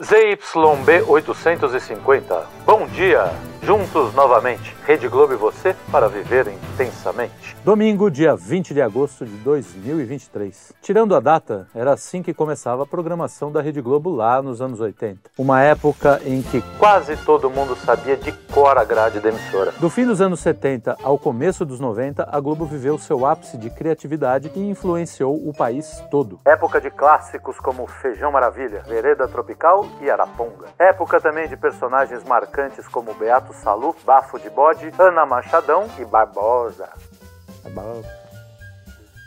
ZYB 0.00 1.04
850. 1.06 2.46
Bom 2.66 2.86
dia! 2.88 3.32
Juntos 3.66 4.14
novamente, 4.14 4.76
Rede 4.86 5.08
Globo 5.08 5.32
e 5.32 5.36
você 5.36 5.74
para 5.90 6.08
viver 6.08 6.46
intensamente. 6.46 7.56
Domingo, 7.64 8.08
dia 8.08 8.36
20 8.36 8.72
de 8.72 8.80
agosto 8.80 9.26
de 9.26 9.36
2023. 9.38 10.72
Tirando 10.80 11.16
a 11.16 11.18
data, 11.18 11.66
era 11.74 11.92
assim 11.92 12.22
que 12.22 12.32
começava 12.32 12.84
a 12.84 12.86
programação 12.86 13.50
da 13.50 13.60
Rede 13.60 13.80
Globo 13.80 14.08
lá 14.14 14.40
nos 14.40 14.62
anos 14.62 14.78
80. 14.78 15.30
Uma 15.36 15.62
época 15.62 16.20
em 16.24 16.42
que 16.42 16.62
quase 16.78 17.16
todo 17.16 17.50
mundo 17.50 17.74
sabia 17.74 18.16
de 18.16 18.30
cor 18.30 18.78
a 18.78 18.84
grade 18.84 19.18
da 19.18 19.30
emissora. 19.30 19.72
Do 19.80 19.90
fim 19.90 20.06
dos 20.06 20.20
anos 20.20 20.38
70 20.38 20.98
ao 21.02 21.18
começo 21.18 21.64
dos 21.64 21.80
90, 21.80 22.28
a 22.30 22.38
Globo 22.38 22.66
viveu 22.66 22.96
seu 22.98 23.26
ápice 23.26 23.58
de 23.58 23.68
criatividade 23.68 24.48
e 24.54 24.60
influenciou 24.60 25.34
o 25.34 25.52
país 25.52 26.00
todo. 26.08 26.38
Época 26.44 26.80
de 26.80 26.88
clássicos 26.88 27.58
como 27.58 27.84
Feijão 27.88 28.30
Maravilha, 28.30 28.84
Vereda 28.86 29.26
Tropical 29.26 29.84
e 30.00 30.08
Araponga. 30.08 30.68
Época 30.78 31.20
também 31.20 31.48
de 31.48 31.56
personagens 31.56 32.22
marcantes 32.22 32.86
como 32.86 33.12
Beato 33.12 33.55
Salu, 33.62 33.94
Bafo 34.04 34.38
de 34.38 34.50
Bode, 34.50 34.92
Ana 34.98 35.24
Machadão 35.26 35.86
e 35.98 36.04
Barbosa. 36.04 36.88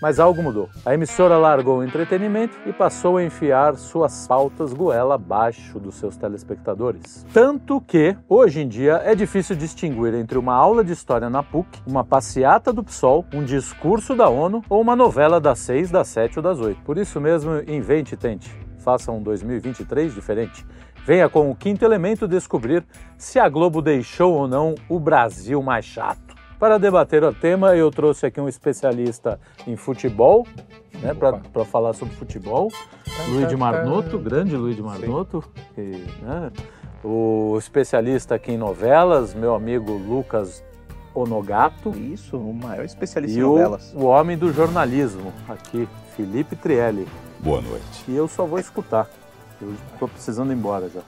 Mas 0.01 0.17
algo 0.17 0.41
mudou. 0.41 0.69
A 0.85 0.93
emissora 0.93 1.37
largou 1.37 1.79
o 1.79 1.83
entretenimento 1.83 2.57
e 2.65 2.71
passou 2.71 3.17
a 3.17 3.23
enfiar 3.23 3.75
suas 3.75 4.25
pautas 4.27 4.71
goela 4.71 5.15
abaixo 5.15 5.77
dos 5.77 5.95
seus 5.95 6.15
telespectadores. 6.15 7.25
Tanto 7.33 7.81
que, 7.81 8.15
hoje 8.29 8.61
em 8.61 8.67
dia, 8.67 9.01
é 9.03 9.13
difícil 9.13 9.57
distinguir 9.57 10.13
entre 10.13 10.37
uma 10.37 10.53
aula 10.53 10.85
de 10.85 10.93
história 10.93 11.29
na 11.29 11.43
PUC, 11.43 11.81
uma 11.85 12.05
passeata 12.05 12.71
do 12.71 12.81
PSOL, 12.81 13.25
um 13.33 13.43
discurso 13.43 14.15
da 14.15 14.29
ONU 14.29 14.63
ou 14.69 14.79
uma 14.79 14.95
novela 14.95 15.37
das 15.39 15.59
seis, 15.59 15.91
das 15.91 16.07
sete 16.07 16.39
ou 16.39 16.43
das 16.43 16.61
oito. 16.61 16.81
Por 16.83 16.97
isso 16.97 17.19
mesmo, 17.19 17.59
invente 17.67 18.13
e 18.13 18.17
tente. 18.17 18.49
Faça 18.79 19.11
um 19.11 19.21
2023 19.21 20.13
diferente. 20.13 20.65
Venha 21.09 21.27
com 21.27 21.49
o 21.49 21.55
quinto 21.55 21.83
elemento 21.83 22.27
descobrir 22.27 22.85
se 23.17 23.39
a 23.39 23.49
Globo 23.49 23.81
deixou 23.81 24.35
ou 24.35 24.47
não 24.47 24.75
o 24.87 24.99
Brasil 24.99 25.59
mais 25.59 25.83
chato. 25.83 26.35
Para 26.59 26.77
debater 26.77 27.23
o 27.23 27.33
tema, 27.33 27.75
eu 27.75 27.89
trouxe 27.89 28.27
aqui 28.27 28.39
um 28.39 28.47
especialista 28.47 29.39
em 29.65 29.75
futebol, 29.75 30.45
né, 31.01 31.15
para 31.15 31.65
falar 31.65 31.93
sobre 31.93 32.13
futebol, 32.13 32.71
Luiz 33.27 33.47
de 33.47 33.57
Marnoto, 33.57 34.19
grande 34.19 34.55
Luiz 34.55 34.75
de 34.75 34.83
Marnoto, 34.83 35.43
que, 35.73 36.05
né, 36.21 36.51
o 37.03 37.55
especialista 37.57 38.35
aqui 38.35 38.51
em 38.51 38.57
novelas, 38.59 39.33
meu 39.33 39.55
amigo 39.55 39.91
Lucas 39.93 40.63
Onogato. 41.15 41.89
Isso, 41.89 42.37
o 42.37 42.53
maior 42.53 42.85
especialista 42.85 43.35
e 43.35 43.41
em 43.41 43.43
novelas. 43.43 43.91
O, 43.95 44.01
o 44.01 44.05
homem 44.05 44.37
do 44.37 44.53
jornalismo, 44.53 45.33
aqui, 45.47 45.89
Felipe 46.15 46.55
Trielli. 46.55 47.07
Boa 47.39 47.61
noite. 47.61 48.03
E 48.07 48.15
eu 48.15 48.27
só 48.27 48.45
vou 48.45 48.59
escutar. 48.59 49.09
Eu 49.61 49.73
estou 49.93 50.07
precisando 50.07 50.51
ir 50.51 50.55
embora 50.55 50.89
já. 50.89 51.01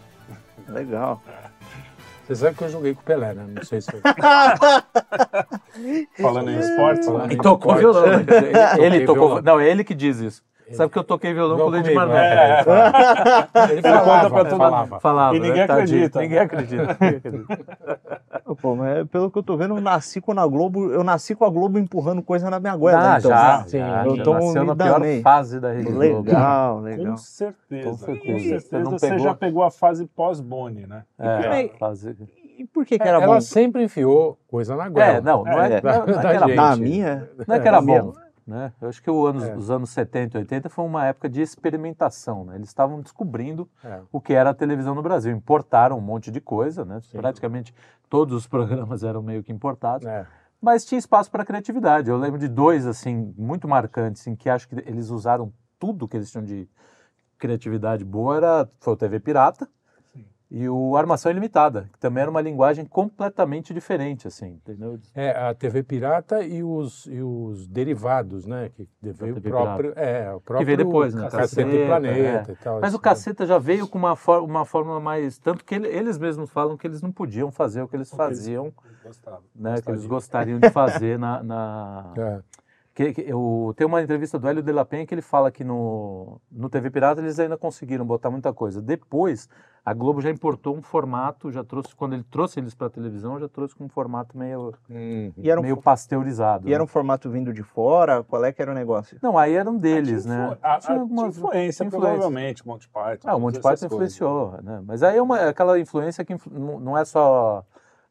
Legal. 0.67 1.21
Você 2.25 2.35
sabe 2.35 2.55
que 2.55 2.63
eu 2.63 2.69
joguei 2.69 2.94
com 2.94 3.02
o 3.02 3.03
Pelé, 3.03 3.33
né? 3.33 3.45
Não 3.47 3.63
sei 3.63 3.81
se. 3.81 3.91
Falando 6.21 6.52
em 6.52 6.59
esportes, 6.59 7.07
né? 7.07 7.27
E 7.31 7.38
tocou 7.38 7.75
esporte. 7.75 7.79
violão. 7.79 8.07
né? 8.07 8.23
Ele 8.79 9.02
Toquei 9.02 9.05
tocou. 9.05 9.27
violão. 9.27 9.41
Não, 9.44 9.59
é 9.59 9.69
ele 9.69 9.83
que 9.83 9.94
diz 9.95 10.19
isso. 10.19 10.44
Sabe 10.73 10.91
que 10.91 11.00
eu 11.00 11.03
toquei 11.03 11.33
violão 11.33 11.58
com 11.58 11.64
o 11.64 11.69
Luiz 11.69 11.83
de 11.83 11.94
comigo, 11.94 12.11
Marnoto. 12.11 12.69
é. 12.69 13.72
Ele 13.72 13.81
falava, 13.81 14.03
conta 14.05 14.30
pra 14.30 14.45
todo 14.45 14.58
falava. 14.58 15.00
Falava, 15.00 15.36
E 15.36 15.39
ninguém 15.39 15.58
né? 15.58 15.63
Acredita. 15.63 16.22
Ninguém 16.22 16.39
acredita. 16.39 16.97
Ninguém 17.02 17.17
acredita. 17.17 17.59
Pô, 18.61 18.75
mas 18.75 19.08
pelo 19.08 19.31
que 19.31 19.38
eu 19.38 19.44
tô 19.44 19.55
vendo, 19.58 19.75
eu 19.78 19.81
nasci 19.81 20.19
com 20.22 20.31
a 20.38 20.47
Globo, 20.47 20.91
eu 20.91 21.03
nasci 21.03 21.33
com 21.36 21.45
a 21.45 21.50
Globo 21.50 21.80
empurrando 21.80 22.22
coisa 22.22 22.50
na 22.50 22.59
minha 22.59 22.75
goela. 22.75 23.16
Ah, 23.16 23.17
então, 23.19 23.31
já, 23.31 23.58
né? 23.59 23.63
sim, 23.67 23.78
eu 23.80 24.16
já 24.17 24.23
tô 24.23 24.33
nasceu 24.33 24.63
na 24.66 24.75
pior 24.75 25.00
danei. 25.00 25.22
fase 25.22 25.59
da 25.59 25.72
Rede 25.72 25.91
Globo. 25.91 26.00
Legal, 26.28 26.75
Com 26.75 26.81
legal. 26.81 27.17
certeza. 27.17 27.89
Com 27.89 27.94
certeza. 27.97 28.33
Com 28.33 28.39
certeza. 28.39 28.59
Você 28.69 28.80
não 28.80 28.91
Você 28.91 29.09
pegou? 29.09 29.23
já 29.23 29.33
pegou 29.33 29.63
a 29.63 29.72
fase 29.72 30.06
pós-Boni, 30.06 30.85
né? 30.85 31.03
É, 31.17 31.63
E- 31.66 31.69
fase... 31.80 32.16
E 32.59 32.66
por 32.67 32.85
que 32.85 33.00
que 33.00 33.08
era 33.08 33.17
Ela 33.23 33.35
bom? 33.35 33.41
sempre 33.41 33.83
enfiou 33.83 34.38
coisa 34.47 34.75
na 34.75 34.88
goela. 34.88 35.13
é, 35.17 35.22
não, 35.22 35.44
não 35.44 35.59
é, 35.63 35.78
É, 35.78 35.81
não, 35.81 35.91
não 35.91 36.00
é 36.00 36.06
que 36.06 36.22
da 36.22 36.33
era. 36.33 36.56
Na 36.56 36.75
minha? 36.75 37.29
Não 37.47 37.56
é 37.56 37.59
que 37.59 37.67
era 37.67 37.81
bom. 37.81 38.13
Né? 38.46 38.74
Eu 38.81 38.90
acho 38.90 39.02
que 39.02 39.09
anos, 39.09 39.44
É. 39.44 39.56
os 39.56 39.69
anos 39.69 39.90
70 39.91 40.38
e 40.38 40.40
80 40.41 40.69
foi 40.69 40.84
uma 40.84 41.06
época 41.06 41.29
de 41.29 41.41
experimentação. 41.41 42.44
Né? 42.46 42.56
Eles 42.56 42.69
estavam 42.69 43.00
descobrindo 43.02 43.69
É. 43.84 44.02
o 44.12 44.19
que 44.19 44.34
era 44.34 44.50
a 44.50 44.53
televisão 44.53 44.96
no 44.96 45.02
Brasil. 45.02 45.31
Importaram 45.31 45.97
um 45.97 46.02
monte 46.02 46.31
de 46.31 46.41
coisa, 46.41 46.84
né? 46.84 47.00
praticamente 47.12 47.74
todos 48.09 48.35
os 48.35 48.47
programas 48.47 49.03
eram 49.03 49.22
meio 49.22 49.44
que 49.44 49.52
importados. 49.52 50.06
É. 50.07 50.25
Mas 50.62 50.85
tinha 50.85 51.00
espaço 51.00 51.31
para 51.31 51.44
criatividade. 51.46 52.09
Eu 52.09 52.18
lembro 52.18 52.40
de 52.40 52.47
dois 52.47 52.85
assim 52.85 53.34
muito 53.38 53.68
marcantes 53.68 54.25
em 54.28 54.35
que 54.35 54.50
acho 54.50 54.68
que 54.69 54.75
eles 54.85 55.09
usaram 55.09 55.52
tudo 55.79 56.08
que 56.08 56.16
eles 56.18 56.29
tinham 56.29 56.46
de 56.46 56.69
criatividade 57.38 58.03
boa. 58.06 58.38
Era, 58.38 58.69
foi 58.79 58.94
o 58.94 58.97
TV 58.97 59.19
Pirata 59.19 59.68
e 60.53 60.67
o 60.67 60.97
Armação 60.97 61.31
Ilimitada, 61.31 61.89
que 61.94 61.97
também 61.97 62.23
era 62.23 62.29
uma 62.29 62.41
linguagem 62.41 62.84
completamente 62.85 63.73
diferente, 63.73 64.28
assim, 64.28 64.50
entendeu? 64.50 65.00
É, 65.16 65.31
a 65.31 65.53
TV 65.56 65.81
Pirata 65.81 66.44
e 66.44 66.62
os, 66.62 67.06
e 67.06 67.22
os 67.22 67.66
derivados, 67.69 68.45
né? 68.45 68.69
Que 68.75 68.85
veio 69.01 69.31
o 69.31 69.35
TV 69.35 69.50
próprio. 69.50 69.94
É, 69.95 70.34
o 70.34 70.41
próprio. 70.41 70.66
veio 70.66 70.78
depois, 70.78 71.13
né? 71.16 71.22
Cacete 71.29 71.38
Caceta, 71.40 71.69
e 71.75 71.85
Planeta 71.85 72.51
é. 72.51 72.53
e 72.53 72.56
tal. 72.57 72.81
Mas 72.81 72.90
isso, 72.90 72.97
o 72.97 73.01
Caceta 73.01 73.45
já 73.45 73.57
veio 73.57 73.88
com 73.88 73.97
uma, 73.97 74.17
for 74.17 74.44
uma 74.44 74.66
forma 74.66 75.00
mais. 75.00 75.38
Tanto 75.38 75.63
que 75.63 75.73
ele- 75.73 75.88
eles 75.88 76.17
mesmos 76.17 76.50
falam 76.50 76.75
que 76.75 76.85
eles 76.85 77.01
não 77.01 77.13
podiam 77.13 77.50
fazer 77.50 77.81
o 77.81 77.88
que 77.88 77.95
eles 77.95 78.09
faziam, 78.11 78.73
Gostava. 79.06 79.41
né? 79.56 79.81
Que 79.81 79.90
eles 79.90 80.06
gostariam 80.06 80.59
de 80.59 80.69
fazer 80.69 81.17
na. 81.17 81.41
na- 81.41 82.13
É. 82.19 82.40
Que, 83.06 83.13
que 83.13 83.22
eu, 83.31 83.73
tem 83.75 83.88
uma 83.88 84.01
entrevista 84.01 84.38
do 84.38 84.47
Hélio 84.47 84.62
de 84.62 84.72
la 84.72 84.85
Penha 84.85 85.06
que 85.06 85.13
ele 85.13 85.22
fala 85.22 85.51
que 85.51 85.63
no, 85.63 86.39
no 86.51 86.69
TV 86.69 86.89
Pirata 86.91 87.22
eles 87.22 87.39
ainda 87.39 87.57
conseguiram 87.57 88.06
botar 88.06 88.29
muita 88.29 88.53
coisa. 88.53 88.81
Depois, 88.81 89.50
a 89.84 89.94
Globo 89.94 90.22
já 90.22 90.29
importou 90.29 90.75
um 90.75 90.81
formato, 90.84 91.51
já 91.51 91.63
trouxe, 91.63 91.95
quando 91.95 92.13
ele 92.13 92.23
trouxe 92.29 92.59
eles 92.59 92.75
para 92.75 92.90
televisão, 92.90 93.40
já 93.40 93.47
trouxe 93.50 93.73
com 93.75 93.85
um 93.85 93.90
formato 93.90 94.38
meio, 94.38 94.73
Uhum. 94.90 95.31
E 95.38 95.50
era 95.50 95.59
um, 95.59 95.63
meio 95.63 95.78
pasteurizado. 95.78 96.67
e 96.69 96.73
era 96.73 96.79
né? 96.79 96.84
um 96.84 96.88
formato 96.88 97.29
vindo 97.29 97.51
de 97.53 97.63
fora? 97.63 98.23
Qual 98.23 98.44
é 98.45 98.51
que 98.51 98.61
era 98.61 98.72
o 98.72 98.75
negócio? 98.75 99.17
Não, 99.22 99.38
aí 99.38 99.56
eram 99.56 99.78
deles, 99.78 100.23
Tinha 100.23 100.38
né? 100.50 100.57
a- 100.61 100.75
a- 100.75 100.79
Tinha 100.79 101.00
algumas- 101.00 101.38
influência, 101.38 101.84
influência. 101.84 101.90
provavelmente, 102.00 102.67
Monty 102.67 102.88
Python. 102.90 103.28
Ah, 103.29 103.35
o 103.35 103.40
Monty 103.40 103.56
Python 103.57 103.69
coisas. 103.69 103.84
influenciou, 103.91 104.59
né? 104.61 104.81
Mas 104.85 105.01
aí 105.01 105.17
é 105.17 105.22
uma, 105.22 105.38
aquela 105.50 105.79
influência 105.79 106.23
que 106.23 106.34
influ- 106.34 106.79
não 106.79 106.97
é 106.97 107.03
só. 107.06 107.63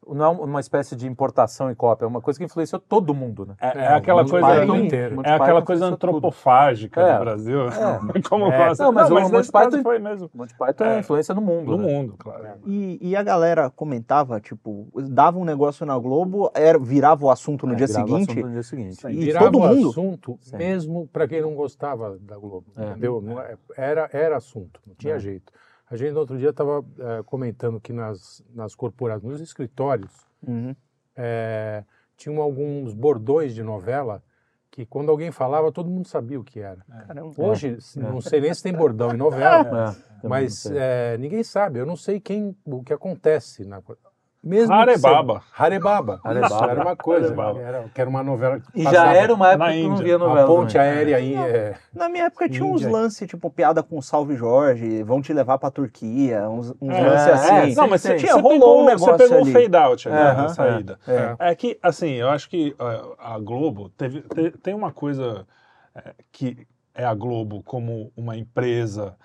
Não 0.07 0.25
é 0.25 0.29
uma 0.29 0.59
espécie 0.59 0.95
de 0.95 1.07
importação 1.07 1.69
e 1.69 1.75
cópia, 1.75 2.05
é 2.05 2.07
uma 2.07 2.21
coisa 2.21 2.39
que 2.39 2.43
influenciou 2.45 2.81
todo 2.81 3.13
mundo, 3.13 3.45
né? 3.45 3.53
É, 3.61 3.67
é 3.77 3.81
É, 3.83 3.87
aquela 3.93 4.21
o 4.21 4.25
Monty 4.25 4.31
coisa, 4.31 4.47
Python 4.47 4.75
é, 4.75 4.79
inteiro. 4.79 5.15
Monty 5.15 5.29
aquela 5.29 5.45
Python 5.53 5.65
coisa 5.65 5.85
tudo. 5.85 5.93
antropofágica 5.93 7.01
É. 7.01 7.13
no 7.13 7.19
Brasil. 7.19 7.59
É. 7.67 8.21
Como 8.27 8.45
É. 8.51 8.57
gosta. 8.67 8.83
Não, 8.83 8.91
mas 8.91 9.09
o 9.11 9.13
Monty 9.13 9.31
nesse 9.31 9.51
caso 9.51 9.69
Python- 9.69 9.83
foi 9.83 9.99
mesmo. 9.99 10.29
Monty 10.33 10.55
Python 10.57 10.83
é, 10.85 10.95
É. 10.95 10.99
influência 10.99 11.35
no 11.35 11.41
mundo. 11.41 11.71
No 11.71 11.77
né? 11.77 11.83
mundo, 11.93 12.15
claro. 12.17 12.43
E, 12.65 12.97
e 12.99 13.15
a 13.15 13.21
galera 13.21 13.69
comentava, 13.69 14.39
tipo, 14.39 14.87
dava 15.09 15.37
um 15.37 15.45
negócio 15.45 15.85
na 15.85 15.97
Globo, 15.99 16.51
era, 16.55 16.79
virava 16.79 17.25
o 17.25 17.29
assunto 17.29 17.67
no 17.67 17.73
É, 17.73 17.75
dia 17.75 17.87
virava 17.87 18.07
seguinte. 18.07 18.31
assunto 18.31 18.45
no 18.47 18.51
dia 18.53 18.63
seguinte. 18.63 19.07
E 19.07 19.25
Virava 19.25 19.45
todo 19.51 19.59
o 19.59 19.67
mundo. 19.67 19.89
assunto, 19.89 20.39
Sim. 20.41 20.57
mesmo 20.57 21.07
para 21.13 21.27
quem 21.27 21.41
não 21.41 21.53
gostava 21.53 22.17
da 22.19 22.37
Globo. 22.37 22.65
É. 22.75 22.85
Entendeu? 22.89 23.21
Não 23.21 23.39
é- 23.39 23.55
era, 23.77 24.09
era 24.11 24.37
assunto, 24.37 24.79
não 24.85 24.95
tinha 24.95 25.15
É. 25.15 25.19
jeito. 25.19 25.53
A 25.91 25.97
gente, 25.97 26.13
no 26.13 26.19
outro 26.21 26.37
dia, 26.37 26.49
estava 26.51 26.83
comentando 27.25 27.79
que 27.79 27.91
nas, 27.91 28.41
nas 28.55 28.73
corporações, 28.73 29.33
nos 29.33 29.41
escritórios, 29.41 30.11
Uhum. 30.47 30.73
é, 31.15 31.83
tinham 32.17 32.41
alguns 32.41 32.93
bordões 32.93 33.53
de 33.53 33.61
novela 33.61 34.23
que, 34.71 34.85
quando 34.85 35.09
alguém 35.11 35.31
falava, 35.31 35.71
todo 35.71 35.89
mundo 35.89 36.07
sabia 36.07 36.39
o 36.39 36.43
que 36.43 36.59
era. 36.61 36.83
Caramba. 37.05 37.33
Hoje, 37.37 37.77
não 37.97 38.21
sei 38.21 38.39
nem 38.41 38.53
se 38.53 38.63
tem 38.63 38.73
bordão 38.73 39.13
em 39.13 39.17
novela, 39.17 39.91
É, 39.91 40.23
não 40.23 40.29
mas 40.29 40.53
sei. 40.59 40.77
é, 40.79 41.17
ninguém 41.19 41.43
sabe. 41.43 41.77
Eu 41.79 41.85
não 41.85 41.97
sei 41.97 42.19
quem, 42.21 42.55
o 42.65 42.81
que 42.83 42.93
acontece 42.93 43.65
na 43.65 43.81
mesmo. 44.43 44.73
Harebaba. 44.73 45.43
Isso 46.45 46.63
era 46.63 46.81
uma 46.81 46.95
coisa. 46.95 47.35
Era, 47.59 47.89
que 47.93 48.01
era 48.01 48.09
uma 48.09 48.23
novela. 48.23 48.59
que 48.59 48.81
E 48.81 48.83
já 48.83 49.13
era 49.13 49.33
uma 49.33 49.51
época 49.51 49.71
que 49.71 49.87
não 49.87 49.97
via 49.97 50.15
A 50.15 50.19
novela. 50.19 50.47
ponte 50.47 50.73
também. 50.73 50.87
aérea 50.89 51.17
aí. 51.17 51.35
É, 51.35 51.75
Na 51.93 52.09
minha 52.09 52.25
época 52.25 52.49
tinha 52.49 52.65
uns 52.65 52.81
lances, 52.81 53.27
tipo, 53.29 53.49
piada 53.49 53.83
com 53.83 54.01
Salve 54.01 54.35
Jorge, 54.35 55.03
vão 55.03 55.21
te 55.21 55.33
levar 55.33 55.57
pra 55.57 55.69
Turquia, 55.69 56.49
uns, 56.49 56.73
uns 56.81 56.93
É, 56.95 57.01
lances 57.01 57.27
é, 57.27 57.31
assim. 57.33 57.75
Não, 57.75 57.87
mas 57.87 58.01
você, 58.01 58.15
Tinha, 58.15 58.33
você 58.33 58.41
rolou 58.41 58.59
pegou, 58.59 58.81
um 58.81 58.85
negócio 58.85 59.05
você 59.17 59.23
pegou 59.23 59.37
ali. 59.39 59.49
o 59.49 59.53
fade 59.53 59.75
out 59.75 60.09
ali, 60.09 60.17
Aham, 60.17 60.41
na 60.43 60.49
saída. 60.49 60.99
é. 61.07 61.35
É 61.51 61.55
que, 61.55 61.77
assim, 61.81 62.11
eu 62.13 62.29
acho 62.29 62.49
que 62.49 62.75
a 63.19 63.37
Globo 63.39 63.89
teve, 63.89 64.21
te- 64.21 64.51
tem 64.51 64.73
uma 64.73 64.91
coisa 64.91 65.45
é, 65.95 66.13
que 66.31 66.65
é 66.95 67.05
a 67.05 67.13
Globo 67.13 67.61
como 67.63 68.11
uma 68.15 68.35
empresa 68.37 69.15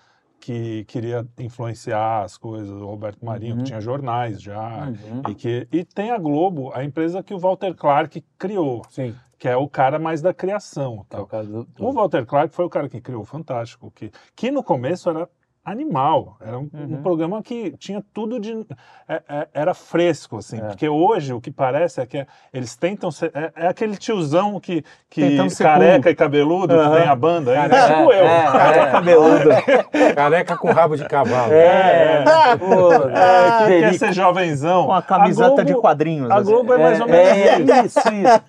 que 0.46 0.84
queria 0.84 1.26
influenciar 1.40 2.22
as 2.22 2.38
coisas, 2.38 2.70
o 2.70 2.86
Roberto 2.86 3.24
Marinho, 3.26 3.54
Uhum. 3.54 3.58
que 3.58 3.64
tinha 3.64 3.80
jornais 3.80 4.40
já, 4.40 4.86
Uhum. 4.86 5.22
e, 5.28 5.34
que, 5.34 5.66
e 5.72 5.84
tem 5.84 6.12
a 6.12 6.18
Globo, 6.18 6.70
a 6.72 6.84
empresa 6.84 7.20
que 7.20 7.34
o 7.34 7.38
Walter 7.38 7.74
Clark 7.74 8.24
criou, 8.38 8.82
sim. 8.88 9.12
que 9.38 9.48
é 9.48 9.56
o 9.56 9.68
cara 9.68 9.98
mais 9.98 10.22
da 10.22 10.32
criação. 10.32 11.04
É 11.10 11.18
o 11.18 11.26
do- 11.44 11.66
O 11.80 11.92
Walter 11.92 12.24
Clark 12.24 12.54
foi 12.54 12.64
o 12.64 12.70
cara 12.70 12.88
que 12.88 13.00
criou 13.00 13.22
o 13.22 13.24
Fantástico, 13.24 13.90
que, 13.90 14.12
que 14.36 14.52
no 14.52 14.62
começo 14.62 15.10
era 15.10 15.28
animal. 15.66 16.36
Era 16.40 16.56
um, 16.58 16.70
um 16.72 16.80
Uhum. 16.94 17.02
programa 17.02 17.42
que 17.42 17.72
tinha 17.76 18.02
tudo 18.14 18.38
de. 18.38 18.64
é- 19.08 19.22
é- 19.28 19.48
era 19.52 19.74
fresco, 19.74 20.38
assim. 20.38 20.58
É. 20.58 20.60
Porque 20.60 20.88
hoje 20.88 21.32
o 21.34 21.40
que 21.40 21.50
parece 21.50 22.00
é 22.00 22.06
que 22.06 22.18
é- 22.18 22.26
eles 22.54 22.76
tentam 22.76 23.10
ser. 23.10 23.32
É, 23.34 23.52
é 23.64 23.66
aquele 23.66 23.96
tiozão 23.96 24.58
que, 24.60 24.84
que 25.10 25.20
Tentando 25.20 25.50
ser 25.50 25.64
careca 25.64 26.02
cool. 26.04 26.12
e 26.12 26.14
cabeludo, 26.14 26.74
Aham. 26.74 26.90
que 26.94 27.00
tem 27.00 27.08
a 27.08 27.16
banda. 27.16 27.54
Careca. 27.54 27.86
Tipo 27.88 28.12
eu. 28.12 28.24
É, 28.26 28.78
é. 28.78 28.90
Cabeludo. 28.92 29.48
Careca 30.14 30.56
com 30.56 30.70
rabo 30.72 30.96
de 30.96 31.04
cavalo. 31.08 31.52
É, 31.52 32.24
pô, 32.58 32.92
É, 32.92 33.66
que 33.66 33.72
que 33.72 33.80
quer 33.80 33.94
ser 33.94 34.12
jovenzão. 34.12 34.86
Com 34.86 34.92
a 34.92 35.02
camiseta 35.02 35.48
Globo- 35.48 35.64
de 35.64 35.74
quadrinhos. 35.74 36.30
A 36.30 36.36
assim. 36.36 36.50
Globo 36.50 36.72
é 36.74 36.78
mais 36.78 37.00
ou 37.00 37.06
menos 37.08 37.28
É, 37.28 37.60
isso. 37.60 37.72
é 37.72 37.84
isso, 37.84 37.98
isso. 37.98 38.42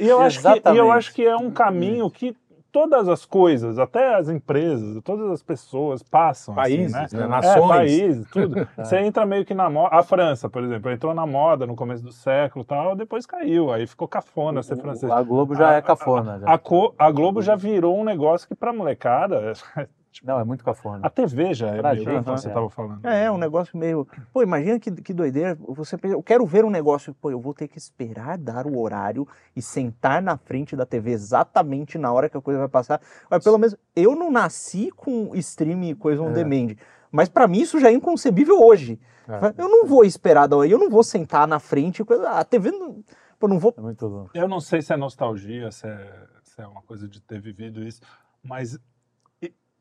E 0.00 0.08
eu, 0.08 0.20
acho 0.20 0.40
que, 0.42 0.48
e 0.72 0.76
eu 0.76 0.90
acho 0.92 1.14
que 1.14 1.24
é 1.24 1.36
um 1.36 1.50
caminho 1.50 2.10
que 2.10 2.36
todas 2.70 3.08
as 3.08 3.24
coisas, 3.24 3.78
até 3.78 4.14
as 4.16 4.28
empresas, 4.28 5.02
todas 5.02 5.30
as 5.30 5.42
pessoas 5.42 6.02
passam. 6.02 6.54
Países, 6.54 6.94
assim, 6.94 7.16
né? 7.16 7.24
É, 7.24 7.26
Nações. 7.26 7.68
países, 7.68 8.30
tudo. 8.30 8.68
Você 8.76 8.98
entra 8.98 9.24
meio 9.26 9.44
que 9.44 9.54
na 9.54 9.68
moda. 9.70 9.94
A 9.96 10.02
França, 10.02 10.48
por 10.48 10.62
exemplo, 10.62 10.90
entrou 10.90 11.14
na 11.14 11.26
moda 11.26 11.66
no 11.66 11.74
começo 11.74 12.02
do 12.04 12.12
século 12.12 12.64
e 12.64 12.66
tal, 12.66 12.94
depois 12.96 13.26
caiu. 13.26 13.72
Aí 13.72 13.86
ficou 13.86 14.06
cafona 14.06 14.62
ser 14.62 14.76
francês. 14.76 15.10
A 15.10 15.22
Globo 15.22 15.54
já 15.54 15.74
é 15.74 15.82
cafona. 15.82 16.38
Já. 16.40 16.52
A, 16.52 16.58
co- 16.58 16.94
a 16.98 17.10
Globo 17.10 17.40
já 17.42 17.56
virou 17.56 17.98
um 17.98 18.04
negócio 18.04 18.46
que 18.46 18.54
pra 18.54 18.72
molecada. 18.72 19.52
Não, 20.24 20.40
é 20.40 20.44
muito 20.44 20.64
cafona. 20.64 21.06
A 21.06 21.10
TV 21.10 21.54
já 21.54 21.68
é 21.68 21.78
Pra 21.78 21.92
meio 21.92 22.04
gente, 22.04 22.24
como 22.24 22.36
você 22.38 22.48
é. 22.48 22.50
estava 22.50 22.68
falando. 22.70 23.06
É, 23.06 23.24
é 23.24 23.30
um 23.30 23.38
negócio 23.38 23.76
meio. 23.78 24.06
Pô, 24.32 24.42
imagina 24.42 24.78
que, 24.80 24.90
que 24.90 25.12
doideira. 25.14 25.56
Você 25.60 25.96
pensa, 25.96 26.14
eu 26.14 26.22
quero 26.22 26.44
ver 26.46 26.64
um 26.64 26.70
negócio. 26.70 27.14
Pô, 27.14 27.30
eu 27.30 27.40
vou 27.40 27.54
ter 27.54 27.68
que 27.68 27.78
esperar 27.78 28.36
dar 28.38 28.66
o 28.66 28.80
horário 28.80 29.26
e 29.54 29.62
sentar 29.62 30.20
na 30.20 30.36
frente 30.36 30.74
da 30.74 30.84
TV 30.86 31.10
exatamente 31.12 31.98
na 31.98 32.12
hora 32.12 32.28
que 32.28 32.36
a 32.36 32.40
coisa 32.40 32.58
vai 32.60 32.68
passar. 32.68 33.00
Mas 33.30 33.44
pelo 33.44 33.58
menos 33.58 33.76
eu 33.94 34.16
não 34.16 34.30
nasci 34.30 34.90
com 34.90 35.30
stream 35.36 35.82
e 35.84 35.94
coisa 35.94 36.22
on 36.22 36.30
É. 36.30 36.32
demand. 36.32 36.74
Mas 37.12 37.28
pra 37.28 37.46
mim 37.46 37.60
isso 37.60 37.78
já 37.78 37.88
é 37.88 37.92
inconcebível 37.92 38.60
hoje. 38.60 38.98
É. 39.28 39.54
Eu 39.62 39.68
não 39.68 39.86
vou 39.86 40.04
esperar 40.04 40.46
da 40.46 40.56
hora, 40.56 40.68
eu 40.68 40.78
não 40.78 40.90
vou 40.90 41.04
sentar 41.04 41.46
na 41.46 41.58
frente. 41.60 42.00
e 42.02 42.04
coisa- 42.04 42.28
A 42.30 42.44
TV 42.44 42.70
não. 42.70 43.04
Pô, 43.38 43.46
não 43.46 43.58
vou. 43.58 43.72
É 43.76 43.80
muito 43.80 44.06
louco. 44.06 44.30
Eu 44.34 44.48
não 44.48 44.58
sei 44.60 44.82
se 44.82 44.92
é 44.92 44.96
nostalgia, 44.96 45.70
se 45.70 45.86
é, 45.86 46.26
se 46.42 46.60
é 46.60 46.66
uma 46.66 46.82
coisa 46.82 47.06
de 47.06 47.20
ter 47.20 47.40
vivido 47.40 47.82
isso, 47.86 48.00
mas 48.42 48.78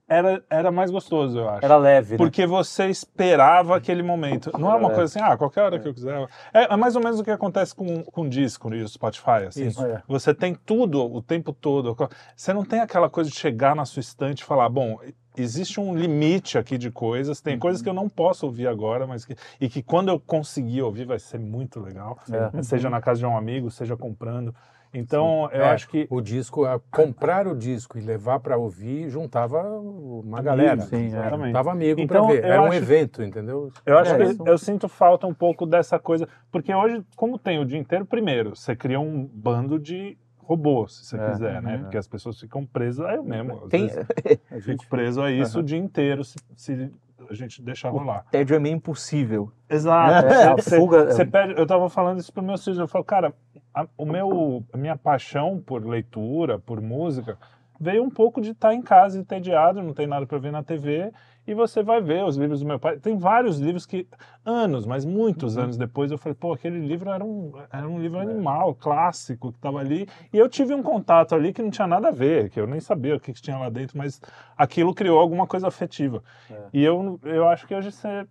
era, 0.08 0.44
era 0.50 0.72
mais 0.72 0.90
gostoso, 0.90 1.38
eu 1.40 1.50
acho. 1.50 1.66
Era 1.66 1.76
leve, 1.76 2.12
né? 2.14 2.18
Porque 2.18 2.46
você 2.46 2.88
esperava 2.88 3.76
aquele 3.76 4.02
momento. 4.02 4.52
Não 4.58 4.72
é 4.72 4.76
uma 4.76 4.90
coisa 4.90 5.04
assim, 5.04 5.20
ah, 5.20 5.36
qualquer 5.36 5.64
hora 5.64 5.80
que 5.80 5.88
eu 5.88 5.94
quiser. 5.94 6.28
É, 6.54 6.74
é 6.74 6.76
mais 6.78 6.96
ou 6.96 7.04
menos 7.04 7.20
o 7.20 7.24
que 7.24 7.32
acontece 7.32 7.76
com, 7.76 8.04
com 8.04 8.28
disco 8.28 8.74
e 8.74 8.82
o 8.82 8.88
Spotify, 8.88 9.46
assim. 9.48 9.68
Isso. 9.68 9.86
É. 9.86 10.02
Você 10.08 10.34
tem 10.34 10.56
tudo 10.56 11.04
o 11.04 11.22
tempo 11.22 11.52
todo. 11.52 11.96
Você 12.36 12.54
não 12.54 12.64
tem 12.64 12.80
aquela 12.80 13.10
coisa 13.10 13.30
de 13.30 13.36
chegar 13.36 13.76
na 13.76 13.84
sua 13.84 14.00
estante 14.00 14.42
e 14.42 14.46
falar, 14.46 14.70
bom, 14.70 14.98
existe 15.36 15.80
um 15.80 15.94
limite 15.94 16.58
aqui 16.58 16.78
de 16.78 16.90
coisas, 16.90 17.42
tem 17.42 17.60
coisas 17.60 17.82
que 17.82 17.90
eu 17.90 17.94
não 17.94 18.08
posso 18.08 18.46
ouvir 18.46 18.68
agora, 18.68 19.06
mas 19.06 19.26
que, 19.26 19.36
e 19.60 19.68
que 19.68 19.84
quando 19.84 20.10
eu 20.10 20.20
conseguir 20.20 20.82
ouvir 20.82 21.06
vai 21.06 21.20
ser 21.20 21.40
muito 21.40 21.80
legal. 21.80 22.18
É. 22.32 22.64
Seja 22.64 22.90
na 22.90 23.02
casa 23.02 23.20
de 23.20 23.26
um 23.26 23.38
amigo, 23.38 23.70
seja 23.70 23.98
comprando. 23.98 24.56
Então, 24.94 25.50
eu 25.52 25.64
É, 25.64 25.70
acho 25.70 25.88
que 25.90 26.08
O 26.10 26.22
disco, 26.22 26.64
comprar 26.92 27.48
o 27.48 27.56
disco 27.56 27.98
e 27.98 28.02
levar 28.02 28.40
para 28.40 28.58
ouvir, 28.58 29.10
juntava 29.10 29.62
uma 29.64 30.42
galera. 30.42 30.82
sim, 30.82 31.04
é. 31.04 31.08
Exatamente. 31.08 31.48
Juntava 31.48 31.72
amigo 31.72 32.00
Então, 32.02 32.26
para 32.28 32.36
ver. 32.36 32.44
Era 32.44 32.62
um 32.62 32.66
acho- 32.68 32.76
evento, 32.78 33.24
entendeu? 33.24 33.72
Eu 33.86 33.98
acho 33.98 34.14
É, 34.16 34.34
que 34.36 34.50
eu 34.50 34.58
sinto 34.58 34.88
falta 34.88 35.28
um 35.28 35.34
pouco 35.34 35.66
dessa 35.66 36.00
coisa, 36.00 36.28
porque 36.52 36.74
hoje, 36.74 37.04
como 37.16 37.38
tem 37.38 37.60
o 37.60 37.66
dia 37.66 37.78
inteiro, 37.80 38.06
primeiro, 38.06 38.56
você 38.56 38.76
cria 38.76 39.00
um 39.00 39.26
bando 39.26 39.78
de 39.80 40.18
robôs, 40.38 40.96
se 41.00 41.06
você 41.08 41.18
É, 41.18 41.30
quiser, 41.32 41.62
né? 41.62 41.76
uhum. 41.76 41.82
Porque 41.82 41.98
as 41.98 42.08
pessoas 42.08 42.40
ficam 42.40 42.66
presas, 42.66 43.06
eu 43.16 43.24
mesmo, 43.24 43.68
Tem, 43.68 43.88
vezes, 43.88 43.98
A 44.50 44.56
fico 44.56 44.62
gente- 44.62 44.88
preso 44.88 45.22
a 45.22 45.30
isso 45.32 45.58
Aham. 45.58 45.64
o 45.64 45.68
dia 45.68 45.78
inteiro, 45.78 46.24
se, 46.24 46.38
se 46.56 46.90
a 47.30 47.34
gente 47.34 47.62
deixar 47.62 47.90
rolar. 47.90 48.24
tédio 48.32 48.56
é 48.56 48.60
meio 48.60 48.76
impossível. 48.76 49.52
Exato. 49.70 50.26
É, 50.28 50.44
a 50.46 50.56
Você- 50.56 50.78
fuga- 50.80 51.08
você 51.12 51.26
pede, 51.26 51.60
eu 51.60 51.68
tava 51.68 51.90
falando 51.90 52.20
isso 52.20 52.32
para 52.32 52.42
meus 52.42 52.64
filhos, 52.64 52.80
eu 52.80 52.88
falo, 52.88 53.04
cara, 53.04 53.34
a, 53.82 53.88
o 53.98 54.06
meu, 54.06 54.64
a 54.74 54.78
minha 54.78 54.98
paixão 54.98 55.60
por 55.60 55.86
leitura, 55.86 56.58
por 56.58 56.82
música, 56.82 57.38
veio 57.80 58.04
um 58.04 58.10
pouco 58.10 58.42
de 58.42 58.52
estar 58.52 58.74
em 58.74 58.82
casa 58.82 59.20
entediado, 59.20 59.84
não 59.84 59.94
tem 59.94 60.08
nada 60.08 60.26
para 60.26 60.40
ver 60.40 60.52
na 60.52 60.64
TV, 60.64 61.12
e 61.46 61.54
você 61.54 61.84
vai 61.84 62.02
ver 62.02 62.26
os 62.26 62.36
livros 62.36 62.60
do 62.62 62.66
meu 62.66 62.80
pai. 62.80 62.98
Tem 62.98 63.16
vários 63.16 63.60
livros 63.60 63.86
que, 63.86 64.08
anos, 64.44 64.86
mas 64.86 65.06
muitos 65.06 65.56
Uhum. 65.56 65.64
anos 65.64 65.78
depois, 65.78 66.12
eu 66.12 66.18
falei, 66.18 66.36
pô, 66.36 66.54
aquele 66.54 66.80
livro 66.80 67.10
era 67.12 67.24
um, 67.24 67.52
era 67.72 67.88
um 67.88 68.00
É. 68.00 68.02
livro 68.02 68.20
animal, 68.20 68.74
clássico, 68.74 69.52
que 69.52 69.60
estava 69.60 69.80
ali, 69.80 70.08
e 70.34 70.38
eu 70.38 70.50
tive 70.50 70.74
um 70.74 70.82
contato 70.82 71.36
ali 71.36 71.54
que 71.54 71.62
não 71.62 71.70
tinha 71.70 71.88
nada 71.88 72.08
a 72.08 72.12
ver, 72.12 72.50
que 72.50 72.60
eu 72.60 72.66
nem 72.66 72.80
sabia 72.80 73.16
o 73.16 73.20
que, 73.20 73.32
que 73.32 73.42
tinha 73.42 73.60
lá 73.60 73.70
dentro, 73.70 73.96
mas 73.98 74.20
aquilo 74.58 74.94
criou 74.94 75.20
alguma 75.20 75.46
coisa 75.46 75.68
afetiva. 75.68 76.24
É. 76.50 76.56
E 76.74 76.84
eu, 76.84 77.20
eu 77.24 77.48
acho 77.48 77.68
que 77.68 77.76
hoje 77.76 77.92
você 77.92 78.26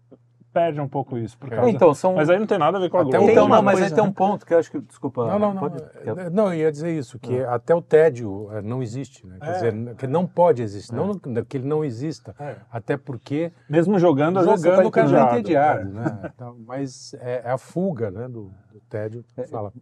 perde 0.57 0.81
um 0.81 0.89
pouco 0.89 1.19
isso. 1.19 1.37
Por 1.37 1.51
causa 1.51 1.69
Então, 1.71 1.93
são. 1.93 2.15
mas 2.15 2.31
aí 2.31 2.39
não 2.39 2.47
tem 2.47 2.57
nada 2.57 2.79
a 2.79 2.81
ver 2.81 2.89
com 2.89 2.97
a 2.97 3.03
Até 3.03 3.19
Globo. 3.19 3.31
Então, 3.31 3.47
não, 3.47 3.61
mas 3.63 3.75
coisa, 3.75 3.87
aí 3.87 3.95
tem 3.95 4.03
né? 4.03 4.09
um 4.09 4.13
ponto 4.13 4.47
que 4.47 4.55
eu 4.55 4.59
acho 4.59 4.71
que. 4.71 4.81
Desculpa. 4.81 5.27
Não, 5.27 5.39
não, 5.39 5.53
não. 5.53 5.61
pode- 5.61 5.83
É, 6.03 6.31
Não, 6.31 6.47
eu 6.55 6.61
ia 6.61 6.73
dizer 6.73 6.97
isso, 6.97 7.19
que 7.19 7.41
até 7.45 7.75
o 7.75 7.83
tédio 7.83 8.49
não 8.65 8.83
existe, 8.83 9.27
né? 9.27 9.37
Quer 9.39 9.49
É. 9.51 9.53
dizer, 9.53 9.95
que 9.97 10.07
não 10.07 10.27
pode 10.27 10.63
existir, 10.63 10.95
não 10.95 11.15
que 11.45 11.59
ele 11.59 11.67
não 11.69 11.85
exista. 11.85 12.35
É. 12.41 12.57
Até 12.71 12.97
porque 12.97 13.53
Mesmo 13.69 13.99
jogando, 13.99 14.39
às 14.39 14.47
jogando 14.47 14.83
tá 14.83 14.89
o 14.89 14.91
cara 14.91 15.07
está 15.07 15.39
entediado. 15.39 15.89
entediado, 15.91 15.91
né? 16.23 16.31
Então, 16.35 16.57
mas 16.67 17.13
é, 17.21 17.43
é 17.45 17.51
a 17.51 17.59
fuga, 17.59 18.11
né, 18.11 18.27
do, 18.27 18.51
do 18.73 18.81
tédio. 18.89 19.23
Fala. 19.51 19.73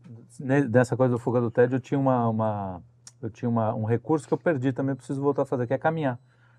Ne- 0.40 0.66
Dessa 0.66 0.96
coisa 0.96 1.12
do 1.12 1.18
fuga 1.20 1.40
do 1.40 1.50
tédio, 1.52 1.76
eu 1.76 1.80
tinha 1.80 1.98
uma, 2.00 2.28
uma- 2.28 2.82
eu 3.22 3.30
tinha 3.30 3.48
uma, 3.48 3.72
um 3.74 3.84
recurso 3.84 4.26
que 4.26 4.34
eu 4.34 4.38
perdi 4.38 4.72
também, 4.72 4.96
preciso 4.96 5.22
voltar 5.22 5.42
a 5.42 5.46
fazer, 5.46 5.66
que 5.68 5.74
é 5.74 5.78
caminhar. 5.78 6.18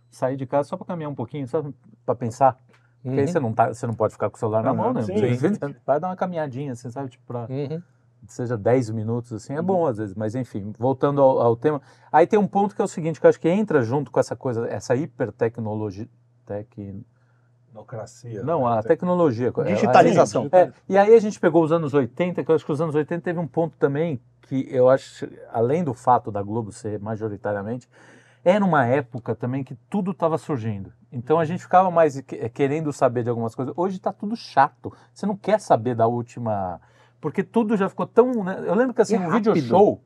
Sair 0.10 0.38
de 0.38 0.46
casa 0.46 0.70
só 0.70 0.78
para 0.78 0.86
caminhar 0.88 1.12
um 1.12 1.16
pouquinho, 1.16 1.46
só 1.48 1.62
para 2.06 2.16
pensar. 2.16 2.58
Porque 3.06 3.20
aí 3.20 3.26
Uhum. 3.28 3.32
você 3.32 3.40
não, 3.40 3.54
tá, 3.54 3.68
você 3.74 3.86
não 3.86 3.94
pode 3.94 4.14
ficar 4.14 4.30
com 4.32 4.36
o 4.36 4.40
celular 4.40 4.64
na 4.64 4.74
mão, 4.74 4.92
né? 4.94 5.04
sim. 5.04 5.14
Você 5.16 5.52
Vai 5.86 6.00
dar 6.00 6.08
uma 6.10 6.16
caminhadinha, 6.16 6.72
assim, 6.74 6.90
sabe? 6.90 7.10
Tipo, 7.12 7.24
pra, 7.28 7.46
Uhum. 7.48 7.80
seja 8.28 8.58
10 8.58 8.90
minutos, 8.90 9.32
assim, 9.32 9.54
é 9.54 9.62
bom 9.62 9.86
às 9.86 9.98
vezes, 9.98 10.16
mas 10.16 10.34
enfim, 10.34 10.74
voltando 10.80 11.22
ao, 11.22 11.40
ao 11.40 11.56
tema. 11.56 11.80
Aí 12.12 12.26
tem 12.26 12.40
um 12.40 12.48
ponto 12.48 12.76
que 12.76 12.82
é 12.82 12.84
o 12.84 12.88
seguinte, 12.88 13.20
que 13.20 13.26
eu 13.26 13.30
acho 13.30 13.40
que 13.40 13.48
entra 13.48 13.84
junto 13.84 14.10
com 14.10 14.20
essa 14.20 14.36
coisa, 14.36 14.68
essa 14.68 14.96
hipertecnologia. 14.96 16.08
Tec... 16.48 16.68
Democracia. 17.72 18.42
Não, 18.42 18.66
a 18.66 18.82
tecnologia. 18.82 19.52
Digitalização. 19.66 20.48
É, 20.52 20.72
e 20.88 20.98
aí 20.98 21.14
a 21.14 21.20
gente 21.20 21.40
pegou 21.40 21.64
os 21.64 21.72
anos 21.72 21.94
80, 21.94 22.44
que 22.44 22.50
eu 22.50 22.56
acho 22.56 22.66
que 22.66 22.72
os 22.72 22.80
anos 22.82 22.96
80 22.96 23.22
teve 23.22 23.38
um 23.38 23.48
ponto 23.48 23.78
também 23.78 24.20
que 24.44 24.68
eu 24.72 24.88
acho, 24.90 25.28
além 25.52 25.84
do 25.84 25.94
fato 25.94 26.32
da 26.32 26.42
Globo 26.42 26.72
ser 26.72 27.00
majoritariamente, 27.00 27.90
era 28.46 28.64
uma 28.64 28.86
época 28.86 29.34
também 29.36 29.64
que 29.64 29.74
tudo 29.90 30.12
estava 30.12 30.38
surgindo. 30.38 30.94
Então 31.12 31.40
a 31.40 31.46
gente 31.46 31.64
ficava 31.64 31.90
mais 31.90 32.22
que- 32.22 32.48
querendo 32.50 32.94
saber 32.94 33.24
de 33.24 33.30
algumas 33.30 33.56
coisas. 33.56 33.74
Hoje 33.76 33.98
está 33.98 34.14
tudo 34.14 34.36
chato. 34.36 34.94
Você 35.12 35.26
não 35.26 35.36
quer 35.36 35.60
saber 35.60 35.96
da 35.96 36.06
última. 36.06 36.80
Porque 37.20 37.42
tudo 37.42 37.76
já 37.76 37.90
ficou 37.90 38.06
tão. 38.06 38.44
né? 38.44 38.62
Eu 38.66 38.76
lembro 38.76 38.94
que 38.94 39.02
assim, 39.02 39.16
o 39.18 39.20
rápido. 39.28 39.54
video 39.54 39.68
show. 39.68 40.02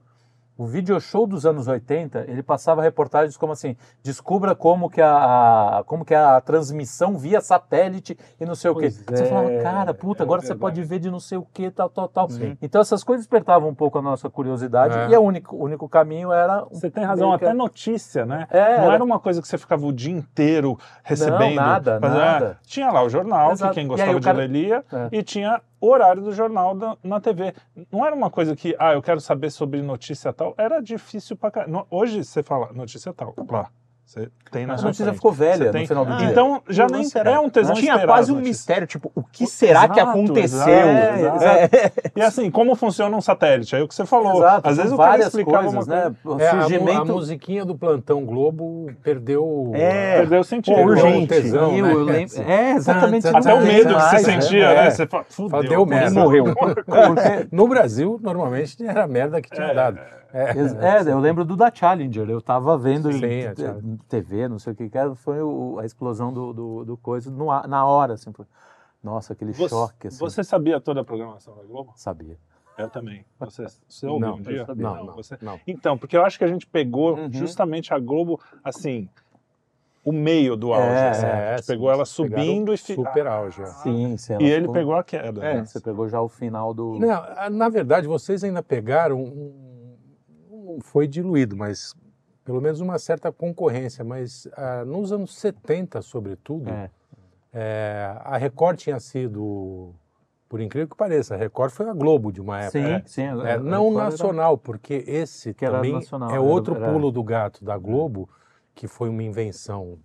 O 0.60 0.66
video 0.66 1.00
show 1.00 1.26
dos 1.26 1.46
anos 1.46 1.70
80, 1.70 2.26
ele 2.28 2.44
passava 2.44 2.82
reportagens 2.82 3.38
como 3.38 3.54
assim, 3.54 3.78
descubra 4.04 4.54
como 4.54 4.90
que 4.90 5.02
a, 5.02 5.78
a- 5.80 5.84
como 5.86 6.04
que 6.04 6.14
é 6.14 6.18
a 6.18 6.42
transmissão 6.42 7.18
via 7.18 7.40
satélite 7.40 8.18
e 8.38 8.46
não 8.46 8.56
sei 8.56 8.70
o 8.70 8.76
quê. 8.76 8.92
Pois 9.06 9.18
Você 9.20 9.24
é, 9.24 9.28
falava, 9.28 9.50
cara, 9.64 9.94
puta, 9.94 10.22
é 10.22 10.26
agora 10.26 10.42
você 10.42 10.48
verdade. 10.50 10.60
pode 10.60 10.84
ver 10.84 11.00
de 11.00 11.10
não 11.10 11.20
sei 11.22 11.38
o 11.38 11.48
quê, 11.54 11.72
tal, 11.72 11.90
tal, 11.90 12.10
tal. 12.10 12.30
Sim. 12.30 12.58
Então 12.62 12.82
essas 12.82 13.06
coisas 13.06 13.26
despertavam 13.26 13.70
um 13.70 13.74
pouco 13.74 14.00
a 14.00 14.02
nossa 14.02 14.30
curiosidade 14.30 14.98
É. 14.98 15.08
e 15.10 15.16
o 15.18 15.22
único, 15.22 15.56
único 15.56 15.88
caminho 15.88 16.34
era... 16.34 16.66
um- 16.66 16.76
Você 16.76 16.92
tem 16.92 17.06
razão, 17.06 17.30
que- 17.38 17.46
até 17.46 17.54
notícia, 17.54 18.26
né? 18.26 18.46
É, 18.50 18.82
Não 18.82 18.92
era 18.92 19.02
uma 19.02 19.18
coisa 19.18 19.42
que 19.42 19.48
você 19.48 19.58
ficava 19.58 19.86
o 19.86 19.94
dia 19.94 20.12
inteiro 20.12 20.78
recebendo. 21.04 21.56
nada, 21.56 22.00
Mas, 22.02 22.12
é, 22.14 22.18
nada. 22.18 22.58
tinha 22.64 22.92
lá 22.92 23.02
o 23.02 23.08
jornal, 23.08 23.54
Exato. 23.54 23.74
que 23.74 23.80
quem 23.80 23.88
gostava 23.88 24.12
aí 24.12 24.20
de 24.20 24.26
cara- 24.26 24.38
ler 24.40 24.50
lia, 24.50 24.84
É. 24.92 25.08
e 25.14 25.24
tinha 25.24 25.62
o 25.82 25.88
horário 25.90 26.22
do 26.22 26.32
jornal 26.32 26.76
da- 26.76 26.98
na 27.04 27.20
TV. 27.20 27.54
Não 27.92 28.06
era 28.06 28.16
uma 28.16 28.30
coisa 28.30 28.56
que, 28.56 28.76
ah, 28.80 28.94
eu 28.94 29.02
quero 29.02 29.20
saber 29.22 29.50
sobre 29.50 29.82
notícia 29.82 30.32
tal. 30.34 30.54
Era 30.58 30.82
difícil 30.82 31.36
pra 31.38 31.52
caramba. 31.52 31.80
No- 31.80 31.88
Hoje 31.90 32.24
você 32.24 32.44
fala 32.44 32.72
notícia 32.74 33.14
tal, 33.14 33.34
lá. 33.50 33.70
Você 34.10 34.28
tem 34.50 34.66
na 34.66 34.74
A 34.74 34.78
sua 34.80 34.86
notícia 34.88 35.06
frente. 35.06 35.16
ficou 35.18 35.32
velha 35.32 35.72
tem- 35.72 35.82
no 35.84 35.88
final 35.88 36.04
do 36.04 36.18
dia. 36.18 36.32
Então 36.32 36.64
já 36.68 36.88
nem 36.88 37.08
era- 37.14 37.30
é 37.30 37.40
um 37.40 37.48
tesão 37.48 37.76
Tinha 37.76 37.94
esperar 37.94 38.08
quase 38.12 38.32
as 38.32 38.38
um 38.38 38.42
mistério, 38.42 38.88
tipo, 38.88 39.12
o 39.14 39.22
que 39.22 39.46
será 39.46 39.88
que 39.88 40.00
Exato, 40.00 40.10
aconteceu? 40.10 40.68
exato, 40.68 41.20
exato. 41.36 41.46
É. 41.76 41.92
E 42.16 42.22
assim, 42.24 42.50
como 42.50 42.74
funciona 42.74 43.16
um 43.16 43.22
satélite? 43.22 43.76
Aí 43.76 43.84
o 43.84 43.88
que 43.88 43.94
você 43.94 44.08
falou. 44.08 44.38
Exato, 44.38 44.68
Às 44.68 44.78
vezes 44.78 44.92
o 44.92 44.98
cara 44.98 45.10
várias 45.12 45.28
explicava 45.28 45.64
coisas, 45.66 45.88
uma 45.88 45.96
né? 45.96 46.16
O 46.26 46.40
É, 46.42 46.48
a 46.50 46.54
mu- 46.56 46.60
a, 46.60 46.64
surgimento... 46.64 47.06
musiquinha 47.14 47.64
do 47.64 47.78
Plantão 47.78 48.26
Globo 48.26 48.88
perdeu... 49.04 49.74
É. 49.76 50.18
Perdeu 50.22 50.40
o 50.40 50.44
sentido. 50.44 50.76
Pô, 50.76 50.82
urgente. 50.86 51.26
o 51.26 51.28
tesão, 51.28 51.78
Eu, 51.78 51.86
né? 51.86 51.94
eu 51.94 52.04
lembro- 52.04 52.42
É, 52.48 52.72
exatamente. 52.72 53.28
Até 53.28 53.54
o 53.54 53.62
medo 53.62 53.94
que 53.96 54.02
você 54.02 54.16
né? 54.16 54.20
sentia, 54.42 54.66
É. 54.66 54.76
né? 54.86 54.90
Você 54.90 55.06
fala, 55.06 55.26
fudeu. 55.30 55.62
Deu 55.70 55.86
merda. 55.86 56.20
morreu. 56.20 56.46
No 57.52 57.68
Brasil, 57.68 58.20
normalmente, 58.24 58.76
era 58.84 59.04
a 59.04 59.08
merda 59.08 59.40
que 59.40 59.52
tinha 59.52 59.68
É. 59.68 59.74
dado. 59.76 60.00
É. 60.34 60.54
É, 61.08 61.12
eu 61.12 61.20
lembro 61.20 61.44
do 61.44 61.56
da 61.56 61.74
Challenger. 61.74 62.30
Eu 62.30 62.42
tava 62.42 62.78
vendo 62.78 63.12
Sim, 63.12 63.26
em. 63.26 63.98
TV, 64.08 64.48
não 64.48 64.60
sei 64.60 64.74
o 64.74 64.76
que 64.76 64.90
que 64.90 64.98
era, 64.98 65.16
foi 65.16 65.42
o- 65.42 65.80
a 65.80 65.86
explosão 65.86 66.32
do, 66.32 66.54
do, 66.54 66.86
do 66.86 66.98
coisa 66.98 67.32
no 67.32 67.46
na 67.68 67.86
hora, 67.86 68.14
assim. 68.14 68.32
foi- 68.32 68.46
Nossa, 69.04 69.34
aquele 69.34 69.54
Você, 69.54 69.70
choque, 69.70 70.08
assim. 70.08 70.20
você 70.20 70.44
sabia 70.44 70.80
toda 70.80 71.02
a 71.02 71.04
programação 71.04 71.56
da 71.56 71.64
Globo? 71.64 71.94
sabia. 71.96 72.38
Eu 72.78 72.90
também. 72.90 73.26
Você, 73.40 73.66
você 73.90 74.06
ouviu 74.08 74.28
Não, 74.28 74.36
um 74.38 74.42
dia? 74.42 74.66
sabia. 74.66 74.84
Não, 74.84 75.06
não, 75.06 75.16
você... 75.16 75.38
não. 75.42 75.60
Então, 75.68 75.98
porque 75.98 76.16
eu 76.16 76.24
acho 76.24 76.38
que 76.38 76.44
a 76.44 76.48
gente 76.48 76.66
pegou 76.68 77.16
Uhum. 77.18 77.32
justamente 77.32 77.94
a 77.94 78.00
Globo, 78.00 78.40
assim, 78.64 79.10
o 80.06 80.12
meio 80.12 80.56
do 80.56 80.74
auge. 80.74 80.86
É, 80.96 81.10
assim. 81.10 81.26
é, 81.26 81.30
A 81.32 81.56
gente 81.58 81.66
sim, 81.66 81.74
pegou 81.74 81.92
ela 81.92 82.06
subindo 82.06 82.74
e 82.74 82.78
fi- 82.78 82.96
Super 82.96 83.28
auge. 83.28 83.62
é. 83.62 83.66
Sim, 83.66 84.16
sim. 84.18 84.38
E 84.40 84.46
ele 84.46 84.62
ficou- 84.62 84.74
pegou 84.74 84.96
a 84.96 85.04
queda. 85.04 85.44
É, 85.44 85.56
né? 85.56 85.66
você 85.66 85.80
pegou 85.82 86.08
já 86.08 86.22
o 86.22 86.30
final 86.30 86.74
do. 86.74 86.98
Não, 87.00 87.50
na 87.52 87.68
verdade, 87.70 88.08
vocês 88.08 88.44
ainda 88.44 88.62
pegaram. 88.64 89.20
um- 89.22 89.69
foi 90.82 91.08
diluído, 91.08 91.56
mas 91.58 91.96
pelo 92.44 92.62
menos 92.62 92.80
uma 92.82 92.98
certa 93.00 93.32
concorrência. 93.32 94.04
Mas 94.04 94.48
ah, 94.56 94.84
nos 94.86 95.12
anos 95.12 95.36
70, 95.36 96.02
sobretudo, 96.02 96.70
É. 96.70 96.90
é, 97.54 98.16
a 98.22 98.38
Record 98.38 98.78
tinha 98.78 99.00
sido, 99.00 99.94
por 100.48 100.60
incrível 100.62 100.88
que 100.88 100.96
pareça, 100.96 101.36
a 101.36 101.38
Record 101.38 101.72
foi 101.72 101.88
a 101.90 101.94
Globo 101.94 102.32
de 102.32 102.42
uma 102.42 102.60
época. 102.62 102.80
Sim, 102.80 103.02
sim. 103.06 103.22
É, 103.46 103.58
não 103.60 103.92
nacional, 103.94 104.58
porque 104.58 105.04
esse 105.08 105.54
Que 105.54 105.66
era 105.66 105.76
também 105.78 105.94
nacional, 105.94 106.30
é 106.30 106.34
era- 106.34 106.42
outro 106.42 106.76
era- 106.76 106.92
pulo 106.92 107.12
do 107.12 107.24
gato 107.24 107.64
da 107.64 107.78
Globo, 107.78 108.30
que 108.76 108.88
foi 108.88 109.10
uma 109.10 109.24
invenção, 109.24 109.98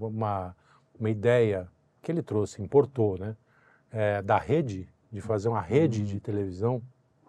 uma, 0.00 0.54
uma 0.98 1.10
ideia 1.10 1.68
que 2.02 2.12
ele 2.12 2.22
trouxe, 2.22 2.62
importou, 2.62 3.18
né? 3.18 3.36
é, 3.90 4.20
da 4.22 4.36
rede, 4.38 4.88
de 5.12 5.20
fazer 5.20 5.48
uma 5.48 5.60
rede 5.60 6.02
Hum. 6.02 6.04
de 6.04 6.18
televisão 6.20 6.82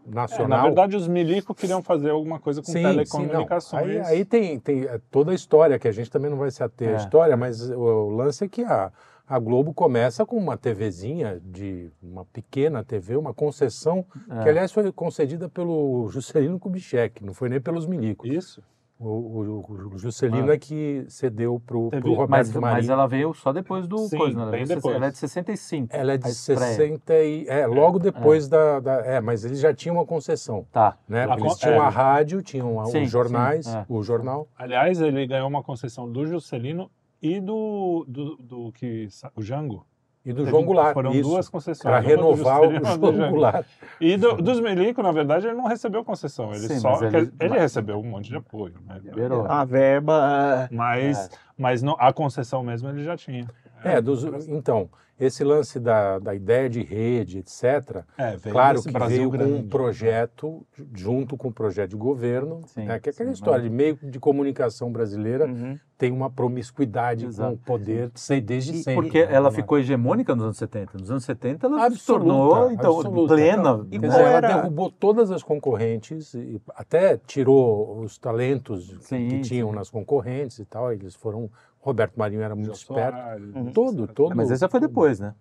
É, 0.07 0.13
nacional. 0.13 0.57
na 0.59 0.63
verdade, 0.65 0.95
os 0.95 1.07
milico 1.07 1.53
queriam 1.55 1.81
fazer 1.81 2.11
alguma 2.11 2.39
coisa 2.39 2.61
com 2.61 2.71
Sim, 2.71 2.83
telecomunicações. 2.83 3.83
Sim. 3.85 3.99
Aí, 3.99 4.17
aí 4.17 4.25
tem, 4.25 4.59
tem 4.59 4.83
é, 4.83 4.99
toda 5.09 5.31
a 5.31 5.35
história, 5.35 5.79
que 5.79 5.87
a 5.87 5.91
gente 5.91 6.09
também 6.11 6.29
não 6.29 6.37
vai 6.37 6.51
se 6.51 6.63
ater 6.63 6.89
à 6.89 6.93
É. 6.93 6.95
história, 6.97 7.35
mas 7.37 7.69
o, 7.69 7.79
o 7.79 8.09
lance 8.09 8.43
é 8.43 8.47
que 8.47 8.63
a, 8.63 8.91
a 9.27 9.39
Globo 9.39 9.73
começa 9.73 10.25
com 10.25 10.37
uma 10.37 10.55
TVzinha, 10.55 11.41
de 11.43 11.89
uma 12.03 12.23
pequena 12.25 12.83
TV, 12.83 13.15
uma 13.15 13.33
concessão, 13.33 14.05
É. 14.29 14.43
que 14.43 14.49
aliás 14.49 14.71
foi 14.71 14.91
concedida 14.91 15.49
pelo 15.49 16.07
Juscelino 16.09 16.59
Kubitschek, 16.59 17.23
não 17.25 17.33
foi 17.33 17.49
nem 17.49 17.59
pelos 17.59 17.85
milicos. 17.87 18.29
Isso. 18.29 18.61
O, 18.97 19.07
o- 19.07 19.89
o 19.93 19.97
Juscelino 19.97 20.49
Ah. 20.49 20.53
é 20.53 20.57
que 20.57 21.05
cedeu 21.09 21.61
para 21.65 21.75
o 21.77 21.89
Roberto 21.89 22.29
Mas, 22.29 22.49
Marinho. 22.49 22.61
mas 22.61 22.89
ela 22.89 23.05
veio 23.05 23.33
só 23.33 23.51
depois 23.51 23.87
do 23.87 23.97
Sim, 24.07 24.17
coisa, 24.17 24.37
né? 24.37 24.41
Ela 24.43 24.51
bem 24.51 24.63
veio 24.63 24.77
depois. 24.77 24.95
Ela 24.95 25.07
é 25.07 25.11
de 25.11 25.17
65. 25.17 25.87
Ela 25.93 26.13
é 26.13 26.17
de 26.17 26.29
estreia. 26.29 26.59
60 26.75 27.13
e... 27.15 27.45
É, 27.49 27.67
logo 27.67 27.99
depois 27.99 28.47
da, 28.47 28.79
da... 28.79 28.93
É, 29.05 29.19
mas 29.19 29.43
eles 29.43 29.59
já 29.59 29.73
tinham 29.73 29.95
uma 29.97 30.05
concessão, 30.05 30.65
Tá. 30.71 30.97
né? 31.09 31.25
A 31.29 31.33
Eles 31.33 31.43
con- 31.43 31.55
tinham 31.59 31.75
é. 31.75 31.79
a 31.79 31.89
rádio, 31.89 32.41
tinham 32.41 32.79
a- 32.79 32.85
Sim, 32.85 33.03
os 33.03 33.11
jornais, 33.11 33.65
sim, 33.65 33.77
é. 33.77 33.85
o 33.89 34.01
jornal. 34.01 34.47
Aliás, 34.57 35.01
ele 35.01 35.27
ganhou 35.27 35.49
uma 35.49 35.61
concessão 35.61 36.09
do 36.09 36.25
Juscelino 36.25 36.89
e 37.21 37.41
do, 37.41 38.05
do, 38.07 38.37
do 38.37 38.71
que 38.71 39.09
o 39.35 39.41
Jango. 39.41 39.85
E 40.25 40.33
do 40.33 40.45
João 40.45 40.63
Goulart, 40.63 40.93
Foram 40.95 41.11
isso. 41.11 41.29
duas 41.29 41.47
concessões. 41.47 41.83
Para 41.83 41.99
renovar 41.99 42.61
o 42.61 42.71
e 42.71 42.79
João. 42.83 43.29
Goulart. 43.29 43.65
E 44.01 44.17
do- 44.17 44.37
dos 44.37 44.59
milico, 44.59 45.03
na 45.03 45.11
verdade, 45.11 45.45
ele 45.45 45.55
não 45.55 45.67
recebeu 45.67 46.03
concessão. 46.03 46.49
Ele 46.51 46.67
Sim, 46.67 46.79
só. 46.79 46.91
mas 46.91 47.01
ele- 47.03 47.27
quer- 47.27 47.45
ele 47.45 47.59
recebeu 47.59 47.99
um 47.99 48.03
monte 48.03 48.29
de 48.29 48.35
apoio. 48.35 48.73
Né? 48.87 48.99
A 49.47 49.63
verba. 49.63 50.67
Mas, 50.71 51.29
mas 51.57 51.83
não, 51.83 51.95
a 51.99 52.11
concessão 52.11 52.63
mesmo 52.63 52.89
ele 52.89 53.03
já 53.03 53.15
tinha. 53.15 53.45
É, 53.83 54.01
dos, 54.01 54.23
então, 54.47 54.89
esse 55.19 55.43
lance 55.43 55.79
da, 55.79 56.19
da 56.19 56.35
ideia 56.35 56.69
de 56.69 56.81
rede, 56.83 57.39
etc., 57.39 58.03
É, 58.17 58.37
claro 58.51 58.81
que 58.83 58.91
Brasil 58.91 59.29
veio 59.31 59.45
com 59.49 59.55
um 59.59 59.67
projeto, 59.67 60.65
junto 60.93 61.37
com 61.37 61.47
o 61.47 61.51
projeto 61.53 61.91
de 61.91 61.95
governo, 61.95 62.61
Sim, 62.67 62.85
né, 62.85 62.99
que 62.99 63.09
é 63.09 63.11
aquela 63.11 63.29
sim, 63.29 63.33
história 63.33 63.61
mas- 63.61 63.69
de 63.71 63.75
meio 63.75 63.97
de 64.03 64.19
comunicação 64.19 64.91
brasileira 64.91 65.45
Uhum. 65.47 65.77
tem 65.97 66.11
uma 66.11 66.29
promiscuidade 66.29 67.25
Exato. 67.25 67.51
com 67.51 67.55
o 67.55 67.57
poder 67.65 68.11
desde 68.43 68.73
E 68.73 68.83
sempre. 68.83 69.01
porque 69.03 69.25
né, 69.25 69.33
ela 69.33 69.47
uma- 69.49 69.55
ficou 69.55 69.77
hegemônica 69.79 70.35
nos 70.35 70.43
anos 70.43 70.57
70. 70.57 70.97
Nos 70.97 71.09
anos 71.09 71.23
70 71.23 71.67
ela 71.67 71.79
se 71.79 71.85
Absoluta, 71.85 72.25
tornou 72.25 72.71
então, 72.71 72.95
absoluta. 72.97 73.33
plena. 73.35 73.87
E 73.91 73.97
né? 73.97 74.07
qual 74.07 74.11
dizer, 74.11 74.19
ela 74.21 74.29
era- 74.37 74.47
derrubou 74.57 74.91
todas 74.91 75.31
as 75.31 75.41
concorrentes, 75.41 76.33
e 76.33 76.61
até 76.75 77.17
tirou 77.17 77.99
os 78.01 78.17
talentos 78.17 78.97
Sim, 79.01 79.29
que 79.29 79.41
tinham 79.41 79.71
nas 79.71 79.89
concorrentes 79.89 80.59
e 80.59 80.65
tal. 80.65 80.91
Eles 80.91 81.15
foram. 81.15 81.49
Roberto 81.85 82.15
Marinho 82.17 82.41
era 82.41 82.55
muito 82.55 82.67
Jô 82.67 82.73
esperto. 82.73 83.15
Soares, 83.15 83.55
Uhum. 83.55 83.71
Todo, 83.71 84.07
todo. 84.07 84.35
Mas 84.35 84.49
essa 84.49 84.67
foi 84.67 84.79
depois, 84.79 85.19
né? 85.19 85.35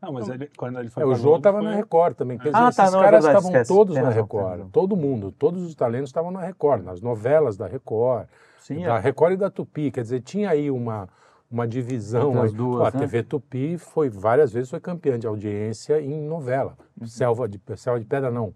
Não, 0.00 0.12
mas 0.12 0.28
ele, 0.28 0.50
quando 0.56 0.78
ele 0.78 0.88
foi 0.88 1.02
É, 1.02 1.06
o 1.06 1.14
João 1.14 1.36
estava 1.36 1.58
foi- 1.58 1.66
na 1.68 1.74
Record 1.74 2.14
também. 2.16 2.38
Quer 2.38 2.48
dizer, 2.50 2.56
Ah, 2.56 2.70
tá, 2.72 2.84
esses 2.84 2.92
não, 2.92 3.00
é 3.00 3.04
caras 3.04 3.24
verdade, 3.24 3.26
estavam 3.44 3.50
esquece. 3.50 3.68
todos 3.74 3.94
Tem 3.94 4.02
na 4.02 4.10
Record. 4.10 4.48
razão. 4.50 4.68
Todo 4.70 4.96
mundo, 4.96 5.32
todos 5.32 5.62
os 5.62 5.74
talentos 5.74 6.08
estavam 6.10 6.30
na 6.30 6.40
Record, 6.40 6.82
nas 6.84 7.00
novelas 7.00 7.56
da 7.56 7.66
Record, 7.66 8.26
Sim, 8.58 8.84
da 8.84 8.96
é. 8.96 9.00
Record 9.00 9.32
e 9.34 9.36
da 9.36 9.50
Tupi. 9.50 9.90
Quer 9.90 10.02
dizer, 10.02 10.20
tinha 10.20 10.50
aí 10.50 10.70
uma, 10.70 11.08
uma 11.50 11.66
divisão. 11.66 12.30
Entre 12.30 12.40
as 12.46 12.52
duas, 12.52 12.80
a 12.94 12.96
né? 12.96 13.00
TV 13.04 13.22
Tupi 13.22 13.78
foi 13.78 14.08
várias 14.08 14.52
vezes 14.52 14.70
foi 14.70 14.80
campeã 14.80 15.18
de 15.18 15.26
audiência 15.26 16.00
em 16.00 16.22
novela. 16.22 16.76
Uhum. 17.00 17.06
Selva, 17.06 17.48
de, 17.48 17.60
Selva 17.76 17.98
de 17.98 18.06
Pedra, 18.06 18.30
não. 18.30 18.54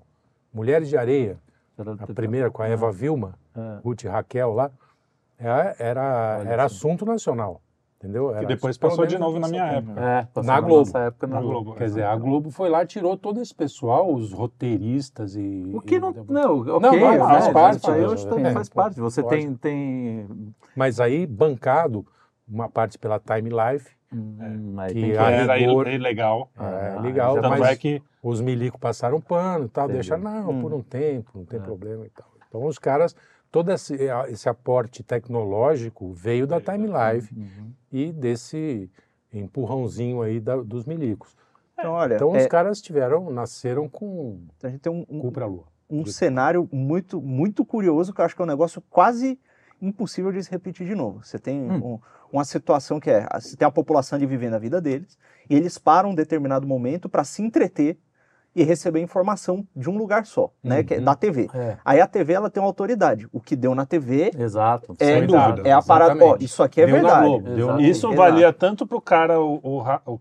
Mulheres 0.53 0.89
de 0.89 0.97
Areia, 0.97 1.39
a 1.99 2.13
primeira 2.13 2.51
com 2.51 2.63
a 2.63 2.69
Eva 2.69 2.91
Vilma, 2.93 3.35
É. 3.57 3.81
Ruth 3.83 4.05
e 4.05 4.09
Raquel 4.09 4.53
lá, 4.53 4.71
é- 5.41 5.77
era, 5.79 6.43
era 6.47 6.69
só. 6.69 6.75
assunto 6.77 7.05
nacional. 7.07 7.61
Entendeu? 8.03 8.29
Que 8.31 8.37
Era 8.39 8.47
depois 8.47 8.79
pelo 8.79 8.91
passou 8.93 9.05
de 9.07 9.19
novo 9.19 9.39
na 9.39 9.47
minha 9.47 9.63
70. 9.75 9.91
época. 9.91 10.01
É, 10.07 10.23
passou 10.33 10.43
Na 10.55 10.59
Globo. 10.61 10.77
nossa 10.79 10.99
época 11.01 11.27
na 11.27 11.35
Na 11.35 11.41
Globo. 11.43 11.65
Globo. 11.65 11.77
Quer 11.79 11.85
dizer, 11.85 12.05
a 12.05 12.17
Globo 12.17 12.51
foi 12.51 12.71
lá, 12.71 12.87
tirou 12.87 13.15
todo 13.15 13.43
esse 13.43 13.55
pessoal, 13.55 14.11
os 14.15 14.33
roteiristas 14.33 15.37
e. 15.37 15.71
O 15.75 15.83
que 15.83 15.99
não. 16.01 16.11
Não, 16.27 16.61
ok, 16.61 16.81
Não, 16.81 16.93
não, 17.19 17.27
faz 17.29 17.47
né, 17.49 17.53
parte, 17.53 17.77
Isso 17.77 17.91
aí 17.91 18.01
né, 18.01 18.07
eu 18.07 18.13
acho 18.13 18.25
que 18.25 18.31
também 18.31 18.47
é, 18.47 18.53
faz 18.55 18.69
parte. 18.71 18.99
Você 19.01 19.21
lógico. 19.21 19.43
tem. 19.43 19.55
tem... 19.55 20.55
Mas 20.75 20.99
aí, 20.99 21.27
bancado, 21.27 22.07
uma 22.49 22.71
parte 22.71 22.99
pela 22.99 23.19
Time 23.21 23.51
Life, 23.51 23.91
Hum, 24.13 24.75
aí 24.79 24.93
Que 24.93 25.13
era 25.13 25.55
rigor- 25.57 25.87
ilegal. 25.87 26.51
é 26.59 26.95
Ah, 26.97 27.01
legal, 27.01 27.37
mas 27.43 27.61
é 27.61 27.77
que 27.77 28.03
os 28.23 28.41
milico 28.41 28.77
passaram 28.79 29.21
pano 29.21 29.67
e 29.67 29.69
tal, 29.69 29.85
Entendi. 29.85 29.99
deixaram, 30.01 30.23
não, 30.23 30.61
por 30.61 30.73
um 30.73 30.83
tempo, 30.83 31.31
não 31.35 31.45
tem 31.45 31.61
É. 31.61 31.63
problema 31.63 32.05
e 32.07 32.09
tal. 32.11 32.27
Então 32.49 32.65
os 32.67 32.77
caras, 32.79 33.15
todo 33.51 33.71
esse, 33.73 33.97
esse 34.29 34.49
aporte 34.49 35.03
tecnológico 35.03 36.13
veio 36.13 36.47
da 36.47 36.61
Time 36.61 36.87
Life 36.87 37.35
Uhum. 37.35 37.73
e 37.93 38.13
desse 38.13 38.91
empurrãozinho 39.33 40.23
aí 40.23 40.41
da- 40.41 40.57
dos 40.63 40.85
milicos. 40.85 41.37
Então, 41.79 41.93
olha, 41.93 42.15
Então 42.15 42.35
é, 42.35 42.39
os 42.43 42.47
caras 42.47 42.81
tiveram, 42.81 43.31
nasceram 43.31 43.89
com 43.89 44.41
a 44.63 44.69
gente 44.69 44.81
tem 44.81 44.93
um, 44.93 45.05
um- 45.09 45.31
lua. 45.47 45.65
um 45.89 46.05
cenário 46.05 46.69
muito, 46.71 47.21
muito 47.21 47.65
curioso 47.65 48.13
que 48.13 48.21
eu 48.21 48.25
acho 48.25 48.37
que 48.37 48.43
é 48.43 48.45
um 48.45 48.49
negócio 48.49 48.83
quase 48.91 49.39
impossível 49.81 50.31
de 50.31 50.43
se 50.45 50.51
repetir 50.51 50.87
de 50.87 50.95
novo. 50.95 51.25
Você 51.25 51.39
tem 51.39 51.59
Hum. 51.71 51.95
um- 51.95 52.01
uma 52.33 52.45
situação 52.45 53.01
que 53.01 53.11
é, 53.11 53.27
você 53.41 53.57
tem 53.57 53.67
a 53.67 53.71
população 53.71 54.17
ali 54.17 54.27
vivendo 54.27 54.55
a 54.55 54.59
vida 54.59 54.81
deles 54.81 55.19
e 55.49 55.55
eles 55.57 55.79
param 55.79 56.11
um 56.11 56.15
determinado 56.15 56.67
momento 56.67 57.09
para 57.09 57.25
se 57.25 57.43
entreter 57.43 57.99
e 58.55 58.63
receber 58.65 59.01
informação 59.01 59.65
de 59.77 59.89
um 59.89 59.97
lugar 59.97 60.27
só, 60.27 60.51
né, 60.63 60.83
que 60.83 60.95
é 60.95 60.99
Uhum. 60.99 61.05
da 61.05 61.15
TV. 61.15 61.49
É, 61.55 61.77
Aí 61.85 62.01
a 62.01 62.07
TV 62.07 62.33
ela 62.33 62.51
tem 62.51 62.61
uma 62.63 62.69
autoridade. 62.69 63.29
O 63.33 63.41
que 63.41 63.55
deu 63.55 63.75
na 63.75 63.87
TV 63.87 64.31
exato. 64.37 64.95
é, 64.99 65.05
Sem 65.05 65.27
dúvida, 65.27 65.63
é 65.69 65.73
a 65.73 65.81
parada. 65.81 66.25
Ó, 66.25 66.37
isso 66.41 66.63
aqui 66.63 66.81
é 66.81 66.87
Deu 66.87 66.97
verdade. 66.97 67.27
Globo, 67.29 67.81
isso 67.81 68.07
Exato. 68.09 68.17
valia 68.17 68.53
tanto 68.53 68.87
pro 68.87 69.01
cara, 69.01 69.41
o, 69.41 69.61
o 69.63 69.81
o- 70.15 70.21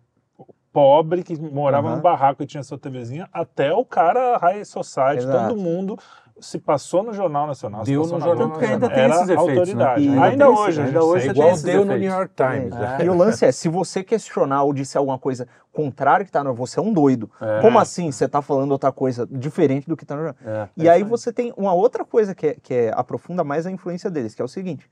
pobre 0.72 1.24
que 1.24 1.36
morava 1.42 1.88
Aham. 1.88 1.96
no 1.98 2.02
barraco 2.04 2.44
e 2.44 2.46
tinha 2.46 2.62
sua 2.62 2.78
TVzinha, 2.78 3.28
até 3.34 3.74
o 3.74 3.84
cara 3.84 4.38
high 4.38 4.64
society, 4.64 5.24
Exato. 5.24 5.48
todo 5.50 5.60
mundo 5.60 5.98
se 6.42 6.58
passou 6.60 7.04
no 7.04 7.14
Jornal 7.14 7.46
Nacional. 7.48 7.86
se 7.86 7.92
Deu 7.92 8.02
passou 8.02 8.18
no 8.18 8.26
na 8.26 8.30
Jornal 8.32 8.50
Porque 8.52 8.66
ainda 8.66 8.90
tem 8.90 9.00
era 9.04 9.16
esses 9.16 9.30
efeitos, 9.30 9.50
autoridade. 9.50 10.02
né? 10.02 10.06
E 10.06 10.10
Ainda, 10.10 10.24
ainda 10.26 10.46
tem 10.46 10.54
esse- 10.54 10.62
hoje, 10.64 10.82
ainda 10.82 11.04
hoje 11.04 11.26
você 11.26 11.32
igual 11.32 11.58
deu 11.58 11.86
no. 11.86 11.98
New 11.98 12.12
York 12.12 12.34
Times. 12.36 12.74
É. 12.74 12.80
né? 12.80 12.98
E 13.06 13.10
o 13.10 13.16
lance 13.18 13.46
é, 13.46 13.52
se 13.52 13.68
você 13.70 14.04
questionar 14.04 14.64
ou 14.64 14.74
disser 14.74 15.00
alguma 15.00 15.18
coisa 15.20 15.48
contrária 15.72 16.26
que 16.26 16.32
tá 16.32 16.44
no 16.44 16.54
você 16.54 16.80
é 16.80 16.82
um 16.82 16.92
doido. 16.94 17.30
É. 17.42 17.62
Como 17.62 17.78
assim 17.80 18.12
você 18.12 18.28
tá 18.28 18.42
falando 18.42 18.72
outra 18.72 18.92
coisa 18.92 19.28
diferente 19.30 19.88
do 19.88 19.96
que 19.96 20.06
tá 20.06 20.16
no 20.16 20.24
jornal? 20.24 20.38
É, 20.46 20.70
E 20.78 20.88
é 20.88 20.92
aí 20.92 21.04
você 21.04 21.32
tem 21.32 21.54
uma 21.56 21.74
outra 21.74 22.04
coisa 22.04 22.34
que, 22.36 22.48
é, 22.48 22.58
que 22.62 22.74
é- 22.74 22.92
aprofunda 22.96 23.44
mais 23.44 23.66
a 23.66 23.72
influência 23.72 24.10
deles, 24.10 24.34
que 24.36 24.42
é 24.42 24.46
o 24.46 24.48
seguinte: 24.48 24.90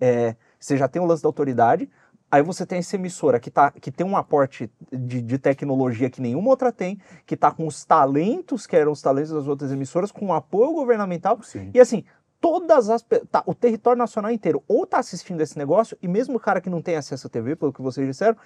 é, 0.00 0.34
você 0.58 0.76
já 0.76 0.88
tem 0.88 1.00
o 1.02 1.04
lance 1.04 1.22
da 1.22 1.28
autoridade, 1.28 1.88
aí 2.32 2.42
você 2.42 2.64
tem 2.64 2.78
essa 2.78 2.96
emissora 2.96 3.38
que, 3.38 3.50
tá, 3.50 3.70
que 3.70 3.90
tem 3.90 4.06
um 4.06 4.16
aporte 4.16 4.70
de, 4.90 5.20
de 5.20 5.38
tecnologia 5.38 6.08
que 6.08 6.22
nenhuma 6.22 6.48
outra 6.48 6.72
tem, 6.72 6.98
que 7.26 7.36
tá 7.36 7.50
com 7.50 7.66
os 7.66 7.84
talentos 7.84 8.66
que 8.66 8.74
eram 8.74 8.90
os 8.90 9.02
talentos 9.02 9.30
das 9.30 9.46
outras 9.46 9.70
emissoras, 9.70 10.10
com 10.10 10.24
um 10.24 10.32
apoio 10.32 10.72
governamental, 10.72 11.42
Sim. 11.42 11.70
e 11.74 11.78
assim, 11.78 12.04
todas 12.40 12.88
as. 12.88 13.04
Tá, 13.30 13.42
o 13.44 13.54
território 13.54 13.98
nacional 13.98 14.30
inteiro 14.30 14.64
ou 14.66 14.86
tá 14.86 14.98
assistindo 14.98 15.42
esse 15.42 15.58
negócio, 15.58 15.96
e 16.00 16.08
mesmo 16.08 16.36
o 16.36 16.40
cara 16.40 16.58
que 16.58 16.70
não 16.70 16.80
tem 16.80 16.96
acesso 16.96 17.26
à 17.26 17.30
TV, 17.30 17.54
pelo 17.54 17.72
que 17.72 17.82
vocês 17.82 18.06
disseram, 18.06 18.36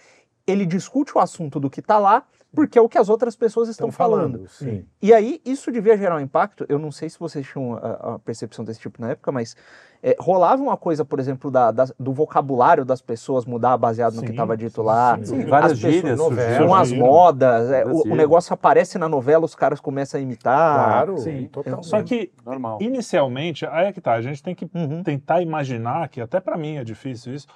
ele 0.45 0.67
discute 0.67 1.17
o 1.17 1.21
assunto 1.21 1.61
do 1.61 1.71
que 1.71 1.81
tá 1.81 1.97
lá, 1.97 2.25
porque 2.55 2.79
é 2.79 2.81
o 2.83 2.89
que 2.89 2.97
as 2.97 3.09
outras 3.11 3.37
pessoas 3.37 3.69
estão, 3.69 3.93
falando. 3.93 4.49
Sim. 4.49 4.87
E 5.03 5.13
aí, 5.13 5.41
isso 5.45 5.71
devia 5.71 5.97
gerar 5.97 6.17
um 6.17 6.21
impacto. 6.21 6.65
Eu 6.69 6.79
não 6.79 6.91
sei 6.91 7.11
se 7.11 7.19
vocês 7.19 7.47
tinham 7.47 7.75
a, 7.75 8.15
a 8.15 8.19
percepção 8.19 8.65
desse 8.65 8.81
tipo 8.81 8.99
na 9.01 9.11
época, 9.11 9.31
mas 9.31 9.55
é, 10.03 10.17
rolava 10.19 10.63
uma 10.63 10.77
coisa, 10.77 11.05
por 11.05 11.19
exemplo, 11.21 11.51
da, 11.51 11.71
da- 11.71 11.89
do 12.01 12.13
vocabulário 12.15 12.83
das 12.85 13.03
pessoas 13.03 13.45
mudar 13.45 13.77
baseado 13.77 14.15
no 14.15 14.21
que 14.23 14.29
Sim, 14.29 14.33
estava 14.33 14.57
dito 14.57 14.81
lá. 14.81 15.19
sim. 15.19 15.25
Sim, 15.25 15.45
várias 15.47 15.73
As 15.73 15.79
pessoas- 15.79 15.95
gírias 15.95 16.19
novelas, 16.19 16.45
surgiram. 16.47 16.67
Com 16.69 16.75
as 16.75 16.93
modas, 16.93 17.71
é, 17.71 17.85
o, 17.85 18.03
o 18.13 18.15
negócio 18.17 18.55
aparece 18.55 18.97
na 18.97 19.09
novela, 19.09 19.45
os 19.45 19.55
caras 19.55 19.79
começam 19.81 20.19
a 20.19 20.23
imitar. 20.23 20.85
Claro, 20.85 21.19
sim. 21.19 21.49
totalmente. 21.49 21.87
Só 21.87 22.03
que, 22.03 22.33
Normal. 22.45 22.79
inicialmente, 22.81 23.67
aí 23.67 23.89
é 23.89 23.93
que 23.93 24.01
tá, 24.01 24.15
a 24.15 24.23
gente 24.23 24.43
tem 24.43 24.55
que 24.55 24.67
Uhum. 24.75 25.03
tentar 25.03 25.43
imaginar, 25.43 26.09
que 26.09 26.21
até 26.23 26.41
para 26.41 26.57
mim 26.57 26.77
é 26.77 26.85
difícil 26.85 27.35
isso, 27.35 27.47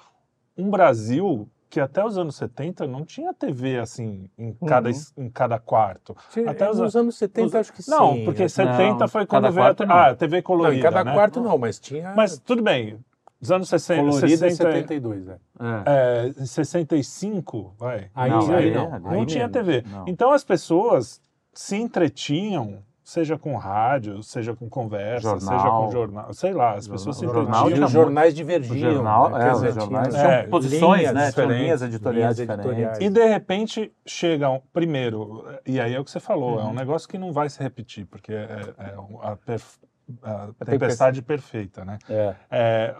um 0.55 0.69
Brasil 0.69 1.47
que 1.71 1.79
até 1.79 2.05
os 2.05 2.17
anos 2.17 2.35
70 2.35 2.85
não 2.85 3.03
tinha 3.05 3.33
TV 3.33 3.79
assim 3.79 4.29
em 4.37 4.53
cada, 4.67 4.89
Uhum. 4.89 4.91
es- 4.91 5.13
em 5.17 5.29
cada 5.29 5.57
quarto. 5.57 6.15
Sim, 6.29 6.45
Até 6.45 6.69
os 6.69 6.77
nos 6.77 6.95
anos 6.95 7.15
70 7.17 7.47
Os- 7.47 7.55
acho 7.55 7.73
que 7.73 7.89
não, 7.89 8.13
sim. 8.13 8.25
porque 8.25 8.43
né? 8.43 8.47
70 8.49 8.99
Não, 8.99 9.07
foi 9.07 9.25
quando 9.25 9.43
veio 9.51 9.53
a, 9.53 9.67
quarto 9.67 9.85
não. 9.85 9.95
ah, 9.95 10.07
a 10.09 10.15
TV 10.15 10.35
Não, 10.37 10.43
colorida, 10.43 10.77
em 10.79 10.83
cada 10.83 11.03
né? 11.03 11.13
quarto 11.13 11.39
não, 11.41 11.57
mas 11.57 11.79
tinha. 11.79 12.13
Mas 12.15 12.37
tudo 12.37 12.61
bem, 12.61 12.99
Dos 13.39 13.51
anos 13.51 13.69
60, 13.69 14.01
Colorida 14.03 14.25
é 14.27 14.37
60, 14.51 14.71
72, 14.71 15.27
é. 15.27 15.31
É. 15.59 16.27
é, 16.37 16.45
65, 16.45 17.73
vai. 17.77 18.09
Aí, 18.13 18.29
Não, 18.29 18.39
aí 18.51 18.53
aí- 18.65 18.71
não. 18.75 18.93
aí 18.93 19.17
não 19.17 19.25
tinha 19.25 19.47
menos, 19.47 19.53
TV. 19.53 19.83
não. 19.89 20.05
Então 20.07 20.31
as 20.31 20.43
pessoas 20.43 21.19
se 21.53 21.75
entretinham, 21.75 22.79
seja 23.11 23.37
com 23.37 23.55
rádio, 23.57 24.23
seja 24.23 24.55
com 24.55 24.69
conversa, 24.69 25.29
Jornal. 25.29 25.59
seja 25.59 25.69
com 25.71 25.91
jornal, 25.91 26.33
sei 26.33 26.53
lá, 26.53 26.75
as 26.75 26.87
pessoas 26.87 27.17
se 27.17 27.25
Jornal. 27.25 27.69
E 27.69 27.73
tinha 27.73 27.85
os 27.85 27.91
jornais 27.91 28.33
divergiam. 28.33 28.93
Jornal, 28.93 29.29
né? 29.29 29.37
é, 29.37 29.43
Quer 29.43 29.51
os 29.53 29.61
dizer, 29.61 29.73
jornais 29.81 30.15
é, 30.15 30.43
posições, 30.43 30.99
linhas 31.01 31.13
né? 31.13 31.27
Diferentes, 31.29 31.61
linhas 31.63 31.81
editoriais 31.81 32.37
linhas 32.39 32.57
diferentes. 32.61 32.99
E 33.01 33.09
de 33.09 33.25
repente 33.25 33.91
chegam, 34.05 34.61
primeiro, 34.71 35.45
e 35.65 35.79
aí 35.79 35.93
é 35.93 35.99
o 35.99 36.03
que 36.05 36.11
você 36.11 36.19
falou, 36.19 36.55
Uhum. 36.55 36.59
é 36.61 36.65
um 36.65 36.73
negócio 36.73 37.07
que 37.09 37.17
não 37.17 37.31
vai 37.33 37.49
se 37.49 37.61
repetir, 37.61 38.05
porque 38.05 38.33
é, 38.33 38.73
é 38.77 38.95
a, 39.21 39.35
perf- 39.35 39.79
a 40.23 40.49
tempestade 40.65 41.21
perfeita, 41.21 41.83
né? 41.83 41.99
É. 42.09 42.35
É, 42.49 42.95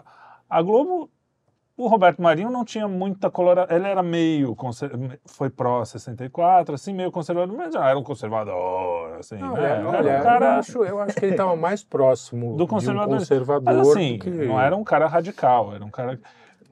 a 0.48 0.60
Globo, 0.62 1.10
o 1.76 1.88
Roberto 1.88 2.20
Marinho 2.20 2.50
não 2.50 2.64
tinha 2.64 2.86
muita 2.86 3.30
coloração, 3.30 3.74
ele 3.74 3.86
era 3.86 4.02
meio, 4.02 4.56
foi 5.24 5.48
pró-64, 5.48 6.74
assim, 6.74 6.92
meio 6.92 7.10
conservador, 7.10 7.56
mas 7.56 7.72
já 7.74 7.88
era 7.88 7.98
um 7.98 8.02
conservador, 8.02 9.16
assim, 9.18 9.36
Não, 9.38 9.54
né? 9.54 9.60
olha, 9.60 9.88
Era 9.88 9.88
olha, 9.98 10.20
um 10.20 10.22
cara... 10.22 10.46
eu, 10.46 10.50
acho, 10.58 10.84
eu 10.84 11.00
acho 11.00 11.14
que 11.16 11.24
ele 11.24 11.32
estava 11.32 11.56
mais 11.56 11.82
próximo 11.82 12.56
Do 12.56 12.66
conservador. 12.66 13.14
um 13.14 13.18
conservador 13.18 13.62
Mas 13.64 13.88
assim, 13.88 14.18
que... 14.18 14.30
não 14.30 14.60
era 14.60 14.76
um 14.76 14.84
cara 14.84 15.06
radical, 15.06 15.74
era 15.74 15.84
um 15.84 15.90
cara... 15.90 16.20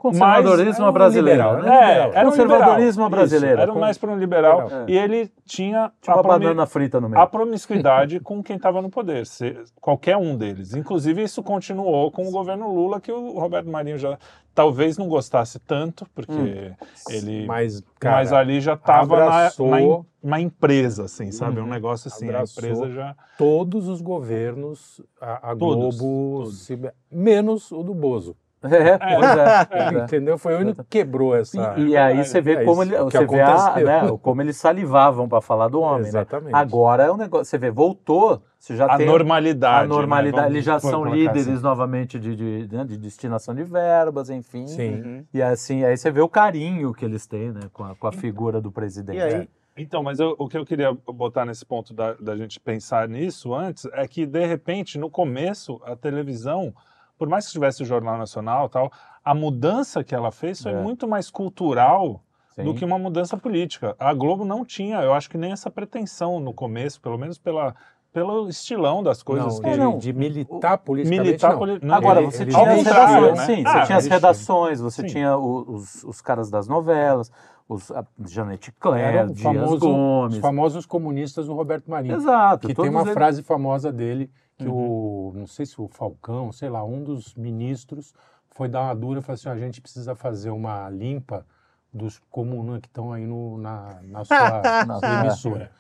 Conservadorismo 0.01 0.85
é 0.85 0.89
um 0.89 0.93
brasileiro, 0.93 1.43
liberal, 1.43 1.63
né? 1.63 1.93
É, 1.93 1.99
era 2.15 2.27
um 2.27 2.31
Conservadorismo 2.31 3.05
liberal, 3.05 3.11
brasileiro. 3.11 3.55
Isso, 3.61 3.71
era 3.71 3.75
mais 3.75 3.99
para 3.99 4.11
um 4.11 4.17
liberal. 4.19 4.63
Liberal. 4.65 4.89
E 4.89 4.97
ele 4.99 5.31
tinha, 5.45 5.93
uma 6.09 6.21
a, 6.21 6.23
banana 6.23 6.67
frita 6.67 7.01
no 7.01 7.09
meio. 7.09 7.21
a 7.23 7.27
promiscuidade 7.27 8.19
com 8.21 8.43
quem 8.43 8.57
estava 8.57 8.81
no 8.81 8.89
poder, 8.91 9.27
se- 9.27 9.57
qualquer 9.81 10.17
um 10.17 10.37
deles. 10.37 10.75
Inclusive, 10.75 11.23
isso 11.23 11.43
continuou 11.43 12.11
com 12.11 12.27
o 12.27 12.31
governo 12.31 12.73
Lula, 12.73 13.01
que 13.01 13.13
o 13.13 13.39
Roberto 13.39 13.69
Marinho 13.69 13.99
já 13.99 14.19
talvez 14.55 14.99
não 14.99 15.09
gostasse 15.09 15.59
tanto, 15.61 16.07
porque 16.15 16.33
Hum. 16.33 16.75
ele. 17.11 17.47
Mas, 17.47 17.83
cara, 17.99 18.17
mas 18.17 18.33
ali 18.33 18.61
já 18.61 18.75
estava 18.75 19.17
na, 19.17 19.43
na, 19.59 20.01
na 20.23 20.41
empresa, 20.41 21.05
assim, 21.05 21.31
sabe? 21.31 21.61
Uhum. 21.61 21.67
Um 21.67 21.71
negócio 21.71 22.09
assim, 22.09 22.29
Abraçou. 22.29 22.63
a 22.65 22.67
empresa 22.67 22.91
já. 22.91 23.15
todos 23.39 23.87
os 23.89 24.01
governos, 24.01 25.01
a, 25.21 25.51
a 25.53 25.57
Todos, 25.57 25.99
Globo, 25.99 26.39
todos. 26.45 26.63
se- 26.63 26.79
menos 27.11 27.71
o 27.73 27.83
do 27.83 27.95
Bozo. 27.95 28.37
É, 28.71 28.99
pois 28.99 29.37
é. 29.39 29.99
é. 30.01 30.05
Entendeu? 30.05 30.37
Foi 30.37 30.55
o 30.55 30.59
único 30.61 30.83
que 30.85 30.99
quebrou 30.99 31.35
essa... 31.35 31.75
E, 31.79 31.89
e 31.89 31.97
aí 31.97 32.23
você 32.25 32.41
vê 32.43 32.57
É 32.57 32.65
como 32.65 32.83
ele, 32.83 32.97
você 32.99 33.27
vê 33.27 33.41
a, 33.41 33.77
né, 33.77 34.19
como 34.21 34.43
eles 34.43 34.57
salivavam 34.59 35.27
para 35.29 35.41
falar 35.41 35.69
do 35.69 35.81
homem, 35.81 36.03
né? 36.03 36.09
Exatamente. 36.09 36.55
Agora 36.55 37.05
é 37.05 37.11
um 37.11 37.17
negócio, 37.17 37.47
você 37.47 37.57
vê, 37.57 37.71
voltou, 37.71 38.43
você 38.59 38.77
já 38.77 38.85
A 38.85 38.99
tem 38.99 39.07
normalidade. 39.07 39.85
a 39.85 39.89
normalidade, 39.89 40.49
né? 40.49 40.53
Eles 40.53 40.65
já 40.65 40.79
são 40.79 40.91
colocar 41.05 41.17
líderes 41.17 41.49
assim. 41.49 41.63
novamente 41.63 42.19
de, 42.19 42.37
de, 42.67 42.77
né, 42.77 42.85
de 42.85 42.99
destinação 42.99 43.55
de 43.55 43.65
verbas, 43.65 44.29
enfim. 44.29 44.67
Sim. 44.67 44.95
Uhum. 45.01 45.25
E 45.33 45.41
assim, 45.41 45.83
aí 45.85 45.97
você 45.97 46.11
vê 46.11 46.21
o 46.21 46.29
carinho 46.29 46.93
que 46.93 47.05
eles 47.05 47.27
têm, 47.27 47.53
né, 47.53 47.63
com 47.73 47.85
a, 47.85 47.95
com 47.97 48.07
a 48.07 48.13
figura 48.13 48.61
do 48.61 48.71
presidente. 48.71 49.17
E 49.17 49.23
aí, 49.23 49.49
Então, 49.75 50.03
mas 50.03 50.21
eu- 50.21 50.37
o 50.39 50.47
que 50.47 50.59
eu 50.59 50.67
queria 50.67 50.93
botar 51.07 51.47
nesse 51.47 51.65
ponto 51.65 51.95
da, 51.95 52.13
da 52.15 52.37
gente 52.37 52.61
pensar 52.61 53.09
nisso 53.09 53.55
antes 53.55 53.87
é 53.95 54.07
que, 54.07 54.27
de 54.27 54.45
repente, 54.45 54.99
no 54.99 55.09
começo, 55.09 55.81
a 55.87 55.97
televisão, 55.97 56.75
por 57.21 57.29
mais 57.29 57.45
que 57.47 57.53
tivesse 57.53 57.83
o 57.83 57.85
Jornal 57.87 58.17
Nacional 58.17 58.67
tal, 58.71 58.91
a 59.23 59.35
mudança 59.35 60.03
que 60.03 60.15
ela 60.15 60.31
fez 60.33 60.63
foi 60.63 60.73
É. 60.73 60.81
muito 60.81 61.07
mais 61.07 61.31
cultural 61.31 62.23
Sim. 62.57 62.65
do 62.65 62.73
que 62.75 62.83
uma 62.83 62.99
mudança 62.99 63.37
política. 63.37 63.95
A 63.99 64.15
Globo 64.15 64.43
não 64.43 64.65
tinha, 64.65 65.03
eu 65.03 65.13
acho 65.13 65.29
que 65.29 65.37
nem 65.37 65.53
essa 65.53 65.71
pretensão 65.71 66.41
no 66.41 66.55
começo, 66.55 66.99
pelo 66.99 67.19
menos 67.19 67.37
pela, 67.37 67.75
pelo 68.11 68.49
estilão 68.49 69.03
das 69.03 69.23
coisas 69.23 69.57
não, 69.57 69.63
que... 69.63 69.71
de, 69.71 69.77
não. 69.79 69.99
de 69.99 70.13
militar 70.15 70.79
politicamente, 70.79 71.27
Militar 71.29 71.51
não. 71.53 71.59
poli- 71.59 71.79
não, 71.83 71.95
Agora, 71.95 72.23
ele- 72.23 72.31
você 72.33 72.43
ele- 72.45 72.53
tinha 72.53 72.71
as 72.73 72.83
redações, 72.85 73.37
né? 73.39 73.45
sim, 73.47 73.63
Ah, 73.67 73.71
você 73.81 73.87
tinha 73.87 73.99
as 73.99 74.07
redações, 74.07 74.81
você 74.81 75.03
Sim. 75.03 75.09
tinha 75.09 75.37
os, 75.37 76.03
os 76.05 76.23
caras 76.23 76.49
das 76.51 76.67
novelas, 76.67 77.31
os, 77.69 77.91
a 77.91 78.03
Janete 78.27 78.73
Claire, 78.81 79.27
Dias 79.27 79.43
famoso- 79.43 79.79
Gomes. 79.79 80.35
Os 80.37 80.41
famosos 80.41 80.87
comunistas 80.87 81.47
do 81.47 81.53
Roberto 81.55 81.91
Marinho. 81.91 82.15
Exato. 82.17 82.67
Que 82.67 82.75
tem 82.75 82.89
uma 82.89 83.03
eles- 83.03 83.13
frase 83.13 83.43
famosa 83.43 83.93
dele, 83.93 84.31
que 84.63 84.69
Uhum. 84.69 85.31
o, 85.31 85.33
não 85.35 85.47
sei 85.47 85.65
se 85.67 85.81
o 85.81 85.89
Falcão, 85.89 86.53
sei 86.53 86.69
lá, 86.69 86.85
um 86.85 87.03
dos 87.03 87.35
ministros 87.35 88.13
foi 88.51 88.69
dar 88.69 88.83
uma 88.83 88.95
dura 88.95 89.21
e 89.21 89.23
falou 89.23 89.35
assim, 89.35 89.49
a 89.49 89.57
gente 89.57 89.81
precisa 89.81 90.15
fazer 90.15 90.51
uma 90.51 90.89
limpa 90.91 91.47
dos 91.93 92.21
comunas 92.31 92.81
que 92.81 92.89
estão 92.89 93.13
aí 93.13 93.27
no, 93.27 93.59
na, 93.59 93.99
na 94.03 94.25
sua 94.25 94.63
Na- 94.87 95.25
emissora. 95.25 95.71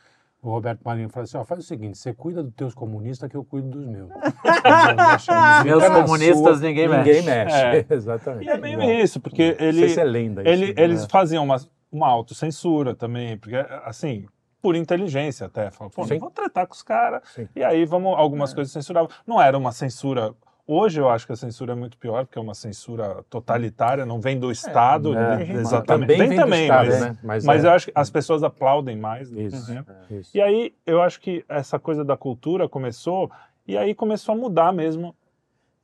O 0.42 0.48
Roberto 0.50 0.80
Marinho 0.82 1.10
falou 1.10 1.24
assim, 1.24 1.36
ó, 1.36 1.44
faz 1.44 1.60
o 1.60 1.62
seguinte, 1.62 1.98
você 1.98 2.14
cuida 2.14 2.42
dos 2.42 2.54
teus 2.54 2.74
comunistas 2.74 3.28
que 3.28 3.36
eu 3.36 3.44
cuido 3.44 3.68
dos 3.68 3.86
meus. 3.86 4.08
Meus 5.64 5.84
comunistas 5.86 6.58
sua, 6.58 6.66
ninguém 6.66 6.88
Ninguém 6.88 7.22
mexe. 7.22 7.28
mexe. 7.28 7.56
É. 7.56 7.86
Exatamente. 7.94 8.46
E 8.46 8.48
é 8.48 8.56
meio 8.56 8.82
isso, 8.82 9.20
porque 9.20 9.56
Não 9.58 9.66
ele... 9.66 9.78
sei 9.80 9.88
se 9.90 10.00
é 10.00 10.04
lenda 10.04 10.40
isso, 10.42 10.50
Ele- 10.50 10.74
né? 10.74 10.82
eles 10.82 11.04
faziam 11.06 11.44
uma, 11.44 11.56
uma 11.92 12.08
autocensura 12.08 12.94
também, 12.94 13.36
porque, 13.36 13.56
assim, 13.84 14.26
por 14.60 14.76
inteligência 14.76 15.46
até. 15.46 15.70
Falavam, 15.70 15.90
pô, 15.90 16.04
Sim. 16.04 16.14
não 16.14 16.20
vou 16.20 16.30
tratar 16.30 16.66
com 16.66 16.74
os 16.74 16.82
caras. 16.82 17.22
E 17.54 17.62
aí 17.62 17.84
vamos, 17.84 18.16
algumas 18.16 18.52
coisas 18.54 18.72
censuravam. 18.72 19.10
Não 19.26 19.40
era 19.40 19.56
uma 19.56 19.72
censura. 19.72 20.34
Hoje 20.66 21.00
eu 21.00 21.08
acho 21.08 21.26
que 21.26 21.32
a 21.32 21.36
censura 21.36 21.72
é 21.72 21.74
muito 21.74 21.98
pior, 21.98 22.24
porque 22.24 22.38
é 22.38 22.42
uma 22.42 22.54
censura 22.54 23.24
totalitária, 23.28 24.06
não 24.06 24.20
vem 24.20 24.38
do 24.38 24.52
Estado. 24.52 25.16
é, 25.16 25.38
mas 25.38 25.50
exatamente. 25.50 26.08
Também 26.08 26.18
Vem 26.18 26.28
vem 26.28 26.38
também, 26.38 26.62
Estado, 26.62 26.88
mas, 26.88 27.00
né? 27.00 27.18
Mas, 27.22 27.44
mas 27.44 27.64
é, 27.64 27.66
eu 27.66 27.72
acho 27.72 27.86
que 27.86 27.92
as 27.94 28.10
pessoas 28.10 28.42
aplaudem 28.44 28.96
mais. 28.96 29.30
Isso. 29.32 29.74
né? 29.74 29.84
isso. 30.10 30.30
E 30.36 30.40
aí 30.40 30.72
eu 30.86 31.02
acho 31.02 31.20
que 31.20 31.44
essa 31.48 31.78
coisa 31.78 32.04
da 32.04 32.16
cultura 32.16 32.68
começou, 32.68 33.30
e 33.66 33.76
aí 33.76 33.94
começou 33.94 34.34
a 34.34 34.38
mudar 34.38 34.72
mesmo. 34.72 35.14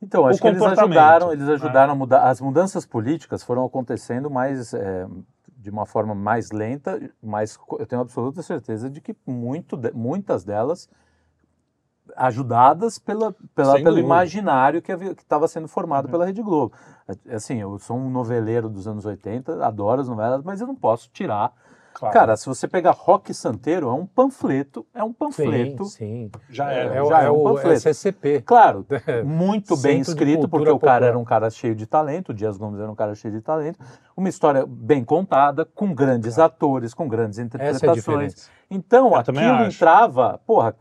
Então, 0.01 0.27
acho 0.27 0.39
que 0.39 0.47
eles 0.47 0.61
ajudaram, 0.61 1.33
eles 1.33 1.47
né? 1.47 1.53
ajudaram 1.53 1.93
a 1.93 1.95
mudar. 1.95 2.29
As 2.29 2.39
mudanças 2.39 2.85
políticas 2.85 3.43
foram 3.43 3.65
acontecendo 3.65 4.29
mais 4.29 4.73
é, 4.73 5.07
de 5.67 5.71
uma 5.71 5.85
forma 5.85 6.15
mais 6.15 6.49
lenta, 6.49 6.97
mas 7.21 7.59
eu 7.77 7.85
tenho 7.85 8.01
absoluta 8.01 8.41
certeza 8.41 8.89
de 8.89 9.01
que 9.01 9.13
muito 9.25 9.75
de- 9.75 9.91
muitas 9.91 10.45
delas 10.45 10.87
ajudadas 12.15 12.97
pela, 12.97 13.35
pela- 13.53 13.73
pelo 13.73 13.83
dúvida. 13.89 13.99
imaginário 13.99 14.81
que 14.81 14.93
estava 14.93 15.45
sendo 15.45 15.67
formado 15.67 16.07
pela 16.07 16.25
Rede 16.25 16.41
Globo. 16.41 16.73
É, 17.25 17.35
Assim, 17.35 17.57
eu 17.57 17.77
sou 17.79 17.97
um 17.97 18.09
noveleiro 18.09 18.69
dos 18.69 18.87
anos 18.87 19.05
80, 19.05 19.65
adoro 19.65 19.99
as 19.99 20.07
novelas, 20.07 20.41
mas 20.41 20.61
eu 20.61 20.67
não 20.67 20.75
posso 20.75 21.09
tirar. 21.11 21.51
Claro, 21.99 22.13
Cara, 22.13 22.37
se 22.37 22.45
você 22.45 22.67
pegar 22.67 22.91
Rock 22.91 23.33
Santeiro, 23.33 23.87
é 23.89 23.91
um 23.91 24.05
panfleto, 24.05 24.85
é 24.93 25.03
um 25.03 25.07
Sim, 25.07 25.13
panfleto. 25.13 25.85
sim. 25.85 26.29
já 26.47 26.71
é. 26.71 26.97
É, 26.97 27.01
o- 27.01 27.07
já 27.07 27.23
é 27.23 27.25
é 27.25 27.31
um 27.31 27.35
o 27.41 27.43
panfleto. 27.55 27.89
SCP. 27.89 28.41
Claro, 28.41 28.85
muito 29.25 29.75
bem 29.77 29.99
escrito, 29.99 30.47
porque 30.47 30.69
o 30.69 30.77
cara 30.77 30.95
Popular. 30.99 31.03
era 31.03 31.17
um 31.17 31.25
cara 31.25 31.49
cheio 31.49 31.73
de 31.73 31.87
talento, 31.87 32.29
o 32.29 32.33
Dias 32.35 32.55
Gomes 32.55 32.79
era 32.79 32.91
um 32.91 32.93
cara 32.93 33.15
cheio 33.15 33.33
de 33.33 33.41
talento. 33.41 33.79
Uma 34.15 34.29
história 34.29 34.63
bem 34.67 35.03
contada, 35.03 35.65
com 35.65 35.91
grandes 35.93 36.37
atores, 36.37 36.93
com 36.93 37.07
grandes 37.07 37.39
Essa 37.39 37.47
é 37.57 37.65
a 37.65 37.73
interpretações. 37.73 38.49
então, 38.69 39.07
Eu 39.07 39.15
aquilo 39.15 39.63
entrava, 39.65 40.39
porra, 40.45 40.75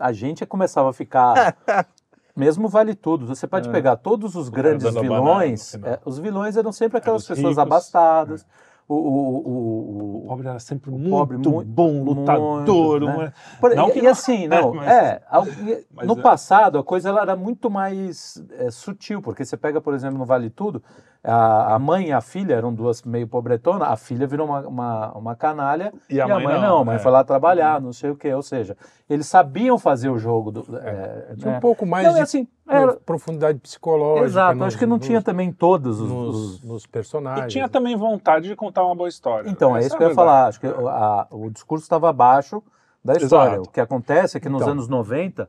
a 0.00 0.12
gente 0.12 0.46
começava 0.46 0.88
a 0.88 0.92
ficar. 0.94 1.56
Mesmo 2.34 2.68
vale 2.68 2.94
tudo. 2.96 3.26
Você 3.26 3.46
pode 3.46 3.68
É. 3.68 3.72
pegar 3.72 3.96
todos 3.96 4.34
os 4.34 4.48
grandes 4.48 4.92
vilões. 4.94 5.72
final. 5.72 5.88
é, 5.92 6.00
os 6.04 6.18
vilões 6.18 6.56
eram 6.56 6.72
sempre 6.72 6.98
aquelas 6.98 7.22
pessoas 7.22 7.38
ricos, 7.50 7.58
abastadas. 7.58 8.42
O, 8.42 8.46
o, 8.88 8.94
o, 8.94 10.18
O 10.18 10.24
o, 10.24 10.28
pobre 10.28 10.48
era 10.48 10.58
sempre 10.58 10.90
O 10.90 10.92
muito 10.98 11.10
pobre, 11.10 11.36
muito- 11.36 11.64
bom, 11.64 12.02
lutador. 12.04 13.00
muito, 13.00 13.06
né? 13.06 13.32
Por- 13.60 13.74
Não 13.74 13.88
e, 13.90 14.00
e 14.00 14.06
assim, 14.06 14.46
não, 14.48 14.74
mas- 14.74 14.88
é, 14.88 15.22
no 16.04 16.18
é. 16.18 16.22
passado 16.22 16.78
a 16.78 16.84
coisa 16.84 17.08
ela 17.08 17.22
era 17.22 17.36
muito 17.36 17.70
mais 17.70 18.42
é, 18.58 18.70
sutil, 18.70 19.22
porque 19.22 19.44
você 19.44 19.56
pega, 19.56 19.80
por 19.80 19.94
exemplo, 19.94 20.18
no 20.18 20.24
Vale 20.26 20.50
Tudo, 20.50 20.82
a, 21.26 21.74
a 21.74 21.78
mãe 21.78 22.08
e 22.08 22.12
a 22.12 22.20
filha 22.20 22.54
eram 22.54 22.72
duas 22.74 23.02
meio 23.02 23.26
pobretonas, 23.26 23.88
a 23.88 23.96
filha 23.96 24.26
virou 24.26 24.46
uma, 24.46 24.60
uma, 24.60 25.12
uma 25.12 25.34
canalha 25.34 25.90
E 26.10 26.20
a 26.20 26.28
mãe, 26.28 26.60
não, 26.60 26.78
a 26.80 26.84
mãe 26.84 26.96
é. 26.96 26.98
foi 26.98 27.10
lá 27.10 27.24
trabalhar, 27.24 27.80
não 27.80 27.94
sei 27.94 28.10
o 28.10 28.16
quê, 28.16 28.34
ou 28.34 28.42
seja, 28.42 28.76
eles 29.08 29.26
sabiam 29.26 29.78
fazer 29.78 30.10
o 30.10 30.18
jogo 30.18 30.50
do... 30.52 30.76
é, 30.76 31.34
Tinha 31.38 31.52
né? 31.52 31.56
um 31.56 31.60
pouco 31.60 31.86
mais 31.86 32.04
Não, 32.06 32.12
e 32.12 32.16
de 32.16 32.20
assim, 32.20 32.46
era- 32.68 32.92
profundidade 32.94 33.58
psicológica. 33.58 34.26
exato, 34.26 34.54
nos- 34.58 34.66
acho 34.68 34.78
que 34.78 34.84
não 34.86 34.98
nos- 34.98 35.06
tinha 35.06 35.22
também 35.22 35.50
todos 35.50 35.98
os... 35.98 36.10
nos, 36.10 36.36
os- 36.36 36.62
nos 36.62 36.84
E 36.84 36.88
personagens. 36.88 37.50
tinha 37.52 37.68
também 37.70 37.96
vontade 37.96 38.46
de 38.48 38.54
contar 38.54 38.84
uma 38.84 38.94
boa 38.94 39.08
história. 39.08 39.48
Então, 39.48 39.74
é 39.74 39.78
Essa 39.78 39.88
isso 39.88 39.96
que 39.96 40.02
eu 40.02 40.08
ia 40.08 40.12
a 40.12 40.14
falar. 40.16 40.46
Acho 40.48 40.60
que 40.60 40.66
o- 40.66 40.88
a- 40.88 41.26
o 41.30 41.48
discurso 41.50 41.84
estava 41.84 42.10
abaixo 42.10 42.62
da 43.02 43.14
história. 43.14 43.52
Exato. 43.54 43.68
O 43.68 43.72
que 43.72 43.80
acontece 43.80 44.36
é 44.36 44.40
que 44.40 44.48
nos 44.50 44.60
Então. 44.60 44.72
anos 44.72 44.88
90 44.88 45.48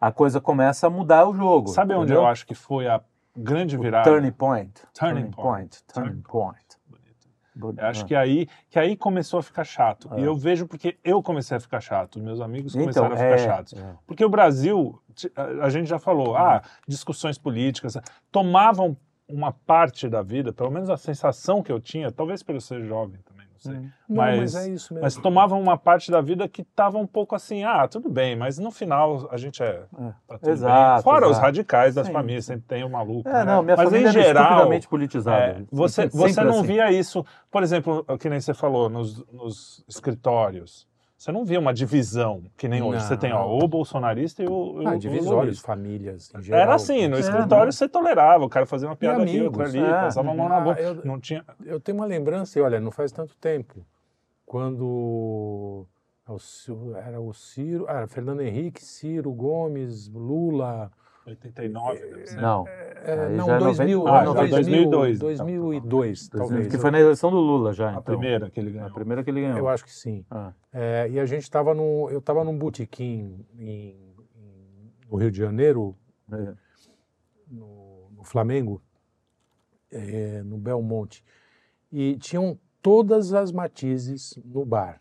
a 0.00 0.10
coisa 0.10 0.40
começa 0.40 0.86
a 0.86 0.90
mudar 0.90 1.28
o 1.28 1.34
jogo. 1.34 1.68
Sabe 1.68 1.92
onde 1.92 2.04
entendeu? 2.04 2.22
eu 2.22 2.26
acho 2.26 2.46
que 2.46 2.54
foi 2.54 2.88
a 2.88 3.00
grande 3.36 3.76
O 3.76 3.80
virada? 3.80 4.10
Turning 4.10 4.32
point. 4.32 4.82
Turning 4.94 5.30
point. 5.30 5.82
Turning 5.92 6.08
Turning 6.08 6.22
point. 6.22 6.82
Eu 7.54 7.86
acho 7.86 8.06
que 8.06 8.14
aí, 8.14 8.48
que 8.70 8.78
aí 8.78 8.96
começou 8.96 9.38
a 9.38 9.42
ficar 9.42 9.64
chato. 9.64 10.08
É. 10.14 10.20
E 10.20 10.24
eu 10.24 10.34
vejo 10.34 10.66
porque 10.66 10.98
eu 11.04 11.22
comecei 11.22 11.56
a 11.56 11.60
ficar 11.60 11.80
chato, 11.80 12.18
meus 12.18 12.40
amigos 12.40 12.74
Então, 12.74 12.84
começaram 12.84 13.14
a 13.14 13.16
ficar 13.16 13.34
é, 13.34 13.38
chatos. 13.38 13.74
é. 13.74 13.94
Porque 14.06 14.24
o 14.24 14.28
Brasil, 14.28 14.98
a 15.60 15.68
gente 15.68 15.86
já 15.86 15.98
falou, 15.98 16.34
ah, 16.34 16.62
discussões 16.88 17.36
políticas, 17.36 17.98
tomavam 18.30 18.96
uma 19.28 19.52
parte 19.52 20.08
da 20.08 20.22
vida, 20.22 20.52
pelo 20.52 20.70
menos 20.70 20.88
a 20.88 20.96
sensação 20.96 21.62
que 21.62 21.70
eu 21.70 21.80
tinha, 21.80 22.10
talvez 22.10 22.42
por 22.42 22.54
eu 22.54 22.60
ser 22.60 22.82
jovem 22.84 23.20
também, 23.22 23.41
sei. 23.62 23.76
Hum. 23.76 23.90
Não, 24.08 24.16
Mas- 24.16 24.54
mas, 24.54 24.54
é 24.56 24.68
isso 24.70 24.92
mesmo. 24.92 25.04
Mas 25.04 25.16
tomavam 25.16 25.60
uma 25.60 25.76
parte 25.78 26.10
da 26.10 26.20
vida 26.20 26.48
que 26.48 26.62
tava 26.62 26.98
um 26.98 27.06
pouco 27.06 27.34
assim, 27.34 27.64
ah, 27.64 27.86
tudo 27.88 28.08
bem, 28.10 28.36
mas 28.36 28.58
no 28.58 28.70
final 28.70 29.28
a 29.30 29.36
gente 29.36 29.62
é. 29.62 29.84
tá 30.28 30.38
tudo 30.38 30.50
Exato, 30.50 30.94
bem. 30.96 31.02
Fora 31.02 31.24
os 31.26 31.30
exato. 31.32 31.46
radicais 31.46 31.94
das 31.94 32.06
Sim. 32.06 32.12
famílias, 32.12 32.44
sempre 32.44 32.66
tem 32.66 32.84
o 32.84 32.90
maluco. 32.90 33.28
É, 33.28 33.32
né? 33.32 33.44
não, 33.44 33.62
minha 33.62 33.76
mas 33.76 33.88
família 33.88 34.06
em 34.06 34.10
era 34.10 34.22
geral, 34.22 34.70
politizada. 34.88 35.36
é, 35.44 35.64
você, 35.70 36.02
Sempre 36.02 36.18
você 36.18 36.44
não 36.44 36.58
assim. 36.58 36.66
via 36.66 36.90
isso, 36.92 37.24
por 37.50 37.62
exemplo, 37.62 38.04
que 38.18 38.28
nem 38.28 38.40
você 38.40 38.52
falou, 38.52 38.88
nos, 38.90 39.24
nos 39.32 39.84
escritórios. 39.88 40.86
Você 41.22 41.30
não 41.30 41.44
via 41.44 41.60
uma 41.60 41.72
divisão, 41.72 42.42
que 42.56 42.66
nem 42.66 42.82
hoje. 42.82 42.98
Não. 42.98 43.06
Você 43.06 43.16
tem 43.16 43.32
ó, 43.32 43.46
o 43.56 43.68
bolsonarista 43.68 44.42
e 44.42 44.46
o, 44.48 44.82
Ah, 44.84 44.90
o- 44.90 44.96
o 44.96 44.98
divisórios, 44.98 45.44
lulista. 45.44 45.66
famílias, 45.68 46.32
em 46.34 46.42
geral. 46.42 46.60
Era 46.62 46.74
assim, 46.74 47.06
no 47.06 47.14
É, 47.16 47.20
escritório 47.20 47.66
não. 47.66 47.70
você 47.72 47.88
tolerava, 47.88 48.44
o 48.44 48.48
cara 48.48 48.66
fazia 48.66 48.88
uma 48.88 48.96
piada 48.96 49.22
aqui, 49.22 49.30
amigos, 49.38 49.46
outra 49.56 49.66
ali, 49.66 49.78
é. 49.78 50.00
passava 50.00 50.28
a 50.32 50.34
mão 50.34 50.48
na 50.48 50.56
Ah, 50.56 50.60
boca. 50.60 50.80
eu- 50.80 51.04
Não 51.04 51.20
tinha. 51.20 51.44
Eu 51.64 51.78
tenho 51.78 51.96
uma 51.96 52.06
lembrança, 52.06 52.58
e 52.58 52.62
olha, 52.62 52.80
não 52.80 52.90
faz 52.90 53.12
tanto 53.12 53.36
tempo, 53.36 53.86
quando 54.44 55.86
o 56.28 56.38
Ci- 56.40 56.72
era 57.06 57.20
o 57.20 57.32
Ciro, 57.32 57.86
ah, 57.88 57.98
era 57.98 58.08
Fernando 58.08 58.40
Henrique, 58.40 58.84
Ciro 58.84 59.32
Gomes, 59.32 60.08
Lula, 60.08 60.90
89, 61.26 61.98
deve 62.00 62.26
ser. 62.26 62.40
Não, 62.40 62.66
é, 62.68 63.28
não, 63.30 63.46
já 63.46 63.56
é 63.56 63.58
2000, 63.58 63.98
90, 63.98 64.16
ah, 64.18 64.24
não, 64.24 64.32
já 64.34 64.40
2002, 64.46 65.18
2002, 65.18 65.18
2002, 65.20 66.28
talvez. 66.28 66.66
que 66.68 66.78
foi 66.78 66.90
na 66.90 67.00
eleição 67.00 67.30
do 67.30 67.36
Lula 67.38 67.72
já, 67.72 67.88
A 67.88 67.90
então. 67.92 68.02
primeira 68.02 68.50
que 68.50 68.58
ele 68.60 68.70
A 68.70 68.72
ganhou. 68.72 68.90
primeira 68.92 69.22
que 69.24 69.30
ele 69.30 69.40
ganhou. 69.42 69.58
Eu 69.58 69.68
acho 69.68 69.84
que 69.84 69.92
sim. 69.92 70.24
Ah, 70.30 70.52
É, 70.72 71.08
e 71.10 71.20
a 71.20 71.24
gente 71.26 71.42
estava 71.42 71.74
num, 71.74 72.08
eu 72.10 72.18
estava 72.18 72.42
num 72.44 72.56
botequim 72.58 73.44
em, 73.58 73.96
em- 74.36 74.92
no 75.10 75.16
Rio 75.16 75.30
de 75.30 75.38
Janeiro, 75.38 75.96
é. 76.32 76.54
no, 77.50 78.08
no 78.16 78.24
Flamengo, 78.24 78.82
é, 79.90 80.42
no 80.42 80.56
Belmonte, 80.58 81.22
e 81.92 82.16
tinham 82.16 82.58
todas 82.80 83.32
as 83.34 83.52
matizes 83.52 84.38
no 84.44 84.64
bar. 84.64 85.00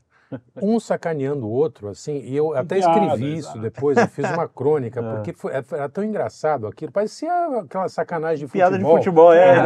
Um 0.62 0.80
sacaneando 0.80 1.46
o 1.48 1.52
outro, 1.52 1.90
assim, 1.90 2.18
e 2.20 2.36
eu 2.36 2.54
até 2.56 2.78
Piada, 2.78 3.00
escrevi 3.00 3.34
isso 3.38 3.48
exato. 3.50 3.60
depois, 3.62 3.98
eu 3.98 4.08
fiz 4.08 4.30
uma 4.32 4.48
crônica, 4.48 5.00
É. 5.02 5.14
porque 5.16 5.34
foi- 5.34 5.52
era 5.54 5.90
tão 5.90 6.04
engraçado 6.04 6.68
aquilo, 6.68 6.92
parecia 6.92 7.32
aquela 7.60 7.90
sacanagem 7.90 8.46
de 8.46 8.52
Piada 8.52 8.78
de 8.78 8.84
futebol. 8.84 8.98
futebol, 8.98 9.34
é. 9.34 9.58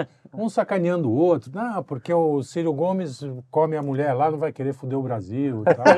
É, 0.00 0.06
um 0.36 0.48
sacaneando 0.48 1.08
o 1.10 1.14
outro, 1.14 1.50
não, 1.54 1.82
porque 1.82 2.12
o 2.12 2.42
Ciro 2.42 2.72
Gomes 2.72 3.20
come 3.50 3.76
a 3.76 3.82
mulher 3.82 4.12
lá, 4.14 4.30
não 4.30 4.38
vai 4.38 4.52
querer 4.52 4.72
foder 4.72 4.98
o 4.98 5.02
Brasil 5.02 5.62
e 5.62 5.74
tal. 5.74 5.84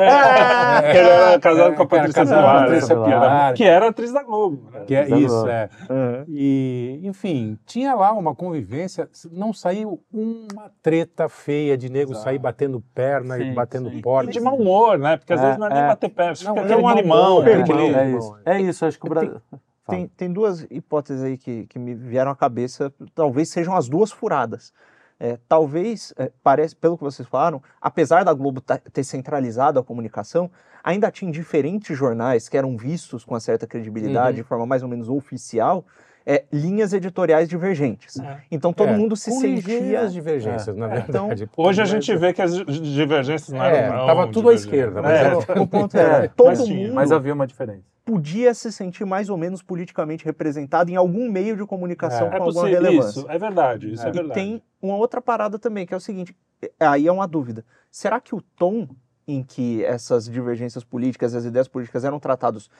É, 0.86 0.92
que 0.92 0.98
ele 0.98 1.08
era 1.08 1.38
casado 1.40 1.74
com 1.74 1.82
a 1.82 1.86
era 1.86 1.86
Patrícia 1.88 2.24
Pilar, 2.24 2.68
né? 2.70 2.80
Pilar. 3.04 3.54
que 3.54 3.64
era 3.64 3.88
atriz 3.88 4.12
da 4.12 4.22
Globo. 4.22 4.70
né? 4.72 4.80
Que 4.86 4.94
é 4.94 5.06
Tá 5.06 5.16
isso, 5.16 5.42
bom. 5.42 5.48
é. 5.48 5.68
Uhum. 5.88 6.24
E, 6.28 7.00
enfim, 7.04 7.58
tinha 7.64 7.94
lá 7.94 8.12
uma 8.12 8.34
convivência, 8.34 9.08
não 9.32 9.52
saiu 9.52 10.00
uma 10.12 10.70
treta 10.82 11.28
feia 11.28 11.76
de 11.78 11.88
nego 11.90 12.12
Exato. 12.12 12.24
sair 12.24 12.38
batendo 12.38 12.82
perna 12.94 13.36
Sim, 13.36 13.50
e 13.50 13.54
batendo 13.54 13.90
sim. 13.90 14.00
porta. 14.00 14.15
De 14.24 14.40
mau 14.40 14.56
humor, 14.56 14.98
né? 14.98 15.16
Porque 15.16 15.32
às 15.32 15.40
É, 15.40 15.44
vezes 15.44 15.58
não 15.58 15.66
é 15.66 15.70
nem 15.74 15.82
é. 15.82 15.86
bater 15.88 16.08
pé, 16.10 16.34
você 16.34 16.44
Não, 16.44 16.54
fica 16.54 16.60
é 16.66 16.70
aquele 16.70 16.82
mau 16.82 16.96
limão. 16.96 17.38
humor, 17.38 17.48
aquele- 17.48 17.86
limão. 17.86 18.00
É 18.00 18.10
isso. 18.10 18.38
É 18.44 18.60
isso, 18.60 18.84
acho 18.86 18.98
que 18.98 19.06
o 19.06 19.08
Tem- 19.14 19.14
Brasil. 19.28 19.40
Tem, 19.88 20.08
tem 20.08 20.32
duas 20.32 20.66
hipóteses 20.68 21.22
aí 21.22 21.38
que, 21.38 21.64
que 21.66 21.78
me 21.78 21.94
vieram 21.94 22.30
à 22.32 22.36
cabeça, 22.36 22.92
talvez 23.14 23.50
sejam 23.50 23.76
as 23.76 23.88
duas 23.88 24.10
furadas. 24.10 24.72
É, 25.18 25.38
talvez, 25.48 26.12
é, 26.18 26.30
parece, 26.42 26.74
pelo 26.74 26.98
que 26.98 27.04
vocês 27.04 27.26
falaram, 27.28 27.62
apesar 27.80 28.24
da 28.24 28.34
Globo 28.34 28.60
ter 28.60 29.04
centralizado 29.04 29.78
a 29.78 29.84
comunicação, 29.84 30.50
ainda 30.82 31.10
tinha 31.10 31.30
diferentes 31.30 31.96
jornais 31.96 32.48
que 32.48 32.56
eram 32.58 32.76
vistos 32.76 33.24
com 33.24 33.32
uma 33.34 33.40
certa 33.40 33.66
credibilidade, 33.66 34.38
Uhum. 34.38 34.42
de 34.42 34.48
forma 34.48 34.66
mais 34.66 34.82
ou 34.82 34.88
menos 34.88 35.08
oficial, 35.08 35.84
é, 36.28 36.44
linhas 36.52 36.92
editoriais 36.92 37.48
divergentes. 37.48 38.18
É. 38.18 38.38
Então 38.50 38.72
todo 38.72 38.88
É, 38.88 38.96
mundo 38.96 39.14
se 39.14 39.30
com 39.30 39.36
sentia. 39.40 39.54
ligeiras 39.78 40.12
divergências, 40.12 40.76
na 40.76 40.92
É, 40.92 41.04
então, 41.08 41.28
verdade. 41.28 41.48
Hoje 41.56 41.80
a 41.80 41.84
gente 41.84 42.16
vê 42.16 42.32
que 42.32 42.42
as 42.42 42.52
divergências 42.56 43.50
não 43.56 43.64
É, 43.64 43.76
eram. 43.84 43.96
não 43.98 44.06
tava 44.06 44.26
tudo 44.28 44.48
à 44.48 44.54
esquerda, 44.54 45.00
mas 45.00 45.12
É. 45.12 45.24
era- 45.24 45.36
O 45.62 45.66
ponto 45.68 45.96
era, 45.96 46.24
É, 46.24 46.28
todo 46.34 46.46
mas 46.48 46.64
tinha. 46.64 46.86
mundo 46.88 46.94
Mas 46.94 47.12
havia 47.12 47.32
uma 47.32 47.46
diferença. 47.46 47.82
podia 48.04 48.52
se 48.54 48.70
sentir 48.72 49.04
mais 49.04 49.28
ou 49.28 49.36
menos 49.36 49.62
politicamente 49.62 50.24
representado 50.24 50.90
em 50.90 50.96
algum 50.96 51.30
meio 51.30 51.56
de 51.56 51.64
comunicação 51.64 52.26
É. 52.26 52.30
com 52.30 52.36
É 52.36 52.40
alguma 52.40 52.68
relevância. 52.68 53.20
isso, 53.20 53.30
é 53.30 53.38
verdade, 53.38 53.92
isso 53.92 54.02
é, 54.02 54.06
É. 54.06 54.10
E 54.10 54.12
verdade. 54.12 54.34
tem 54.34 54.62
uma 54.82 54.96
outra 54.96 55.20
parada 55.22 55.58
também, 55.58 55.86
que 55.86 55.94
é 55.94 55.96
o 55.96 56.00
seguinte, 56.00 56.36
é- 56.60 56.70
aí 56.86 57.06
é 57.06 57.12
uma 57.12 57.26
dúvida. 57.28 57.64
Será 57.90 58.20
que 58.20 58.34
o 58.34 58.40
tom 58.40 58.88
em 59.28 59.42
que 59.42 59.84
essas 59.84 60.26
divergências 60.30 60.84
políticas, 60.84 61.34
as 61.34 61.44
ideias 61.44 61.66
políticas 61.66 62.04
eram 62.04 62.20
tratados 62.20 62.70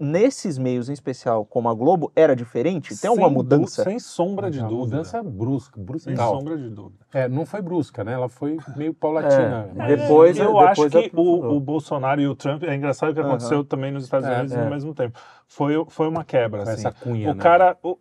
nesses 0.00 0.58
meios 0.58 0.88
em 0.88 0.92
especial, 0.92 1.44
como 1.44 1.68
a 1.68 1.74
Globo, 1.74 2.10
era 2.16 2.34
diferente? 2.34 2.98
Tem 3.00 3.08
alguma 3.08 3.28
Sem 3.28 3.36
mudança? 3.36 3.84
du- 3.84 3.90
Sem 3.90 3.98
sombra 4.00 4.50
de 4.50 4.58
dúvida. 4.60 4.76
mudança 4.96 5.22
brusca, 5.22 5.76
Sem 5.76 5.84
brutal. 5.84 6.36
sombra 6.38 6.56
de 6.58 6.68
dúvida. 6.68 7.04
É, 7.12 7.28
não 7.28 7.46
foi 7.46 7.62
brusca, 7.62 8.02
né? 8.02 8.12
Ela 8.12 8.28
foi 8.28 8.56
meio 8.76 8.92
paulatina. 8.92 9.70
É, 9.78 9.96
Depois- 9.96 10.36
eu 10.36 10.46
depois 10.46 10.68
acho 10.68 10.90
que 10.90 10.98
aprofundou. 11.06 11.52
o, 11.52 11.56
o 11.56 11.60
Bolsonaro 11.60 12.20
e 12.20 12.26
o 12.26 12.34
Trump, 12.34 12.64
é 12.64 12.74
engraçado 12.74 13.14
que 13.14 13.20
aconteceu 13.20 13.64
também 13.64 13.92
nos 13.92 14.04
Estados 14.04 14.28
É, 14.28 14.34
Unidos 14.38 14.52
é. 14.52 14.64
no 14.64 14.70
mesmo 14.70 14.94
tempo. 14.94 15.16
Foi, 15.46 15.74
foi 15.88 16.08
uma 16.08 16.24
quebra, 16.24 16.62
assim. 16.62 16.72
essa 16.72 16.90
cunha, 16.92 17.30
o 17.30 17.34
né? 17.34 17.42
cara... 17.42 17.76
o- 17.82 17.98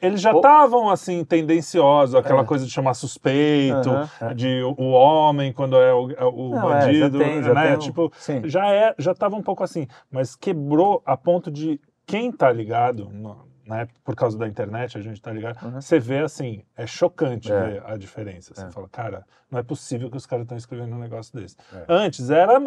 eles 0.00 0.20
já 0.20 0.32
O- 0.32 0.36
estavam, 0.36 0.90
assim, 0.90 1.24
tendenciosos, 1.24 2.14
aquela 2.14 2.42
É. 2.42 2.44
coisa 2.44 2.64
de 2.64 2.70
chamar 2.70 2.94
suspeito, 2.94 3.90
Aham. 3.90 4.34
de 4.34 4.62
o, 4.76 4.90
homem 4.90 5.52
quando 5.52 5.76
é 5.76 5.92
o, 5.94 6.10
é 6.12 6.24
o 6.24 6.50
Não, 6.50 6.72
é, 6.72 6.80
já 6.80 6.86
bandido, 6.86 7.18
tem- 7.18 7.42
já 7.42 7.54
né? 7.54 7.66
tem 7.68 7.76
um- 7.76 7.78
Tipo, 7.78 8.12
Sim. 8.16 8.42
já 8.48 8.66
é, 8.72 8.94
já 8.98 9.12
estava 9.12 9.36
um 9.36 9.42
pouco 9.42 9.62
assim, 9.64 9.86
mas 10.10 10.36
quebrou 10.36 11.02
a 11.06 11.16
ponto 11.16 11.50
de 11.50 11.80
quem 12.06 12.30
tá 12.30 12.50
ligado, 12.52 13.08
no- 13.10 13.46
época, 13.68 13.98
por 14.04 14.14
causa 14.14 14.38
da 14.38 14.46
internet, 14.46 14.96
a 14.96 15.00
gente 15.00 15.20
tá 15.20 15.32
ligado, 15.32 15.60
Uhum. 15.64 15.80
você 15.80 15.98
vê 15.98 16.18
assim, 16.20 16.62
é 16.76 16.86
chocante 16.86 17.50
É. 17.50 17.60
ver 17.60 17.82
a 17.84 17.96
diferença. 17.96 18.54
Você 18.54 18.64
É. 18.64 18.70
fala, 18.70 18.88
cara, 18.88 19.24
não 19.50 19.58
é 19.58 19.62
possível 19.64 20.08
que 20.08 20.16
os 20.16 20.24
caras 20.24 20.44
estão 20.44 20.56
escrevendo 20.56 20.94
um 20.94 21.00
negócio 21.00 21.36
desse. 21.36 21.56
É. 21.74 21.84
Antes 21.88 22.30
era, 22.30 22.60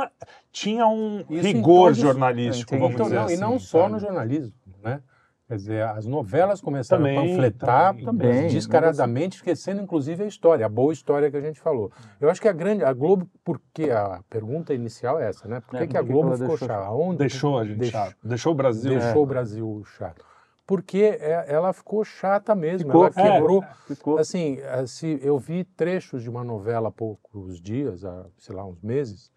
tinha 0.51 0.85
um 0.87 1.23
Isso 1.29 1.47
em 1.47 1.53
rigor 1.53 1.83
todos- 1.85 1.99
jornalístico, 1.99 2.75
Entendi. 2.75 2.81
vamos 2.81 2.95
Então, 2.95 3.05
dizer 3.05 3.15
não, 3.15 3.25
assim. 3.25 3.33
e 3.35 3.37
não 3.37 3.59
só 3.59 3.79
sabe? 3.83 3.93
no 3.93 3.99
jornalismo, 3.99 4.53
né? 4.83 5.01
Quer 5.49 5.55
dizer, 5.55 5.81
as 5.81 6.05
novelas 6.05 6.61
começaram 6.61 7.01
Também, 7.01 7.17
a 7.17 7.21
panfletar 7.21 7.95
também. 8.05 8.47
Descaradamente, 8.49 9.37
esquecendo 9.37 9.81
inclusive 9.81 10.23
a 10.23 10.27
história, 10.27 10.63
a 10.63 10.69
boa 10.69 10.93
história 10.93 11.31
que 11.31 11.37
a 11.37 11.41
gente 11.41 11.59
falou. 11.59 11.91
Eu 12.21 12.29
acho 12.29 12.39
que 12.39 12.47
a 12.47 12.53
grande, 12.53 12.83
a 12.83 12.93
Globo, 12.93 13.27
porque 13.43 13.89
a 13.89 14.21
pergunta 14.29 14.75
inicial 14.75 15.19
é 15.19 15.27
essa, 15.27 15.47
né? 15.47 15.59
Por 15.61 15.75
que, 15.75 15.83
É, 15.85 15.87
que 15.87 15.97
a 15.97 16.03
Globo 16.03 16.33
ficou 16.33 16.49
deixou 16.49 16.67
chata? 16.67 16.85
Aonde 16.85 17.17
Deixou 17.17 17.57
a 17.57 17.65
gente 17.65 17.79
Deixou. 17.79 17.99
chato. 17.99 18.15
Deixou 18.23 18.51
o 18.51 18.55
Brasil. 18.55 18.99
deixou 18.99 19.23
o 19.23 19.25
Brasil 19.25 19.83
chato? 19.97 20.23
Porque 20.67 21.17
é- 21.19 21.45
ela 21.47 21.73
ficou 21.73 22.03
chata 22.05 22.53
mesmo, 22.53 22.89
Ficou, 22.89 23.05
ela 23.05 23.11
quebrou. 23.11 23.63
Ficou. 23.87 24.19
Assim, 24.19 24.59
se 24.85 25.19
eu 25.23 25.39
vi 25.39 25.63
trechos 25.63 26.21
de 26.21 26.29
uma 26.29 26.43
novela 26.43 26.89
há 26.89 26.91
poucos 26.91 27.59
dias, 27.59 28.05
há, 28.05 28.23
sei 28.37 28.55
lá, 28.55 28.63
uns 28.63 28.79
meses, 28.83 29.31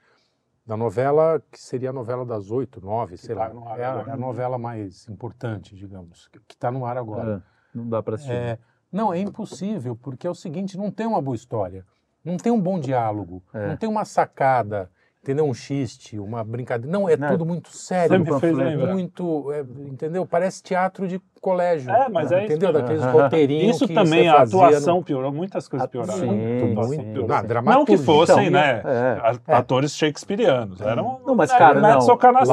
da 0.64 0.76
novela 0.76 1.42
que 1.50 1.60
seria 1.60 1.90
a 1.90 1.92
novela 1.92 2.24
das 2.24 2.50
oito, 2.50 2.80
nove, 2.80 3.16
sei 3.16 3.34
tá 3.34 3.48
lá. 3.48 3.78
É 3.78 3.84
a, 3.84 4.04
é 4.08 4.10
a 4.12 4.16
novela 4.16 4.58
mais 4.58 5.08
importante, 5.08 5.74
digamos, 5.74 6.28
que 6.28 6.38
está 6.54 6.70
no 6.70 6.86
ar 6.86 6.96
agora. 6.96 7.42
É, 7.74 7.76
não 7.78 7.88
dá 7.88 8.02
pra 8.02 8.14
assistir. 8.14 8.32
É, 8.32 8.58
não, 8.90 9.12
é 9.12 9.18
impossível, 9.18 9.96
porque 9.96 10.26
é 10.26 10.30
o 10.30 10.34
seguinte, 10.34 10.78
não 10.78 10.90
tem 10.90 11.06
uma 11.06 11.20
boa 11.20 11.34
história, 11.34 11.84
não 12.24 12.36
tem 12.36 12.52
um 12.52 12.60
bom 12.60 12.78
diálogo, 12.78 13.42
É. 13.52 13.68
não 13.68 13.76
tem 13.76 13.88
uma 13.88 14.04
sacada, 14.04 14.88
entendeu? 15.20 15.44
Um 15.46 15.54
xiste, 15.54 16.18
uma 16.18 16.44
brincadeira. 16.44 16.92
Não, 16.92 17.08
é 17.08 17.16
Não, 17.16 17.28
tudo 17.28 17.44
muito 17.44 17.70
sério, 17.70 18.18
Sempre 18.18 18.38
fez 18.38 18.54
lembrar. 18.56 18.92
muito, 18.92 19.50
é, 19.52 19.60
entendeu? 19.88 20.24
Parece 20.26 20.62
teatro 20.62 21.08
de 21.08 21.20
colégio. 21.42 21.90
É, 21.90 22.08
mas 22.08 22.32
é 22.32 22.44
isso 22.44 22.52
Entendeu? 22.52 22.72
mesmo. 22.72 22.86
Daqueles 22.88 23.04
roteirinhos 23.12 23.76
Isso 23.76 23.86
que 23.88 23.92
também, 23.94 24.22
você 24.22 24.28
a 24.28 24.32
fazia 24.38 24.58
no- 24.58 24.64
atuação 24.64 25.02
piorou, 25.02 25.32
muitas 25.32 25.68
coisas 25.68 25.84
Ah, 25.84 25.90
pioraram. 25.90 26.18
sim, 26.20 26.26
muito, 26.26 26.66
sim, 26.66 26.74
muito. 26.74 27.02
sim. 27.02 27.12
piorou. 27.12 27.28
Na 27.28 27.34
Não 27.34 27.42
que 27.42 27.48
dramaturgia. 27.48 27.98
fossem, 27.98 28.46
Então, 28.46 28.60
né, 28.60 28.82
é. 28.84 29.20
a- 29.52 29.58
atores 29.58 29.94
shakespearianos. 29.94 30.80
Eram 30.80 31.20
Não, 31.26 31.34
mas, 31.34 31.52
cara, 31.52 31.80
Mads 31.80 32.06
não. 32.06 32.16
Mads 32.32 32.48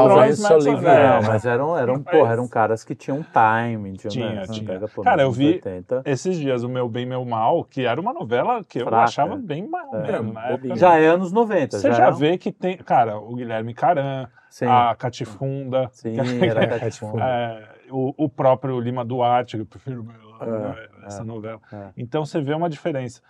Olivier. 0.52 0.82
Não, 0.82 1.22
mas 1.28 1.46
eram, 1.46 1.78
eram, 1.78 1.94
Mas- 2.04 2.18
porra, 2.18 2.34
eram 2.34 2.48
caras 2.48 2.84
que 2.84 2.96
tinham 2.96 3.24
timing. 3.32 3.94
Tinham, 3.94 4.10
Tinha, 4.12 4.30
né, 4.42 4.46
tinha. 4.50 4.66
pega, 4.66 4.88
pô, 4.88 5.02
Cara, 5.04 5.22
eu 5.22 5.32
vi- 5.32 5.48
80. 5.54 6.02
Esses 6.06 6.36
dias, 6.38 6.64
o 6.64 6.70
Meu 6.70 6.90
Bem, 6.90 7.06
Meu 7.06 7.24
Mal, 7.24 7.64
que 7.64 7.86
era 7.86 8.02
uma 8.02 8.12
novela 8.14 8.64
que 8.68 8.80
eu 8.82 8.86
Fraca. 8.88 9.04
achava 9.04 9.36
bem 9.36 9.68
mal 9.68 9.90
É. 9.94 10.76
Já 10.76 10.98
é 10.98 11.06
anos 11.08 11.32
90. 11.32 11.78
Você 11.78 11.92
já, 11.94 12.08
é 12.08 12.12
vê 12.12 12.38
que 12.38 12.52
tem, 12.52 12.78
cara, 12.78 13.18
o 13.20 13.36
Guilherme 13.36 13.74
Caran, 13.74 14.28
Sim, 14.50 14.66
a 14.66 14.96
Catifunda, 14.98 15.90
sim 15.92 16.16
era 16.42 16.64
É, 16.64 16.68
Catifunda. 16.80 17.24
é, 17.24 17.62
o, 17.90 18.14
o 18.18 18.30
próprio 18.30 18.80
Lima 18.80 19.04
Duarte, 19.04 19.58
que 19.58 19.62
eu 19.62 19.66
prefiro 19.66 20.04
É, 20.42 20.46
né, 20.46 20.88
essa 21.06 21.22
é, 21.22 21.26
novela. 21.26 21.60
é. 21.72 21.92
Então 21.98 22.26
você 22.26 22.42
vê 22.42 22.54
uma 22.54 22.70
diferença. 22.70 23.22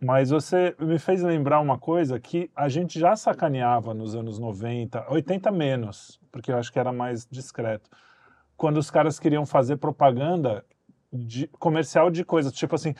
Mas 0.00 0.30
você 0.30 0.76
me 0.78 0.98
fez 0.98 1.22
lembrar 1.22 1.60
uma 1.60 1.76
coisa 1.76 2.20
que 2.20 2.50
a 2.54 2.68
gente 2.68 3.00
já 3.00 3.16
sacaneava 3.16 3.92
nos 3.92 4.14
anos 4.14 4.38
90, 4.38 5.10
80 5.10 5.50
menos, 5.50 6.20
porque 6.30 6.52
eu 6.52 6.56
acho 6.56 6.72
que 6.72 6.78
era 6.78 6.92
mais 6.92 7.26
discreto. 7.28 7.90
Quando 8.56 8.76
os 8.76 8.90
caras 8.90 9.18
queriam 9.18 9.44
fazer 9.44 9.76
propaganda 9.76 10.64
de, 11.12 11.48
comercial 11.58 12.10
de 12.10 12.24
coisas, 12.24 12.52
tipo 12.52 12.74
assim, 12.76 12.94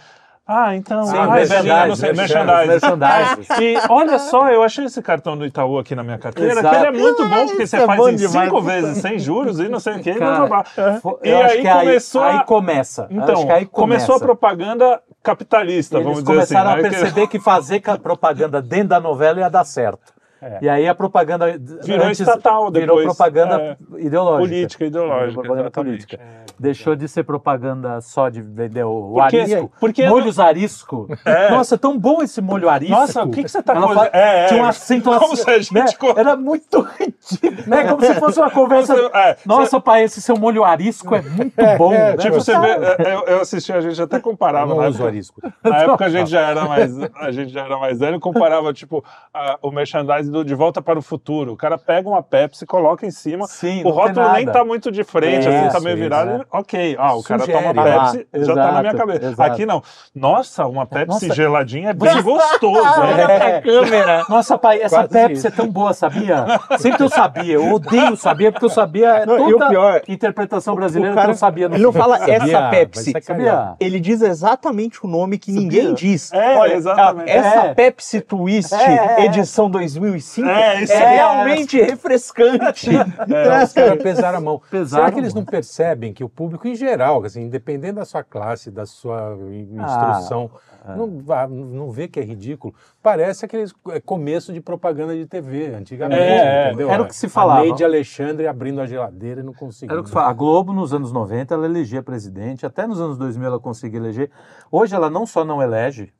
ah, 0.48 0.74
então, 0.74 1.04
Sim, 1.04 1.16
ah, 1.18 1.26
merchandise, 1.28 2.02
merchandise. 2.16 2.68
merchandise. 2.68 3.46
E 3.62 3.76
olha 3.90 4.18
só, 4.18 4.50
eu 4.50 4.62
achei 4.62 4.86
esse 4.86 5.02
cartão 5.02 5.36
do 5.36 5.44
Itaú 5.44 5.78
aqui 5.78 5.94
na 5.94 6.02
minha 6.02 6.16
carteira, 6.16 6.52
Exato. 6.52 6.68
que 6.70 6.74
ele 6.76 6.86
é 6.86 6.90
muito 7.00 7.28
bom, 7.28 7.46
porque 7.48 7.66
você 7.66 7.76
é 7.76 7.84
faz 7.86 8.00
em 8.08 8.16
demais. 8.16 8.48
cinco 8.48 8.60
vezes 8.62 8.98
sem 8.98 9.18
juros 9.18 9.60
e 9.60 9.68
não 9.68 9.78
sei 9.78 9.96
o 9.96 10.00
que. 10.00 10.14
Cara, 10.14 10.46
blá, 10.46 10.46
blá, 10.48 10.64
blá. 10.74 11.00
Fo- 11.00 11.20
E 11.22 11.30
aí 11.30 11.60
que 11.60 11.68
aí, 11.68 11.78
começou 11.86 12.22
a- 12.22 12.30
aí 12.40 12.44
começou. 12.46 13.06
Então, 13.10 13.34
acho 13.34 13.46
que 13.46 13.52
aí 13.52 13.66
começou 13.66 14.14
a 14.14 14.18
começa. 14.18 14.24
propaganda 14.24 15.02
capitalista, 15.22 15.96
eles 15.96 16.06
vamos 16.06 16.24
dizer 16.24 16.40
assim. 16.40 16.54
começaram 16.54 16.80
né? 16.82 16.88
a 16.88 16.90
perceber 16.90 17.26
que 17.26 17.38
fazer 17.38 17.82
propaganda 18.02 18.62
dentro 18.62 18.88
da 18.88 19.00
novela 19.00 19.40
ia 19.40 19.50
dar 19.50 19.64
certo. 19.64 20.16
É. 20.40 20.58
E 20.62 20.68
aí 20.68 20.88
a 20.88 20.94
propaganda 20.94 21.46
Virou 21.82 22.10
estatal 22.10 22.70
virou 22.70 22.96
depois, 22.98 23.04
propaganda 23.06 23.60
é. 23.60 23.76
ideológica. 24.00 24.48
Política, 24.48 24.84
ideológica. 24.86 25.42
Propaganda 25.42 25.70
política. 25.70 26.20
Deixou 26.58 26.96
de 26.96 27.06
ser 27.08 27.22
propaganda 27.24 28.00
só 28.00 28.28
de 28.28 28.42
vender 28.42 28.84
o, 28.84 29.12
o 29.12 29.14
Porque- 29.14 29.36
arisco. 29.38 29.72
porque- 29.80 30.08
Molhos 30.08 30.38
arisco. 30.38 31.08
É. 31.24 31.50
Nossa, 31.50 31.76
tão 31.78 31.98
bom 31.98 32.22
esse 32.22 32.40
molho 32.40 32.68
arisco. 32.68 32.94
Nossa, 32.94 33.22
o 33.24 33.30
que, 33.30 33.42
que 33.44 33.48
você 33.50 33.62
tá 33.62 33.74
Ela 33.74 33.86
coisa- 33.86 33.94
fala- 34.00 34.10
É, 34.12 34.44
é. 34.44 34.46
Tinha 34.46 34.62
um 34.62 34.66
acento 34.66 35.10
Como 35.18 35.36
se 35.36 35.48
a 35.50 35.58
gente 35.58 35.72
né? 35.74 35.84
Era 36.16 36.36
muito 36.36 36.80
ridículo. 36.80 37.68
Né? 37.68 37.84
Como 37.88 38.04
se 38.04 38.14
fosse 38.14 38.40
uma 38.40 38.50
conversa. 38.50 38.94
Você- 38.94 39.10
é, 39.16 39.36
Nossa, 39.46 39.80
pai, 39.80 40.04
esse 40.04 40.20
seu 40.22 40.36
molho 40.36 40.64
arisco 40.64 41.14
é 41.14 41.22
muito 41.22 41.54
bom. 41.76 41.92
é, 41.92 42.10
né? 42.12 42.16
Tipo, 42.16 42.34
você 42.40 42.58
vê, 42.58 42.68
é, 42.68 43.14
eu, 43.14 43.24
eu 43.26 43.40
assisti, 43.40 43.72
a 43.72 43.80
gente 43.80 44.00
até 44.00 44.18
comparava. 44.20 44.72
Eu 44.72 44.76
não 44.80 44.88
uso 44.88 45.06
arisco. 45.06 45.40
Na 45.62 45.78
época 45.82 46.06
a 46.06 46.08
gente 46.08 46.30
já 46.30 46.40
era 46.40 46.64
mais, 46.64 46.92
a 47.16 47.30
gente 47.30 47.52
já 47.52 47.64
era 47.64 47.76
mais 47.78 47.98
velho, 48.00 48.18
comparava 48.20 48.72
tipo 48.72 49.04
a- 49.32 49.58
o 49.62 49.70
merchandising 49.70 50.30
do 50.32 50.44
De 50.44 50.54
Volta 50.54 50.80
para 50.82 50.98
o 50.98 51.02
Futuro. 51.02 51.52
O 51.52 51.56
cara 51.56 51.78
pega 51.78 52.08
uma 52.08 52.22
Pepsi, 52.22 52.66
coloca 52.66 53.06
em 53.06 53.10
cima, 53.10 53.46
Sim, 53.46 53.80
o 53.82 53.84
não 53.84 53.90
rótulo 53.92 54.32
nem 54.32 54.46
tá 54.46 54.64
muito 54.64 54.90
de 54.90 55.04
frente, 55.04 55.46
É, 55.46 55.60
assim, 55.60 55.72
tá 55.72 55.80
meio 55.80 55.94
isso, 55.94 56.02
virado. 56.02 56.30
é. 56.30 56.36
e- 56.36 56.44
Ok, 56.52 56.96
ah, 56.98 57.14
o 57.14 57.22
cara 57.22 57.40
Sugere. 57.40 57.58
toma 57.58 57.82
Ah, 57.82 57.84
Pepsi, 58.12 58.26
já 58.46 58.54
tá 58.54 58.60
na 58.60 58.70
minha 58.80 58.80
exato, 58.92 58.96
cabeça. 58.96 59.26
exato. 59.26 59.52
Aqui 59.52 59.66
não. 59.66 59.82
Nossa, 60.14 60.66
uma 60.66 60.86
Pepsi 60.86 61.26
Nossa. 61.28 61.34
geladinha 61.34 61.90
é 61.90 61.92
bem 61.92 62.22
gostoso. 62.22 62.80
Olha 63.00 63.22
É. 63.22 63.60
pra 63.60 63.62
câmera. 63.62 64.24
Nossa, 64.28 64.56
pai, 64.58 64.80
essa 64.82 64.96
Quase 64.96 65.08
Pepsi 65.12 65.32
isso. 65.34 65.46
é 65.46 65.50
tão 65.50 65.68
boa, 65.68 65.92
sabia? 65.92 66.46
Sempre 66.78 67.02
eu 67.04 67.08
sabia. 67.08 67.54
Eu 67.54 67.72
odeio 67.74 68.16
saber, 68.16 68.52
porque 68.52 68.64
eu 68.66 68.70
sabia 68.70 69.08
é 69.08 69.26
Não, 69.26 69.48
e 69.48 69.52
toda 69.52 69.68
pior, 69.68 70.02
interpretação 70.08 70.74
brasileira 70.74 71.12
o 71.12 71.14
cara- 71.14 71.28
que 71.28 71.32
eu 71.34 71.38
sabia. 71.38 71.68
no 71.68 71.76
Ele 71.76 71.82
não 71.82 71.92
fala 71.92 72.18
Sabia, 72.18 72.34
essa 72.36 72.68
Pepsi. 72.70 73.12
Sabia? 73.22 73.74
Ele 73.80 74.00
diz 74.00 74.20
exatamente 74.22 75.04
o 75.04 75.08
nome 75.08 75.38
que 75.38 75.52
Sabia? 75.52 75.62
ninguém 75.62 75.94
diz. 75.94 76.32
É, 76.32 76.56
Olha, 76.56 76.74
exatamente. 76.74 77.30
essa 77.30 77.66
É. 77.66 77.74
Pepsi 77.74 78.20
Twist, 78.20 78.74
É, 78.74 79.20
é. 79.20 79.24
edição 79.26 79.70
2005, 79.70 80.48
É, 80.48 80.82
isso 80.82 80.92
é 80.92 81.08
realmente 81.16 81.80
refrescante. 81.82 82.90
É, 82.96 83.64
Os 83.64 83.72
caras 83.72 84.02
pesaram 84.02 84.38
a 84.38 84.40
mão. 84.40 84.60
Pesaram, 84.70 85.04
Será 85.04 85.12
que 85.14 85.20
eles 85.20 85.34
não 85.34 85.44
percebem 85.44 86.12
que 86.12 86.22
o 86.24 86.28
público 86.38 86.68
em 86.68 86.76
geral, 86.76 87.24
assim, 87.24 87.42
independente 87.42 87.94
da 87.94 88.04
sua 88.04 88.22
classe, 88.22 88.70
da 88.70 88.86
sua 88.86 89.36
Ah, 89.36 89.82
instrução, 89.82 90.48
não, 90.96 91.18
vá- 91.18 91.48
não 91.48 91.90
vê 91.90 92.06
que 92.06 92.20
é 92.20 92.22
ridículo? 92.22 92.72
Parece 93.02 93.44
aqueles 93.44 93.74
é, 93.90 93.98
começo 94.00 94.52
de 94.52 94.60
propaganda 94.60 95.16
de 95.16 95.26
TV, 95.26 95.74
antigamente, 95.74 96.20
É, 96.22 96.36
é, 96.36 96.68
entendeu? 96.68 96.90
era 96.90 97.02
o 97.02 97.06
que 97.08 97.16
se 97.16 97.28
falava. 97.28 97.58
A 97.58 97.62
Neide 97.64 97.82
Alexandre 97.84 98.46
abrindo 98.46 98.80
a 98.80 98.86
geladeira 98.86 99.40
e 99.40 99.42
não 99.42 99.52
conseguiu. 99.52 99.92
Era 99.92 100.00
o 100.00 100.04
que 100.04 100.10
se 100.10 100.14
fala. 100.14 100.28
A 100.30 100.32
Globo, 100.32 100.72
nos 100.72 100.94
anos 100.94 101.10
90, 101.10 101.52
ela 101.54 101.66
elegia 101.66 102.04
presidente. 102.04 102.64
Até 102.64 102.86
nos 102.86 103.00
anos 103.00 103.18
2000 103.18 103.44
ela 103.48 103.58
conseguia 103.58 103.98
eleger. 103.98 104.30
Hoje 104.70 104.94
ela 104.94 105.10
não 105.10 105.26
só 105.26 105.44
não 105.44 105.60
elege, 105.60 106.12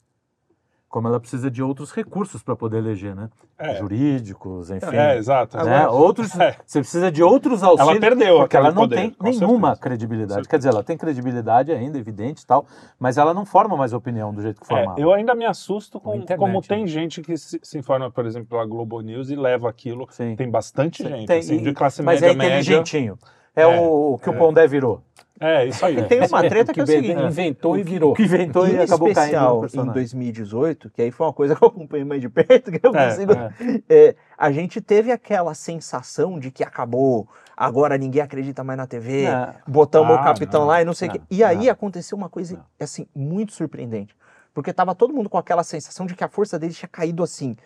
como 0.88 1.07
ela 1.07 1.20
precisa 1.20 1.51
de 1.51 1.62
outros 1.62 1.92
recursos 1.92 2.42
para 2.42 2.57
poder 2.57 2.79
eleger, 2.79 3.14
né? 3.14 3.29
É. 3.59 3.74
Jurídicos, 3.77 4.70
enfim. 4.70 4.94
É, 4.96 5.16
exato. 5.16 5.57
né? 5.59 5.87
Outros, 5.88 6.35
É. 6.38 6.57
Você 6.64 6.81
precisa 6.81 7.11
de 7.12 7.22
outros 7.22 7.62
auxílios. 7.62 7.90
Ela 7.90 8.01
perdeu 8.01 8.38
porque 8.38 8.57
ela 8.57 8.70
não 8.70 8.83
poder, 8.83 8.96
tem 8.96 9.16
nenhuma 9.20 9.68
certeza. 9.68 9.83
credibilidade. 9.83 10.48
Quer 10.48 10.57
dizer, 10.59 10.70
ela 10.70 10.83
tem 10.83 10.96
credibilidade 10.96 11.72
ainda, 11.72 11.98
evidente 11.98 12.42
e 12.42 12.46
tal, 12.46 12.64
mas 12.98 13.18
ela 13.18 13.35
não 13.35 13.44
forma 13.44 13.77
mais 13.77 13.92
opinião 13.92 14.33
do 14.33 14.40
jeito 14.40 14.61
que 14.61 14.66
É, 14.72 14.77
formava. 14.77 15.01
eu 15.01 15.12
ainda 15.12 15.35
me 15.35 15.44
assusto 15.44 16.01
com 16.01 16.14
internet, 16.14 16.38
como 16.38 16.55
né? 16.61 16.66
tem 16.66 16.87
gente 16.87 17.20
que 17.20 17.37
se, 17.37 17.59
se 17.62 17.79
informa, 17.79 18.11
por 18.11 18.24
exemplo, 18.24 18.48
pela 18.48 18.64
Globo 18.64 19.01
News 19.01 19.29
e 19.31 19.37
leva 19.37 19.68
aquilo. 19.68 20.07
Sim. 20.11 20.37
Tem 20.37 20.51
bastante 20.51 21.03
gente, 21.03 21.27
Tem, 21.27 21.40
assim, 21.40 21.57
e- 21.57 21.62
de 21.62 21.72
classe 21.74 22.03
mas 22.03 22.20
média, 22.20 22.33
é 22.33 22.37
média. 22.37 22.48
inteligentinho. 22.61 23.18
É, 23.55 23.62
É, 23.62 23.66
o, 23.66 24.14
o 24.14 24.18
que 24.18 24.31
o 24.31 24.35
Pondé 24.35 24.66
virou. 24.68 25.03
É, 25.40 25.66
isso 25.66 25.85
aí. 25.87 26.03
Tem 26.09 26.20
uma 26.27 26.42
treta 26.48 26.72
que 26.72 26.81
é 26.81 26.83
o 26.83 26.87
que 26.87 26.92
seguinte. 26.92 27.20
inventou 27.22 27.79
e 27.79 27.83
virou. 27.83 28.12
Que 28.14 28.22
inventou 28.24 28.66
em 28.66 28.72
e 28.74 28.79
acabou 28.81 29.12
caindo 29.14 29.57
em 29.57 29.61
personagem. 29.61 29.92
2018, 29.94 30.90
que 30.90 31.03
aí 31.03 31.11
foi 31.11 31.27
uma 31.27 31.33
coisa 31.33 31.55
que 31.55 31.62
eu 31.62 31.68
acompanhei 31.68 32.05
mais 32.05 32.20
de 32.20 32.29
perto, 32.29 32.70
que 32.72 32.81
eu 32.85 32.94
É, 32.94 33.11
consigo. 33.11 33.33
é, 33.88 34.14
a 34.37 34.51
gente 34.51 34.81
teve 34.81 35.12
aquela 35.12 35.55
sensação 35.55 36.38
de 36.38 36.51
que 36.51 36.64
acabou, 36.64 37.29
agora 37.57 37.96
ninguém 37.96 38.20
acredita 38.22 38.64
mais 38.64 38.77
na 38.77 38.87
TV, 38.87 39.31
Não. 39.31 39.55
botamos 39.66 40.16
Ah, 40.16 40.20
o 40.20 40.24
capitão 40.24 40.61
não, 40.62 40.68
lá 40.68 40.83
e 40.83 40.85
não 40.85 40.94
sei 40.94 41.09
o 41.09 41.12
quê. 41.12 41.20
E 41.31 41.44
aí 41.44 41.66
não. 41.66 41.72
aconteceu 41.72 42.16
uma 42.18 42.29
coisa 42.29 42.59
assim 42.81 43.07
muito 43.14 43.53
surpreendente, 43.53 44.16
porque 44.53 44.72
tava 44.72 44.94
todo 44.94 45.14
mundo 45.14 45.29
com 45.29 45.38
aquela 45.38 45.62
sensação 45.62 46.05
de 46.07 46.14
que 46.14 46.24
a 46.24 46.29
força 46.29 46.59
deles 46.59 46.77
tinha 46.77 46.88
caído 46.88 47.22
assim 47.22 47.57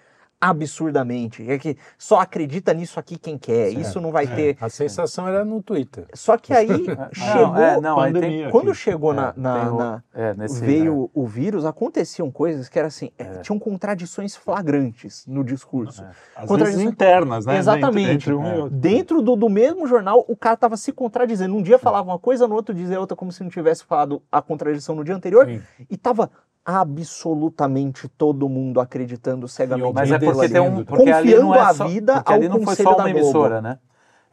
absurdamente, 0.42 1.48
é 1.48 1.58
que 1.58 1.76
só 1.96 2.20
acredita 2.20 2.74
nisso 2.74 2.98
aqui 2.98 3.16
quem 3.16 3.38
quer, 3.38 3.70
isso 3.70 4.00
não 4.00 4.10
vai 4.10 4.26
ter. 4.26 4.56
A 4.60 4.68
sensação 4.68 5.28
era 5.28 5.44
no 5.44 5.62
Twitter. 5.62 6.06
Só 6.14 6.36
que 6.36 6.52
aí 6.52 6.68
chegou 7.12 7.52
Não, 7.52 7.56
é, 7.56 7.80
não, 7.80 8.00
aí 8.00 8.12
tem- 8.12 8.50
quando 8.50 8.74
chegou 8.74 9.12
na, 9.14 9.32
na- 9.36 9.60
tem 9.60 9.68
o- 9.70 9.78
na- 9.78 10.02
é, 10.14 10.34
nesse- 10.34 10.60
veio 10.60 11.10
o 11.14 11.26
vírus, 11.26 11.64
aconteciam 11.64 12.30
coisas 12.30 12.68
que 12.68 12.78
era 12.78 12.88
assim, 12.88 13.10
é, 13.18 13.24
tinham 13.40 13.58
contradições 13.58 14.34
flagrantes 14.34 15.24
no 15.26 15.44
discurso. 15.44 16.04
Às 16.36 16.48
Contra 16.48 16.64
vezes 16.66 16.80
isso- 16.80 16.88
internas, 16.90 17.46
né? 17.46 17.56
Exatamente. 17.58 18.10
Entre 18.12 18.34
um. 18.34 18.68
Dentro 18.68 19.22
do, 19.22 19.36
do 19.36 19.48
mesmo 19.48 19.86
jornal, 19.86 20.24
o 20.28 20.36
cara 20.36 20.56
tava 20.56 20.76
se 20.76 20.92
contradizendo. 20.92 21.54
Um 21.54 21.62
dia 21.62 21.78
falava 21.78 22.08
uma 22.10 22.18
coisa, 22.18 22.48
no 22.48 22.54
outro 22.54 22.74
dizia 22.74 22.98
outra, 23.00 23.16
como 23.16 23.30
se 23.32 23.42
não 23.42 23.50
tivesse 23.50 23.84
falado 23.84 24.22
a 24.30 24.40
contradição 24.42 24.94
no 24.94 25.04
dia 25.04 25.14
anterior. 25.14 25.46
Sim. 25.46 25.62
E 25.90 25.96
tava 25.96 26.30
absolutamente 26.64 28.08
todo 28.08 28.48
mundo 28.48 28.80
acreditando 28.80 29.46
cegamente. 29.48 29.92
Mas 29.94 30.10
é 30.10 30.18
porque 30.18 30.40
ali. 30.40 30.52
tem 30.52 30.60
um. 30.62 30.84
Porque 30.84 31.10
ali 31.10 31.30
Confiando 31.32 31.46
não 31.46 31.54
é 31.54 31.60
a 31.60 31.74
só, 31.74 31.86
vida 31.86 32.14
porque 32.14 32.32
ao 32.32 32.38
ali 32.38 32.48
não 32.48 32.62
foi 32.62 32.74
só 32.76 32.94
da 32.94 33.02
uma 33.04 33.10
emissora, 33.10 33.60
né? 33.62 33.78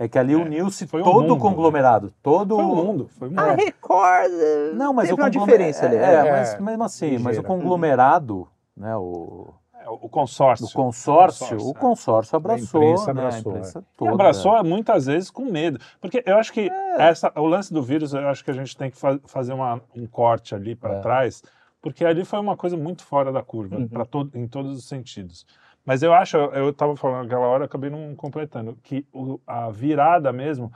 É 0.01 0.07
que 0.07 0.17
ali 0.17 0.33
uniu-se 0.33 0.87
foi 0.87 1.01
o 1.01 1.03
todo 1.03 1.21
mundo, 1.23 1.33
o 1.33 1.37
conglomerado. 1.37 2.13
Todo 2.23 2.55
Foi 2.55 2.63
o 2.63 2.67
mundo. 2.75 3.09
Foi 3.19 3.27
o 3.27 3.31
mundo. 3.31 3.39
A 3.41 3.53
Record 3.53 4.31
eh, 4.31 4.71
Não, 4.73 4.93
mas 4.93 5.09
teve 5.09 5.19
o 5.21 5.23
uma 5.25 5.29
diferença 5.29 5.85
ali. 5.85 5.97
É, 5.97 5.99
né? 5.99 6.13
é, 6.27 6.31
mas 6.31 6.53
É, 6.53 6.59
mesmo 6.61 6.83
assim, 6.85 7.11
mas 7.13 7.19
o 7.19 7.41
ligeira. 7.41 7.47
conglomerado, 7.47 8.47
né, 8.77 8.95
o, 8.95 9.53
É, 9.77 9.89
o 9.89 10.07
consórcio. 10.07 10.67
o 10.67 10.71
consórcio, 10.71 11.47
Consórcio, 11.47 11.69
o 11.69 11.73
consórcio 11.73 12.35
abraçou, 12.37 12.81
imprensa 12.81 13.13
né, 13.13 13.21
abraçou, 13.21 13.51
a 13.51 13.55
imprensa 13.57 13.79
E 13.79 13.97
toda. 13.97 14.11
abraçou 14.13 14.63
muitas 14.63 15.05
vezes 15.05 15.29
com 15.29 15.43
medo. 15.51 15.77
Porque 15.99 16.23
eu 16.25 16.37
acho 16.37 16.53
que 16.53 16.69
É. 16.71 17.09
essa, 17.09 17.29
o 17.35 17.45
lance 17.45 17.73
do 17.73 17.83
vírus, 17.83 18.13
eu 18.13 18.25
acho 18.29 18.41
que 18.41 18.51
a 18.51 18.53
gente 18.53 18.77
tem 18.77 18.89
que 18.89 18.95
fa- 18.97 19.19
fazer 19.25 19.51
uma- 19.51 19.81
um 19.93 20.07
corte 20.07 20.55
ali 20.55 20.77
para 20.77 20.95
É. 20.95 20.99
trás, 21.01 21.43
porque 21.81 22.03
ali 22.05 22.25
foi 22.25 22.39
uma 22.39 22.57
coisa 22.57 22.75
muito 22.77 23.03
fora 23.03 23.31
da 23.31 23.41
curva, 23.43 23.77
Uhum. 23.77 23.87
pra 23.87 24.05
todo, 24.05 24.35
em 24.37 24.47
todos 24.47 24.77
os 24.77 24.85
sentidos. 24.87 25.45
Mas 25.85 26.03
eu 26.03 26.13
acho, 26.13 26.37
eu 26.37 26.69
estava 26.69 26.95
falando 26.95 27.23
naquela 27.23 27.47
hora, 27.47 27.65
acabei 27.65 27.89
não 27.89 28.13
completando, 28.15 28.77
que 28.83 29.05
o- 29.13 29.39
a 29.47 29.69
virada 29.71 30.31
mesmo. 30.31 30.71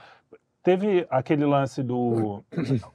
Teve 0.64 1.06
aquele 1.10 1.46
lance 1.46 1.84
do. 1.84 2.42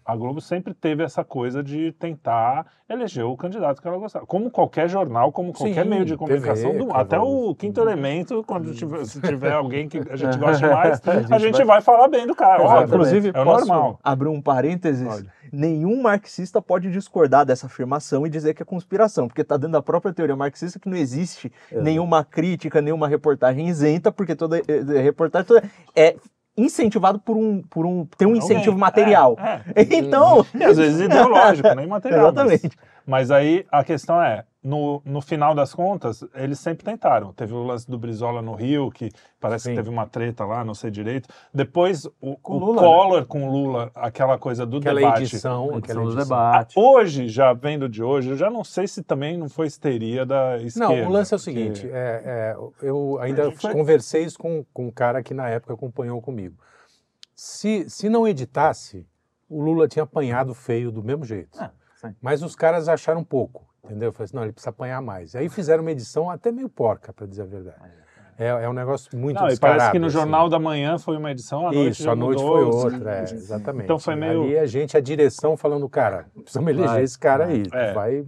A 0.02 0.16
Globo 0.16 0.40
sempre 0.40 0.72
teve 0.72 1.02
essa 1.04 1.22
coisa 1.22 1.62
de 1.62 1.92
tentar 1.92 2.64
eleger 2.88 3.26
o 3.26 3.36
candidato 3.36 3.82
que 3.82 3.86
ela 3.86 3.98
gostava. 3.98 4.24
Como 4.24 4.50
qualquer 4.50 4.88
jornal, 4.88 5.30
como 5.30 5.52
qualquer 5.52 5.82
Sim, 5.84 5.90
meio 5.90 6.06
de 6.06 6.16
comunicação, 6.16 6.72
TV, 6.72 6.84
do- 6.86 6.96
até 6.96 7.20
o 7.20 7.54
quinto 7.54 7.78
elemento, 7.78 8.42
quando 8.46 8.72
tiver, 8.74 9.04
se 9.04 9.20
tiver 9.20 9.52
alguém 9.52 9.86
que 9.86 9.98
a 9.98 10.16
gente 10.16 10.38
goste 10.40 10.66
mais, 10.66 10.98
A 11.06 11.12
a 11.12 11.38
gente 11.38 11.40
gente, 11.40 11.56
vai- 11.58 11.66
vai... 11.66 11.80
falar 11.82 12.08
bem 12.08 12.26
do 12.26 12.34
cara. 12.34 12.62
Óbvio. 12.62 12.86
Inclusive, 12.86 13.28
é 13.34 13.44
normal. 13.44 14.00
abrir 14.02 14.28
um 14.28 14.40
parênteses. 14.40 15.06
Pode. 15.06 15.30
Nenhum 15.52 16.00
marxista 16.00 16.62
pode 16.62 16.90
discordar 16.90 17.44
dessa 17.44 17.66
afirmação 17.66 18.26
e 18.26 18.30
dizer 18.30 18.54
que 18.54 18.62
é 18.62 18.66
conspiração, 18.66 19.26
porque 19.28 19.42
está 19.42 19.56
dentro 19.58 19.72
da 19.72 19.82
própria 19.82 20.12
teoria 20.14 20.36
marxista 20.36 20.78
que 20.78 20.88
não 20.88 20.96
existe 20.96 21.52
nenhuma 21.70 22.24
crítica, 22.24 22.80
nenhuma 22.80 23.08
reportagem 23.08 23.68
isenta, 23.68 24.10
porque 24.10 24.34
toda 24.34 24.58
eh, 24.58 24.62
eh, 24.68 25.00
reportagem 25.02 25.46
toda 25.48 25.62
é 25.94 26.16
incentivado 26.58 27.18
por 27.18 27.36
um, 27.36 27.62
por 27.70 27.86
um 27.86 28.04
tem 28.18 28.26
um 28.28 28.36
incentivo 28.36 28.70
Alguém. 28.70 28.80
material. 28.80 29.36
É, 29.74 29.82
Então, 29.96 30.44
é. 30.54 30.58
E 30.58 30.64
às 30.64 30.76
vezes 30.76 31.00
ideológico, 31.00 31.74
nem 31.74 31.86
material. 31.86 32.32
mas- 32.32 32.52
exatamente. 32.52 32.78
Mas 33.06 33.30
aí 33.30 33.64
a 33.72 33.82
questão 33.84 34.20
é, 34.22 34.44
no, 34.68 35.00
no 35.04 35.20
final 35.22 35.54
das 35.54 35.72
contas, 35.74 36.22
eles 36.34 36.58
sempre 36.58 36.84
tentaram. 36.84 37.32
Teve 37.32 37.54
o 37.54 37.62
lance 37.62 37.88
do 37.90 37.98
Brizola 37.98 38.42
no 38.42 38.54
Rio, 38.54 38.90
que 38.90 39.10
parece 39.40 39.64
Sim. 39.64 39.70
que 39.70 39.76
teve 39.76 39.88
uma 39.88 40.06
treta 40.06 40.44
lá, 40.44 40.62
não 40.64 40.74
sei 40.74 40.90
direito. 40.90 41.28
Depois 41.54 42.04
o, 42.20 42.36
Com 42.36 42.54
o 42.54 42.58
Lula, 42.58 42.82
Collor 42.82 43.26
com 43.26 43.50
Lula, 43.50 43.90
aquela 43.94 44.36
coisa 44.38 44.66
do 44.66 44.76
Aquela 44.76 45.00
debate. 45.00 45.22
edição, 45.22 45.64
aquela 45.76 45.78
Edição 45.78 46.04
do 46.04 46.14
debate. 46.16 46.78
Hoje, 46.78 47.28
já 47.28 47.52
vendo 47.52 47.88
de 47.88 48.02
hoje, 48.02 48.30
eu 48.30 48.36
já 48.36 48.50
não 48.50 48.62
sei 48.62 48.86
se 48.86 49.02
também 49.02 49.38
não 49.38 49.48
foi 49.48 49.66
histeria 49.68 50.26
da 50.26 50.58
esquerda. 50.58 50.94
Não, 51.02 51.08
o 51.08 51.12
lance 51.12 51.32
é 51.32 51.36
o 51.36 51.40
porque- 51.40 51.50
seguinte, 51.52 51.88
é, 51.90 52.22
é, 52.24 52.56
eu 52.82 53.18
ainda 53.20 53.44
gente- 53.50 53.72
conversei 53.72 54.24
isso 54.24 54.38
com, 54.38 54.64
com 54.74 54.88
um 54.88 54.90
cara 54.90 55.22
que 55.22 55.32
na 55.32 55.48
época 55.48 55.72
acompanhou 55.74 56.20
comigo. 56.20 56.56
Se, 57.34 57.88
se 57.88 58.08
não 58.08 58.26
editasse, 58.26 59.06
o 59.48 59.62
Lula 59.62 59.88
tinha 59.88 60.02
apanhado 60.02 60.52
feio 60.54 60.90
do 60.90 61.02
mesmo 61.02 61.24
jeito. 61.24 61.56
Ah, 61.58 61.70
sim. 62.00 62.14
Mas 62.20 62.42
os 62.42 62.54
caras 62.56 62.88
acharam 62.88 63.22
pouco, 63.24 63.66
entendeu? 63.84 64.08
Eu 64.08 64.12
falei 64.12 64.24
assim, 64.24 64.36
não, 64.36 64.42
ele 64.44 64.52
precisa 64.52 64.70
apanhar 64.70 65.00
mais. 65.02 65.34
Aí 65.34 65.48
fizeram 65.48 65.82
uma 65.82 65.90
edição 65.92 66.30
até 66.30 66.50
meio 66.52 66.68
porca, 66.68 67.12
para 67.12 67.26
dizer 67.26 67.42
a 67.42 67.46
verdade. 67.46 67.92
É, 68.40 68.46
é 68.50 68.68
um 68.68 68.72
negócio 68.72 69.18
muito 69.18 69.34
Não, 69.40 69.48
parece 69.60 69.90
que 69.90 69.98
no 69.98 70.06
assim. 70.06 70.16
Jornal 70.16 70.48
da 70.48 70.60
Manhã 70.60 70.96
foi 70.96 71.16
uma 71.16 71.32
edição, 71.32 71.66
a 71.66 71.72
noite 71.72 72.00
Isso, 72.00 72.08
a 72.08 72.14
noite 72.14 72.40
mudou, 72.40 72.70
foi 72.72 72.88
assim. 72.88 72.94
outra, 72.96 73.14
é, 73.16 73.22
exatamente. 73.24 73.84
Então 73.84 73.98
foi 73.98 74.14
meio- 74.14 74.42
Ali 74.44 74.56
a 74.58 74.64
gente, 74.64 74.96
a 74.96 75.00
direção 75.00 75.56
falando, 75.56 75.88
cara, 75.88 76.26
precisamos 76.34 76.70
eleger 76.70 76.88
Vai, 76.88 77.02
esse 77.02 77.18
cara 77.18 77.46
aí, 77.46 77.64
É. 77.72 77.92
vai... 77.92 78.24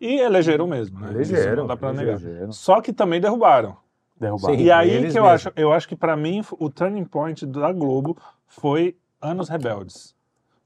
E 0.00 0.20
elegeram 0.20 0.68
mesmo, 0.68 1.00
né? 1.00 1.10
Elegeram, 1.10 1.56
não 1.56 1.66
dá 1.66 1.76
pra 1.76 1.92
negar. 1.92 2.20
Só 2.52 2.80
que 2.80 2.92
também 2.92 3.20
derrubaram. 3.20 3.76
Derrubaram. 4.16 4.56
Sim. 4.56 4.62
E 4.62 4.70
aí 4.70 4.90
que 4.90 4.96
eu 5.18 5.24
mesmo. 5.24 5.26
acho, 5.26 5.52
eu 5.56 5.72
acho 5.72 5.88
que 5.88 5.96
pra 5.96 6.16
mim 6.16 6.40
o 6.58 6.70
turning 6.70 7.04
point 7.04 7.44
da 7.44 7.72
Globo 7.72 8.16
foi 8.46 8.96
Anos 9.20 9.48
Rebeldes. 9.48 10.14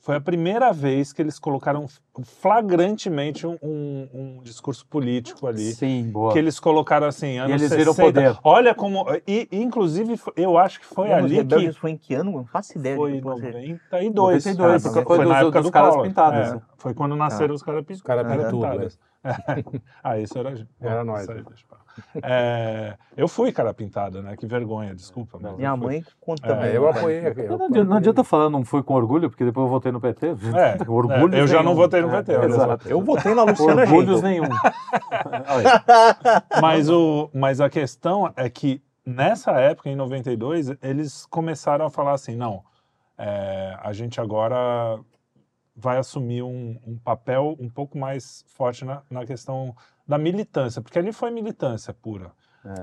Foi 0.03 0.17
a 0.17 0.21
primeira 0.21 0.73
vez 0.73 1.13
que 1.13 1.23
eles 1.23 1.39
colocaram 1.39 1.87
flagrantemente 2.25 3.47
um, 3.47 3.57
um- 3.63 4.09
um 4.13 4.41
discurso 4.43 4.85
político 4.87 5.47
ali. 5.47 5.73
Sim, 5.73 6.11
boa. 6.11 6.33
Que 6.33 6.39
eles 6.39 6.59
colocaram 6.61 7.07
assim, 7.07 7.39
anos 7.39 7.53
eles 7.63 7.71
viram 7.71 7.95
60. 7.95 8.03
poder. 8.13 8.39
Olha 8.43 8.75
como. 8.75 9.07
E, 9.27 9.49
e, 9.51 9.63
inclusive, 9.63 10.17
foi- 10.17 10.33
eu 10.37 10.59
acho 10.59 10.81
que 10.81 10.87
foi 10.87 11.09
Os 11.09 11.15
ali 11.15 11.37
Rebeldes 11.37 11.75
que. 11.77 11.81
foi 11.81 11.91
em 11.93 11.97
que 11.97 12.15
ano? 12.15 12.33
Não 12.33 12.45
faço 12.45 12.77
ideia. 12.77 12.97
Foi 12.97 13.13
em 13.13 13.17
que 13.17 13.23
pode 13.23 13.41
ser. 13.41 13.53
92. 13.53 14.45
92, 14.45 14.87
Ah, 14.87 14.91
porque 14.91 15.07
foi 15.07 15.19
na 15.19 15.25
dos- 15.25 15.35
época 15.37 15.59
dos 15.61 15.71
do 15.71 15.73
caras 15.73 15.97
pintados, 16.03 16.49
É, 16.49 16.55
né? 16.57 16.63
Foi 16.77 16.95
quando 16.95 17.17
nasceram 17.17 17.55
os 17.55 17.63
caras 17.63 17.85
Os 17.89 18.03
caras 18.03 18.27
pintados. 18.51 18.99
ah, 20.03 20.19
isso 20.19 20.37
era. 20.37 20.67
Era 20.81 21.05
nós, 21.05 21.23
isso 21.23 21.31
aí, 21.31 21.39
né? 21.39 21.45
deixa 21.49 21.63
eu 21.65 21.69
falar. 21.69 21.82
É, 22.23 22.95
eu 23.17 23.29
fui 23.29 23.53
cara 23.53 23.73
pintada, 23.75 24.23
né? 24.23 24.37
Que 24.37 24.47
vergonha, 24.47 24.95
desculpa. 24.95 25.39
mas 25.41 25.57
Minha 25.57 25.77
mãe 25.77 26.05
contando. 26.21 26.63
É, 26.63 26.73
É, 26.73 26.77
eu 26.77 26.89
apoiei. 26.89 27.21
eu 27.27 27.59
Não 27.59 27.67
adianta, 27.67 27.85
não 27.85 27.97
adianta 27.97 28.25
falar 28.25 28.51
não 28.51 28.65
fui 28.65 28.83
com 28.83 28.95
orgulho, 28.95 29.29
porque 29.31 29.45
depois 29.45 29.65
eu 29.67 29.71
votei 29.71 29.93
no 29.93 30.01
PT. 30.01 30.29
É, 30.29 30.91
orgulho 30.91 31.35
é, 31.35 31.41
eu 31.41 31.47
já 31.47 31.59
nenhum. 31.59 31.71
não 31.71 31.75
votei 31.75 32.01
no 32.01 32.11
PT, 32.11 32.33
exato. 32.33 32.89
Eu 32.89 33.03
votei 33.03 33.35
na 33.35 33.45
Luciana 33.45 33.83
Orgulhos 33.83 34.23
nenhum. 34.23 34.45
Mas, 36.61 36.89
o, 36.89 37.31
mas 37.33 37.61
a 37.61 37.69
questão 37.69 38.33
é 38.37 38.49
que 38.49 38.83
nessa 39.05 39.53
época, 39.53 39.89
em 39.89 39.97
92, 39.97 40.73
eles 40.83 41.27
começaram 41.27 41.87
a 41.87 41.91
falar 41.91 42.13
assim: 42.13 42.37
não, 42.37 42.63
é, 43.19 43.77
a 43.81 43.93
gente 43.93 44.21
agora 44.21 44.99
vai 45.75 45.99
assumir 45.99 46.43
um, 46.43 46.79
um 46.87 46.97
papel 46.99 47.57
um 47.59 47.69
pouco 47.69 47.99
mais 47.99 48.45
forte 48.47 48.85
na, 48.85 49.03
na 49.11 49.25
questão 49.25 49.75
da 50.07 50.19
militância, 50.19 50.81
porque 50.83 50.99
ali 50.99 51.13
foi 51.13 51.31
militância 51.31 51.93
pura. 51.95 52.31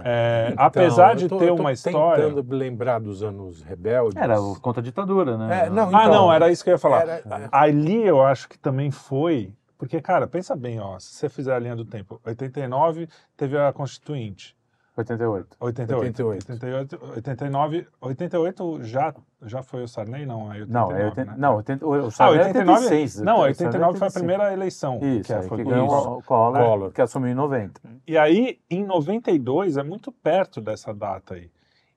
É, 0.04 0.50
Então, 0.52 0.66
apesar 0.66 1.12
eu 1.12 1.16
de 1.16 1.28
tô- 1.30 1.38
ter 1.38 1.50
eu 1.50 1.56
tô 1.56 1.62
uma 1.62 1.72
história. 1.72 2.26
tentando 2.28 2.54
lembrar 2.54 3.00
dos 3.00 3.24
anos 3.24 3.62
rebeldes. 3.62 4.22
Era 4.22 4.40
o 4.42 4.60
contra 4.60 4.82
a 4.82 4.84
ditadura, 4.84 5.38
né? 5.38 5.68
É, 5.68 5.70
não, 5.70 5.86
Ah, 5.86 6.04
então, 6.04 6.14
não, 6.14 6.34
era 6.34 6.52
isso 6.52 6.64
que 6.64 6.70
eu 6.70 6.74
ia 6.74 6.78
falar. 6.78 7.02
era- 7.04 7.50
Ali 7.52 8.06
eu 8.06 8.22
acho 8.22 8.50
que 8.50 8.58
também 8.60 8.92
foi. 8.92 9.54
Porque, 9.78 10.02
cara, 10.02 10.28
pensa 10.28 10.54
bem, 10.58 10.82
ó, 10.82 11.00
se 11.00 11.14
você 11.14 11.30
fizer 11.30 11.54
a 11.56 11.60
linha 11.60 11.78
do 11.78 11.86
tempo, 11.86 12.20
89 12.26 13.08
teve 13.38 13.58
a 13.58 13.72
Constituinte. 13.72 14.54
88. 15.00 15.58
88. 15.60 16.24
88. 16.26 16.52
88, 16.52 17.00
89, 17.16 17.88
88 18.02 18.84
já, 18.84 19.14
já 19.44 19.64
foi 19.64 19.84
o 19.84 19.88
Sarney? 19.88 20.26
Não, 20.26 20.52
é 20.54 20.60
89, 20.62 20.72
Não, 20.72 20.92
é 20.92 21.06
80, 21.06 21.32
né? 21.32 21.36
não 21.38 21.56
80, 21.56 21.86
o 21.88 21.94
Ah, 21.94 22.12
Sarney 22.12 22.38
é 22.40 22.44
89, 22.48 22.80
86. 22.86 23.22
não, 23.22 23.38
o 23.38 23.42
89 23.42 23.80
Sarney 23.80 23.96
é 23.96 24.00
foi 24.00 24.08
a 24.08 24.12
primeira 24.12 24.54
eleição. 24.54 25.00
Isso, 25.02 25.24
que 25.28 25.34
aí, 25.34 25.48
foi 25.48 25.58
que 25.58 25.64
ganhou 25.64 25.86
isso. 25.88 26.10
o 26.12 26.24
Collor, 26.24 26.64
Collor. 26.64 26.92
que 26.92 27.02
assumiu 27.02 27.32
em 27.32 27.36
90. 27.36 27.82
E 28.08 28.18
aí, 28.18 28.60
em 28.70 28.84
92, 28.86 29.78
é 29.78 29.84
muito 29.84 30.12
perto 30.12 30.60
dessa 30.62 30.94
data 30.94 31.36
aí. 31.36 31.50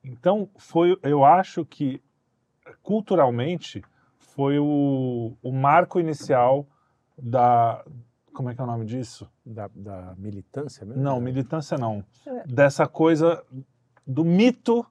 Então, 0.03 0.49
foi, 0.57 0.97
eu 1.03 1.23
acho 1.23 1.63
que, 1.65 2.01
culturalmente, 2.81 3.81
foi 4.19 4.59
o, 4.59 5.33
o 5.41 5.51
marco 5.51 5.99
inicial 5.99 6.65
da... 7.17 7.83
Como 8.33 8.49
é 8.49 8.55
que 8.55 8.61
é 8.61 8.63
o 8.63 8.67
nome 8.67 8.85
disso? 8.85 9.29
Da, 9.45 9.69
da 9.73 10.15
militância 10.17 10.85
mesmo? 10.85 11.01
Não, 11.01 11.19
militância 11.19 11.77
não. 11.77 12.03
Dessa 12.45 12.87
coisa 12.87 13.43
do 14.05 14.25
mito 14.25 14.85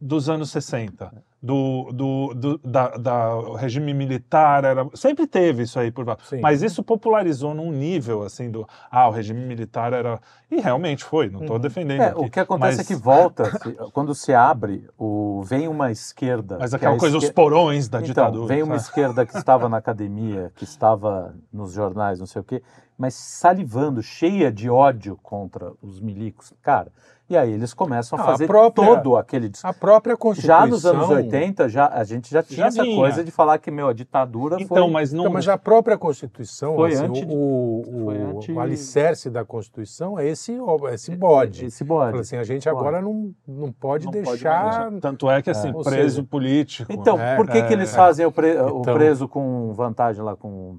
dos 0.00 0.28
anos 0.28 0.50
60. 0.50 1.12
Do, 1.42 1.90
do, 1.92 2.34
do 2.34 2.58
da, 2.58 2.88
da 2.98 3.56
regime 3.56 3.94
militar, 3.94 4.62
era, 4.62 4.86
sempre 4.92 5.26
teve 5.26 5.62
isso 5.62 5.78
aí 5.78 5.90
por 5.90 6.06
lá. 6.06 6.18
Sim. 6.22 6.38
Mas 6.42 6.60
isso 6.62 6.82
popularizou 6.82 7.54
num 7.54 7.72
nível 7.72 8.22
assim 8.22 8.50
do. 8.50 8.68
Ah, 8.90 9.08
o 9.08 9.10
regime 9.10 9.40
militar 9.46 9.94
era. 9.94 10.20
E 10.50 10.60
realmente 10.60 11.02
foi, 11.02 11.30
não 11.30 11.40
estou 11.40 11.58
defendendo. 11.58 12.02
É, 12.02 12.08
aqui, 12.08 12.18
o 12.20 12.30
que 12.30 12.40
acontece 12.40 12.76
mas, 12.76 12.90
é 12.90 12.94
que 12.94 13.00
volta, 13.00 13.50
se- 13.58 13.72
quando 13.94 14.14
se 14.14 14.34
abre, 14.34 14.86
o, 14.98 15.42
vem 15.42 15.66
uma 15.66 15.90
esquerda. 15.90 16.58
Mas 16.60 16.70
que 16.70 16.76
aquela 16.76 16.96
é 16.96 16.98
coisa, 16.98 17.16
os 17.16 17.24
esquer- 17.24 17.34
porões 17.34 17.88
da 17.88 17.98
Então, 18.00 18.06
ditadura. 18.08 18.46
vem 18.46 18.62
uma 18.62 18.78
sabe? 18.78 18.88
esquerda 18.88 19.24
que 19.24 19.34
estava 19.34 19.66
na 19.66 19.78
academia, 19.78 20.52
que 20.56 20.64
estava 20.64 21.34
nos 21.50 21.72
jornais, 21.72 22.18
não 22.18 22.26
sei 22.26 22.42
o 22.42 22.44
quê, 22.44 22.62
mas 22.98 23.14
salivando, 23.14 24.02
cheia 24.02 24.52
de 24.52 24.68
ódio 24.68 25.18
contra 25.22 25.72
os 25.80 26.00
milicos. 26.00 26.52
Cara, 26.60 26.92
e 27.30 27.36
aí 27.36 27.52
eles 27.52 27.72
começam 27.72 28.18
a 28.18 28.22
Ah, 28.22 28.24
a 28.24 28.26
fazer 28.32 28.46
própria- 28.48 28.84
todo 28.96 29.16
aquele 29.16 29.48
discurso. 29.48 29.66
A 29.76 29.78
própria 29.78 30.16
Constituição... 30.16 30.58
Já 30.60 30.66
nos 30.66 30.84
anos 30.84 31.08
80, 31.08 31.68
já, 31.68 31.86
a 31.86 32.02
gente 32.02 32.28
já 32.30 32.42
tinha 32.42 32.58
Já 32.58 32.66
essa 32.66 32.82
vinha. 32.82 32.96
coisa 32.96 33.22
de 33.22 33.30
falar 33.30 33.56
que, 33.58 33.70
meu, 33.70 33.86
a 33.88 33.92
ditadura 33.92 34.56
foi... 34.56 34.64
Então, 34.64 34.90
mas 34.90 35.12
não. 35.12 35.20
Então, 35.22 35.32
mas 35.32 35.48
a 35.48 35.56
própria 35.56 35.96
Constituição, 35.96 36.74
Foi 36.74 36.92
assim, 36.92 37.04
anti- 37.04 37.24
o, 37.28 37.82
o, 37.86 38.04
foi 38.04 38.18
o 38.18 38.36
anti- 38.38 38.58
alicerce 38.58 39.30
da 39.30 39.44
Constituição 39.44 40.18
é 40.18 40.26
esse, 40.26 40.58
esse 40.92 41.14
bode. 41.14 41.66
Esse 41.66 41.84
bode. 41.84 42.18
Assim, 42.18 42.36
a 42.36 42.42
gente 42.44 42.68
agora 42.68 43.00
não, 43.00 43.32
não 43.46 43.70
pode 43.70 44.06
Não 44.06 44.12
pode 44.12 44.26
deixar... 44.26 44.90
Tanto 45.00 45.30
é 45.30 45.40
que 45.40 45.50
assim, 45.50 45.72
Ou 45.72 45.84
preso 45.84 46.16
seja, 46.16 46.22
político. 46.28 46.92
Então, 46.92 47.18
É, 47.20 47.36
por 47.36 47.46
que, 47.48 47.58
é, 47.58 47.62
que 47.66 47.72
eles 47.72 47.92
é. 47.92 47.96
fazem 47.96 48.26
o, 48.26 48.32
pre- 48.32 48.60
o 48.60 48.80
Então. 48.80 48.94
preso 48.94 49.28
com 49.28 49.72
vantagem 49.72 50.22
lá, 50.22 50.34
com 50.34 50.78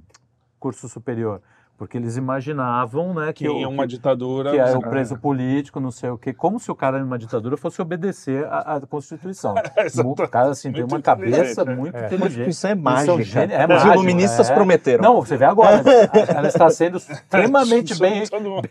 curso 0.60 0.90
superior? 0.90 1.42
Porque 1.82 1.98
eles 1.98 2.16
imaginavam, 2.16 3.12
né, 3.12 3.34
que, 3.34 3.44
que 3.44 3.50
o- 3.50 3.68
uma 3.68 3.88
ditadura. 3.88 4.52
que 4.52 4.60
é 4.60 4.72
o 4.78 4.82
preso 4.82 5.18
político, 5.18 5.80
não 5.80 5.90
sei 5.90 6.12
o 6.12 6.18
quê, 6.18 6.32
como 6.32 6.60
se 6.60 6.70
o 6.72 6.76
cara 6.76 7.00
numa 7.00 7.18
ditadura 7.18 7.58
fosse 7.58 7.82
obedecer 7.82 8.46
à, 8.46 8.76
à 8.76 8.82
Constituição. 8.82 9.56
o 10.06 10.28
cara 10.30 10.50
assim 10.52 10.72
tem 10.72 10.84
uma 10.84 11.02
cabeça 11.02 11.64
inteligente, 11.64 11.76
muito 11.80 11.96
É. 11.96 12.02
A 12.04 12.06
inteligente. 12.06 12.28
Constituição 12.46 12.70
é 12.70 12.76
mágica. 12.76 13.06
são 13.08 13.22
gênios- 13.24 13.60
é 13.60 13.66
Os 13.76 13.84
iluministas 13.84 14.48
é. 14.52 14.54
prometeram. 14.54 15.02
Não, 15.04 15.16
você 15.26 15.36
vê 15.36 15.46
agora, 15.46 15.82
ela 16.38 16.48
está 16.48 16.70
sendo 16.70 16.98
extremamente 16.98 17.98
bem, 17.98 18.22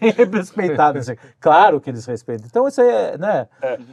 bem 0.00 0.12
respeitada. 0.12 1.00
assim. 1.00 1.16
Claro 1.40 1.80
que 1.80 1.90
eles 1.90 2.06
respeitam. 2.06 2.46
Então 2.48 2.68
isso 2.68 2.80
aí 2.80 2.88
é, 2.88 3.18
né? 3.18 3.48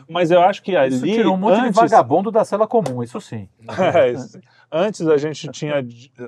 Mas 0.08 0.30
eu 0.30 0.44
acho 0.44 0.62
que 0.62 0.76
ali. 0.76 0.94
Isso 0.94 1.04
tirou 1.06 1.34
um 1.34 1.38
monte 1.38 1.60
antes, 1.60 1.74
de 1.74 1.76
vagabundo 1.82 2.30
da 2.30 2.46
cela 2.46 2.68
comum, 2.68 3.02
isso 3.02 3.20
sim. 3.20 3.50
É, 3.96 4.12
isso. 4.12 4.40
Antes 4.72 5.08
a 5.08 5.18
gente 5.18 5.48
tinha, 5.48 5.84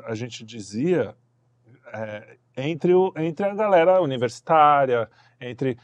a 0.08 0.16
gente 0.16 0.44
dizia 0.44 1.14
é, 1.94 2.24
entre, 2.68 2.94
o, 2.94 3.14
entre 3.18 3.46
a 3.46 3.54
galera 3.56 4.02
universitária, 4.02 5.10
entre 5.40 5.78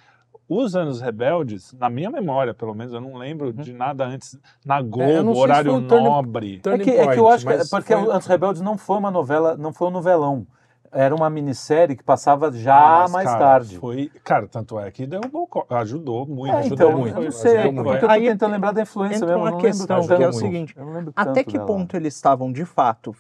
os 0.48 0.76
anos 0.76 1.02
rebeldes, 1.02 1.74
na 1.74 1.90
minha 1.90 2.10
memória, 2.12 2.54
pelo 2.54 2.76
menos, 2.76 2.94
eu 2.94 3.02
não 3.02 3.16
lembro 3.18 3.52
de 3.52 3.74
nada 3.74 4.06
antes 4.06 4.38
na 4.64 4.78
É, 4.78 4.84
Globo, 4.84 5.34
se 5.34 5.40
horário 5.42 5.72
foi 5.72 5.82
o 5.82 5.88
turning- 5.88 6.04
nobre. 6.06 6.62
É 6.64 6.78
que, 6.78 6.92
é 6.92 7.08
que 7.08 7.20
eu 7.20 7.24
point, 7.24 7.36
acho 7.36 7.46
que 7.48 7.58
mas 7.58 7.70
porque 7.70 7.94
foi- 7.96 8.04
o 8.08 8.12
Antes 8.12 8.28
Rebeldes 8.28 8.62
não 8.62 8.78
foi 8.78 8.98
uma 8.98 9.10
novela, 9.10 9.58
não 9.58 9.74
foi 9.74 9.88
um 9.88 9.92
novelão. 9.92 10.46
Era 10.92 11.14
uma 11.14 11.30
minissérie 11.30 11.94
que 11.96 12.04
passava 12.04 12.50
já 12.54 12.74
Ah, 12.78 13.00
mas, 13.02 13.12
mais 13.12 13.26
cara, 13.28 13.40
tarde. 13.40 13.78
Foi, 13.80 14.10
cara, 14.24 14.48
tanto 14.48 14.80
é 14.80 14.90
que 14.92 15.06
derrubou, 15.06 15.50
ajudou 15.72 16.26
muito. 16.28 16.56
É, 16.56 16.60
ajudou 16.60 16.88
então, 16.90 17.00
muito. 17.00 17.18
eu 17.18 17.24
não 17.24 17.32
sei, 17.32 17.58
ajudou 17.58 17.74
porque 17.74 17.90
muito. 17.90 18.04
eu 18.04 18.08
tô 18.08 18.14
Aí 18.14 18.28
tentando 18.28 18.52
lembrar 18.52 18.72
da 18.72 18.82
influência 18.84 19.26
mesmo. 19.26 19.42
uma 19.42 19.58
questão, 19.58 20.08
que 20.08 20.14
é 20.14 20.18
o 20.18 20.22
muito. 20.22 20.38
seguinte, 20.38 20.76
Até 21.16 21.44
que 21.44 21.54
dela. 21.54 21.66
ponto 21.66 21.98
eles 21.98 22.16
estavam, 22.16 22.50
de 22.54 22.64
fato, 22.64 23.14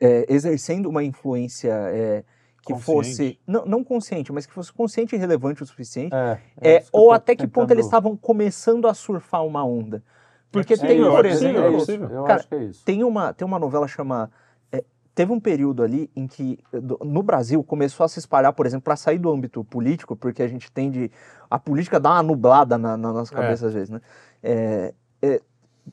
é, 0.00 0.06
é, 0.08 0.26
exercendo 0.32 0.86
uma 0.88 1.02
influência 1.02 1.72
é, 1.72 2.24
que 2.62 2.72
Consciente. 2.72 2.84
fosse, 2.84 3.38
não, 3.46 3.64
não 3.66 3.84
consciente, 3.84 4.32
mas 4.32 4.46
que 4.46 4.52
fosse 4.52 4.72
consciente 4.72 5.14
e 5.14 5.18
relevante 5.18 5.62
o 5.62 5.66
suficiente, 5.66 6.14
É, 6.14 6.38
é, 6.62 6.78
eu 6.82 6.84
ou 6.92 7.12
até 7.12 7.34
que 7.36 7.46
ponto 7.46 7.54
tentando- 7.66 7.72
eles 7.72 7.84
estavam 7.86 8.16
começando 8.16 8.86
a 8.88 8.94
surfar 8.94 9.44
uma 9.44 9.64
onda. 9.64 10.02
Porque 10.50 10.74
É 10.74 10.76
tem, 10.76 11.00
por 11.00 11.26
é 11.26 11.28
exemplo, 11.28 11.58
é 11.64 12.26
Cara, 12.26 12.44
é 12.50 12.70
tem 12.84 13.02
uma, 13.02 13.32
tem 13.32 13.44
uma 13.46 13.58
novela 13.58 13.88
chama. 13.88 14.30
é, 14.70 14.84
teve 15.14 15.32
um 15.32 15.40
período 15.40 15.82
ali 15.82 16.08
em 16.14 16.26
que 16.28 16.58
no 17.02 17.22
Brasil 17.24 17.62
começou 17.64 18.04
a 18.04 18.08
se 18.08 18.18
espalhar, 18.20 18.52
por 18.52 18.64
exemplo, 18.64 18.84
para 18.84 18.94
sair 18.96 19.18
do 19.18 19.30
âmbito 19.32 19.64
político, 19.64 20.14
porque 20.14 20.42
a 20.42 20.48
gente 20.48 20.70
tende. 20.70 21.10
A 21.50 21.58
política 21.58 21.98
dá 21.98 22.12
uma 22.12 22.22
nublada 22.22 22.78
na, 22.78 22.96
na 22.96 23.12
nossa 23.12 23.34
É. 23.34 23.36
cabeça 23.36 23.66
às 23.66 23.74
vezes, 23.74 23.90
né? 23.90 24.00
É, 24.42 24.94
é, 25.20 25.40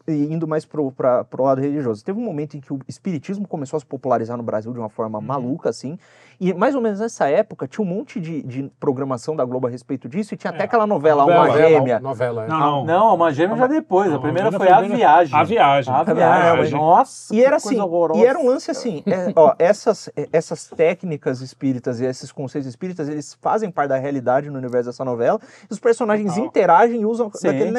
indo 0.08 0.48
mais 0.48 0.66
pro, 0.66 0.92
pra, 0.92 1.24
pro 1.24 1.44
lado 1.44 1.62
religioso. 1.62 2.04
Teve 2.04 2.20
um 2.20 2.24
momento 2.24 2.56
em 2.56 2.62
que 2.62 2.74
o 2.74 2.80
espiritismo 2.88 3.48
começou 3.48 3.78
a 3.78 3.80
se 3.80 3.86
popularizar 3.86 4.38
no 4.38 4.44
Brasil 4.44 4.72
de 4.74 4.80
uma 4.80 4.90
forma 4.90 5.20
Uhum. 5.20 5.26
maluca, 5.26 5.70
assim. 5.70 5.98
E 6.40 6.54
mais 6.54 6.74
ou 6.76 6.82
menos 6.82 7.00
nessa 7.00 7.28
época 7.30 7.68
tinha 7.68 7.86
um 7.86 7.88
monte 7.88 8.20
de, 8.20 8.42
de 8.42 8.72
programação 8.80 9.36
da 9.36 9.46
Globo 9.46 9.68
a 9.68 9.70
respeito 9.70 10.10
disso, 10.10 10.34
e 10.34 10.38
tinha 10.38 10.50
até 10.52 10.62
É, 10.62 10.66
aquela 10.66 10.88
novela, 10.88 11.22
novela, 11.24 11.44
Uma 11.48 11.58
Gêmea. 11.58 12.00
Novela, 12.00 12.46
é. 12.46 12.48
Não, 12.48 12.84
não. 12.86 13.16
Uma 13.16 13.32
Gêmea 13.32 13.56
já 13.58 13.68
depois. 13.68 14.10
Não, 14.10 14.18
a 14.18 14.22
primeira 14.22 14.50
a 14.50 14.52
foi 14.52 14.68
a 14.70 14.82
viagem. 14.82 15.36
A 15.40 15.44
viagem. 15.44 15.94
A 15.94 16.00
A 16.00 16.04
viagem. 16.04 16.16
viagem. 16.56 16.80
Nossa, 16.80 17.34
E 17.34 17.38
que 17.38 17.44
era 17.44 17.52
coisa 17.60 17.68
assim, 17.68 17.80
horrorosa. 17.80 18.20
e 18.22 18.26
era 18.26 18.40
um 18.40 18.48
lance 18.48 18.72
assim, 18.72 19.04
é, 19.06 19.32
ó, 19.36 19.54
essas, 19.60 20.10
é, 20.16 20.28
essas 20.34 20.68
técnicas 20.68 21.42
espíritas 21.42 22.00
e 22.00 22.06
esses 22.06 22.32
conceitos 22.32 22.68
espíritas, 22.68 23.08
eles 23.08 23.38
fazem 23.42 23.70
parte 23.70 23.90
da 23.90 23.98
realidade 23.98 24.50
no 24.50 24.58
universo 24.58 24.90
dessa 24.90 25.06
novela, 25.06 25.40
e 25.70 25.74
os 25.74 25.80
personagens 25.80 26.38
interagem 26.38 27.02
e 27.02 27.06
usam 27.06 27.30
Sim, 27.34 27.48
daquele 27.48 27.66
sim. 27.68 27.74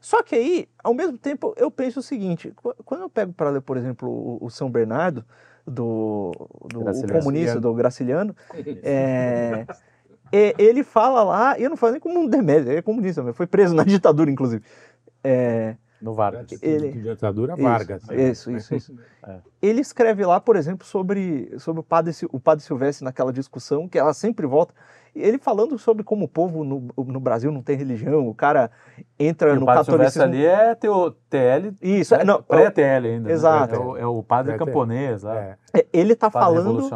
Só 0.00 0.22
que 0.22 0.34
aí, 0.34 0.68
ao 0.82 0.94
mesmo 0.94 1.18
tempo, 1.18 1.52
eu 1.56 1.70
penso 1.70 2.00
o 2.00 2.02
seguinte, 2.02 2.52
qu- 2.56 2.74
quando 2.84 3.02
eu 3.02 3.10
pego 3.10 3.32
para 3.32 3.50
ler, 3.50 3.60
por 3.60 3.76
exemplo, 3.76 4.38
o, 4.40 4.48
São 4.50 4.70
Bernardo, 4.70 5.24
do, 5.66 6.32
do 6.68 6.80
comunista, 7.22 7.54
do 7.60 7.74
Graciliano, 7.74 8.36
é, 8.84 9.66
e- 10.32 10.54
ele 10.58 10.84
fala 10.84 11.24
lá, 11.24 11.58
e 11.58 11.64
eu 11.64 11.70
não 11.70 11.76
falo 11.76 11.92
nem 11.92 12.00
como 12.00 12.20
um 12.20 12.28
demérito, 12.28 12.70
ele 12.70 12.78
é 12.78 12.82
comunista, 12.82 13.32
foi 13.32 13.46
preso 13.46 13.74
na 13.74 13.82
ditadura, 13.84 14.30
inclusive. 14.30 14.62
É, 15.24 15.76
No 16.00 16.14
Vargas. 16.14 16.60
Ele- 16.62 16.92
De 16.92 17.02
ditadura 17.02 17.54
Isso, 17.54 17.62
Vargas. 17.62 18.02
Isso, 18.10 18.50
isso, 18.50 18.74
isso. 18.74 18.94
É. 19.26 19.38
Ele 19.60 19.80
escreve 19.80 20.24
lá, 20.24 20.40
por 20.40 20.54
exemplo, 20.54 20.86
sobre, 20.86 21.52
sobre 21.58 21.80
o, 21.80 21.82
padre, 21.82 22.12
o 22.30 22.38
padre 22.38 22.64
Silvestre 22.64 23.04
naquela 23.04 23.32
discussão, 23.32 23.88
que 23.88 23.98
ela 23.98 24.14
sempre 24.14 24.46
volta. 24.46 24.72
Ele 25.16 25.36
falando 25.36 25.76
sobre 25.78 26.04
como 26.04 26.26
o 26.26 26.28
povo 26.28 26.62
no, 26.62 26.88
no 26.96 27.18
Brasil 27.18 27.50
não 27.50 27.60
tem 27.60 27.76
religião, 27.76 28.28
o 28.28 28.34
cara 28.34 28.70
entra 29.18 29.48
E 29.52 29.56
o 29.56 29.60
no 29.60 29.66
padre 29.66 29.84
Silvestre 29.86 30.20
catolicismo. 30.22 30.46
ali 30.54 30.70
é 30.70 30.74
teo, 30.76 31.10
TL, 31.28 31.74
Isso, 31.82 32.14
é, 32.14 32.22
não, 32.22 32.40
pré-TL 32.40 33.06
ainda. 33.08 33.28
né? 33.28 33.32
Exato. 33.32 33.74
É 33.74 33.78
o, 33.80 33.96
é 33.96 34.06
o 34.06 34.22
padre 34.22 34.52
Pré-TL. 34.52 34.66
camponês 34.66 35.22
lá. 35.24 35.36
É. 35.42 35.56
é, 35.74 35.86
ele 35.92 36.14
tá 36.14 36.30
Padre 36.30 36.58
falando 36.60 36.88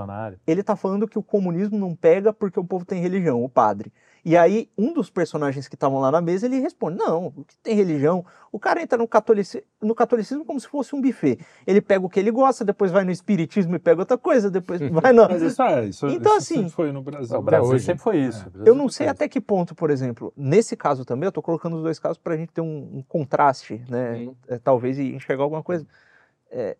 ele 0.46 0.62
tá 0.62 0.76
falando 0.76 1.09
que 1.09 1.18
o 1.18 1.22
comunismo 1.22 1.76
não 1.78 1.96
pega 1.96 2.32
porque 2.32 2.61
o 2.61 2.64
povo 2.64 2.84
tem 2.84 3.01
religião, 3.01 3.42
o 3.42 3.48
padre. 3.48 3.92
E 4.24 4.36
aí, 4.36 4.68
um 4.76 4.92
dos 4.92 5.10
personagens 5.10 5.68
que 5.68 5.74
estavam 5.74 6.00
lá 6.00 6.10
na 6.10 6.20
mesa, 6.20 6.46
ele 6.46 6.58
responde: 6.58 6.98
Não, 6.98 7.26
o 7.28 7.44
que 7.44 7.56
tem 7.58 7.74
religião? 7.74 8.24
O 8.52 8.58
cara 8.58 8.82
entra 8.82 8.98
no, 8.98 9.06
catolici 9.06 9.64
no 9.80 9.94
catolicismo 9.94 10.44
como 10.44 10.58
se 10.58 10.66
fosse 10.66 10.94
um 10.94 11.00
buffet. 11.00 11.38
Ele 11.66 11.80
pega 11.80 12.04
o 12.04 12.08
que 12.08 12.18
ele 12.18 12.30
gosta, 12.30 12.64
depois 12.64 12.90
vai 12.90 13.04
no 13.04 13.10
espiritismo 13.10 13.76
e 13.76 13.78
pega 13.78 14.00
outra 14.00 14.18
coisa, 14.18 14.50
depois 14.50 14.80
vai 14.90 15.12
no. 15.12 15.28
Mas 15.28 15.42
isso 15.42 15.62
é, 15.62 15.86
isso, 15.86 16.06
Então, 16.06 16.36
isso 16.36 16.52
assim, 16.52 16.54
sempre 16.56 16.70
foi 16.70 16.92
no 16.92 17.02
Brasil. 17.02 17.38
O 17.38 17.42
Brasil 17.42 17.74
hoje. 17.74 17.84
sempre 17.84 18.02
foi 18.02 18.18
isso. 18.18 18.46
O 18.46 18.50
Brasil 18.50 18.66
Eu 18.66 18.74
não 18.74 18.88
sei 18.88 19.06
até 19.06 19.28
que 19.28 19.40
ponto, 19.40 19.74
por 19.74 19.90
exemplo, 19.90 20.32
nesse 20.36 20.76
caso 20.76 21.04
também, 21.04 21.26
eu 21.26 21.32
tô 21.32 21.40
colocando 21.40 21.76
os 21.76 21.82
dois 21.82 21.98
casos 21.98 22.18
para 22.18 22.34
a 22.34 22.36
gente 22.36 22.52
ter 22.52 22.60
um, 22.60 22.98
um 22.98 23.04
contraste, 23.06 23.82
né? 23.88 24.16
Sim. 24.16 24.36
É, 24.48 24.58
talvez 24.58 24.98
e 24.98 25.14
enxergar 25.14 25.44
alguma 25.44 25.62
coisa. 25.62 25.86
É, 26.51 26.76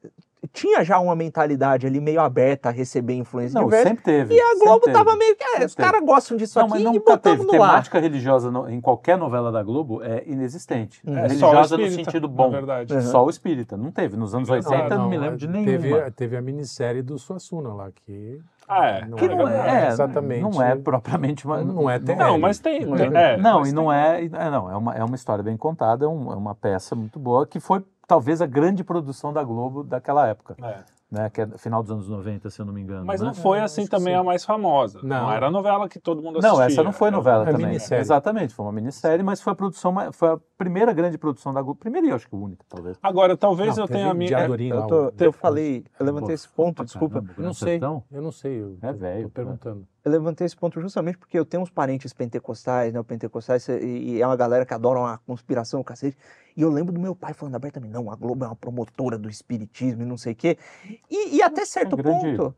tinha 0.53 0.83
já 0.83 0.99
uma 0.99 1.15
mentalidade 1.15 1.87
ali 1.87 2.01
meio 2.01 2.21
aberta 2.21 2.71
a 2.71 2.73
receber 2.73 3.15
influência 3.15 3.59
Não, 3.61 3.67
diversa. 3.67 3.89
sempre 3.89 4.03
teve. 4.05 4.35
E 4.35 4.41
a 4.41 4.55
Globo 4.59 4.81
teve. 4.81 4.93
tava 4.97 5.15
meio 5.17 5.37
que, 5.37 5.45
é, 5.45 5.65
os 5.65 5.75
caras 5.75 6.03
gostam 6.03 6.37
disso 6.37 6.59
Não, 6.59 6.65
aqui 6.67 6.73
mas 6.75 6.81
e 6.83 6.85
nunca 6.87 7.13
botamos 7.13 7.47
teve. 7.47 7.57
no 7.59 7.63
ar. 7.63 7.71
Temática 7.71 8.01
religiosa 8.01 8.51
no- 8.51 8.69
em 8.69 8.81
qualquer 8.81 9.19
novela 9.19 9.53
da 9.53 9.63
Globo 9.63 10.03
é 10.03 10.25
inexistente. 10.27 11.01
Hum. 11.07 11.17
É 11.17 11.23
religiosa 11.23 11.77
no 11.77 11.83
espírita, 11.85 12.11
sentido 12.11 12.27
na 12.29 12.35
bom. 12.35 12.51
verdade. 12.51 12.93
Uhum. 12.95 13.01
Só 13.03 13.25
o 13.25 13.31
espírita. 13.31 13.77
Não 13.77 13.93
teve. 13.93 14.17
Nos 14.17 14.35
anos 14.35 14.49
80 14.49 14.95
eu 14.95 14.99
não 14.99 15.09
me 15.11 15.19
lembro 15.19 15.37
de 15.37 15.47
nenhuma. 15.47 15.67
Teve, 15.79 16.11
teve 16.13 16.37
a 16.37 16.41
minissérie 16.43 17.03
do 17.03 17.19
Suassuna 17.19 17.73
lá, 17.75 17.91
que 17.93 18.41
Ah, 18.67 18.87
é. 18.89 19.05
não, 19.07 19.19
que 19.19 19.29
não 19.29 19.47
é, 19.47 19.89
exatamente. 19.89 20.41
não 20.41 20.63
é 20.63 20.75
propriamente 20.75 21.45
uma. 21.47 21.63
Não 21.63 21.89
é. 21.89 21.99
Não, 21.99 22.39
mas 22.39 22.59
tem. 22.59 22.81
Não, 22.87 22.97
tem- 22.97 23.15
é, 23.15 23.37
Não, 23.37 23.59
mas 23.61 23.69
e 23.69 23.75
tem- 23.75 23.85
não 23.85 23.93
é, 23.93 24.25
e- 24.25 24.31
é, 24.33 24.51
não, 24.51 24.71
é 24.71 24.77
uma, 24.77 24.95
é 24.95 25.05
uma 25.05 25.15
história 25.15 25.45
bem 25.45 25.57
contada, 25.57 26.07
é, 26.07 26.09
um- 26.09 26.33
é 26.33 26.35
uma 26.35 26.55
peça 26.55 26.97
muito 26.97 27.19
boa, 27.19 27.47
que 27.47 27.61
foi 27.61 27.85
talvez 28.11 28.43
a 28.43 28.47
grande 28.47 28.83
produção 28.83 29.33
da 29.33 29.43
Globo 29.45 29.85
daquela 29.85 30.27
época, 30.27 30.57
é. 30.61 30.79
né? 31.09 31.31
Que 31.31 31.43
é 31.43 31.47
final 31.59 31.81
dos 31.81 31.93
anos 31.93 32.09
90, 32.09 32.51
se 32.51 32.61
eu 32.61 32.67
não 32.67 32.73
me 32.73 32.81
engano. 32.81 33.07
Mas 33.07 33.21
né? 33.21 33.29
não 33.29 33.35
foi 33.35 33.59
É, 33.59 33.63
assim 33.63 33.87
também 33.87 34.15
sim. 34.15 34.19
a 34.21 34.25
mais 34.25 34.45
famosa. 34.45 34.99
Não. 35.01 35.09
Não. 35.27 35.33
era 35.33 35.47
a 35.47 35.51
novela 35.51 35.89
que 35.89 36.01
todo 36.01 36.21
mundo 36.21 36.39
assistia. 36.41 36.59
Não, 36.59 36.61
essa 36.61 36.83
não 36.83 36.93
foi 36.93 37.07
Era- 37.07 37.17
novela 37.17 37.49
É 37.49 37.53
também. 37.53 37.67
minissérie. 37.69 38.03
Exatamente, 38.03 38.53
foi 38.53 38.67
uma 38.67 38.73
minissérie, 38.73 39.23
mas 39.23 39.41
foi 39.41 39.53
a 39.53 39.57
produção, 39.57 39.93
mais- 39.93 40.15
foi 40.17 40.29
a 40.31 40.39
primeira 40.59 40.93
grande 40.93 41.17
produção 41.17 41.55
da 41.55 41.63
Globo. 41.63 41.79
Primeira 41.79 42.05
e 42.05 42.11
eu 42.11 42.17
acho 42.17 42.29
que 42.29 42.35
única, 42.35 42.65
talvez. 42.69 42.99
Agora, 43.01 43.37
talvez 43.37 43.77
Não, 43.77 43.85
eu 43.85 43.89
tenha 43.89 44.11
a 44.11 44.15
minha. 44.15 44.27
Diadorim 44.29 44.73
lá, 44.73 44.81
Eu, 44.83 44.87
tô- 44.89 45.07
o- 45.07 45.13
eu 45.21 45.33
falei, 45.33 45.85
eu 46.01 46.05
levantei 46.07 46.35
esse 46.35 46.49
ponto, 46.49 46.85
desculpa. 46.85 47.15
caramba, 47.21 47.33
Eu 47.39 47.45
não 47.45 47.55
sei, 47.55 47.69
Sertão. 47.75 48.03
eu 48.11 48.23
não 48.23 48.33
sei. 48.33 48.61
Eu 48.61 48.77
É 48.83 48.93
tô- 48.93 48.99
velho, 48.99 49.23
Tô 49.29 49.31
perguntando. 49.31 49.87
Eu 50.03 50.11
levantei 50.11 50.47
esse 50.47 50.57
ponto 50.57 50.81
justamente 50.81 51.17
porque 51.19 51.39
eu 51.39 51.45
tenho 51.45 51.63
uns 51.63 51.71
parentes 51.71 52.13
pentecostais, 52.13 52.93
né? 52.93 53.01
Pentecostais, 53.03 53.69
e, 53.69 53.75
e 54.17 54.23
é 54.23 54.27
uma 54.27 54.35
galera 54.37 54.65
que 54.67 54.73
adora 54.75 54.99
uma 54.99 55.19
conspiração, 55.27 55.85
cacete. 55.85 56.17
E 56.61 56.63
eu 56.63 56.69
lembro 56.69 56.93
do 56.93 57.01
meu 57.01 57.17
pai 57.17 57.33
falando 57.33 57.55
abertamente, 57.55 57.91
não, 57.91 58.11
a 58.11 58.15
Globo 58.15 58.45
é 58.45 58.49
uma 58.49 58.55
promotora 58.55 59.17
do 59.17 59.31
espiritismo 59.31 60.03
e 60.03 60.05
não 60.05 60.19
sei 60.19 60.35
o 60.35 60.37
quê. 60.37 60.59
E, 61.11 61.37
e 61.37 61.43
até 61.43 61.65
certo 61.65 61.97
grande- 61.97 62.37
ponto, 62.37 62.55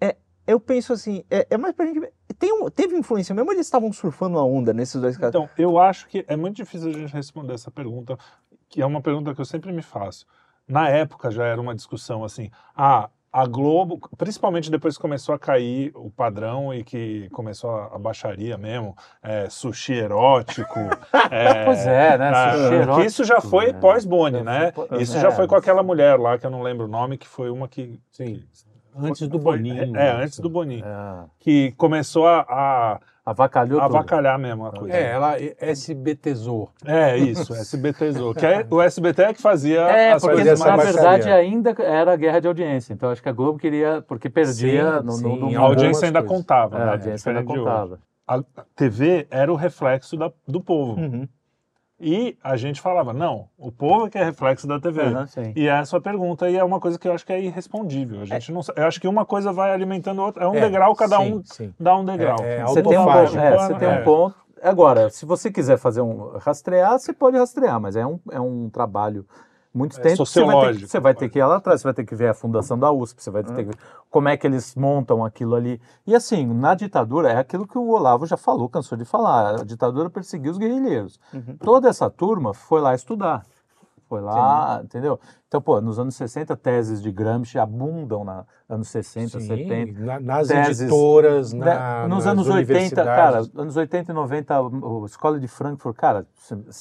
é, 0.00 0.16
eu 0.46 0.58
penso 0.58 0.94
assim, 0.94 1.22
é, 1.30 1.46
é 1.50 1.58
mais 1.58 1.74
pra 1.74 1.84
gente. 1.84 2.10
Tem 2.38 2.50
um- 2.50 2.70
teve 2.70 2.96
influência 2.96 3.34
mesmo, 3.34 3.52
eles 3.52 3.66
estavam 3.66 3.92
surfando 3.92 4.38
a 4.38 4.42
onda 4.44 4.72
nesses 4.72 4.98
dois 4.98 5.18
casos. 5.18 5.34
Então, 5.34 5.50
eu 5.58 5.78
acho 5.78 6.08
que 6.08 6.24
é 6.26 6.34
muito 6.34 6.56
difícil 6.56 6.88
a 6.88 6.92
gente 6.94 7.12
responder 7.12 7.52
essa 7.52 7.70
pergunta, 7.70 8.16
que 8.70 8.80
é 8.80 8.86
uma 8.86 9.02
pergunta 9.02 9.34
que 9.34 9.40
eu 9.42 9.44
sempre 9.44 9.70
me 9.70 9.82
faço. 9.82 10.26
Na 10.66 10.88
época 10.88 11.30
já 11.30 11.44
era 11.44 11.60
uma 11.60 11.74
discussão 11.74 12.24
assim, 12.24 12.50
ah, 12.74 13.10
a 13.32 13.46
Globo, 13.46 13.98
principalmente 14.18 14.70
depois 14.70 14.96
que 14.96 15.00
começou 15.00 15.34
a 15.34 15.38
cair 15.38 15.90
o 15.94 16.10
padrão 16.10 16.72
e 16.74 16.84
que 16.84 17.30
começou 17.30 17.70
a, 17.70 17.98
baixaria 17.98 18.58
mesmo, 18.58 18.94
é, 19.22 19.48
sushi 19.48 19.94
erótico. 19.94 20.78
é, 21.30 21.64
Pois 21.64 21.86
é, 21.86 22.18
né? 22.18 22.52
Sushi 22.52 22.68
que 22.68 22.74
erótico, 22.74 23.06
isso 23.06 23.24
já 23.24 23.40
foi 23.40 23.72
né? 23.72 23.80
pós-Boni, 23.80 24.42
né? 24.42 24.72
foi 24.72 25.02
Isso 25.02 25.16
é. 25.16 25.20
já 25.20 25.30
foi 25.30 25.46
com 25.46 25.54
aquela 25.54 25.82
mulher 25.82 26.18
lá, 26.18 26.36
que 26.36 26.44
eu 26.44 26.50
não 26.50 26.62
lembro 26.62 26.84
o 26.84 26.88
nome, 26.88 27.16
que 27.16 27.26
foi 27.26 27.48
uma 27.48 27.66
que... 27.66 27.98
Sim. 28.10 28.44
Antes 28.94 29.26
do 29.26 29.38
Boninho. 29.38 29.96
É, 29.96 30.22
antes 30.22 30.38
do 30.38 30.50
Boninho. 30.50 30.84
É, 30.84 31.24
Que 31.40 31.72
começou 31.72 32.26
a, 32.26 32.40
a 32.46 33.00
avacalhou 33.24 33.80
tudo. 33.80 33.96
avacalhar 33.96 34.38
mesmo 34.38 34.66
a 34.66 34.72
coisa. 34.72 34.94
É, 34.96 35.10
ela 35.10 35.36
SBTzou. 35.60 36.70
É 36.84 37.16
isso, 37.16 37.52
SBTzou. 37.54 38.34
Que 38.34 38.46
é, 38.46 38.66
o 38.70 38.80
SBT 38.80 39.22
é 39.22 39.34
que 39.34 39.40
fazia 39.42 39.80
É, 39.82 40.12
as 40.12 40.22
porque 40.22 40.36
coisas 40.36 40.60
na 40.60 40.76
verdade 40.76 41.30
ainda 41.30 41.74
era 41.80 42.14
guerra 42.16 42.40
de 42.40 42.48
audiência. 42.48 42.92
Então 42.92 43.10
acho 43.10 43.22
que 43.22 43.28
a 43.28 43.32
Globo 43.32 43.58
queria, 43.58 44.02
porque 44.06 44.28
perdia 44.30 44.98
Sim, 45.00 45.04
no, 45.06 45.12
sim, 45.12 45.38
no, 45.40 45.50
em 45.50 45.56
A 45.56 45.60
audiência 45.60 46.06
ainda 46.06 46.20
coisas. 46.22 46.36
contava, 46.38 46.76
É, 46.76 46.78
né? 46.80 46.84
a 46.86 46.90
audiência 46.92 47.30
ainda 47.30 47.44
contava. 47.44 47.98
A 48.26 48.40
TV 48.76 49.26
era 49.30 49.52
o 49.52 49.56
reflexo 49.56 50.16
da- 50.16 50.32
do 50.46 50.60
povo. 50.60 51.00
Uhum. 51.00 51.28
E 52.04 52.36
a 52.42 52.56
gente 52.56 52.80
falava, 52.80 53.12
não, 53.12 53.46
o 53.56 53.70
povo 53.70 54.06
é 54.06 54.10
que 54.10 54.18
é 54.18 54.24
reflexo 54.24 54.66
da 54.66 54.80
TV. 54.80 55.02
Sim. 55.28 55.52
E 55.54 55.68
é 55.68 55.72
a 55.78 55.84
sua 55.84 56.00
pergunta, 56.00 56.50
e 56.50 56.56
é 56.56 56.64
uma 56.64 56.80
coisa 56.80 56.98
que 56.98 57.06
eu 57.06 57.12
acho 57.12 57.24
que 57.24 57.32
é 57.32 57.40
irrespondível. 57.40 58.20
A 58.22 58.24
gente 58.24 58.50
não, 58.50 58.60
sa- 58.60 58.72
eu 58.76 58.84
acho 58.86 59.00
que 59.00 59.06
uma 59.06 59.24
coisa 59.24 59.52
vai 59.52 59.70
alimentando 59.72 60.20
a 60.20 60.24
outra. 60.26 60.44
É 60.44 60.48
um 60.48 60.54
É, 60.56 60.60
degrau, 60.60 60.96
cada 60.96 61.18
sim, 61.18 61.32
um 61.34 61.42
sim. 61.44 61.72
dá 61.78 61.96
um 61.96 62.04
degrau. 62.04 62.38
É, 62.42 62.56
é 62.56 62.62
Você 62.64 62.82
tem 62.82 62.98
um, 62.98 63.08
é, 63.08 63.26
você 63.56 63.74
tem 63.76 63.88
É. 63.88 64.00
um 64.00 64.04
ponto. 64.04 64.34
Agora, 64.60 65.10
se 65.10 65.24
você 65.24 65.50
quiser 65.50 65.76
fazer 65.78 66.00
um 66.00 66.36
rastrear, 66.38 66.98
você 66.98 67.12
pode 67.12 67.36
rastrear, 67.36 67.80
mas 67.80 67.94
é 67.94 68.04
um, 68.04 68.18
é 68.32 68.40
um 68.40 68.68
trabalho 68.68 69.24
muito 69.74 69.96
É 69.96 70.00
extenso. 70.00 70.26
Você 70.26 70.44
vai, 70.44 70.54
ter, 70.72 70.78
que- 70.80 70.86
você 70.86 71.00
vai 71.00 71.14
ter 71.14 71.28
que 71.28 71.38
ir 71.38 71.44
lá 71.44 71.56
atrás, 71.56 71.80
você 71.80 71.84
vai 71.86 71.94
ter 71.94 72.04
que 72.04 72.14
ver 72.14 72.28
a 72.28 72.34
fundação 72.34 72.78
da 72.78 72.90
USP, 72.92 73.22
você 73.22 73.30
vai 73.30 73.42
ter 73.42 73.54
que 73.54 73.62
ver 73.64 73.76
como 74.10 74.28
é 74.28 74.36
que 74.36 74.46
eles 74.46 74.74
montam 74.74 75.24
aquilo 75.24 75.54
ali. 75.54 75.80
E 76.06 76.14
assim, 76.14 76.46
na 76.46 76.74
ditadura, 76.74 77.30
é 77.32 77.38
aquilo 77.38 77.66
que 77.66 77.78
o 77.78 77.88
Olavo 77.88 78.26
já 78.26 78.36
falou, 78.36 78.68
cansou 78.68 78.98
de 78.98 79.04
falar. 79.04 79.60
A 79.60 79.64
ditadura 79.64 80.10
perseguiu 80.10 80.52
os 80.52 80.58
guerrilheiros. 80.58 81.18
Uhum. 81.32 81.56
Toda 81.58 81.88
essa 81.88 82.10
turma 82.10 82.52
foi 82.52 82.80
lá 82.80 82.94
estudar. 82.94 83.44
Foi 84.12 84.20
lá, 84.20 84.82
entendeu? 84.84 85.18
Então, 85.48 85.62
pô, 85.62 85.80
nos 85.80 85.98
anos 85.98 86.14
60, 86.16 86.54
teses 86.54 87.00
de 87.00 87.10
Gramsci 87.10 87.58
abundam 87.58 88.22
na 88.24 88.44
anos 88.68 88.88
60, 88.88 89.40
Sim, 89.40 89.46
70. 89.46 90.00
na- 90.04 90.20
nas 90.20 90.48
teses, 90.48 90.82
editoras, 90.82 91.54
na, 91.54 92.06
nos 92.06 92.26
anos 92.26 92.46
80, 92.46 93.04
cara, 93.04 93.38
anos 93.56 93.74
80 93.74 94.12
e 94.12 94.14
90, 94.14 94.54
a 94.54 94.60
Escola 95.06 95.40
de 95.40 95.48
Frankfurt, 95.48 95.96
cara, 95.96 96.26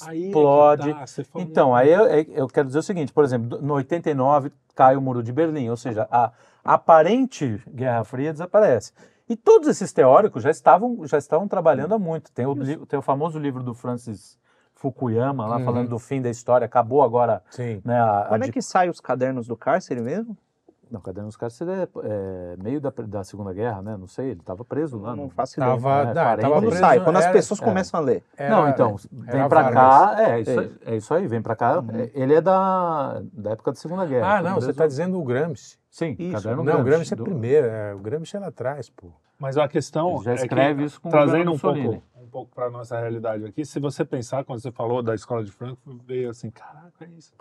Aí 0.08 0.24
é 0.26 0.28
explode. 0.28 0.94
tá, 0.94 1.06
Então, 1.36 1.74
aí 1.74 1.90
eu, 1.90 2.06
eu 2.06 2.48
quero 2.50 2.68
dizer 2.68 2.80
o 2.80 2.84
seguinte, 2.84 3.14
por 3.14 3.24
exemplo, 3.24 3.62
no 3.62 3.76
89 3.76 4.52
cai 4.76 4.98
o 4.98 5.02
Muro 5.02 5.24
de 5.24 5.32
Berlim, 5.32 5.70
ou 5.70 5.78
seja, 5.78 6.06
a 6.12 6.34
aparente 6.66 7.64
Guerra 7.74 8.04
Fria 8.04 8.34
desaparece. 8.34 8.92
E 9.30 9.38
todos 9.38 9.70
esses 9.70 9.94
teóricos 9.94 10.44
já 10.44 10.52
estavam, 10.52 11.08
já 11.08 11.18
estavam 11.18 11.48
trabalhando 11.48 11.96
há 11.96 12.00
muito. 12.00 12.30
Tem 12.34 12.46
o, 12.46 12.86
tem 12.86 13.00
o 13.00 13.02
famoso 13.02 13.40
livro 13.40 13.64
do 13.64 13.74
Francis 13.74 14.38
Fukuyama, 14.82 15.46
lá 15.46 15.58
Uhum. 15.58 15.66
falando 15.66 15.90
do 15.90 16.00
fim 16.00 16.22
da 16.22 16.30
história, 16.30 16.66
acabou 16.66 17.04
agora 17.04 17.44
Sim. 17.52 17.82
né, 17.86 18.00
a, 18.00 18.22
a 18.22 18.26
Quando 18.30 18.46
é 18.46 18.52
que 18.52 18.62
saem 18.64 18.90
os 18.90 19.00
cadernos 19.00 19.46
do 19.48 19.56
cárcere 19.56 20.02
mesmo? 20.02 20.36
Não, 20.90 21.00
Caderno 21.00 21.30
dos 21.30 21.38
Cárceres 21.38 21.74
é, 21.74 21.88
é 22.04 22.56
meio 22.62 22.82
da, 22.82 22.92
da 23.08 23.24
Segunda 23.24 23.54
Guerra, 23.54 23.82
né? 23.82 23.96
Não 23.98 24.08
sei, 24.08 24.32
ele 24.32 24.42
estava 24.42 24.66
preso 24.66 25.00
lá. 25.00 25.16
não 25.16 25.24
no- 25.24 25.30
faço 25.30 25.58
ideia. 25.58 25.72
Tava, 25.72 25.90
É, 25.90 26.06
não, 26.06 26.14
40. 26.14 26.42
tava 26.42 26.54
Quando 26.56 26.66
preso, 26.66 26.80
sai, 26.82 27.00
quando 27.02 27.16
as 27.16 27.24
era- 27.24 27.32
pessoas 27.34 27.62
é. 27.62 27.64
começam 27.64 27.98
a 27.98 28.04
ler. 28.04 28.24
era- 28.36 28.50
não, 28.58 28.68
então, 28.68 28.96
era 29.26 29.38
vem 29.40 29.48
pra 29.48 29.62
Vargas. 29.62 29.74
cá, 29.74 30.22
é 30.22 30.40
isso, 30.42 30.54
Sei. 30.54 30.74
é 30.86 30.96
isso 30.98 31.14
aí, 31.14 31.28
vem 31.28 31.42
pra 31.42 31.56
cá. 31.56 31.80
Uhum. 31.80 31.88
é, 31.94 32.12
Ele 32.14 32.34
é 32.34 32.42
da, 32.42 33.22
da 33.32 33.52
época 33.52 33.72
da 33.72 33.78
Segunda 33.78 34.06
Guerra. 34.06 34.34
Ah, 34.34 34.42
foi 34.42 34.50
não, 34.50 34.56
você 34.60 34.72
está 34.72 34.86
dizendo 34.86 35.18
o 35.18 35.24
Gramsci. 35.24 35.78
Sim, 35.92 36.16
Isso. 36.18 36.32
Caderno 36.32 36.64
não, 36.64 36.80
o 36.80 36.84
Gramsci 36.86 37.14
é 37.14 37.18
do- 37.18 37.24
primeiro, 37.26 37.68
é, 37.68 37.94
o 37.94 38.00
Gramsci 38.00 38.38
é 38.38 38.39
lá 38.39 38.48
atrás, 38.48 38.89
pô. 38.89 39.12
Mas 39.38 39.58
a 39.58 39.68
questão 39.68 40.16
Ele 40.16 40.24
já 40.24 40.32
é 40.32 40.36
que, 40.38 40.42
escreve 40.44 40.84
isso 40.86 41.02
com 41.02 41.10
o 41.10 41.12
trazendo 41.12 41.52
um 41.52 41.60
pouco, 41.60 42.04
um 42.16 42.28
pouco 42.28 42.56
para 42.56 42.70
nossa 42.70 42.98
realidade 42.98 43.44
aqui, 43.46 43.66
se 43.66 43.78
você 43.80 44.06
pensar, 44.06 44.46
quando 44.46 44.62
você 44.62 44.72
falou 44.72 45.04
da 45.04 45.14
escola 45.14 45.44
de 45.44 45.52
Frankfurt, 45.52 46.02
veio 46.06 46.30
assim, 46.30 46.50
caraca, 46.50 47.04
é 47.06 47.10
isso. 47.10 47.34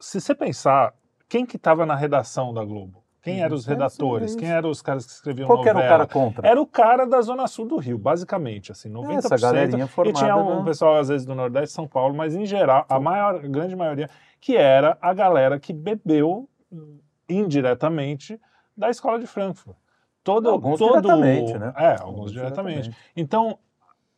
Se 0.00 0.20
você 0.20 0.34
pensar, 0.34 0.92
quem 1.28 1.46
que 1.46 1.56
estava 1.56 1.86
na 1.86 1.94
redação 1.94 2.52
da 2.52 2.64
Globo? 2.64 3.02
Quem 3.22 3.40
eram 3.42 3.54
os 3.56 3.64
redatores? 3.64 4.34
é 4.34 4.38
Quem 4.38 4.50
eram 4.50 4.68
os 4.68 4.82
caras 4.82 5.06
que 5.06 5.12
escreviam 5.12 5.46
Qual 5.46 5.62
que 5.62 5.68
era 5.68 5.78
o 5.78 5.80
novela? 5.80 5.98
cara 6.06 6.12
contra? 6.12 6.46
Era 6.48 6.60
o 6.60 6.66
cara 6.66 7.06
da 7.06 7.22
Zona 7.22 7.46
Sul 7.46 7.66
do 7.66 7.78
Rio, 7.78 7.96
basicamente, 7.96 8.70
assim, 8.72 8.90
90%. 8.90 9.18
Essa 9.24 9.38
galerinha 9.38 9.84
e 9.84 9.88
formada. 9.88 10.18
tinha 10.18 10.36
um 10.36 10.58
na- 10.58 10.64
pessoal, 10.64 10.96
às 10.96 11.08
vezes, 11.08 11.24
do 11.26 11.34
Nordeste 11.34 11.68
de 11.68 11.72
São 11.74 11.86
Paulo, 11.88 12.14
mas 12.14 12.34
em 12.34 12.44
geral, 12.44 12.84
a 12.88 13.00
maior, 13.00 13.36
a 13.36 13.48
grande 13.48 13.74
maioria, 13.76 14.10
que 14.40 14.56
era 14.56 14.98
a 15.00 15.14
galera 15.14 15.58
que 15.58 15.72
bebeu 15.72 16.46
indiretamente 17.28 18.40
da 18.76 18.90
escola 18.90 19.18
de 19.18 19.26
Frankfurt. 19.26 19.76
Todo, 20.22 20.48
Alguns 20.48 20.78
todo, 20.78 21.02
diretamente, 21.02 21.58
né? 21.58 21.72
É, 21.76 21.96
alguns 22.00 22.32
diretamente. 22.32 22.90
Então, 23.14 23.58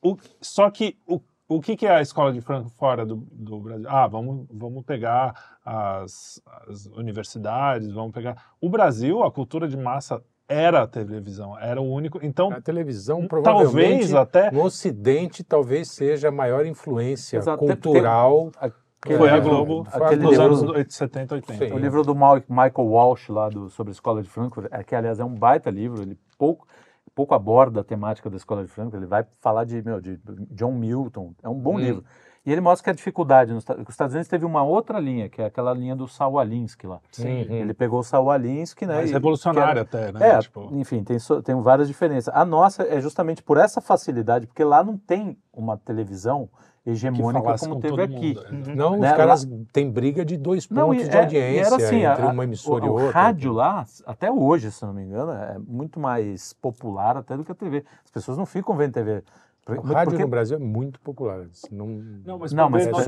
o, 0.00 0.16
só 0.40 0.70
que 0.70 0.96
o, 1.04 1.20
o 1.48 1.60
que, 1.60 1.76
que 1.76 1.86
é 1.86 1.96
a 1.96 2.00
escola 2.00 2.32
de 2.32 2.40
Frankfurt 2.40 2.74
fora 2.76 3.04
do, 3.04 3.16
do 3.32 3.58
Brasil? 3.60 3.86
Ah, 3.88 4.06
vamos, 4.06 4.46
vamos 4.50 4.84
pegar 4.84 5.58
as, 5.64 6.40
as 6.68 6.86
universidades, 6.86 7.90
vamos 7.90 8.12
pegar. 8.12 8.36
O 8.60 8.68
Brasil, 8.68 9.22
a 9.24 9.32
cultura 9.32 9.66
de 9.66 9.76
massa 9.76 10.22
era 10.48 10.82
a 10.82 10.86
televisão, 10.86 11.58
era 11.58 11.80
o 11.80 11.92
único. 11.92 12.24
Então, 12.24 12.52
A 12.52 12.60
televisão 12.60 13.26
talvez 13.26 13.28
provavelmente 13.28 14.16
até. 14.16 14.50
no 14.52 14.62
Ocidente 14.62 15.42
talvez 15.42 15.90
seja 15.90 16.28
a 16.28 16.32
maior 16.32 16.64
influência 16.66 17.38
Exato, 17.38 17.58
cultural. 17.58 18.50
A 18.60 18.70
Aquele 19.06 19.18
Foi 19.18 19.30
a 19.30 19.34
livro- 19.36 19.50
Globo 19.50 19.86
aquele 19.92 20.22
nos 20.22 20.30
livro- 20.32 20.44
anos 20.46 20.62
80, 20.62 20.90
70, 20.90 21.34
80. 21.36 21.66
Sim. 21.66 21.72
O 21.72 21.78
livro 21.78 22.02
do 22.02 22.14
Michael 22.14 22.88
Walsh, 22.88 23.28
lá 23.28 23.48
do, 23.48 23.70
sobre 23.70 23.90
a 23.90 23.94
Escola 23.94 24.22
de 24.22 24.28
Frankfurt, 24.28 24.66
é, 24.70 24.82
que 24.82 24.94
aliás 24.94 25.18
é 25.20 25.24
um 25.24 25.34
baita 25.34 25.70
livro, 25.70 26.02
ele 26.02 26.18
pouco, 26.38 26.66
pouco 27.14 27.34
aborda 27.34 27.80
a 27.80 27.84
temática 27.84 28.28
da 28.28 28.36
Escola 28.36 28.62
de 28.64 28.68
Frankfurt, 28.70 29.00
ele 29.00 29.06
vai 29.08 29.24
falar 29.40 29.64
de, 29.64 29.82
meu, 29.82 30.00
de 30.00 30.18
John 30.50 30.72
Milton, 30.72 31.32
é 31.42 31.48
um 31.48 31.54
bom 31.54 31.76
Hum. 31.76 31.80
livro. 31.80 32.04
E 32.44 32.52
ele 32.52 32.60
mostra 32.60 32.84
que 32.84 32.90
a 32.90 32.92
dificuldade, 32.92 33.52
nos, 33.52 33.64
os 33.68 33.88
Estados 33.88 34.14
Unidos 34.14 34.28
teve 34.28 34.44
uma 34.44 34.62
outra 34.62 35.00
linha, 35.00 35.28
que 35.28 35.42
é 35.42 35.46
aquela 35.46 35.74
linha 35.74 35.96
do 35.96 36.06
Saul 36.06 36.38
Alinsky 36.38 36.86
lá. 36.86 37.00
Sim. 37.10 37.40
Ele 37.50 37.74
pegou 37.74 37.98
o 37.98 38.04
Saul 38.04 38.30
Alinsky, 38.30 38.86
né? 38.86 38.94
Mais 38.94 39.10
e- 39.10 39.12
revolucionária 39.14 39.84
que 39.84 39.96
até, 39.96 40.08
era- 40.10 40.18
né? 40.20 40.28
É, 40.30 40.38
Tipo, 40.38 40.68
enfim, 40.72 41.02
tem, 41.02 41.16
tem 41.42 41.60
várias 41.60 41.88
diferenças. 41.88 42.32
A 42.32 42.44
nossa 42.44 42.84
é 42.84 43.00
justamente 43.00 43.42
por 43.42 43.56
essa 43.56 43.80
facilidade, 43.80 44.46
porque 44.46 44.62
lá 44.62 44.84
não 44.84 44.96
tem 44.96 45.36
uma 45.52 45.76
televisão 45.76 46.48
hegemônica 46.86 47.56
como 47.58 47.74
com 47.74 47.80
teve 47.80 47.90
todo 47.96 48.00
aqui. 48.16 48.34
mundo. 48.34 48.70
é. 48.70 48.74
Não, 48.74 48.92
os 48.94 49.00
Né, 49.00 49.12
caras 49.16 49.48
têm 49.72 49.90
briga 49.90 50.24
de 50.24 50.36
dois 50.36 50.68
Não, 50.70 50.88
pontos 50.88 51.04
e 51.06 51.08
de 51.08 51.16
é- 51.16 51.20
audiência 51.20 51.66
era 51.74 51.76
assim, 51.76 52.04
entre 52.04 52.22
a- 52.22 52.28
uma 52.28 52.44
emissora 52.44 52.84
o, 52.84 52.86
e 52.86 52.90
o 52.90 52.92
outra. 52.92 53.10
rádio 53.10 53.52
lá, 53.52 53.84
até 54.06 54.30
hoje, 54.30 54.70
se 54.70 54.84
não 54.84 54.92
me 54.94 55.02
engano, 55.02 55.32
é 55.32 55.58
muito 55.58 55.98
mais 55.98 56.52
popular 56.54 57.16
até 57.16 57.36
do 57.36 57.44
que 57.44 57.52
a 57.52 57.54
TV. 57.54 57.84
As 58.04 58.10
pessoas 58.10 58.38
não 58.38 58.46
ficam 58.46 58.76
vendo 58.76 58.92
TV. 58.92 59.22
O 59.68 59.80
rádio 59.80 60.12
porque- 60.12 60.22
no 60.22 60.28
Brasil 60.30 60.56
é 60.56 60.60
muito 60.60 61.00
popular. 61.00 61.40
Não, 61.72 61.86
Não, 62.24 62.38
mas, 62.38 62.52
Não, 62.52 62.70
mas 62.70 62.86
é 62.86 62.90
não 62.92 62.98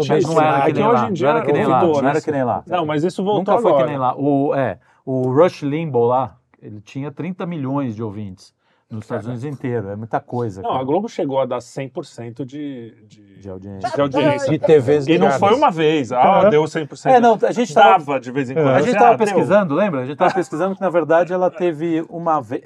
era 0.42 0.66
que 0.66 0.72
nem 0.72 0.84
hoje 0.88 1.02
lá, 1.02 1.08
em 1.08 1.12
dia 1.12 1.28
não 1.28 1.36
era 1.36 1.46
que 1.46 1.52
nem 1.52 1.66
lá, 1.66 1.80
voltou, 1.80 2.02
não 2.02 2.08
era 2.10 2.20
que 2.20 2.30
nem 2.32 2.42
lá. 2.42 2.64
Não, 2.66 2.84
mas 2.84 3.04
isso 3.04 3.22
voltou 3.22 3.54
Nunca 3.54 3.62
foi 3.62 3.70
agora. 3.70 3.84
que 3.84 3.90
nem 3.90 3.98
lá. 3.98 4.16
O, 4.18 4.52
é, 4.54 4.78
o 5.06 5.32
Rush 5.32 5.62
Limbaugh 5.62 6.06
lá, 6.06 6.36
ele 6.60 6.80
tinha 6.80 7.12
30 7.12 7.46
milhões 7.46 7.94
de 7.94 8.02
ouvintes 8.02 8.52
nos 8.90 9.04
Estados 9.04 9.26
Unidos 9.26 9.44
inteiro. 9.44 9.90
É 9.90 9.96
muita 9.96 10.18
coisa. 10.18 10.62
Não, 10.62 10.70
cara, 10.70 10.80
a 10.80 10.84
Globo 10.84 11.08
chegou 11.08 11.38
a 11.40 11.44
dar 11.46 11.58
100% 11.58 12.44
de, 12.44 12.94
de, 13.06 13.40
de 13.40 13.48
audiência. 13.50 13.90
de 13.90 14.00
audiência. 14.00 14.50
de 14.50 14.58
TVs 14.58 15.06
E 15.06 15.18
não 15.18 15.30
foi 15.32 15.54
uma 15.54 15.70
vez. 15.70 16.10
Ah, 16.10 16.44
Uhum. 16.44 16.50
deu 16.50 16.62
100%. 16.64 17.06
É, 17.10 17.20
não, 17.20 17.38
a 17.42 17.52
gente 17.52 17.74
tava, 17.74 17.98
Dava 17.98 18.20
de 18.20 18.30
vez 18.32 18.48
em 18.50 18.54
quando. 18.54 18.68
a 18.68 18.80
gente 18.80 18.92
estava 18.92 19.12
ah, 19.12 19.16
deu. 19.16 19.26
pesquisando, 19.26 19.74
lembra? 19.74 20.00
A 20.00 20.04
gente 20.04 20.14
estava 20.14 20.34
pesquisando 20.34 20.74
que, 20.74 20.80
na 20.80 20.90
verdade, 20.90 21.32
ela 21.32 21.50
teve 21.50 22.04
uma 22.08 22.40
vez. 22.40 22.62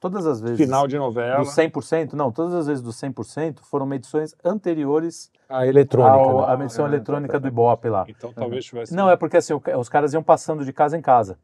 todas 0.00 0.26
as 0.26 0.40
vezes. 0.40 0.58
Final 0.58 0.86
de 0.86 0.98
novela. 0.98 1.38
do 1.38 1.44
100%, 1.46 2.12
não, 2.12 2.30
todas 2.30 2.54
as 2.54 2.66
vezes 2.66 2.82
do 2.82 2.90
100% 2.90 3.60
foram 3.62 3.86
medições 3.86 4.34
anteriores 4.44 5.30
A 5.48 5.66
eletrônica. 5.66 6.14
ao, 6.14 6.46
né? 6.46 6.52
à 6.52 6.56
medição 6.56 6.84
É, 6.84 6.88
eletrônica 6.88 7.38
do 7.40 7.48
Ibope 7.48 7.88
lá. 7.88 8.04
Então 8.08 8.32
talvez 8.34 8.64
tivesse. 8.64 8.94
Não, 8.94 9.08
é 9.10 9.16
porque 9.16 9.36
assim, 9.36 9.54
os 9.78 9.88
caras 9.88 10.12
iam 10.12 10.22
passando 10.22 10.64
de 10.64 10.72
casa 10.72 10.96
em 10.96 11.00
casa. 11.02 11.38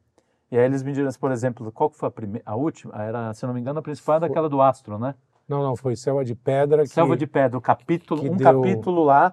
E 0.53 0.59
aí 0.59 0.67
eles 0.67 0.83
mediram, 0.83 1.09
por 1.19 1.33
exemplo, 1.33 1.73
qual 1.73 1.89
que 1.89 1.97
foi 1.97 2.09
a 2.09 2.13
primeira, 2.13 2.43
a 2.45 2.55
última? 2.55 2.95
Era, 3.03 3.33
se 3.33 3.47
não 3.47 3.55
me 3.55 3.61
engano, 3.61 3.79
a 3.79 3.83
principal 3.83 4.17
era 4.17 4.27
aquela 4.27 4.51
do 4.51 4.61
Astro, 4.61 4.99
né? 4.99 5.15
Não, 5.49 5.63
não, 5.63 5.75
foi 5.75 5.97
Selva 5.97 6.23
de 6.27 6.35
Pedra. 6.35 6.83
Que... 6.83 6.89
Selva 6.89 7.17
de 7.17 7.27
Pedra, 7.27 7.57
o 7.57 7.61
capítulo, 7.61 8.23
um 8.31 8.37
deu- 8.37 8.63
capítulo 8.63 9.03
lá, 9.03 9.33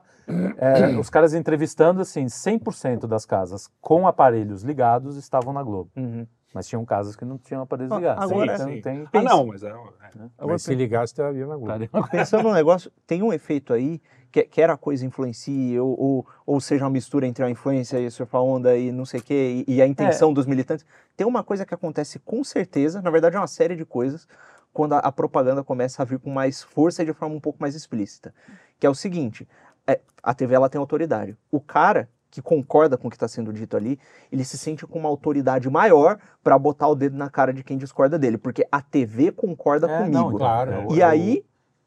é, 0.57 0.97
os 0.97 1.09
caras 1.09 1.33
entrevistando, 1.33 1.99
assim, 1.99 2.25
100% 2.25 3.05
das 3.05 3.25
casas 3.25 3.69
com 3.81 4.07
aparelhos 4.07 4.63
ligados 4.63 5.17
estavam 5.17 5.51
na 5.51 5.61
Globo. 5.61 5.91
Uhum. 5.97 6.25
Mas 6.53 6.67
tinham 6.67 6.83
casas 6.83 7.15
que 7.15 7.23
não 7.23 7.37
tinham 7.37 7.61
aparelhos 7.61 7.91
Ah, 7.91 7.97
ligados. 7.97 8.23
agora- 8.23 8.53
então, 8.55 8.67
Sim. 8.67 8.81
tem, 8.81 9.07
Ah, 9.13 9.21
não, 9.21 9.45
mas 9.47 9.63
é. 9.63 9.69
é. 9.69 10.45
Mas 10.47 10.63
se 10.63 10.73
ligasse, 10.73 11.13
teria 11.13 11.45
na 11.45 11.55
Globo. 11.55 11.83
estaria- 11.83 12.07
Pensando 12.09 12.43
no 12.43 12.53
negócio, 12.53 12.91
tem 13.05 13.21
um 13.21 13.31
efeito 13.31 13.71
aí, 13.71 14.01
que, 14.31 14.43
quer 14.43 14.69
a 14.69 14.77
coisa 14.77 15.05
influencie, 15.05 15.79
ou, 15.79 15.99
ou, 15.99 16.27
ou 16.45 16.59
seja 16.61 16.83
uma 16.85 16.89
mistura 16.89 17.27
entre 17.27 17.43
a 17.43 17.49
influência 17.49 17.99
e 17.99 18.09
surfar 18.09 18.41
onda 18.41 18.75
e 18.77 18.91
não 18.91 19.05
sei 19.05 19.19
o 19.19 19.23
quê, 19.23 19.63
e, 19.67 19.75
e 19.75 19.81
a 19.81 19.87
intenção 19.87 20.33
dos 20.33 20.45
militantes. 20.45 20.85
Tem 21.15 21.25
uma 21.25 21.43
coisa 21.43 21.65
que 21.65 21.73
acontece 21.73 22.17
com 22.19 22.43
certeza, 22.43 23.01
na 23.01 23.09
verdade 23.11 23.35
é 23.35 23.39
uma 23.39 23.47
série 23.47 23.75
de 23.75 23.85
coisas, 23.85 24.27
quando 24.73 24.93
a, 24.93 24.99
a 24.99 25.11
propaganda 25.11 25.63
começa 25.63 26.01
a 26.01 26.05
vir 26.05 26.19
com 26.19 26.29
mais 26.31 26.61
força 26.63 27.01
e 27.03 27.05
de 27.05 27.13
forma 27.13 27.35
um 27.35 27.39
pouco 27.39 27.59
mais 27.59 27.75
explícita. 27.75 28.33
Que 28.79 28.85
é 28.87 28.89
o 28.89 28.95
seguinte, 28.95 29.47
é, 29.87 29.99
a 30.21 30.33
TV 30.33 30.53
ela 30.55 30.69
tem 30.69 30.79
autoridade. 30.79 31.35
O 31.51 31.59
cara 31.59 32.07
que 32.39 32.41
concorda 32.41 32.97
com 32.97 33.07
o 33.07 33.11
que 33.11 33.15
está 33.17 33.27
sendo 33.27 33.51
dito 33.51 33.75
ali, 33.75 33.99
ele 34.31 34.43
se 34.45 34.57
sente 34.57 34.87
com 34.87 34.97
uma 34.97 35.09
autoridade 35.09 35.69
maior 35.69 36.17
para 36.43 36.57
botar 36.57 36.87
o 36.87 36.95
dedo 36.95 37.17
na 37.17 37.29
cara 37.29 37.53
de 37.53 37.63
quem 37.63 37.77
discorda 37.77 38.17
dele, 38.17 38.37
porque 38.37 38.65
a 38.71 38.81
TV 38.81 39.31
concorda 39.31 39.87
É, 39.91 39.97
comigo. 39.99 40.17
não, 40.31 40.37
Claro. 40.37 40.71
é 40.71 40.87
E 40.91 41.01
é 41.01 41.05
o- 41.05 41.09
aí 41.09 41.45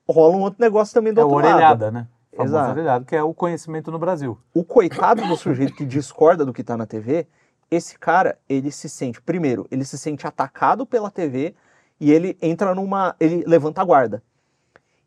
rola 0.09 0.36
um 0.36 0.40
outro 0.42 0.61
negócio 0.61 0.92
também 0.94 1.12
do 1.12 1.20
É 1.20 1.24
outro 1.24 1.38
lado. 1.38 1.48
orelhada, 1.55 1.90
né? 1.90 2.07
Famoso 2.36 2.55
Exato. 2.55 2.70
orelhado, 2.70 3.05
que 3.05 3.16
é 3.16 3.22
o 3.22 3.34
conhecimento 3.34 3.90
no 3.90 3.98
Brasil. 3.98 4.38
O 4.55 4.64
coitado 4.64 5.26
do 5.26 5.36
sujeito 5.36 5.74
que 5.74 5.84
discorda 5.84 6.44
do 6.44 6.53
que 6.53 6.62
tá 6.64 6.76
na 6.76 6.86
TV, 6.86 7.26
esse 7.70 7.98
cara, 7.98 8.38
ele 8.48 8.70
se 8.70 8.88
sente, 8.88 9.20
primeiro, 9.20 9.66
ele 9.70 9.84
se 9.84 9.96
sente 9.98 10.26
atacado 10.26 10.84
pela 10.86 11.11
TV 11.11 11.55
e 12.00 12.11
ele 12.11 12.36
entra 12.42 12.74
numa. 12.74 13.14
ele 13.20 13.44
levanta 13.46 13.80
a 13.80 13.84
guarda. 13.84 14.22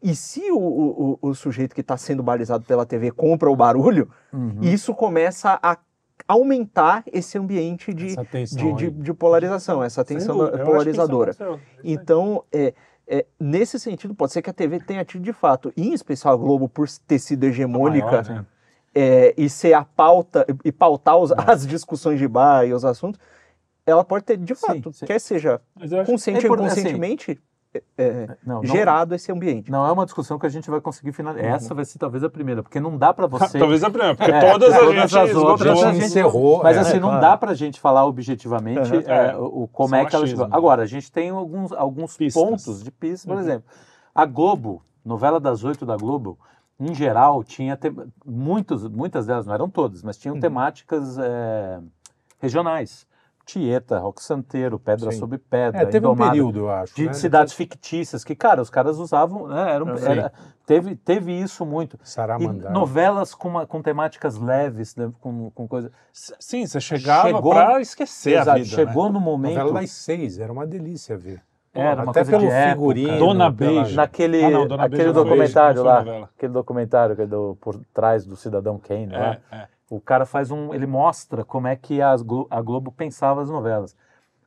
E 0.06 0.16
se 0.16 0.52
o, 0.52 0.58
o, 0.60 1.20
o- 1.20 1.34
sujeito 1.34 1.74
que 1.74 1.82
está 1.82 1.98
sendo 1.98 2.22
balizado 2.22 2.64
pela 2.64 2.86
TV 2.86 3.10
compra 3.10 3.50
o 3.50 3.56
barulho, 3.56 4.08
Uhum. 4.32 4.60
isso 4.62 4.94
começa 4.94 5.58
a 5.64 5.80
aumentar 6.28 7.04
esse 7.12 7.40
ambiente 7.40 7.92
de, 7.92 8.16
tensão 8.24 8.76
de, 8.76 8.92
de, 8.92 9.04
de 9.04 9.14
polarização, 9.16 9.84
essa 9.84 10.06
tensão 10.06 10.38
dúvida, 10.38 10.64
polarizadora. 10.64 11.36
Então, 11.84 12.44
é, 12.52 12.76
é, 13.08 13.26
nesse 13.40 13.80
sentido, 13.80 14.14
pode 14.14 14.32
ser 14.32 14.44
que 14.44 14.50
a 14.50 14.54
TV 14.54 14.80
tenha 14.80 15.04
tido 15.04 15.24
de 15.24 15.34
fato, 15.34 15.74
em 15.76 15.92
especial 15.94 16.36
a 16.36 16.38
Globo, 16.38 16.70
por 16.70 16.88
ter 17.08 17.18
sido 17.18 17.44
hegemônica 17.46 18.06
Maior, 18.06 18.30
né? 18.30 18.46
é, 18.94 19.34
e 19.36 19.50
ser 19.50 19.74
a 19.74 19.84
pauta, 19.84 20.46
e 20.64 20.72
pautar 20.72 21.18
os- 21.18 21.32
as 21.32 21.66
discussões 21.66 22.20
de 22.20 22.28
bar 22.28 22.64
e 22.64 22.74
os 22.76 22.86
assuntos, 22.86 23.20
ela 23.88 24.04
pode 24.04 24.24
ter, 24.26 24.38
de 24.38 24.54
Sim, 24.54 24.68
fato, 24.68 24.94
sim. 24.94 25.06
quer 25.08 25.20
seja 25.20 25.60
consciente 26.06 26.46
É 26.46 26.50
ou 26.50 26.56
assim, 26.56 26.62
inconscientemente, 26.62 27.42
é, 27.98 28.04
é, 28.04 28.38
Não, 28.46 28.56
não- 28.56 28.66
gerado 28.66 29.14
esse 29.16 29.32
ambiente. 29.32 29.70
Não 29.72 29.86
é 29.86 29.92
uma 29.92 30.06
discussão 30.06 30.38
que 30.40 30.46
a 30.46 30.50
gente 30.50 30.70
vai 30.70 30.80
conseguir 30.82 31.12
finalizar. 31.12 31.52
Essa 31.54 31.74
vai 31.74 31.84
ser 31.86 31.98
talvez 32.00 32.24
a 32.24 32.30
primeira, 32.30 32.62
porque 32.64 32.80
não 32.80 32.98
dá 32.98 33.14
para 33.14 33.28
você. 33.52 33.60
Talvez 33.60 33.84
a 33.84 33.90
primeira, 33.90 34.16
porque 34.16 34.32
É, 34.32 34.52
todas 34.52 34.74
a 34.74 34.80
todas 34.80 34.96
gente 34.96 35.18
as 35.18 35.30
esgotou. 35.30 35.52
outras 35.52 35.84
a 35.84 35.90
a 35.90 35.94
gente 35.94 36.06
encerrou. 36.06 36.64
Mas 36.64 36.78
é. 36.78 36.80
assim, 36.82 37.00
não 37.00 37.10
claro. 37.10 37.22
dá 37.22 37.38
pra 37.38 37.54
gente 37.54 37.80
falar 37.80 38.06
objetivamente 38.06 38.94
Uhum. 38.94 39.02
é, 39.06 39.32
É. 39.32 39.36
o, 39.38 39.64
o- 39.64 39.68
como 39.68 39.90
Só 39.90 39.96
é 39.96 40.06
que 40.06 40.16
ela 40.16 40.24
achismo, 40.26 40.38
chegou. 40.44 40.48
né? 40.52 40.58
Agora, 40.58 40.84
a 40.84 40.86
gente 40.88 41.12
tem 41.12 41.30
alguns, 41.30 41.72
alguns 41.72 42.16
Pistas. 42.18 42.42
pontos 42.44 42.84
de 42.84 42.92
pistas, 42.92 43.26
por 43.26 43.36
Uhum. 43.36 43.42
exemplo. 43.42 43.64
A 44.14 44.26
Globo, 44.26 44.82
novela 45.04 45.40
das 45.40 45.64
oito 45.64 45.86
da 45.86 45.98
Globo, 45.98 46.38
em 46.80 46.94
geral, 46.94 47.44
tinha 47.44 47.76
te- 47.78 47.94
muitos, 48.26 48.88
muitas 48.88 49.26
delas, 49.26 49.46
não 49.46 49.54
eram 49.54 49.70
todas, 49.70 50.04
mas 50.04 50.16
Uhum. 50.18 50.22
tinham 50.22 50.40
temáticas 50.40 51.18
é, 51.18 51.80
regionais. 52.40 53.08
Tieta, 53.46 54.00
Rock 54.00 54.24
Santeiro, 54.24 54.80
Pedra 54.80 55.12
Sim. 55.12 55.20
sobre 55.20 55.38
Pedra, 55.38 55.82
É, 55.84 55.86
teve 55.86 56.06
um 56.08 56.12
Indomada, 56.14 56.32
período, 56.32 56.60
eu 56.60 56.70
acho. 56.72 56.96
de 56.96 57.06
né? 57.06 57.14
cidades 57.14 57.54
fictícias, 57.54 58.24
que, 58.24 58.36
cara, 58.36 58.62
os 58.62 58.70
caras 58.70 58.98
usavam, 58.98 59.48
né, 59.48 59.72
eram, 59.74 59.96
Sim. 59.98 60.06
era- 60.12 60.34
teve, 60.66 60.96
teve 60.96 61.32
isso 61.32 61.66
muito. 61.66 61.98
E 62.40 62.48
novelas 62.72 63.36
com, 63.36 63.48
uma- 63.50 63.68
com 63.68 63.82
temáticas 63.82 64.38
leves, 64.38 64.96
né, 64.96 65.12
com, 65.22 65.52
com 65.52 65.68
coisa. 65.68 65.92
Sim, 66.12 66.66
você 66.66 66.80
chegava 66.82 67.28
Chegou- 67.30 67.52
pra 67.54 67.80
esquecer 67.80 68.38
a 68.38 68.42
Exato, 68.42 68.58
vida. 68.64 68.70
chegou 68.76 69.06
né? 69.06 69.12
no 69.12 69.20
momento. 69.20 69.58
Novela 69.60 69.82
das 69.82 69.92
seis, 69.92 70.40
era 70.40 70.52
uma 70.52 70.66
delícia 70.66 71.16
ver. 71.16 71.42
Era 71.74 72.04
uma 72.04 72.12
Até 72.12 72.22
coisa 72.22 72.32
pelo 72.32 72.44
de 72.44 72.48
época. 72.54 72.72
figurinho. 72.72 73.20
Dona 73.20 73.52
Beijo. 73.52 73.96
Naquele, 73.98 74.46
Ah, 74.46 74.50
não, 74.50 74.66
Dona 74.66 74.86
aquele 74.86 75.04
Beijo 75.04 75.14
documentário 75.14 75.84
lá, 75.84 76.00
aquele 76.34 76.54
documentário 76.54 77.16
que 77.18 77.22
é 77.24 77.28
do, 77.28 77.58
por 77.60 77.78
trás 77.94 78.26
do 78.26 78.38
Cidadão 78.38 78.80
Kane 78.80 79.08
lá, 79.12 79.38
É, 79.52 79.56
é. 79.58 79.68
O 79.90 80.00
cara 80.00 80.26
faz 80.26 80.52
um, 80.52 80.74
ele 80.74 80.86
mostra 80.86 81.44
como 81.46 81.68
é 81.68 81.76
que 81.76 82.02
a 82.02 82.16
Globo 82.62 82.92
pensava 82.92 83.42
as 83.42 83.50
novelas. 83.50 83.96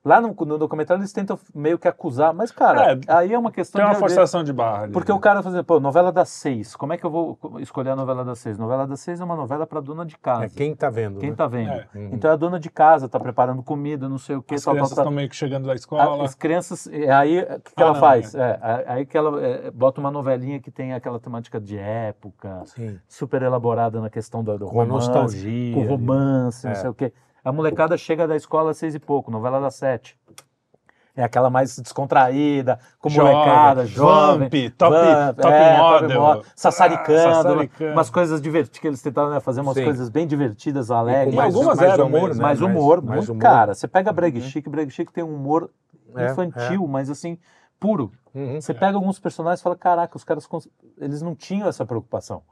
Lá 0.05 0.21
no, 0.21 0.29
no 0.33 0.57
documentário 0.59 1.01
eles 1.01 1.13
tentam 1.13 1.37
meio 1.53 1.77
que 1.79 1.89
acusar, 1.89 2.33
mas 2.33 2.53
cara, 2.53 2.93
É, 2.93 2.99
aí 3.09 3.33
é 3.35 3.39
uma 3.39 3.51
questão 3.51 3.81
Tem 3.81 3.85
uma 3.87 3.95
de 3.95 3.99
forçação 4.01 4.45
de 4.45 4.53
barra 4.53 4.85
ali. 4.85 4.93
porque 4.93 5.11
o 5.11 5.19
cara 5.19 5.43
fazendo, 5.43 5.65
pô, 5.65 5.81
novela 5.81 6.13
das 6.13 6.29
seis, 6.29 6.77
como 6.77 6.93
é 6.93 6.97
que 6.97 7.05
eu 7.05 7.11
vou 7.11 7.37
escolher 7.59 7.91
a 7.91 7.97
novela 7.97 8.25
das 8.25 8.39
seis? 8.39 8.57
Novela 8.57 8.87
das 8.87 9.01
seis 9.01 9.21
é 9.21 9.25
uma 9.25 9.35
novela 9.35 9.67
para 9.67 9.81
dona 9.81 10.07
de 10.07 10.17
casa. 10.17 10.45
É, 10.45 10.49
quem 10.49 10.75
tá 10.75 10.89
vendo? 10.89 11.19
Quem 11.19 11.31
né? 11.31 11.37
tá 11.37 11.47
vendo? 11.49 11.71
É. 11.73 11.87
Uhum. 11.95 12.11
Então 12.13 12.31
a 12.31 12.37
dona 12.37 12.61
de 12.61 12.71
casa 12.71 13.09
tá 13.09 13.19
preparando 13.19 13.63
comida, 13.63 14.09
não 14.09 14.19
sei 14.19 14.37
o 14.37 14.43
que, 14.43 14.55
As 14.55 14.65
crianças 14.65 14.97
estão 14.97 15.11
meio 15.11 15.29
que 15.29 15.35
chegando 15.37 15.67
da 15.67 15.73
A- 15.73 15.75
escola. 15.75 16.25
As 16.25 16.35
crianças, 16.35 16.87
é 16.87 17.11
aí 17.11 17.41
o 17.41 17.61
que, 17.61 17.75
que 17.75 17.83
Ah, 17.83 17.87
ela 17.87 17.93
não, 17.95 18.01
faz? 18.01 18.35
É, 18.37 18.59
a- 18.63 18.85
aí 18.95 19.05
que 19.05 19.19
ela 19.19 19.45
é, 19.45 19.71
bota 19.73 20.01
uma 20.01 20.13
novelinha 20.13 20.61
que 20.61 20.71
tem 20.71 20.95
aquela 20.95 21.19
temática 21.19 21.61
de 21.61 21.77
época, 21.77 22.63
Sim. 22.67 22.99
super 23.09 23.43
elaborada 23.43 24.01
na 24.01 24.09
questão 24.09 24.45
do, 24.45 24.57
do 24.59 24.67
Com 24.67 24.81
a 24.81 24.85
romance, 24.85 25.09
nostalgia. 25.09 25.75
com 25.75 25.81
ali. 25.81 25.89
romance, 25.89 26.65
não 26.67 26.73
É. 26.73 26.75
sei 26.77 26.89
o 26.89 26.95
quê. 26.95 27.13
A 27.49 27.53
molecada 27.53 27.97
chega 27.97 28.29
da 28.29 28.37
escola 28.37 28.73
às 28.73 28.77
seis 28.77 28.95
e 28.95 28.99
pouco, 28.99 29.31
novela 29.31 29.59
das 29.59 29.75
sete. 29.75 30.19
É 31.17 31.25
aquela 31.25 31.49
mais 31.49 31.77
descontraída, 31.79 32.79
com 33.01 33.09
Jovem, 33.09 33.33
molecada, 33.33 33.87
jovem. 33.87 34.49
Vamp, 34.51 34.77
Top- 34.77 34.93
Vamp, 34.95 35.37
Top 35.37 35.53
é, 35.55 35.79
Model. 35.79 36.21
Mo- 36.21 36.43
sassaricando, 36.55 37.19
Ah, 37.31 37.35
sassaricando. 37.43 37.93
umas 37.93 38.11
coisas 38.11 38.41
divertidas, 38.43 38.79
que 38.79 38.87
eles 38.87 39.01
tentaram 39.01 39.31
né, 39.31 39.41
fazer 39.41 39.63
umas 39.63 39.75
Sim. 39.75 39.85
coisas 39.85 40.11
bem 40.11 40.27
divertidas, 40.27 40.91
alegres. 40.91 41.35
mais, 41.35 41.55
algumas 41.55 41.79
mais 41.79 41.91
eram 41.93 42.07
humor, 42.07 42.21
mesmo, 42.29 42.35
né? 42.35 42.43
mais 42.43 42.61
humor, 42.61 43.03
mais 43.03 43.17
muito, 43.17 43.33
humor. 43.33 43.41
cara. 43.43 43.75
Você 43.75 43.89
pega 43.89 44.13
Breg 44.13 44.41
Chic, 44.43 44.69
Breg 44.69 44.91
Chic 44.91 45.11
tem 45.11 45.25
um 45.25 45.35
humor 45.35 45.71
É, 46.15 46.31
infantil, 46.31 46.87
mas 46.87 47.09
assim, 47.09 47.39
puro. 47.81 48.13
Uhum. 48.35 48.61
Você 48.61 48.75
pega 48.75 48.95
alguns 48.97 49.19
personagens 49.19 49.61
e 49.61 49.63
fala, 49.63 49.75
caraca, 49.75 50.17
os 50.19 50.23
caras, 50.23 50.47
cons- 50.47 50.69
eles 50.99 51.23
não 51.23 51.35
tinham 51.35 51.67
essa 51.67 51.85
preocupação. 51.87 52.43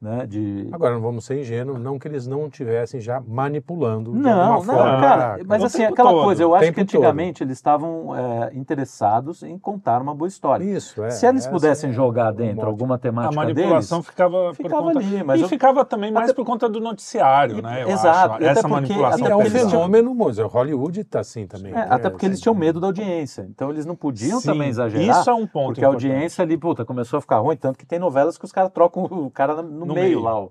Né? 0.00 0.26
De 0.26 0.68
Agora, 0.72 0.94
não 0.94 1.00
vamos 1.02 1.24
ser 1.26 1.38
ingênuos, 1.40 1.78
não 1.78 1.98
que 1.98 2.08
eles 2.08 2.26
não 2.26 2.46
estivessem 2.46 3.00
já 3.00 3.20
manipulando 3.20 4.12
de 4.12 4.18
Não, 4.18 4.54
alguma 4.54 4.72
não, 4.72 4.80
forma. 4.82 5.00
cara, 5.00 5.38
mas 5.46 5.62
O 5.62 5.66
assim, 5.66 5.84
aquela 5.84 6.10
todo, 6.10 6.24
coisa, 6.24 6.42
eu 6.42 6.54
acho 6.54 6.64
que 6.66 6.72
tempo 6.72 6.90
todo. 6.90 6.96
antigamente 7.00 7.42
eles 7.42 7.58
estavam 7.58 8.16
é, 8.16 8.50
interessados 8.54 9.42
em 9.42 9.58
contar 9.58 10.00
uma 10.00 10.14
boa 10.14 10.26
história. 10.28 10.64
Isso, 10.64 11.02
é. 11.04 11.10
Se 11.10 11.26
eles 11.26 11.46
pudessem 11.46 11.90
é 11.90 11.92
jogar 11.92 12.32
dentro 12.32 12.56
mote. 12.56 12.66
alguma 12.68 12.94
A 12.94 12.98
temática 12.98 13.34
manipulação 13.34 13.98
deles, 13.98 14.10
ficava, 14.10 14.54
ficava 14.54 14.76
por 14.82 14.92
conta... 14.94 14.98
ali, 15.00 15.22
mas 15.24 15.40
e 15.40 15.42
eu- 15.42 15.48
ficava 15.48 15.84
também 15.84 16.10
mais 16.10 16.30
Até- 16.30 16.34
por 16.36 16.46
conta 16.46 16.68
do 16.68 16.80
noticiário, 16.80 17.58
E- 17.58 17.62
né? 17.62 17.82
Eu 17.84 17.90
exato, 17.90 18.34
acho. 18.34 18.44
Essa 18.44 18.62
porque- 18.62 18.74
manipulação 18.74 19.26
É 19.26 19.36
um 19.36 19.44
fenômeno, 19.44 20.14
mas 20.14 20.38
o 20.38 20.46
Hollywood 20.46 21.00
está 21.00 21.20
assim 21.20 21.46
também. 21.46 21.72
É, 21.72 21.74
né? 21.76 21.86
até 21.90 22.08
porque 22.08 22.24
eles 22.26 22.36
Assim, 22.36 22.42
tinham 22.44 22.54
medo 22.54 22.80
da 22.80 22.86
audiência. 22.86 23.46
Então 23.50 23.68
eles 23.70 23.84
não 23.84 23.94
podiam 23.94 24.40
Sim, 24.40 24.46
também 24.48 24.68
exagerar. 24.68 25.20
Isso 25.20 25.28
é 25.28 25.34
um 25.34 25.46
ponto 25.46 25.66
porque 25.74 25.84
a 25.84 25.88
audiência 25.88 26.42
ali, 26.42 26.56
puta, 26.56 26.84
começou 26.84 27.18
a 27.18 27.20
ficar 27.20 27.38
ruim, 27.38 27.56
tanto 27.56 27.78
que 27.78 27.84
tem 27.86 27.98
novelas 27.98 28.38
que 28.38 28.44
os 28.44 28.52
caras 28.52 28.70
trocam 28.72 29.04
o 29.04 29.30
cara 29.30 29.60
no, 29.62 29.89
No 29.90 29.94
meio, 29.94 30.06
meio. 30.06 30.20
lá, 30.20 30.40
o, 30.40 30.50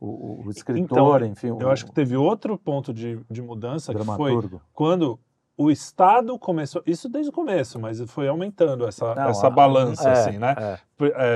o- 0.00 0.42
o 0.46 0.50
escritor, 0.50 1.22
enfim. 1.22 1.48
Eu 1.48 1.68
o, 1.68 1.70
acho 1.70 1.86
que 1.86 1.92
teve 1.92 2.16
outro 2.16 2.58
ponto 2.58 2.92
de, 2.92 3.18
de 3.30 3.40
mudança 3.42 3.92
o 3.92 3.94
que 3.96 4.04
foi 4.04 4.16
dramaturgo. 4.32 4.60
quando 4.72 5.18
o 5.56 5.70
Estado 5.70 6.38
começou, 6.38 6.82
isso 6.86 7.06
desde 7.08 7.28
o 7.28 7.32
começo, 7.32 7.78
mas 7.78 8.00
foi 8.10 8.26
aumentando 8.28 8.86
essa, 8.86 9.14
Não, 9.14 9.28
essa 9.28 9.46
a- 9.46 9.50
balança, 9.50 10.08
é, 10.08 10.12
assim, 10.12 10.38
né? 10.38 10.54
é. 10.58 10.78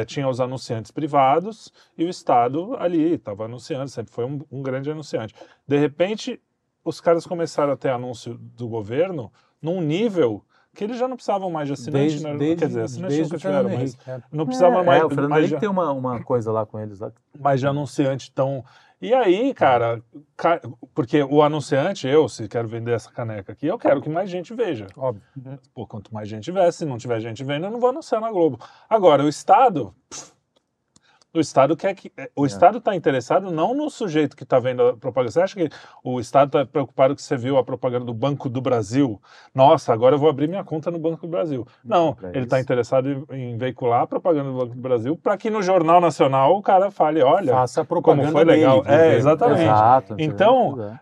Eh, 0.00 0.04
tinha 0.06 0.26
os 0.26 0.40
anunciantes 0.40 0.90
privados 0.90 1.70
e 1.96 2.04
o 2.04 2.08
Estado 2.08 2.74
ali 2.78 3.14
estava 3.14 3.44
anunciando, 3.44 3.88
sempre 3.90 4.12
foi 4.14 4.24
um, 4.24 4.40
um 4.50 4.62
grande 4.62 4.90
anunciante. 4.90 5.34
De 5.68 5.76
repente, 5.78 6.40
os 6.82 7.00
caras 7.02 7.26
começaram 7.26 7.72
a 7.74 7.76
ter 7.76 7.90
anúncio 7.90 8.34
do 8.38 8.66
governo 8.66 9.30
num 9.60 9.80
nível 9.82 10.42
que 10.74 10.84
eles 10.84 10.98
já 10.98 11.06
não 11.08 11.16
precisavam 11.16 11.50
mais 11.50 11.66
de 11.68 11.74
assinante, 11.74 11.98
Desde, 11.98 12.24
né? 12.24 12.36
desde, 12.36 12.56
quer 12.56 12.66
dizer, 12.66 12.82
assinante 12.82 13.14
desde 13.14 13.22
nunca 13.32 13.38
tiveram, 13.38 13.70
mas 13.70 13.98
é. 14.06 14.20
não 14.32 14.44
precisava 14.46 14.80
é, 14.80 14.82
mais, 14.82 15.02
é, 15.02 15.04
o 15.04 15.08
Fernando 15.10 15.38
Henrique 15.38 15.54
de, 15.54 15.60
tem 15.60 15.68
uma, 15.68 15.90
uma 15.92 16.22
coisa 16.22 16.52
lá 16.52 16.66
com 16.66 16.78
eles. 16.78 17.00
Lá. 17.00 17.12
mais 17.38 17.60
de 17.60 17.66
anunciante 17.66 18.30
tão... 18.32 18.64
E 19.02 19.12
aí, 19.12 19.52
cara, 19.52 20.02
ca- 20.34 20.62
porque 20.94 21.22
o 21.22 21.42
anunciante, 21.42 22.08
eu, 22.08 22.26
se 22.26 22.48
quero 22.48 22.66
vender 22.66 22.92
essa 22.92 23.10
caneca 23.10 23.52
aqui, 23.52 23.66
eu 23.66 23.78
quero 23.78 24.00
que 24.00 24.08
mais 24.08 24.30
gente 24.30 24.54
veja. 24.54 24.86
Óbvio. 24.96 25.22
Pô, 25.74 25.86
quanto 25.86 26.14
mais 26.14 26.26
gente 26.26 26.44
tiver, 26.44 26.70
se 26.72 26.86
não 26.86 26.96
tiver 26.96 27.20
gente 27.20 27.44
vendo, 27.44 27.66
eu 27.66 27.70
não 27.70 27.78
vou 27.80 27.90
anunciar 27.90 28.20
na 28.20 28.30
Globo. 28.30 28.58
Agora, 28.88 29.22
o 29.22 29.28
Estado. 29.28 29.94
pff, 30.08 30.32
O 31.34 31.40
Estado 31.40 31.76
quer 31.76 31.92
que. 31.94 32.12
É. 32.16 32.30
O 32.36 32.46
Estado 32.46 32.78
está 32.78 32.94
interessado 32.94 33.50
não 33.50 33.74
no 33.74 33.90
sujeito 33.90 34.36
que 34.36 34.44
está 34.44 34.60
vendo 34.60 34.82
a 34.88 34.96
propaganda. 34.96 35.32
Você 35.32 35.40
acha 35.42 35.54
que 35.56 35.68
o 36.04 36.20
Estado 36.20 36.46
está 36.46 36.64
preocupado 36.64 37.16
que 37.16 37.22
você 37.22 37.36
viu 37.36 37.58
a 37.58 37.64
propaganda 37.64 38.04
do 38.04 38.14
Banco 38.14 38.48
do 38.48 38.60
Brasil? 38.60 39.20
Nossa, 39.52 39.92
agora 39.92 40.14
eu 40.14 40.18
vou 40.18 40.28
abrir 40.30 40.46
minha 40.48 40.62
conta 40.62 40.90
no 40.92 40.98
Banco 40.98 41.26
do 41.26 41.30
Brasil. 41.30 41.66
Não, 41.84 42.14
pra 42.14 42.28
ele 42.30 42.44
está 42.44 42.60
interessado 42.60 43.26
em, 43.32 43.58
veicular 43.58 44.02
a 44.02 44.06
propaganda 44.06 44.50
do 44.50 44.56
Banco 44.58 44.74
do 44.76 44.80
Brasil 44.80 45.16
para 45.20 45.36
que 45.36 45.50
no 45.50 45.60
Jornal 45.60 46.00
Nacional 46.00 46.56
o 46.56 46.62
cara 46.62 46.90
fale: 46.90 47.20
olha, 47.20 47.52
Faça 47.52 47.80
a 47.80 47.84
propaganda 47.84 48.30
foi 48.30 48.44
legal. 48.44 48.82
dele, 48.82 48.94
É, 48.94 49.16
exatamente. 49.16 49.62
Exato. 49.62 50.14
Então, 50.18 50.98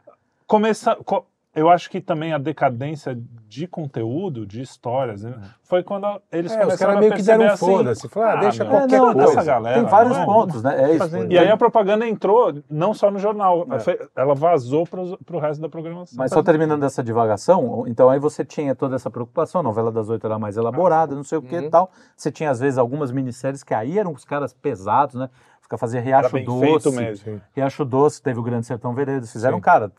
começa, 0.46 0.96
co- 1.04 1.26
eu 1.54 1.68
acho 1.68 1.90
que 1.90 2.00
também 2.00 2.32
a 2.32 2.38
decadência 2.38 3.16
de 3.48 3.66
conteúdo, 3.66 4.46
de 4.46 4.62
histórias, 4.62 5.22
né, 5.22 5.34
foi 5.62 5.82
quando 5.82 6.06
eles 6.32 6.50
É, 6.52 6.54
os 6.56 6.62
começaram 6.64 6.78
caras 6.78 6.96
a 6.96 7.00
meio 7.00 7.12
que 7.14 7.22
deram 7.22 7.44
assim, 7.46 7.66
foda-se. 7.66 8.08
Falaram, 8.08 8.38
ah, 8.38 8.40
deixa 8.40 8.64
meu, 8.64 8.72
qualquer 8.72 8.96
É, 8.96 8.98
não, 8.98 9.12
coisa. 9.14 9.42
galera, 9.44 9.80
Tem 9.80 9.90
vários 9.90 10.16
é? 10.16 10.24
pontos, 10.24 10.62
né? 10.62 10.90
É 10.90 10.94
isso. 10.96 11.16
E 11.30 11.38
aí 11.38 11.50
a 11.50 11.56
propaganda 11.56 12.06
entrou 12.08 12.54
não 12.70 12.94
só 12.94 13.10
no 13.10 13.18
jornal, 13.18 13.66
É. 13.70 13.78
foi- 13.78 13.98
ela 14.16 14.34
vazou 14.34 14.86
para 14.86 15.00
o 15.36 15.38
resto 15.38 15.60
da 15.60 15.68
programação. 15.68 16.16
Mas 16.16 16.30
só 16.32 16.42
terminando 16.42 16.82
essa 16.84 17.02
divagação, 17.02 17.84
então 17.86 18.08
aí 18.08 18.18
você 18.18 18.44
tinha 18.44 18.74
toda 18.74 18.96
essa 18.96 19.10
preocupação, 19.10 19.60
a 19.60 19.64
novela 19.64 19.92
das 19.92 20.08
oito 20.08 20.26
era 20.26 20.38
mais 20.38 20.56
elaborada, 20.56 21.14
não 21.14 21.24
sei 21.24 21.36
o 21.38 21.42
que 21.42 21.54
e 21.56 21.58
Uhum. 21.60 21.70
tal. 21.70 21.90
Você 22.16 22.30
tinha, 22.32 22.50
às 22.50 22.58
vezes, 22.60 22.78
algumas 22.78 23.12
minisséries 23.12 23.62
que 23.62 23.74
aí 23.74 23.98
eram 23.98 24.12
os 24.12 24.24
caras 24.24 24.54
pesados, 24.54 25.14
né? 25.16 25.28
Fica 25.72 25.78
fazia 25.78 26.00
Riacho 26.00 26.38
Doce. 26.44 26.60
feito 26.60 26.92
mesmo. 26.92 27.24
Sim. 27.24 27.40
Riacho 27.56 27.84
Doce, 27.84 28.22
teve 28.22 28.38
o 28.38 28.42
Grande 28.42 28.66
Sertão 28.66 28.94
Veredas. 28.94 29.32
Fizeram, 29.32 29.56
Sim. 29.56 29.62
cara, 29.62 29.90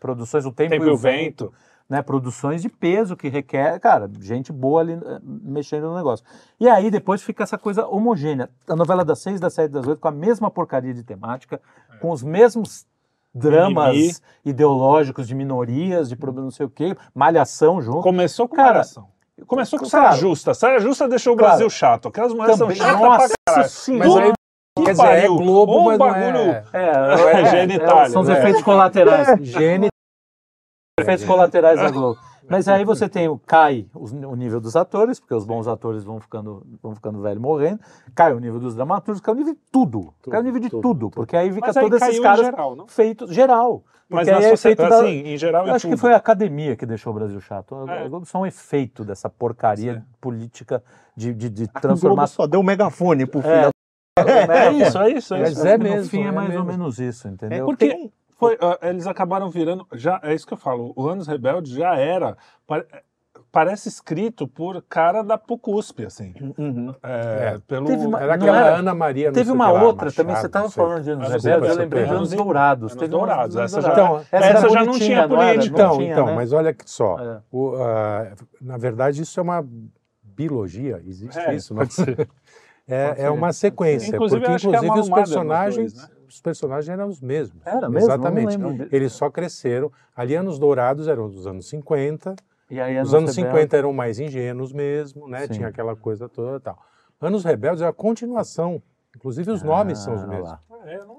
produções 0.00 0.44
O 0.44 0.50
Tempo, 0.50 0.70
Tempo 0.70 0.84
e 0.86 0.90
o 0.90 0.96
Vento, 0.96 1.52
né? 1.88 2.02
Produções 2.02 2.62
de 2.62 2.68
peso 2.68 3.16
que 3.16 3.28
requer, 3.28 3.78
cara, 3.78 4.10
gente 4.20 4.52
boa 4.52 4.80
ali 4.80 4.94
eh, 4.94 5.20
mexendo 5.22 5.84
no 5.88 5.94
negócio. 5.96 6.24
E 6.58 6.68
aí 6.68 6.90
depois 6.90 7.22
fica 7.22 7.44
essa 7.44 7.56
coisa 7.56 7.86
homogênea. 7.86 8.50
A 8.68 8.74
novela 8.74 9.04
das 9.04 9.20
seis, 9.20 9.38
das 9.38 9.54
sete, 9.54 9.70
das 9.70 9.86
oito, 9.86 10.00
com 10.00 10.08
a 10.08 10.12
mesma 10.12 10.50
porcaria 10.50 10.92
de 10.92 11.04
temática, 11.04 11.60
com 12.00 12.10
os 12.10 12.22
mesmos 12.22 12.86
dramas 13.32 13.94
Mimimi. 13.94 14.12
ideológicos 14.44 15.28
de 15.28 15.34
minorias, 15.36 16.08
de 16.08 16.16
problema 16.16 16.46
não 16.46 16.50
sei 16.50 16.66
o 16.66 16.70
quê, 16.70 16.96
malhação 17.14 17.80
junto. 17.80 18.00
Começou 18.02 18.48
com 18.48 18.56
Cara, 18.56 18.70
Malhação. 18.70 19.08
Começou 19.46 19.78
com 19.78 19.86
Saia 19.86 20.12
Justa. 20.12 20.52
Saia 20.52 20.78
Justa 20.80 21.08
deixou 21.08 21.32
o 21.32 21.36
Brasil 21.36 21.70
chato. 21.70 22.08
Aquelas 22.08 22.32
mulheres 22.34 22.58
Também, 22.58 22.76
são 22.76 22.86
chatas 22.86 23.00
nossa 23.02 23.28
pra 23.28 23.54
caralho. 23.54 23.68
senhora. 23.70 24.08
Mas 24.08 24.16
aí, 24.24 24.32
quer 24.84 24.92
dizer, 24.92 25.06
é. 25.24 25.26
Globo, 25.28 25.72
Ou 25.72 25.84
mas 25.86 25.98
não 25.98 26.06
bagulho- 26.06 26.38
é... 26.50 26.64
É, 26.72 27.40
É, 27.42 27.44
genitália, 27.50 28.10
são 28.10 28.22
os 28.22 28.28
né? 28.28 28.38
efeitos 28.38 28.62
colaterais. 28.62 29.38
Gene... 29.46 29.88
efeitos 30.98 31.24
colaterais 31.24 31.78
da 31.80 31.90
Globo. 31.90 32.18
Mas 32.48 32.66
aí 32.66 32.84
você 32.84 33.08
tem 33.08 33.28
o 33.28 33.38
cai 33.38 33.86
o 33.94 34.34
nível 34.34 34.60
dos 34.60 34.74
atores, 34.74 35.20
porque 35.20 35.34
os 35.34 35.44
bons 35.44 35.68
atores 35.68 36.02
vão 36.02 36.18
ficando, 36.18 36.66
vão 36.82 36.94
ficando 36.96 37.20
velho 37.22 37.40
morrendo, 37.40 37.78
cai 38.12 38.32
o 38.32 38.40
nível 38.40 38.58
dos 38.58 38.74
dramaturgos, 38.74 39.20
cai 39.20 39.34
o 39.34 39.36
nível 39.36 39.54
de 39.54 39.60
tudo, 39.70 40.12
cai 40.28 40.40
o 40.40 40.42
nível 40.42 40.60
de 40.60 40.68
tudo, 40.68 40.82
tudo, 40.82 41.10
porque 41.10 41.36
aí 41.36 41.52
fica 41.52 41.68
aí 41.68 41.74
todos 41.74 42.02
esses 42.02 42.18
caras 42.18 42.46
geral, 42.46 42.74
não? 42.74 42.88
feitos 42.88 43.32
geral. 43.32 43.84
Mas 44.08 44.26
na 44.26 44.38
aí 44.38 44.44
é 44.46 44.52
efeito 44.52 44.82
sociedade, 44.82 44.90
da, 44.90 44.96
assim, 45.08 45.32
em 45.32 45.36
geral 45.38 45.62
eu 45.64 45.68
em 45.70 45.76
acho 45.76 45.86
que 45.86 45.92
tudo. 45.92 46.00
foi 46.00 46.12
a 46.12 46.16
academia 46.16 46.74
que 46.74 46.84
deixou 46.84 47.12
o 47.12 47.14
Brasil 47.14 47.40
chato. 47.40 47.76
A, 47.88 47.94
É. 47.94 48.04
a 48.04 48.08
Globo 48.08 48.26
só 48.26 48.40
um 48.40 48.46
efeito 48.46 49.04
dessa 49.04 49.30
porcaria 49.30 49.94
Sim. 50.00 50.02
política 50.20 50.82
de, 51.16 51.32
de, 51.32 51.48
de 51.48 51.62
A 51.62 51.66
Globo 51.66 51.80
transformação. 51.80 52.34
só 52.44 52.46
deu 52.48 52.58
um 52.58 52.64
megafone 52.64 53.24
pro 53.26 53.40
filho. 53.40 53.52
É, 53.52 53.70
É 54.28 54.72
isso, 54.72 54.98
é 54.98 55.10
isso. 55.10 55.34
É 55.34 55.40
Mas 55.40 55.50
isso. 55.52 55.66
é 55.66 55.76
no 55.78 55.84
mesmo, 55.84 56.10
fim 56.10 56.24
é 56.24 56.28
é 56.28 56.30
mais 56.32 56.56
ou 56.56 56.64
menos 56.64 56.98
isso, 56.98 57.28
entendeu? 57.28 57.64
Porque 57.66 57.88
Tem 57.88 58.12
foi, 58.38 58.56
ah, 58.60 58.78
eles 58.88 59.06
acabaram 59.06 59.50
virando. 59.50 59.86
Já, 59.92 60.18
é 60.22 60.34
isso 60.34 60.46
que 60.46 60.54
eu 60.54 60.58
falo. 60.58 60.92
O 60.96 61.08
Anos 61.08 61.26
Rebeldes 61.26 61.72
já 61.72 61.94
era. 61.96 62.36
pare- 62.66 62.86
parece 63.52 63.88
escrito 63.88 64.46
por 64.46 64.80
cara 64.88 65.22
da 65.22 65.36
PUCUSP, 65.36 66.06
assim. 66.06 66.32
Uhum. 66.56 66.94
É, 67.02 67.54
É. 67.54 67.58
Pelo, 67.66 67.86
Teve 67.86 68.06
uma- 68.06 68.20
Era 68.20 68.34
aquela 68.34 68.56
era- 68.56 68.76
Ana 68.76 68.94
Maria, 68.94 69.32
Teve 69.32 69.50
uma 69.50 69.70
lá, 69.72 69.82
outra 69.82 70.04
Machado, 70.06 70.16
também, 70.16 70.36
você 70.36 70.46
estava 70.46 70.70
falando 70.70 71.02
de 71.02 71.10
Anos 71.10 71.28
Rebeldes, 71.28 71.70
eu 71.70 71.76
lembrei 71.76 72.04
de 72.04 72.10
Anos 72.12 72.30
Dourados. 72.32 72.92
Anos 72.92 73.08
Dourados, 73.08 73.56
essa 73.56 73.80
já- 73.82 73.88
Dourados. 73.94 74.26
essa 74.32 74.46
era 74.46 74.68
já 74.68 74.84
não 74.84 74.92
tinha 74.92 75.28
política. 75.28 75.66
Então, 75.74 75.98
tinha, 75.98 76.12
então 76.12 76.26
né? 76.26 76.34
mas 76.34 76.52
olha 76.52 76.72
que 76.72 76.88
só. 76.88 77.18
É. 77.18 77.40
O, 77.50 77.74
ah, 77.76 78.32
na 78.60 78.76
verdade, 78.78 79.20
isso 79.20 79.38
é 79.38 79.42
uma 79.42 79.66
biologia, 80.22 81.02
existe 81.04 81.38
É, 81.38 81.54
isso, 81.54 81.74
não? 81.74 81.80
pode 81.80 81.92
ser. 81.94 82.28
É, 82.90 83.14
é 83.24 83.30
uma 83.30 83.52
sequência, 83.52 84.14
Inclusive, 84.14 84.40
porque 84.40 84.52
é 84.52 84.56
inclusive 84.68 85.00
os 85.00 85.08
personagens, 85.10 85.92
dois, 85.92 86.08
né? 86.08 86.14
os 86.28 86.40
personagens 86.40 86.88
eram 86.88 87.08
os 87.08 87.20
mesmos. 87.20 87.60
Era 87.66 87.88
mesmo? 87.88 87.98
Exatamente. 88.08 88.58
Não 88.58 88.70
lembro. 88.70 88.88
Eles 88.90 89.12
só 89.12 89.30
cresceram. 89.30 89.90
Ali, 90.16 90.34
anos 90.34 90.58
dourados 90.58 91.08
eram 91.08 91.28
dos 91.28 91.46
anos 91.46 91.68
50. 91.68 92.34
E 92.70 92.80
aí, 92.80 93.00
Os 93.00 93.12
anos 93.14 93.34
Rebeldes- 93.34 93.34
50 93.34 93.76
eram 93.76 93.92
mais 93.92 94.18
ingênuos 94.20 94.72
mesmo, 94.72 95.28
né? 95.28 95.46
Sim. 95.46 95.54
Tinha 95.54 95.68
aquela 95.68 95.96
coisa 95.96 96.28
toda 96.28 96.56
e 96.56 96.60
tal. 96.60 96.78
Anos 97.20 97.44
Rebeldes 97.44 97.82
é 97.82 97.86
a 97.86 97.92
continuação. 97.92 98.82
Inclusive 99.16 99.50
os 99.50 99.62
nomes 99.62 99.98
são 99.98 100.14
os 100.14 100.22
Ah, 100.22 100.26
mesmos. 100.28 100.48
lá. 100.48 100.60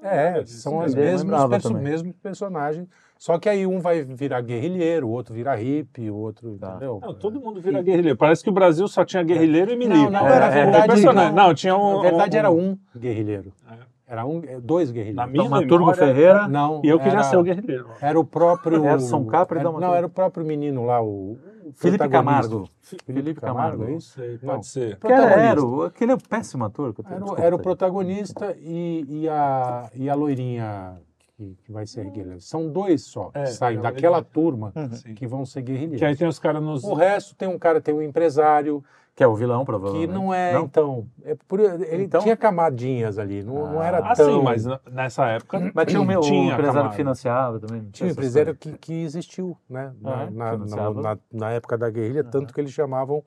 É, 0.02 0.40
É, 0.40 0.46
são 0.46 0.80
os 0.80 0.96
mesmos, 0.96 1.48
perso 1.50 1.68
também. 1.70 1.84
mesmos 1.84 2.16
personagens. 2.24 2.88
Só 3.22 3.38
que 3.38 3.48
aí 3.48 3.68
um 3.68 3.80
vai 3.80 4.02
virar 4.02 4.42
guerrilheiro, 4.42 5.08
o 5.08 5.12
outro 5.12 5.32
vira 5.32 5.54
hippie, 5.54 6.10
o 6.10 6.16
outro. 6.16 6.58
Tá. 6.58 6.70
Entendeu? 6.72 7.00
Não, 7.00 7.14
todo 7.14 7.40
mundo 7.40 7.62
vira 7.62 7.80
guerrilheiro. 7.80 8.18
Parece 8.18 8.44
que 8.44 8.50
o 8.50 8.52
Brasil 8.52 8.88
só 8.88 9.06
tinha 9.06 9.22
guerrilheiro 9.22 9.72
e 9.72 9.76
milico. 9.76 9.96
Não, 9.96 10.10
não, 10.10 10.28
É, 10.28 10.36
era 10.38 10.46
é, 10.48 10.50
verdade. 10.50 11.04
Não, 11.06 11.32
Não, 11.32 11.54
tinha 11.54 11.78
um. 11.78 11.98
Na 11.98 12.02
verdade 12.02 12.36
um- 12.36 12.40
era 12.40 12.50
um 12.50 12.76
guerrilheiro. 12.98 13.54
É. 13.72 13.76
Era 14.08 14.26
um, 14.26 14.42
dois 14.64 14.90
Na 14.90 14.94
guerrilheiros. 14.96 15.32
minha 15.32 15.50
memória, 15.62 15.94
Ferreira. 15.94 16.48
Não, 16.48 16.82
E 16.84 16.90
eu 16.90 16.98
queria 16.98 17.14
era, 17.20 17.24
ser 17.26 17.38
o 17.38 17.44
guerrilheiro. 17.44 17.90
Era 18.02 18.20
o 18.20 18.26
próprio. 18.26 18.84
Edson 18.90 19.24
Capra 19.26 19.60
e 19.60 19.62
era. 19.62 19.72
Não, 19.72 19.94
era 19.94 20.08
o 20.08 20.10
próprio 20.10 20.44
menino 20.44 20.84
lá, 20.88 21.00
o. 21.00 21.38
o 21.64 21.74
Felipe. 21.76 22.10
Camargo. 22.10 22.68
Felipe 23.06 23.40
Camargo, 23.40 23.84
é 23.84 23.92
isso? 23.94 24.14
Sei, 24.16 24.40
Não. 24.42 24.56
pode 24.56 24.66
ser. 24.66 24.98
Que 24.98 25.08
era, 25.14 25.32
era 25.40 25.64
o- 25.64 25.84
aquele 25.84 26.12
é 26.14 26.16
um 26.16 26.18
péssimo 26.18 26.66
ator. 26.66 26.92
que 26.92 27.02
eu 27.02 27.06
tô- 27.06 27.14
Era, 27.14 27.26
o- 27.26 27.38
era 27.38 27.56
o 27.56 27.60
protagonista 27.60 28.58
e, 28.60 29.06
e, 29.08 29.30
a, 29.30 29.92
e 29.94 30.10
a 30.10 30.16
loirinha 30.16 30.96
que, 31.42 31.58
que 31.64 31.72
vai 31.72 31.88
ser 31.88 32.06
guerrilheira. 32.06 32.40
São 32.40 32.70
dois 32.70 33.02
só 33.04 33.32
É, 33.34 33.44
que 33.44 33.50
saem 33.54 33.80
é 33.80 33.82
daquela 33.82 34.18
loirinha. 34.18 34.32
turma 34.34 34.74
Sim. 34.94 35.16
que 35.16 35.26
vão 35.26 35.46
ser 35.46 35.62
guerrilheiros. 35.64 36.00
Que 36.00 36.06
aí 36.06 36.16
tem 36.16 36.28
os 36.28 36.38
caras 36.38 36.62
nos. 36.62 36.84
O 36.84 36.94
resto 36.94 37.36
tem 37.36 37.48
um 37.48 37.58
cara, 37.58 37.82
tem 37.82 37.94
um 37.94 38.02
empresário, 38.02 38.84
Que 39.16 39.24
é 39.24 39.28
o 39.28 39.36
vilão, 39.36 39.60
que 39.62 39.66
provavelmente. 39.66 40.12
não 40.14 40.32
é, 40.34 40.54
Não? 40.54 40.64
então. 40.66 41.06
É 41.24 41.36
por, 41.48 41.60
ele 41.60 42.04
Então? 42.04 42.22
tinha 42.22 42.38
camadinhas 42.38 43.18
ali, 43.18 43.44
não, 43.44 43.74
não 43.74 43.82
era 43.84 43.98
Ah, 44.00 44.14
tão. 44.16 44.38
sim, 44.40 44.44
mas 44.44 44.66
nessa 44.92 45.26
época. 45.28 45.72
Mas 45.74 45.86
tinha 45.88 46.00
o 46.02 46.06
meu 46.06 46.20
o 46.20 46.24
Tinha 46.24 46.44
empresário 46.54 46.68
Camargo. 46.74 46.90
que 46.92 46.96
financiava 46.98 47.60
também. 47.60 47.90
Tinha 47.92 48.08
um 48.08 48.12
empresário 48.12 48.56
que, 48.56 48.72
que 48.78 48.94
existiu, 49.04 49.58
né? 49.70 49.92
Na, 50.00 50.12
Ah, 50.24 50.30
na, 50.32 50.52
financiava. 50.52 51.02
na- 51.02 51.18
na 51.32 51.52
época 51.52 51.78
da 51.78 51.90
guerrilha, 51.90 52.24
tanto 52.24 52.54
que 52.54 52.62
eles 52.62 52.72
chamavam 52.72 53.24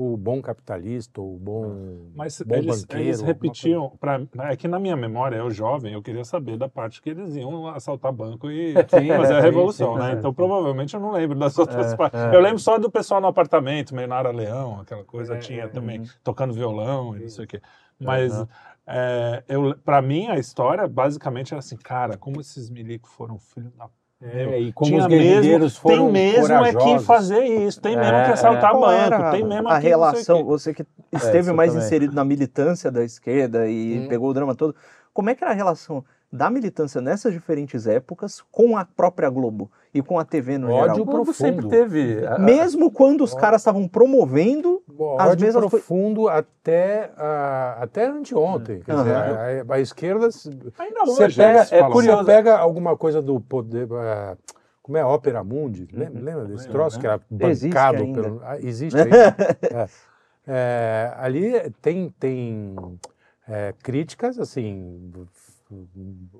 o 0.00 0.16
bom 0.16 0.40
capitalista, 0.40 1.20
o 1.20 1.36
bom, 1.38 2.12
Mas 2.14 2.40
bom 2.40 2.54
eles, 2.54 2.82
banqueiro. 2.82 3.02
eles 3.02 3.20
repetiam. 3.20 3.90
Pra, 3.98 4.20
é 4.50 4.56
que 4.56 4.68
na 4.68 4.78
minha 4.78 4.96
memória, 4.96 5.36
eu 5.36 5.50
jovem, 5.50 5.92
eu 5.92 6.00
queria 6.00 6.24
saber 6.24 6.56
da 6.56 6.68
parte 6.68 7.02
que 7.02 7.10
eles 7.10 7.34
iam 7.34 7.66
assaltar 7.66 8.12
banco 8.12 8.48
e 8.48 8.74
Sim, 8.88 9.08
fazer 9.08 9.34
a 9.34 9.36
sim, 9.38 9.42
revolução, 9.42 9.94
sim, 9.94 9.98
né? 9.98 10.12
é, 10.12 10.18
Então 10.18 10.30
sim. 10.30 10.36
provavelmente 10.36 10.94
eu 10.94 11.00
não 11.00 11.10
lembro 11.10 11.36
das 11.36 11.58
outras 11.58 11.92
É, 11.92 11.96
partes. 11.96 12.20
é. 12.20 12.36
Eu 12.36 12.40
lembro 12.40 12.58
só 12.60 12.78
do 12.78 12.88
pessoal 12.90 13.20
no 13.20 13.26
apartamento, 13.26 13.92
meio 13.92 14.06
Nara 14.06 14.30
Leão, 14.30 14.80
aquela 14.80 15.04
coisa 15.04 15.34
É, 15.34 15.38
tinha 15.38 15.64
é, 15.64 15.68
também, 15.68 15.98
uhum. 15.98 16.06
tocando 16.22 16.54
violão 16.54 17.16
e 17.16 17.20
não 17.22 17.28
sei 17.28 17.44
o 17.44 17.48
quê. 17.48 17.60
Mas 17.98 18.32
Uhum. 18.38 18.46
é, 18.86 19.44
eu, 19.48 19.76
pra 19.78 20.00
mim, 20.00 20.28
a 20.28 20.38
história 20.38 20.86
basicamente 20.86 21.52
era 21.52 21.58
assim, 21.58 21.76
cara, 21.76 22.16
como 22.16 22.40
esses 22.40 22.70
milicos 22.70 23.10
foram 23.12 23.36
filhos 23.38 23.72
da 23.74 23.88
É, 24.20 24.58
e 24.60 24.72
como 24.72 24.88
Tinha 24.90 25.00
os 25.00 25.06
guerrilheiros 25.06 25.74
mesmo, 25.74 25.80
foram 25.80 26.04
tem 26.04 26.12
mesmo 26.12 26.52
é 26.54 26.72
que 26.72 26.72
corajosos. 26.74 27.06
fazer 27.06 27.44
isso, 27.44 27.80
tem 27.80 27.96
mesmo 27.96 28.16
É, 28.16 28.24
que 28.24 28.30
assaltar 28.32 28.72
Qual 28.72 28.80
banco, 28.82 29.30
tem 29.30 29.44
mesmo 29.44 29.68
a 29.68 29.78
relação, 29.78 30.44
você 30.44 30.74
que 30.74 30.84
esteve 31.12 31.38
isso 31.46 31.54
mais 31.54 31.70
também. 31.72 31.86
inserido 31.86 32.14
na 32.14 32.24
militância 32.24 32.90
da 32.90 33.04
esquerda 33.04 33.68
e 33.68 34.00
Hum. 34.00 34.08
pegou 34.08 34.28
o 34.28 34.34
drama 34.34 34.56
todo, 34.56 34.74
como 35.14 35.30
é 35.30 35.34
que 35.36 35.44
era 35.44 35.52
a 35.52 35.56
relação 35.56 36.04
da 36.30 36.50
militância 36.50 37.00
nessas 37.00 37.32
diferentes 37.32 37.86
épocas 37.86 38.42
com 38.52 38.76
a 38.76 38.84
própria 38.84 39.30
Globo 39.30 39.70
e 39.94 40.02
com 40.02 40.18
a 40.18 40.24
TV 40.24 40.58
no 40.58 40.66
Ódio 40.68 40.80
geral? 40.80 40.96
O 41.00 41.04
Globo 41.04 41.24
profundo. 41.24 41.34
sempre 41.34 41.68
teve. 41.68 42.26
a- 42.26 42.34
a- 42.34 42.38
Mesmo 42.38 42.90
quando 42.90 43.24
os 43.24 43.32
caras 43.32 43.62
estavam 43.62 43.88
promovendo, 43.88 44.82
Às 45.18 45.30
ódio 45.30 45.46
mesmas 45.46 45.66
profundo 45.70 46.28
até, 46.28 47.10
ah, 47.16 47.78
até 47.80 48.06
anteontem. 48.06 48.80
Quer 48.80 48.94
dizer, 48.96 49.14
Aham. 49.14 49.64
a, 49.70 49.74
a 49.74 49.80
esquerda. 49.80 50.30
se- 50.30 50.50
Ainda 50.78 51.04
Você 51.06 51.24
hoje, 51.24 51.36
pega, 51.36 51.58
eles 51.60 51.72
é 51.72 51.82
curioso, 51.90 52.18
assim, 52.18 52.26
pega 52.26 52.58
alguma 52.58 52.96
coisa 52.96 53.22
do 53.22 53.40
poder. 53.40 53.88
ah, 53.92 54.36
como 54.82 54.98
é 54.98 55.04
Ópera 55.04 55.42
Mundi? 55.44 55.88
Lembra, 55.92 56.22
lembra 56.22 56.44
desse 56.46 56.68
troço 56.68 56.96
né? 56.96 57.00
que 57.00 57.06
era 57.06 57.50
Existe 57.50 57.68
bancado 57.74 58.02
ainda. 58.02 58.22
pelo. 58.22 58.40
ah, 58.44 58.58
existe 58.60 58.96
ainda. 59.00 59.36
É. 59.62 59.88
É, 60.50 61.12
ali 61.18 61.70
tem, 61.82 62.08
tem 62.18 62.74
é, 63.46 63.74
críticas 63.82 64.38
assim. 64.38 65.10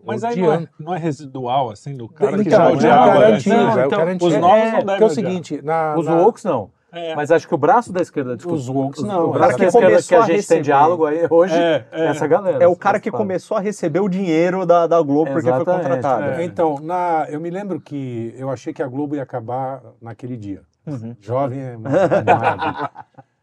Mas 0.04 0.24
aí 0.24 0.40
não 0.40 0.52
é, 0.52 0.68
não 0.78 0.94
é 0.94 0.98
residual, 0.98 1.70
assim, 1.70 1.94
do 1.96 2.08
cara 2.08 2.36
que 2.38 2.48
Então, 2.48 2.50
já 2.58 2.64
é 2.64 2.68
o 2.70 2.72
odiava. 2.74 3.18
né? 3.18 3.26
antigo, 3.34 3.54
Não, 3.56 3.62
é 3.70 3.74
o 3.74 3.86
então, 3.86 3.98
cara 3.98 4.10
antigo. 4.12 4.26
os 4.26 4.36
novos 4.36 4.56
É, 4.58 4.70
não 4.72 4.78
devem 4.78 4.88
é 4.88 4.92
o 4.92 4.94
odiar. 4.94 5.10
seguinte, 5.10 5.60
na, 5.62 5.96
Os 5.98 6.06
na- 6.06 6.14
woke 6.16 6.44
não. 6.44 6.70
É. 6.90 7.14
Mas 7.14 7.30
acho 7.30 7.46
que 7.46 7.54
o 7.54 7.58
braço 7.58 7.92
da 7.92 8.00
esquerda, 8.00 8.34
desculpa, 8.34 8.58
Os 8.58 8.66
woke 8.70 9.02
não, 9.02 9.26
O 9.26 9.32
braço 9.32 9.50
é. 9.50 9.52
da 9.52 9.58
Que 9.58 9.64
esquerda 9.66 9.86
que 9.88 9.92
começou 9.92 10.18
a 10.18 10.20
a 10.22 10.26
gente 10.26 10.36
receber. 10.36 10.54
tem 10.56 10.62
diálogo 10.62 11.04
aí 11.04 11.26
hoje 11.28 11.54
É, 11.54 11.86
é. 11.92 12.00
é 12.00 12.06
essa 12.06 12.26
galera. 12.26 12.64
é 12.64 12.66
o 12.66 12.74
cara 12.74 12.98
que 12.98 13.10
começou 13.10 13.58
a 13.58 13.60
receber 13.60 14.00
o 14.00 14.08
dinheiro 14.08 14.64
da, 14.64 14.86
da 14.86 15.02
Globo 15.02 15.30
porque 15.30 15.50
foi 15.52 15.64
contratado. 15.66 16.24
é. 16.40 16.44
Então, 16.44 16.78
na, 16.80 17.26
eu 17.28 17.38
me 17.40 17.50
lembro 17.50 17.78
que 17.78 18.34
eu 18.38 18.48
achei 18.48 18.72
que 18.72 18.82
a 18.82 18.86
Globo 18.86 19.14
ia 19.14 19.22
acabar 19.22 19.82
naquele 20.00 20.34
dia. 20.38 20.62
Uhum. 20.86 21.14
Jovem 21.20 21.60
é 21.60 21.74
animado. 22.16 22.90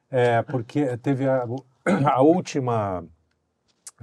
É, 0.09 0.41
porque 0.41 0.97
teve 0.97 1.27
a, 1.27 1.45
a 2.15 2.21
última 2.23 3.03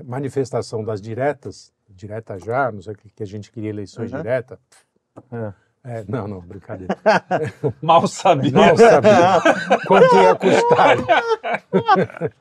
manifestação 0.04 0.84
das 0.84 1.00
diretas, 1.00 1.72
direta 1.88 2.38
já, 2.38 2.70
não 2.72 2.80
sei 2.80 2.94
o 2.94 2.96
que, 2.96 3.10
que 3.10 3.22
a 3.22 3.26
gente 3.26 3.50
queria 3.52 3.70
eleições 3.70 4.12
Uhum. 4.12 4.18
direta. 4.18 4.58
É. 5.30 5.52
É, 5.84 6.04
não, 6.06 6.28
não, 6.28 6.40
brincadeira. 6.40 6.96
Mal 7.82 8.06
sabia. 8.06 8.52
Não 8.52 8.76
sabia 8.76 9.40
quanto 9.86 10.14
ia 10.16 10.34
custar. 10.36 10.96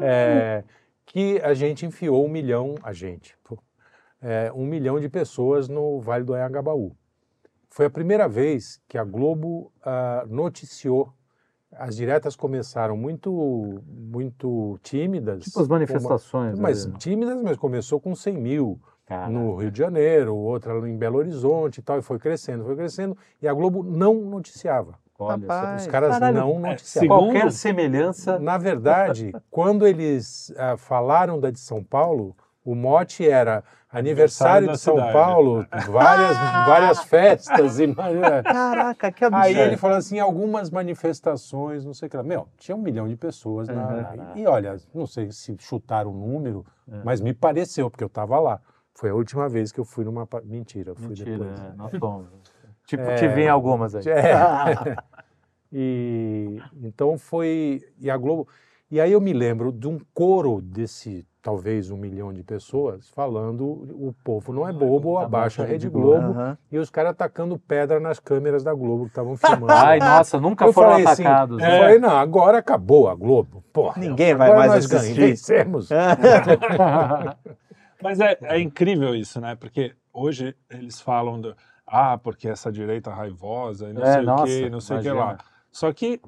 É, 0.00 0.62
que 1.06 1.40
a 1.40 1.54
gente 1.54 1.86
enfiou 1.86 2.24
um 2.24 2.28
milhão, 2.28 2.76
a 2.82 2.92
gente, 2.92 3.34
é, 4.20 4.52
um 4.54 4.64
milhão 4.66 5.00
de 5.00 5.08
pessoas 5.08 5.68
no 5.68 6.00
Vale 6.00 6.24
do 6.24 6.34
Anhangabaú. 6.34 6.94
Foi 7.70 7.86
a 7.86 7.90
primeira 7.90 8.28
vez 8.28 8.80
que 8.88 8.96
a 8.98 9.04
Globo 9.04 9.72
ah, 9.82 10.24
noticiou. 10.28 11.12
As 11.78 11.96
diretas 11.96 12.34
começaram 12.36 12.96
muito, 12.96 13.82
muito 13.86 14.78
tímidas. 14.82 15.44
Tipo 15.44 15.60
as 15.60 15.66
uma- 15.66 15.74
manifestações. 15.76 16.58
mas 16.58 16.86
né? 16.86 16.94
tímidas, 16.98 17.40
mas 17.42 17.56
começou 17.56 18.00
com 18.00 18.14
100 18.14 18.36
mil 18.38 18.80
Cara, 19.06 19.28
no 19.30 19.54
Rio 19.56 19.70
de 19.70 19.78
Janeiro, 19.78 20.34
outra 20.34 20.72
em 20.88 20.96
Belo 20.96 21.18
Horizonte 21.18 21.78
e 21.78 21.82
tal, 21.82 21.98
e 21.98 22.02
foi 22.02 22.18
crescendo, 22.18 22.64
foi 22.64 22.74
crescendo, 22.74 23.16
e 23.40 23.46
a 23.46 23.52
Globo 23.54 23.82
não 23.84 24.14
noticiava. 24.14 24.98
olha 25.18 25.46
só. 25.46 25.52
Rapaz. 25.52 25.82
Os 25.82 25.88
caras 25.88 26.10
Caralho, 26.10 26.38
não 26.38 26.66
é, 26.66 26.70
noticiavam. 26.70 27.08
Qualquer 27.08 27.52
semelhança. 27.52 28.38
Na 28.38 28.58
verdade, 28.58 29.32
quando 29.50 29.86
eles 29.86 30.52
ah, 30.56 30.76
falaram 30.76 31.38
da 31.38 31.50
de 31.50 31.60
São 31.60 31.84
Paulo, 31.84 32.34
o 32.66 32.74
mote 32.74 33.26
era 33.26 33.62
aniversário 33.88 34.66
da 34.66 34.72
de 34.74 34.80
São 34.80 34.94
cidade. 34.96 35.12
Paulo, 35.12 35.64
várias, 35.88 36.36
várias 36.66 37.00
festas. 37.04 37.78
E, 37.78 37.94
Caraca, 37.94 39.10
que 39.12 39.24
absurdo. 39.24 39.42
aí 39.44 39.56
ele 39.58 39.76
falou 39.76 39.96
assim, 39.96 40.18
algumas 40.18 40.68
manifestações, 40.70 41.84
não 41.84 41.94
sei 41.94 42.08
o 42.08 42.10
que 42.10 42.16
lá. 42.16 42.22
Meu, 42.22 42.48
tinha 42.58 42.76
um 42.76 42.80
milhão 42.82 43.08
de 43.08 43.16
pessoas. 43.16 43.68
na- 43.68 43.86
Uhum. 43.86 44.36
e 44.36 44.46
olha, 44.46 44.76
não 44.92 45.06
sei 45.06 45.30
se 45.32 45.56
chutaram 45.58 46.10
o 46.10 46.14
número, 46.14 46.66
É. 46.90 47.00
mas 47.04 47.20
me 47.20 47.32
pareceu, 47.32 47.88
porque 47.90 48.04
eu 48.04 48.08
estava 48.08 48.38
lá. 48.40 48.60
Foi 48.94 49.10
a 49.10 49.14
última 49.14 49.48
vez 49.48 49.70
que 49.72 49.78
eu 49.80 49.84
fui 49.84 50.04
numa... 50.04 50.26
Mentira, 50.44 50.94
fui 50.94 51.08
Mentira, 51.08 51.30
depois. 51.38 51.60
é, 51.60 51.72
nós 51.76 51.92
fomos. 51.98 52.26
Tipo, 52.86 53.02
É. 53.02 53.14
te 53.16 53.26
vi 53.28 53.42
em 53.42 53.48
algumas 53.48 53.94
aí. 53.96 54.02
É. 54.08 54.34
e 55.72 56.60
então 56.82 57.18
foi 57.18 57.80
e 57.98 58.08
a 58.10 58.16
Globo 58.16 58.46
e 58.90 59.00
aí 59.00 59.10
eu 59.12 59.20
me 59.20 59.32
lembro 59.32 59.72
de 59.72 59.88
um 59.88 59.98
coro 60.14 60.60
desse 60.60 61.26
talvez 61.46 61.92
um 61.92 61.96
milhão 61.96 62.32
de 62.32 62.42
pessoas 62.42 63.08
falando 63.10 63.64
o 63.64 64.12
povo 64.24 64.52
não 64.52 64.68
é 64.68 64.72
bobo, 64.72 65.16
abaixa 65.16 65.62
a 65.62 65.64
Rede 65.64 65.88
Globo 65.88 66.32
Aham. 66.32 66.58
e 66.72 66.76
os 66.76 66.90
caras 66.90 67.12
atacando 67.12 67.56
pedra 67.56 68.00
nas 68.00 68.18
câmeras 68.18 68.64
da 68.64 68.74
Globo 68.74 69.04
que 69.04 69.10
estavam 69.10 69.36
filmando. 69.36 69.70
Ai, 69.70 70.00
nossa, 70.00 70.40
nunca 70.40 70.64
eu 70.64 70.72
foram 70.72 70.90
falei 70.90 71.06
assim, 71.06 71.22
atacados. 71.24 71.62
eu 71.62 71.68
né? 71.68 71.78
falei, 71.78 71.98
não, 72.00 72.16
agora 72.16 72.58
acabou 72.58 73.08
a 73.08 73.14
Globo. 73.14 73.62
Porra, 73.72 74.00
Ninguém 74.00 74.34
vai 74.34 74.52
mais 74.52 74.72
nós 74.72 74.86
ganhamos, 74.86 75.04
assistir. 75.04 75.20
vencemos. 75.20 75.88
Mas 78.02 78.18
é, 78.18 78.36
é 78.42 78.58
incrível 78.58 79.14
isso, 79.14 79.40
né? 79.40 79.54
Porque 79.54 79.94
hoje 80.12 80.52
eles 80.68 81.00
falam 81.00 81.40
do. 81.40 81.54
Ah, 81.86 82.18
porque 82.18 82.48
essa 82.48 82.72
direita 82.72 83.12
raivosa 83.12 83.88
e 83.88 83.92
não 83.92 84.02
É, 84.02 84.14
sei 84.14 84.22
nossa, 84.24 84.42
o 84.42 84.46
quê, 84.46 84.68
não 84.68 84.80
sei 84.80 84.96
o 84.96 85.00
que 85.00 85.10
lá. 85.12 85.38
Só 85.70 85.92
que 85.92 86.20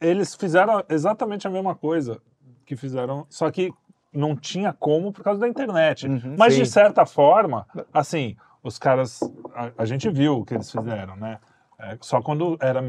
eles 0.00 0.36
fizeram 0.36 0.84
exatamente 0.88 1.48
a 1.48 1.50
mesma 1.50 1.74
coisa 1.74 2.20
que 2.64 2.76
fizeram, 2.76 3.26
só 3.28 3.50
que 3.50 3.72
não 4.16 4.34
tinha 4.34 4.72
como 4.72 5.12
por 5.12 5.22
causa 5.22 5.40
da 5.40 5.48
internet. 5.48 6.06
Uhum, 6.08 6.36
Mas 6.38 6.54
sim. 6.54 6.62
de 6.62 6.68
certa 6.68 7.04
forma, 7.06 7.66
assim, 7.92 8.36
os 8.62 8.78
caras. 8.78 9.20
A, 9.54 9.70
a 9.78 9.84
gente 9.84 10.08
viu 10.10 10.38
o 10.38 10.44
que 10.44 10.54
eles 10.54 10.70
fizeram, 10.70 11.16
né? 11.16 11.38
É, 11.78 11.96
só 12.00 12.20
quando 12.22 12.56
era 12.60 12.82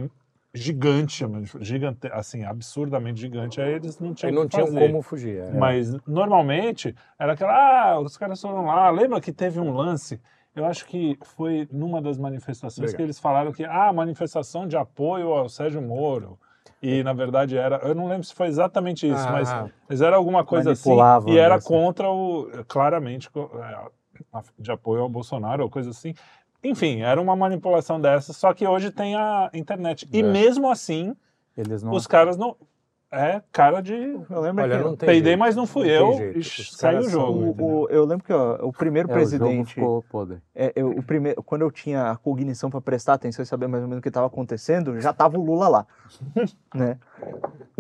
gigante, 0.54 1.26
gigante, 1.60 2.08
assim, 2.12 2.44
absurdamente 2.44 3.20
gigante, 3.20 3.62
aí 3.62 3.74
eles 3.74 4.00
não 4.00 4.14
tinham 4.14 4.34
não 4.34 4.48
tinham 4.48 4.68
como 4.74 5.02
fugir. 5.02 5.40
é. 5.40 5.52
Mas 5.52 5.94
normalmente 6.08 6.96
era 7.20 7.34
aquela, 7.34 7.54
ah, 7.92 8.00
os 8.00 8.18
caras 8.18 8.42
foram 8.42 8.66
lá. 8.66 8.90
Lembra 8.90 9.22
que 9.22 9.32
teve 9.32 9.60
um 9.60 9.72
lance? 9.72 10.20
Eu 10.56 10.66
acho 10.66 10.88
que 10.88 11.18
foi 11.22 11.68
numa 11.72 12.02
das 12.02 12.18
manifestações 12.18 12.80
Obrigado. 12.80 12.96
que 12.98 13.04
eles 13.04 13.20
falaram 13.20 13.52
que 13.52 13.64
ah, 13.64 13.94
manifestação 13.94 14.68
de 14.68 14.76
apoio 14.76 15.30
ao 15.30 15.48
Sérgio 15.48 15.82
Moro. 15.82 16.40
E 16.82 17.02
na 17.04 17.14
verdade 17.14 17.58
era, 17.58 17.78
eu 17.78 17.96
não 17.96 18.08
lembro 18.08 18.24
se 18.24 18.34
foi 18.34 18.48
exatamente 18.48 19.08
isso, 19.08 19.28
Ah. 19.28 19.32
mas, 19.32 19.72
mas 19.90 20.02
era 20.02 20.16
alguma 20.16 20.44
coisa 20.46 20.72
assim. 20.72 20.90
E 21.32 21.38
era 21.38 21.56
assim. 21.56 21.68
contra 21.68 22.10
o, 22.10 22.50
claramente, 22.68 23.30
é, 23.36 24.42
de 24.60 24.72
apoio 24.72 25.02
ao 25.02 25.10
Bolsonaro 25.10 25.64
ou 25.64 25.70
coisa 25.70 25.90
assim. 25.90 26.14
Enfim, 26.64 27.02
era 27.02 27.22
uma 27.22 27.36
manipulação 27.36 28.00
dessa, 28.00 28.34
só 28.34 28.54
que 28.54 28.68
hoje 28.68 28.92
tem 28.92 29.16
a 29.16 29.50
internet. 29.54 30.08
E 30.12 30.20
É. 30.20 30.24
mesmo 30.24 30.70
assim, 30.70 31.16
os 31.96 32.06
caras 32.08 32.38
não. 32.38 32.56
É 33.10 33.42
cara 33.54 33.82
de. 33.82 33.94
Eu 33.94 34.42
lembro 34.42 34.64
Olha, 34.64 34.78
que 34.78 34.84
não 34.84 34.96
tem 34.98 35.08
Peidei, 35.08 35.32
jeito, 35.32 35.40
mas 35.40 35.56
não 35.56 35.66
fui 35.66 35.86
tem 35.86 35.96
eu. 35.96 36.12
saiu 36.44 37.00
o 37.02 37.10
jogo. 37.10 37.56
o, 37.58 37.84
o- 37.84 37.90
eu 37.90 38.04
lembro 38.04 38.26
que 38.26 38.34
ó, 38.34 38.56
o 38.68 38.74
primeiro 38.74 39.08
É, 39.08 39.12
o 39.12 39.16
jogo 39.16 39.24
presidente, 39.26 39.74
ficou 39.76 40.04
podre. 40.04 40.40
é, 40.54 40.74
eu, 40.76 40.90
o 40.90 41.02
primeiro, 41.02 41.42
quando 41.42 41.62
eu 41.62 41.72
tinha 41.72 42.12
a 42.12 42.18
cognição 42.18 42.70
para 42.70 42.82
prestar 42.82 43.14
atenção 43.14 43.42
e 43.44 43.46
saber 43.46 43.68
mais 43.68 43.82
ou 43.82 43.88
menos 43.88 44.00
o 44.00 44.04
que 44.04 44.10
estava 44.10 44.28
acontecendo, 44.28 45.00
já 45.00 45.14
tava 45.14 45.38
o 45.40 45.44
Lula 45.46 45.70
lá, 45.70 45.88
né? 46.76 46.98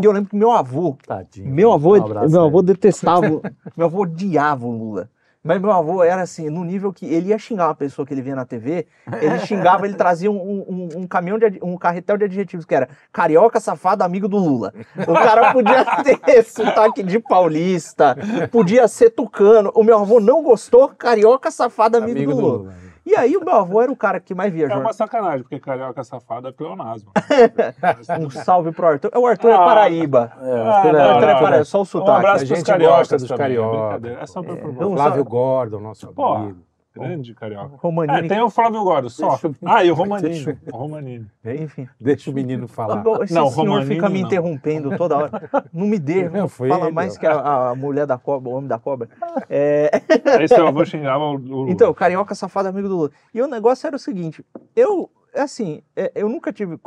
E 0.01 0.05
eu 0.05 0.13
lembro 0.13 0.29
que 0.29 0.35
meu 0.37 0.51
avô, 0.53 0.97
Tadinho. 1.05 1.53
meu 1.53 1.73
avô, 1.73 1.97
Um 1.97 2.03
abraço 2.03 2.29
meu 2.31 2.43
avô 2.45 2.61
detestava, 2.61 3.27
o- 3.29 3.41
meu 3.75 3.87
avô 3.87 4.03
odiava 4.03 4.65
o 4.65 4.71
Lula. 4.71 5.09
Mas 5.47 5.61
meu 5.61 5.71
avô 5.71 6.03
era 6.03 6.21
assim, 6.21 6.49
no 6.49 6.63
nível 6.63 6.91
que 6.93 7.05
ele 7.05 7.29
ia 7.29 7.39
xingar 7.39 7.67
uma 7.69 7.75
pessoa 7.75 8.05
que 8.05 8.13
ele 8.13 8.21
via 8.21 8.35
na 8.35 8.45
TV, 8.45 8.85
ele 9.21 9.39
xingava, 9.39 9.85
ele 9.87 9.95
trazia 9.95 10.29
um, 10.29 10.35
um- 10.35 10.89
um 10.97 11.07
caminhão 11.07 11.39
de 11.39 11.59
um 11.63 11.77
carretel 11.77 12.17
de 12.17 12.25
adjetivos 12.25 12.65
que 12.65 12.75
era 12.75 12.89
carioca, 13.11 13.59
safado, 13.59 14.03
amigo 14.03 14.27
do 14.27 14.37
Lula. 14.37 14.73
O 15.07 15.13
cara 15.13 15.53
podia 15.53 15.85
ter 16.25 16.43
sotaque 16.43 17.01
de 17.01 17.17
paulista, 17.19 18.15
podia 18.51 18.87
ser 18.87 19.09
tucano. 19.11 19.71
O 19.73 19.83
meu 19.83 19.97
avô 19.97 20.19
não 20.19 20.43
gostou, 20.43 20.89
carioca, 20.89 21.49
safado, 21.49 21.97
amigo, 21.97 22.17
Amigo 22.17 22.31
do 22.33 22.41
do 22.41 22.47
Lula. 22.57 22.73
E 23.09 23.15
aí 23.15 23.37
o 23.37 23.45
meu 23.45 23.55
avô 23.55 23.81
era 23.81 23.89
o 23.89 23.95
cara 23.95 24.19
que 24.19 24.35
mais 24.35 24.51
via 24.51 24.67
É 24.67 24.75
uma 24.75 24.91
sacanagem, 24.91 25.41
porque 25.43 25.59
carioca 25.61 26.03
safado 26.03 26.49
é 26.49 26.51
pleonasmo. 26.51 27.09
Um 28.19 28.29
salve 28.29 28.73
pro 28.73 28.85
Arthur. 28.87 29.11
O 29.15 29.25
Arthur 29.25 29.49
é 29.49 29.53
Ah. 29.53 29.57
Paraíba. 29.59 30.31
É, 30.41 30.51
Ah, 30.61 30.75
Arthur 30.75 30.93
O 30.93 30.97
é- 30.97 30.99
não, 30.99 31.09
Arthur 31.11 31.23
é 31.23 31.33
não, 31.33 31.39
Paraíba, 31.39 31.57
não. 31.59 31.65
só 31.65 31.77
o 31.77 31.81
Um 31.81 31.85
sotaque. 31.85 32.17
abraço 32.17 32.43
A 32.43 32.47
pros 32.47 32.57
gente 32.59 32.65
cariocas 32.65 32.97
gosta 32.97 33.17
dos 33.17 33.31
é 33.31 33.37
cariocas. 33.37 34.11
É 34.21 34.25
só 34.25 34.43
pra. 34.43 34.55
Não, 34.55 34.91
Flávio 34.93 35.23
Gordon, 35.23 35.79
nosso 35.79 36.07
Pô, 36.13 36.33
amigo. 36.33 36.59
Grande 36.97 37.33
carioca. 37.33 37.75
É, 37.75 37.77
Romanini. 37.77 38.27
tem 38.27 38.41
o 38.41 38.49
Flávio 38.49 38.83
Gordo, 38.83 39.09
só. 39.09 39.29
Deixa 39.31 39.51
Ah, 39.65 39.83
e 39.83 39.91
o 39.91 39.93
Romanini. 39.93 40.57
O 40.71 40.77
Romanini. 40.77 41.27
Enfim. 41.45 41.87
Deixa 41.99 42.29
o 42.29 42.33
menino 42.33 42.67
falar. 42.67 43.03
Esse 43.23 43.33
Não, 43.33 43.49
senhor 43.49 43.65
Romanini 43.65 43.95
fica 43.95 44.09
me 44.09 44.21
não. 44.21 44.27
interrompendo 44.27 44.97
toda 44.97 45.17
hora. 45.17 45.49
Não 45.73 45.87
me 45.87 45.99
deixa. 45.99 46.29
Não, 46.29 46.47
foi 46.47 46.69
Fala 46.69 46.85
ele, 46.85 46.93
mais 46.93 47.17
que 47.17 47.25
a, 47.25 47.69
a 47.69 47.75
mulher 47.75 48.05
da 48.05 48.17
cobra, 48.17 48.49
o 48.49 48.53
homem 48.53 48.67
da 48.67 48.79
cobra. 48.79 49.09
É, 49.49 49.89
Aí 50.37 50.47
seu 50.47 50.67
avô 50.67 50.83
xingava 50.85 51.23
o 51.23 51.33
Lula. 51.33 51.71
Então, 51.71 51.93
carioca 51.93 52.33
safado 52.35 52.69
amigo 52.69 52.87
do 52.87 52.95
Lula. 52.95 53.11
E 53.33 53.41
o 53.41 53.47
negócio 53.47 53.87
era 53.87 53.95
o 53.95 53.99
seguinte, 53.99 54.43
eu, 54.75 55.09
assim, 55.35 55.81
é, 55.95 56.11
eu 56.15 56.27
nunca 56.29 56.51
tive, 56.51 56.79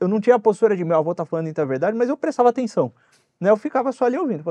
eu 0.00 0.08
não 0.08 0.20
tinha 0.20 0.36
a 0.36 0.38
postura 0.38 0.76
de 0.76 0.84
meu 0.84 0.96
avô 0.98 1.14
tá 1.14 1.24
falando 1.24 1.44
muita 1.46 1.64
verdade, 1.64 1.96
mas 1.96 2.08
eu 2.08 2.16
prestava 2.16 2.48
atenção. 2.48 2.92
Né? 3.40 3.50
Eu 3.50 3.56
ficava 3.56 3.90
só 3.92 4.04
ali 4.04 4.16
ouvindo. 4.16 4.44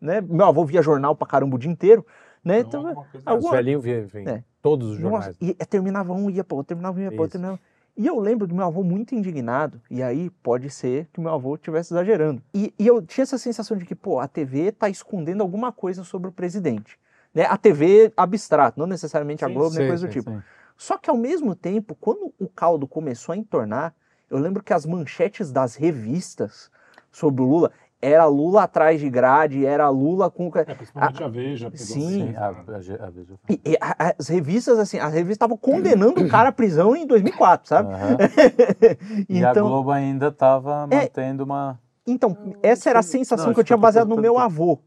Né? 0.00 0.20
Meu 0.20 0.46
avô 0.46 0.64
via 0.64 0.82
jornal 0.82 1.14
pra 1.14 1.26
caramba 1.26 1.56
o 1.56 1.58
dia 1.58 1.70
inteiro. 1.70 2.04
Né? 2.44 2.60
Então, 2.60 2.86
alguma 2.86 3.04
coisa 3.06 3.34
Os 3.34 3.50
velhinhos 3.50 3.84
vêm, 3.84 4.26
É. 4.26 4.42
todos 4.62 4.92
os 4.92 4.98
Nossa, 4.98 5.32
jornais. 5.32 5.36
e, 5.40 5.50
e 5.50 5.66
terminava 5.66 6.12
um, 6.12 6.30
ia 6.30 6.42
para 6.42 6.56
outro, 6.56 6.68
terminava 6.68 6.98
um, 6.98 7.02
ia 7.02 7.10
para 7.10 7.20
outro, 7.20 7.32
terminava. 7.32 7.60
E 7.96 8.06
eu 8.06 8.18
lembro 8.18 8.46
do 8.46 8.54
meu 8.54 8.64
avô 8.64 8.82
muito 8.82 9.14
indignado, 9.14 9.80
e 9.90 10.02
aí 10.02 10.30
pode 10.42 10.70
ser 10.70 11.06
que 11.12 11.20
meu 11.20 11.32
avô 11.34 11.56
estivesse 11.56 11.92
exagerando. 11.92 12.40
E, 12.54 12.72
e 12.78 12.86
eu 12.86 13.02
tinha 13.02 13.22
essa 13.24 13.36
sensação 13.36 13.76
de 13.76 13.84
que, 13.84 13.94
pô, 13.94 14.18
a 14.20 14.26
TV 14.26 14.72
tá 14.72 14.88
escondendo 14.88 15.42
alguma 15.42 15.70
coisa 15.70 16.02
sobre 16.02 16.28
o 16.28 16.32
presidente. 16.32 16.98
Né? 17.34 17.44
A 17.44 17.58
TV 17.58 18.12
abstrato, 18.16 18.78
não 18.78 18.86
necessariamente 18.86 19.44
a 19.44 19.48
Sim, 19.48 19.54
Globo, 19.54 19.74
nem 19.74 19.82
sim, 19.82 19.88
coisa 19.88 20.06
do 20.06 20.12
sim, 20.12 20.18
tipo. 20.18 20.30
Sim. 20.30 20.42
Só 20.78 20.96
que 20.96 21.10
ao 21.10 21.16
mesmo 21.16 21.54
tempo, 21.54 21.94
quando 22.00 22.32
o 22.38 22.48
caldo 22.48 22.88
começou 22.88 23.34
a 23.34 23.36
entornar, 23.36 23.94
eu 24.30 24.38
lembro 24.38 24.62
que 24.62 24.72
as 24.72 24.86
manchetes 24.86 25.52
das 25.52 25.74
revistas 25.74 26.70
sobre 27.12 27.42
o 27.42 27.44
Lula 27.46 27.70
era 28.02 28.24
Lula 28.26 28.62
atrás 28.62 28.98
de 29.00 29.10
grade, 29.10 29.64
era 29.66 29.88
Lula 29.90 30.30
com. 30.30 30.50
É, 30.54 30.64
principalmente 30.74 31.22
a 31.22 31.28
Veja. 31.28 31.70
pegou 31.70 31.86
sim, 31.86 32.00
Sim, 32.28 32.34
a, 32.36 32.46
a, 32.46 32.48
a, 32.48 33.06
a 33.06 33.10
Veja- 33.10 33.38
E- 33.48 33.60
e 33.64 33.76
a- 33.80 34.14
as 34.18 34.28
revistas, 34.28 34.78
assim, 34.78 34.98
as 34.98 35.12
revistas 35.12 35.36
estavam 35.36 35.56
condenando 35.56 36.20
o 36.22 36.28
cara 36.28 36.48
à 36.48 36.52
prisão 36.52 36.96
em 36.96 37.06
2004, 37.06 37.68
sabe? 37.68 37.92
Aham. 37.92 38.16
E 39.28 39.44
a 39.44 39.50
então, 39.50 39.68
Globo 39.68 39.90
ainda 39.90 40.28
estava 40.28 40.88
É. 40.90 40.96
mantendo 41.02 41.44
uma. 41.44 41.78
então, 42.06 42.36
essa 42.62 42.88
era 42.90 43.00
a 43.00 43.02
sensação 43.02 43.48
Não, 43.48 43.54
que 43.54 43.60
eu 43.60 43.64
tinha 43.64 43.76
baseado 43.76 44.08
no 44.08 44.16
meu 44.16 44.38
avô, 44.38 44.78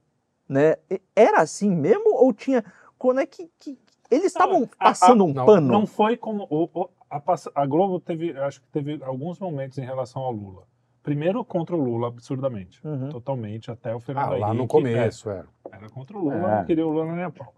né? 0.50 0.76
Era 1.16 1.42
assim 1.42 1.70
mesmo 1.70 2.16
ou 2.16 2.34
tinha... 2.34 2.64
Quando 2.98 3.20
é 3.20 3.26
que... 3.26 3.50
que- 3.60 3.78
eles 4.10 4.26
estavam 4.26 4.64
a- 4.64 4.66
a- 4.80 4.90
passando 4.90 5.26
um 5.26 5.34
não, 5.34 5.46
pano? 5.46 5.68
Não 5.72 5.86
foi 5.88 6.16
como. 6.18 6.46
o- 6.50 6.70
o- 6.74 6.90
a, 7.10 7.22
a 7.56 7.66
Globo 7.66 8.00
teve, 8.00 8.32
acho 8.38 8.62
que 8.62 8.68
teve 8.68 9.00
alguns 9.04 9.40
momentos 9.40 9.78
em 9.78 9.86
relação 9.86 10.22
ao 10.22 10.32
Lula. 10.32 10.64
Primeiro 11.04 11.44
contra 11.44 11.76
o 11.76 11.80
Lula, 11.84 12.08
absurdamente. 12.08 12.80
Uhum. 12.88 13.10
Totalmente, 13.10 13.70
até 13.70 13.94
o 13.94 14.00
Fernando 14.00 14.34
Ah, 14.36 14.38
lá 14.38 14.54
no 14.54 14.66
começo, 14.66 15.30
era. 15.30 15.46
é, 15.72 15.76
era 15.76 15.90
contra 15.90 16.18
o 16.18 16.22
Lula, 16.22 16.36
É. 16.36 16.58
não 16.60 16.66
queria 16.66 16.88
o 16.88 16.90
Lula 16.92 17.14
nem 17.14 17.26
a 17.26 17.30
pau. 17.30 17.54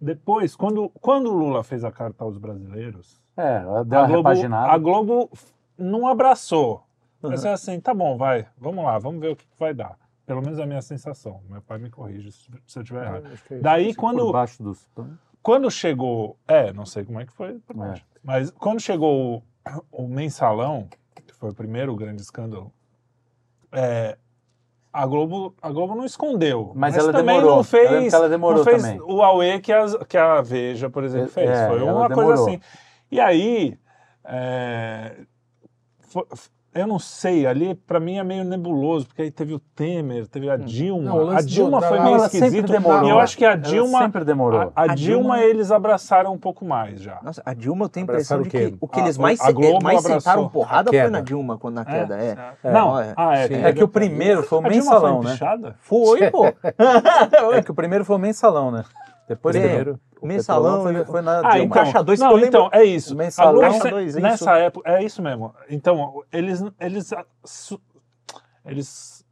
Depois, 0.00 0.54
quando, 0.54 0.90
quando 1.00 1.30
o 1.30 1.34
Lula 1.36 1.64
fez 1.64 1.82
a 1.84 1.90
carta 1.90 2.22
aos 2.22 2.36
brasileiros, 2.36 3.22
É, 3.36 3.60
deu 3.60 3.68
a 3.70 3.72
uma 3.72 3.84
Globo, 3.84 4.08
repaginada. 4.16 4.72
a 4.72 4.78
Globo 4.78 5.30
não 5.78 6.06
abraçou. 6.06 6.82
Uhum. 7.22 7.30
Mas 7.30 7.44
é 7.46 7.52
assim, 7.52 7.80
tá 7.80 7.94
bom, 7.94 8.16
vai, 8.18 8.46
vamos 8.58 8.84
lá, 8.84 8.98
vamos 8.98 9.20
ver 9.22 9.32
o 9.32 9.36
que 9.36 9.46
que 9.46 9.58
vai 9.58 9.72
dar. 9.72 9.96
Pelo 10.26 10.42
menos 10.42 10.58
é 10.58 10.64
a 10.64 10.66
minha 10.66 10.82
sensação. 10.82 11.40
Meu 11.48 11.62
pai 11.62 11.78
me 11.78 11.88
corrige 11.88 12.30
se 12.32 12.50
se 12.66 12.78
eu 12.78 12.82
estiver 12.82 13.04
errado. 13.06 13.26
Acho 13.32 13.44
que 13.44 13.54
é 13.54 13.58
Daí, 13.58 13.94
Por 13.94 14.00
quando, 14.00 14.32
baixo 14.32 14.62
dos. 14.62 14.86
quando 15.42 15.70
chegou. 15.70 16.36
É, 16.46 16.72
não 16.72 16.84
sei 16.84 17.04
como 17.04 17.20
é 17.20 17.24
que 17.24 17.32
foi. 17.32 17.58
por 17.60 17.76
É. 17.86 17.94
Mas 18.22 18.50
quando 18.50 18.80
chegou 18.80 19.42
o, 19.92 20.04
o 20.04 20.08
mensalão, 20.08 20.88
foi 21.38 21.50
o 21.50 21.54
primeiro 21.54 21.94
grande 21.96 22.22
escândalo, 22.22 22.72
é, 23.72 24.16
a, 24.92 25.06
Globo, 25.06 25.54
a 25.60 25.70
Globo 25.70 25.94
não 25.94 26.04
escondeu. 26.04 26.72
Mas 26.74 26.96
ela 26.96 27.12
também 27.12 27.36
demorou. 27.36 27.56
não 27.56 27.64
fez, 27.64 28.12
ela 28.14 28.28
demorou 28.28 28.58
não 28.58 28.64
fez 28.64 28.82
também. 28.82 29.00
o 29.02 29.22
Aue 29.22 29.60
que, 29.60 29.72
que 30.08 30.16
a 30.16 30.40
Veja, 30.40 30.88
por 30.88 31.04
exemplo, 31.04 31.26
É, 31.28 31.30
fez. 31.30 31.50
é, 31.50 31.68
foi 31.68 31.82
uma 31.82 32.08
coisa 32.08 32.14
demorou. 32.32 32.46
assim. 32.48 32.60
E 33.10 33.20
aí. 33.20 33.78
é, 34.24 35.16
fo- 36.00 36.26
eu 36.78 36.86
não 36.86 36.98
sei, 36.98 37.46
ali 37.46 37.74
pra 37.74 37.98
mim 37.98 38.18
é 38.18 38.24
meio 38.24 38.44
nebuloso, 38.44 39.06
porque 39.06 39.22
aí 39.22 39.30
teve 39.30 39.54
o 39.54 39.58
Temer, 39.58 40.26
teve 40.26 40.48
a 40.50 40.56
Dilma. 40.56 41.02
Não, 41.02 41.30
a 41.30 41.40
Dilma 41.40 41.80
do- 41.80 41.86
foi 41.86 42.00
meio 42.00 42.16
esquisito. 42.18 42.70
demorou. 42.72 43.06
E 43.08 43.10
eu 43.10 43.18
acho 43.18 43.36
que 43.36 43.44
a 43.44 43.52
Ela 43.52 43.56
Dilma. 43.58 43.98
sempre 43.98 44.24
demorou. 44.24 44.60
A, 44.60 44.64
a 44.74 44.82
A 44.82 44.86
Dilma, 44.94 45.36
Dilma- 45.36 45.40
eles 45.42 45.70
abraçaram 45.70 46.32
um 46.32 46.38
pouco 46.38 46.64
mais 46.64 47.00
já. 47.00 47.18
Nossa, 47.22 47.42
a 47.44 47.54
Dilma 47.54 47.84
eu 47.84 47.88
tenho 47.88 48.04
a 48.04 48.08
impressão 48.08 48.42
de 48.42 48.48
o 48.48 48.50
que 48.50 48.76
o 48.80 48.88
que 48.88 49.00
A- 49.00 49.02
eles 49.02 49.18
mais, 49.18 49.40
a 49.40 49.52
Globo 49.52 49.82
mais 49.82 49.98
abraçou 49.98 50.20
sentaram 50.20 50.48
porrada 50.48 50.90
a 50.90 50.92
foi 51.02 51.10
na 51.10 51.20
Dilma, 51.20 51.58
quando 51.58 51.74
na 51.74 51.84
queda, 51.84 52.16
é. 52.18 52.36
É. 52.64 52.70
Não, 52.72 52.88
Olha, 52.90 53.14
ah, 53.16 53.36
é. 53.36 53.42
sim. 53.42 53.48
tem 53.54 53.64
É 53.66 53.72
que 53.72 53.84
o 53.84 53.88
primeiro 53.88 54.42
foi 54.42 54.58
o 54.58 54.66
A 54.66 54.68
Dilma 54.68 54.90
mensalão, 54.92 55.22
foi 55.22 55.30
né? 55.68 55.74
Foi, 55.80 56.30
pô. 56.30 56.44
É 57.54 57.62
que 57.62 57.70
o 57.70 57.74
primeiro 57.74 58.04
foi 58.04 58.16
o 58.16 58.18
mensalão, 58.18 58.70
né? 58.70 58.84
Depois 59.28 59.56
É, 59.56 59.60
primeiro. 59.60 60.00
O 60.20 60.26
mensalão 60.26 60.82
foi, 60.82 61.04
foi 61.04 61.20
na 61.22 61.38
Ah, 61.38 61.42
Dilma. 61.42 61.58
então, 61.58 61.68
Caixa 61.68 62.02
dois, 62.02 62.18
não, 62.20 62.28
que 62.30 62.34
lembro- 62.34 62.48
então, 62.48 62.70
é 62.72 62.84
isso. 62.84 63.14
O 63.14 63.16
mensalão- 63.16 63.50
A 63.50 63.52
Globo 63.54 63.66
Caixa 63.68 63.82
se- 63.82 63.90
dois, 63.90 64.16
é 64.16 64.20
nessa 64.20 64.56
época, 64.58 64.90
é 64.90 65.02
isso 65.04 65.22
mesmo. 65.22 65.54
Então, 65.70 66.22
eles, 66.32 66.62
eles, 66.80 67.12
ah, 67.12 67.24
su- 67.44 67.80
eles, 68.64 69.24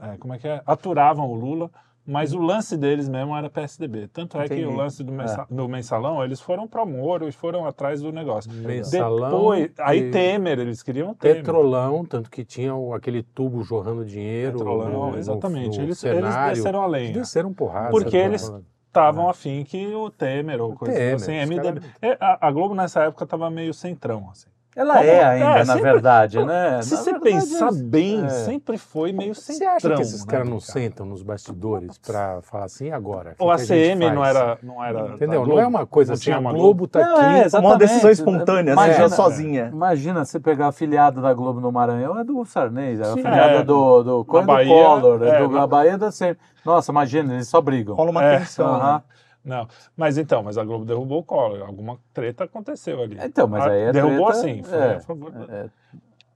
é, 0.00 0.16
como 0.18 0.34
é 0.34 0.38
que 0.38 0.48
é? 0.48 0.62
Aturavam 0.66 1.28
o 1.30 1.34
Lula, 1.34 1.70
mas 2.04 2.32
o 2.32 2.40
lance 2.40 2.76
deles 2.76 3.08
mesmo 3.08 3.36
era 3.36 3.48
PSDB. 3.48 4.08
Tanto 4.08 4.36
é 4.40 4.48
que 4.48 4.54
Entendi. 4.54 4.66
o 4.66 4.76
lance 4.76 5.04
do, 5.04 5.12
mensa- 5.12 5.46
do 5.48 5.68
mensalão, 5.68 6.24
eles 6.24 6.40
foram 6.40 6.66
para 6.66 6.84
Moro 6.84 7.28
e 7.28 7.32
foram 7.32 7.64
atrás 7.64 8.00
do 8.02 8.10
negócio. 8.10 8.50
Mensalão. 8.52 9.30
Depois, 9.30 9.70
aí 9.78 10.08
e 10.08 10.10
Temer, 10.10 10.58
eles 10.58 10.82
queriam 10.82 11.14
Temer. 11.14 11.36
Petrolão, 11.36 12.04
tanto 12.04 12.28
que 12.30 12.44
tinha 12.44 12.74
o- 12.74 12.92
aquele 12.92 13.22
tubo 13.22 13.62
jorrando 13.62 14.04
dinheiro. 14.04 14.58
Petrolão, 14.58 14.88
no- 14.90 15.10
no- 15.12 15.18
exatamente. 15.18 15.78
no 15.78 15.84
eles, 15.84 16.02
eles 16.04 16.18
cenário. 16.18 16.54
desceram 16.56 16.82
a 16.82 16.86
lenha. 16.86 17.12
Desceram 17.12 17.52
porrada. 17.54 17.90
Porque 17.90 18.16
eles- 18.16 18.52
estavam 18.92 19.28
afim 19.28 19.64
que 19.64 19.86
o 19.94 20.10
Temer 20.10 20.60
ou 20.60 20.74
coisa 20.74 20.94
Temer, 20.94 21.14
assim, 21.14 21.32
MDB. 21.46 21.80
É, 22.02 22.18
A, 22.20 22.48
a 22.48 22.52
Globo 22.52 22.74
nessa 22.74 23.04
época 23.04 23.24
estava 23.24 23.50
meio 23.50 23.72
centrão, 23.72 24.28
assim. 24.30 24.51
Ela 24.74 24.94
Como- 24.96 25.06
é 25.06 25.22
ainda, 25.24 25.44
é, 25.44 25.58
na 25.58 25.64
sempre- 25.66 25.82
verdade, 25.82 26.44
né? 26.46 26.80
Se 26.80 26.92
Na 26.92 26.96
você 26.96 27.10
verdade, 27.12 27.34
pensar 27.34 27.70
bem, 27.72 28.24
é. 28.24 28.28
sempre 28.30 28.78
foi 28.78 29.12
meio 29.12 29.34
centrão. 29.34 29.58
Você 29.58 29.64
acha 29.86 29.94
que 29.96 30.00
esses 30.02 30.24
né, 30.24 30.30
caras 30.30 30.48
não 30.48 30.58
cara? 30.58 30.72
sentam 30.72 31.04
nos 31.04 31.22
bastidores 31.22 31.98
para 31.98 32.40
falar 32.40 32.64
assim 32.64 32.86
"E 32.86 32.90
agora? 32.92 33.34
Ou 33.38 33.48
O 33.48 33.50
a 33.50 33.56
que 33.56 33.62
que 33.62 33.68
gente 33.68 33.98
CM 33.98 34.10
não 34.14 34.22
faz?" 34.22 34.36
era, 34.36 34.58
não 34.62 34.82
era. 34.84 35.02
da 35.08 35.14
Entendeu? 35.14 35.46
Não 35.46 35.60
é 35.60 35.66
uma 35.66 35.84
coisa 35.86 36.12
Não 36.12 36.14
assim, 36.14 36.22
tinha 36.24 36.36
a 36.36 36.40
uma 36.40 36.52
Globo 36.54 36.88
tá 36.88 37.00
Não, 37.00 37.16
aqui. 37.16 37.54
é, 37.54 37.58
uma 37.58 37.76
decisão 37.76 38.10
espontânea, 38.10 38.72
assim, 38.72 38.82
Imagina- 38.84 39.08
já 39.08 39.14
sozinha. 39.14 39.70
Imagina 39.70 40.24
você 40.24 40.40
pegar 40.40 40.64
a 40.64 40.68
afiliada 40.68 41.20
da 41.20 41.34
Globo 41.34 41.60
no 41.60 41.70
Maranhão, 41.70 42.18
é 42.18 42.24
do 42.24 42.42
Sarney, 42.46 42.96
é 42.98 43.02
a 43.02 43.04
Sim. 43.12 43.20
afiliada 43.20 43.54
É. 43.58 43.62
do, 43.62 44.02
do, 44.02 44.24
do 44.24 44.42
Bahia, 44.42 44.72
Collor, 44.74 45.22
é, 45.22 45.28
é, 45.28 45.38
do, 45.42 45.48
na- 45.50 45.62
a 45.64 45.66
Bahia 45.66 45.98
da 45.98 46.10
sempre. 46.10 46.42
Nossa, 46.64 46.90
imagina, 46.90 47.34
eles 47.34 47.46
só 47.48 47.60
brigam. 47.60 47.94
Rola 47.94 48.10
uma 48.10 48.24
É, 48.24 48.38
tensão. 48.38 48.66
Aham. 48.68 48.94
né? 48.94 49.02
Não. 49.44 49.66
Mas 49.96 50.18
então, 50.18 50.42
mas 50.42 50.56
a 50.56 50.64
Globo 50.64 50.84
derrubou 50.84 51.20
o 51.20 51.24
Collor. 51.24 51.62
Alguma 51.66 51.98
treta 52.14 52.44
aconteceu 52.44 53.02
ali. 53.02 53.18
Então, 53.22 53.48
mas 53.48 53.64
Ah, 53.66 53.70
aí 53.70 53.80
é 53.82 53.92
Derrubou 53.92 54.26
treta- 54.26 54.38
assim, 54.40 54.62
foi 54.62 54.78
é, 54.78 54.94
a 54.94 55.00
favor. 55.00 55.30
da- 55.32 55.52
É, 55.54 55.70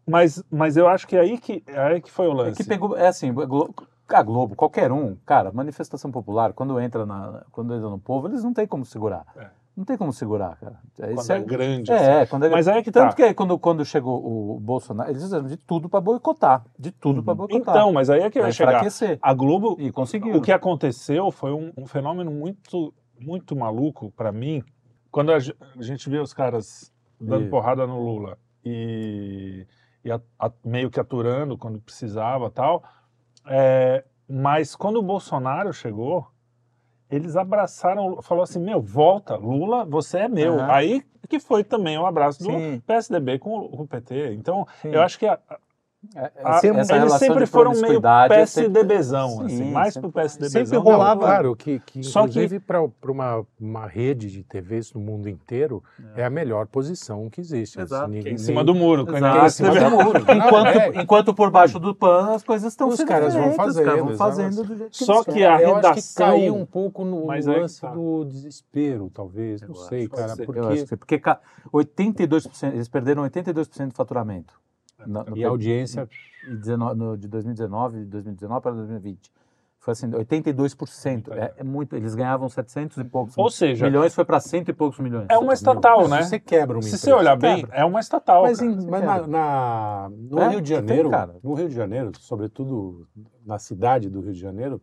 Mas, 0.08 0.42
mas 0.50 0.76
eu 0.76 0.86
acho 0.88 1.06
que 1.06 1.16
é 1.16 1.20
aí 1.20 1.38
que, 1.38 1.62
é 1.66 1.78
aí 1.80 2.00
que 2.00 2.10
foi 2.10 2.26
o 2.28 2.32
é 2.32 2.34
lance. 2.34 2.62
que 2.62 2.68
pegou, 2.68 2.96
é 2.96 3.08
assim, 3.08 3.30
a 3.30 3.32
Glo- 3.44 3.74
a 4.08 4.22
Globo, 4.22 4.54
qualquer 4.54 4.92
um, 4.92 5.16
cara, 5.26 5.50
manifestação 5.52 6.12
popular, 6.12 6.52
quando 6.52 6.78
entra, 6.80 7.04
na, 7.04 7.42
quando 7.50 7.74
entra 7.74 7.88
no 7.90 7.98
povo, 7.98 8.28
eles 8.28 8.44
não 8.44 8.52
tem 8.52 8.66
como 8.68 8.84
segurar. 8.84 9.24
É. 9.36 9.46
Não 9.76 9.84
tem 9.84 9.96
como 9.98 10.10
segurar, 10.12 10.56
cara. 10.56 10.80
É, 10.98 11.08
Quando 11.08 11.18
isso 11.20 11.32
é 11.32 11.40
grande. 11.40 11.92
assim. 11.92 12.04
É, 12.04 12.26
quando 12.26 12.44
ele... 12.44 12.54
Mas 12.54 12.66
aí 12.66 12.78
é 12.78 12.82
que 12.82 12.90
Tanto 12.90 13.10
tá. 13.10 13.16
que 13.16 13.22
aí 13.22 13.34
quando, 13.34 13.58
quando 13.58 13.84
chegou 13.84 14.54
o 14.56 14.58
Bolsonaro, 14.58 15.10
eles 15.10 15.22
fizeram 15.22 15.46
de 15.46 15.56
tudo 15.58 15.86
para 15.88 16.00
boicotar. 16.00 16.64
De 16.78 16.90
tudo 16.90 17.22
para 17.22 17.34
boicotar. 17.34 17.74
Então, 17.76 17.92
mas 17.92 18.08
aí 18.08 18.20
é 18.22 18.30
que 18.30 18.40
vai 18.40 18.52
chegar. 18.52 18.82
A 19.20 19.34
Globo, 19.34 19.76
E 19.78 19.92
conseguiu. 19.92 20.34
o 20.36 20.40
que 20.40 20.50
aconteceu 20.50 21.30
foi 21.30 21.52
um, 21.52 21.72
um 21.76 21.86
fenômeno 21.86 22.30
muito, 22.30 22.94
muito 23.20 23.54
maluco 23.54 24.10
para 24.12 24.32
mim. 24.32 24.62
Quando 25.10 25.30
a, 25.30 25.36
a 25.36 25.82
gente 25.82 26.08
vê 26.08 26.18
os 26.18 26.32
caras 26.32 26.90
dando 27.20 27.44
E- 27.44 27.50
porrada 27.50 27.86
no 27.86 28.00
Lula 28.02 28.38
e, 28.64 29.66
e 30.02 30.10
a- 30.10 30.20
a- 30.38 30.50
meio 30.64 30.90
que 30.90 30.98
aturando 31.00 31.56
quando 31.58 31.78
precisava 31.80 32.50
tal. 32.50 32.82
é, 33.46 34.04
mas 34.28 34.74
quando 34.74 34.96
o 34.96 35.02
Bolsonaro 35.02 35.72
chegou, 35.72 36.26
eles 37.10 37.36
abraçaram, 37.36 38.20
falou 38.22 38.42
assim, 38.44 38.58
meu, 38.60 38.80
volta, 38.80 39.36
Lula, 39.36 39.84
você 39.84 40.18
é 40.18 40.28
meu. 40.28 40.58
Aham. 40.58 40.70
Aí 40.72 41.02
que 41.28 41.40
foi 41.40 41.64
também 41.64 41.98
o 41.98 42.06
abraço 42.06 42.38
do 42.38 42.44
Sim. 42.50 42.80
PSDB 42.86 43.38
com 43.40 43.58
o, 43.58 43.86
PT. 43.86 44.34
Então, 44.34 44.66
Sim. 44.80 44.90
eu 44.90 45.02
acho 45.02 45.18
que 45.18 45.26
a- 45.26 45.38
a- 46.44 46.60
Sempre- 46.60 46.80
essa 46.80 46.96
eles 46.96 47.12
sempre 47.14 47.46
foram 47.46 47.70
meio 47.70 47.80
promiscuidade 47.80 48.34
é 48.34 48.46
sempre- 48.46 48.70
PSDBzão, 48.72 49.28
Sim, 49.30 49.44
assim, 49.44 49.70
mais 49.72 49.94
sempre- 49.94 50.10
pro 50.10 50.20
PSDBzão. 50.22 50.60
sempre 50.66 50.76
Não, 50.78 50.84
rolava- 50.84 51.20
Claro, 51.20 51.56
que, 51.56 51.78
que 51.80 52.02
Só 52.02 52.22
que- 52.24 52.30
inclusive 52.30 52.60
para 52.60 52.82
uma, 53.10 53.46
uma 53.60 53.86
rede 53.86 54.30
de 54.30 54.42
TVs 54.42 54.92
no 54.92 55.00
mundo 55.00 55.28
inteiro 55.28 55.82
é, 56.14 56.24
a 56.24 56.30
melhor 56.30 56.66
posição 56.66 57.28
que 57.30 57.40
existe. 57.40 57.80
Exato. 57.80 58.10
Assim, 58.10 58.20
que 58.20 58.28
é 58.28 58.32
em 58.32 58.38
cima 58.38 58.62
do 58.64 58.74
muro. 58.74 59.02
Exato. 59.16 59.46
em 59.46 59.50
cima 59.50 59.74
do 59.80 59.90
muro. 59.90 60.24
Enquanto, 60.30 60.66
É, 60.76 61.02
enquanto 61.02 61.34
por 61.34 61.50
baixo 61.50 61.78
do 61.78 61.94
pano 61.94 62.32
as 62.34 62.42
coisas 62.42 62.72
estão 62.72 62.88
Os 62.88 62.96
sendo 62.96 63.08
caras 63.08 63.34
vão 63.34 63.44
feitas, 63.44 63.68
os 63.68 63.74
caras 63.76 63.90
fazendo, 63.90 64.06
vão 64.08 64.16
fazendo 64.16 64.48
exato. 64.52 64.68
do 64.68 64.76
jeito 64.76 64.90
que 64.98 65.04
Só 65.04 65.24
que 65.24 65.44
a 65.44 65.60
eu 65.62 65.76
acho 65.76 65.80
que 65.80 65.86
redação- 65.88 66.26
caiu 66.26 66.54
um 66.54 66.66
pouco 66.66 67.04
no 67.04 67.22
que 67.28 67.40
lance 67.48 67.80
tá. 67.80 67.90
do 67.90 68.24
desespero, 68.24 69.10
talvez. 69.12 69.62
Não 69.62 69.74
sei, 69.74 70.08
cara. 70.08 70.36
Porque... 70.36 70.58
Eu 70.60 70.68
acho 70.68 70.82
que 70.82 70.88
sim, 70.88 70.96
porque 70.96 71.18
ca- 71.18 71.40
82%, 71.72 72.72
eles 72.74 72.88
perderam 72.88 73.22
82% 73.22 73.88
do 73.88 73.94
faturamento. 73.94 74.54
No, 75.06 75.24
no 75.24 75.36
E 75.36 75.44
a 75.44 75.48
audiência. 75.48 76.08
e 76.46 76.54
19 76.56 76.96
no- 76.98 77.16
de 77.16 77.28
2019, 77.28 77.98
de 78.00 78.04
2019 78.06 78.60
para 78.62 78.72
2020. 78.72 79.32
Foi 79.78 79.92
assim, 79.92 80.10
82%. 80.10 81.32
É, 81.32 81.54
é 81.58 81.62
muito. 81.62 81.94
Eles 81.94 82.14
ganhavam 82.16 82.48
700 82.48 82.96
e 82.98 83.04
poucos 83.04 83.38
Ou 83.38 83.48
seja, 83.50 83.86
milhões, 83.86 84.12
foi 84.14 84.24
para 84.24 84.40
cento 84.40 84.68
e 84.68 84.72
poucos 84.72 84.98
milhões. 84.98 85.26
é 85.28 85.38
uma 85.38 85.52
estatal, 85.54 86.08
né? 86.08 86.22
Se 86.22 86.30
você 86.30 86.40
quebra 86.40 86.76
uma 86.76 86.82
Se 86.82 86.88
empresa. 86.88 87.04
você 87.04 87.12
olhar 87.12 87.36
bem, 87.36 87.60
quebra. 87.60 87.76
é 87.76 87.84
uma 87.84 88.00
estatal. 88.00 88.42
Mas, 88.42 88.58
cara. 88.58 88.70
em- 88.72 88.86
mas 88.90 89.04
na, 89.04 89.26
na- 89.28 90.08
no 90.12 90.40
É, 90.40 90.48
Rio 90.48 90.60
de 90.60 90.72
tem, 90.74 90.76
Janeiro, 90.80 91.10
cara. 91.10 91.36
no 91.42 91.54
Rio 91.54 91.68
de 91.68 91.74
Janeiro, 91.74 92.10
sobretudo 92.18 93.06
na 93.44 93.58
cidade 93.60 94.10
do 94.10 94.20
Rio 94.20 94.32
de 94.32 94.40
Janeiro, 94.40 94.82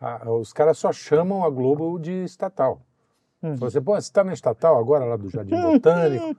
a- 0.00 0.30
os 0.30 0.50
caras 0.52 0.78
só 0.78 0.92
chamam 0.92 1.44
a 1.44 1.50
Globo 1.50 1.98
de 1.98 2.24
estatal. 2.24 2.80
Hum. 3.42 3.54
Você, 3.56 3.80
pô, 3.82 3.92
você 3.92 3.98
está 4.08 4.24
na 4.24 4.32
estatal 4.32 4.78
agora, 4.78 5.04
lá 5.04 5.16
do 5.16 5.28
Jardim 5.28 5.50
Botânico? 5.60 6.34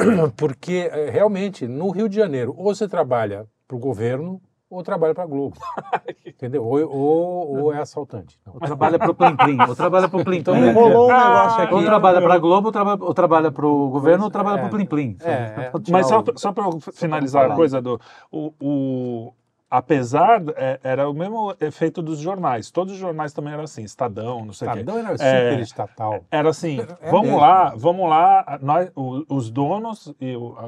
Porque, 0.36 0.88
eh, 0.92 1.10
realmente, 1.10 1.66
no 1.66 1.90
Rio 1.90 2.08
de 2.08 2.16
Janeiro, 2.16 2.54
ou 2.56 2.74
você 2.74 2.88
trabalha 2.88 3.46
para 3.66 3.76
o 3.76 3.80
governo, 3.80 4.40
ou 4.68 4.82
trabalha 4.84 5.12
para 5.14 5.26
Globo. 5.26 5.56
Entendeu? 6.24 6.64
Ou, 6.64 6.78
ou, 6.88 7.58
ou 7.64 7.72
é 7.74 7.78
assaltante. 7.80 8.38
Não. 8.46 8.54
Ou 8.54 8.60
trabalha 8.60 8.98
pro 8.98 9.14
Plim 9.14 9.36
Plim, 9.36 9.58
ou 9.68 9.74
trabalha 9.74 10.08
Plim 10.08 10.38
Então, 10.38 10.54
Plim. 10.54 10.68
é- 10.68 10.72
Rolou 10.72 11.10
um 11.10 11.12
negócio 11.12 11.62
aqui. 11.62 11.74
Ou 11.74 11.84
trabalha 11.84 12.22
pra 12.22 12.38
Globo, 12.38 12.66
ou 12.68 12.72
trabalha, 12.72 12.98
ou 13.02 13.14
trabalha 13.14 13.50
pro 13.50 13.88
governo, 13.90 14.24
ou 14.24 14.30
trabalha 14.30 14.58
É. 14.60 14.68
pro 14.68 14.70
Plim 14.78 14.86
Plim. 14.86 15.16
É, 15.22 15.32
é. 15.32 15.72
Mas 15.90 16.06
só, 16.06 16.22
só 16.36 16.52
para 16.52 16.70
finalizar 16.94 17.50
a 17.50 17.54
coisa 17.56 17.82
do. 17.82 18.00
O, 18.30 18.52
o- 18.60 19.32
apesar. 19.70 20.42
é, 20.56 20.80
era 20.82 21.08
o 21.08 21.14
mesmo 21.14 21.54
efeito 21.60 22.02
dos 22.02 22.18
jornais. 22.18 22.70
Todos 22.70 22.94
os 22.94 22.98
jornais 22.98 23.32
também 23.32 23.52
eram 23.52 23.62
assim, 23.64 23.82
Estadão, 23.84 24.44
não 24.44 24.52
sei 24.52 24.68
o 24.68 24.72
quê. 24.72 24.80
Estadão 24.80 24.98
era 24.98 25.12
É. 25.14 25.16
super 25.50 25.60
estatal. 25.62 26.24
Era 26.30 26.50
assim, 26.50 26.80
É 27.00 27.10
vamos 27.10 27.28
mesmo. 27.28 27.40
lá, 27.40 27.74
vamos 27.76 28.08
lá, 28.10 28.58
nós, 28.60 28.90
o- 28.96 29.24
os 29.28 29.50
donos 29.50 30.12
e 30.20 30.34
o, 30.36 30.54
a- 30.58 30.66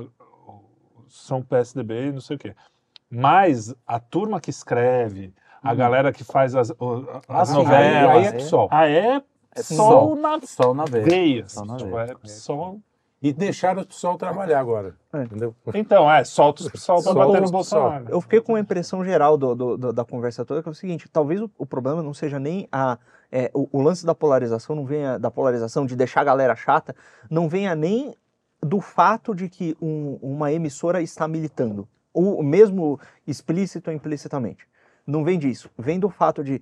o- 0.50 0.62
são 1.08 1.42
PSDB 1.42 2.06
e 2.08 2.12
não 2.12 2.20
sei 2.20 2.36
o 2.36 2.38
quê. 2.38 2.54
Mas 3.10 3.74
a 3.86 3.98
turma 4.00 4.40
que 4.40 4.50
escreve, 4.50 5.34
a 5.62 5.74
galera 5.74 6.12
que 6.12 6.24
faz 6.24 6.54
as, 6.54 6.70
o- 6.70 7.06
as 7.28 7.48
sim, 7.48 7.54
novelas, 7.56 8.10
Aí, 8.10 8.18
aí 8.18 8.24
é 8.26 8.32
PSOL. 8.32 8.68
ah, 8.70 8.88
é, 8.88 9.22
É 9.54 9.62
sol 9.62 9.76
sol. 9.76 10.16
na 10.16 10.40
Sol 10.46 10.74
na 10.74 10.84
veia. 10.86 11.04
veia. 11.04 11.48
Sol 11.48 11.66
na 11.66 11.76
veia. 11.76 12.06
tipo, 12.06 12.26
é 12.26 12.28
sol- 12.28 12.80
E 13.22 13.32
deixaram 13.32 13.82
o 13.82 13.86
PSOL 13.86 14.18
trabalhar 14.18 14.58
agora. 14.58 14.96
É. 15.12 15.22
Entendeu? 15.22 15.54
Então, 15.74 16.10
é, 16.10 16.24
solta 16.24 16.62
os 16.62 16.68
PSOL 16.68 16.96
pra 17.02 17.12
Solta 17.12 17.26
bater 17.28 17.42
no. 17.42 17.50
Bolsonaro. 17.52 18.06
Eu 18.08 18.20
fiquei 18.20 18.40
com 18.40 18.56
a 18.56 18.60
impressão 18.60 19.04
geral 19.04 19.36
do- 19.38 19.54
do- 19.54 19.76
do- 19.78 19.92
da 19.92 20.04
conversa 20.04 20.44
toda, 20.44 20.60
que 20.62 20.68
é 20.68 20.72
o 20.72 20.74
seguinte, 20.74 21.08
talvez 21.08 21.40
o, 21.40 21.48
o 21.56 21.64
problema 21.64 22.02
não 22.02 22.12
seja 22.12 22.40
nem 22.40 22.66
a, 22.72 22.98
é, 23.30 23.48
o, 23.54 23.68
o 23.78 23.80
lance 23.80 24.04
da 24.04 24.12
polarização, 24.14 24.74
não 24.74 24.84
venha 24.84 25.18
da 25.20 25.30
polarização, 25.30 25.86
de 25.86 25.94
deixar 25.94 26.22
a 26.22 26.24
galera 26.24 26.56
chata, 26.56 26.96
não 27.30 27.48
venha 27.48 27.76
nem 27.76 28.12
do 28.60 28.80
fato 28.80 29.34
de 29.36 29.48
que 29.48 29.76
um- 29.80 30.18
uma 30.20 30.52
emissora 30.52 31.00
está 31.00 31.28
militando, 31.28 31.86
ou 32.12 32.42
mesmo 32.42 32.98
explícito 33.24 33.88
ou 33.88 33.94
implicitamente. 33.94 34.66
Não 35.06 35.22
vem 35.22 35.38
disso. 35.38 35.70
Vem 35.78 36.00
do 36.00 36.10
fato 36.10 36.42
de 36.42 36.60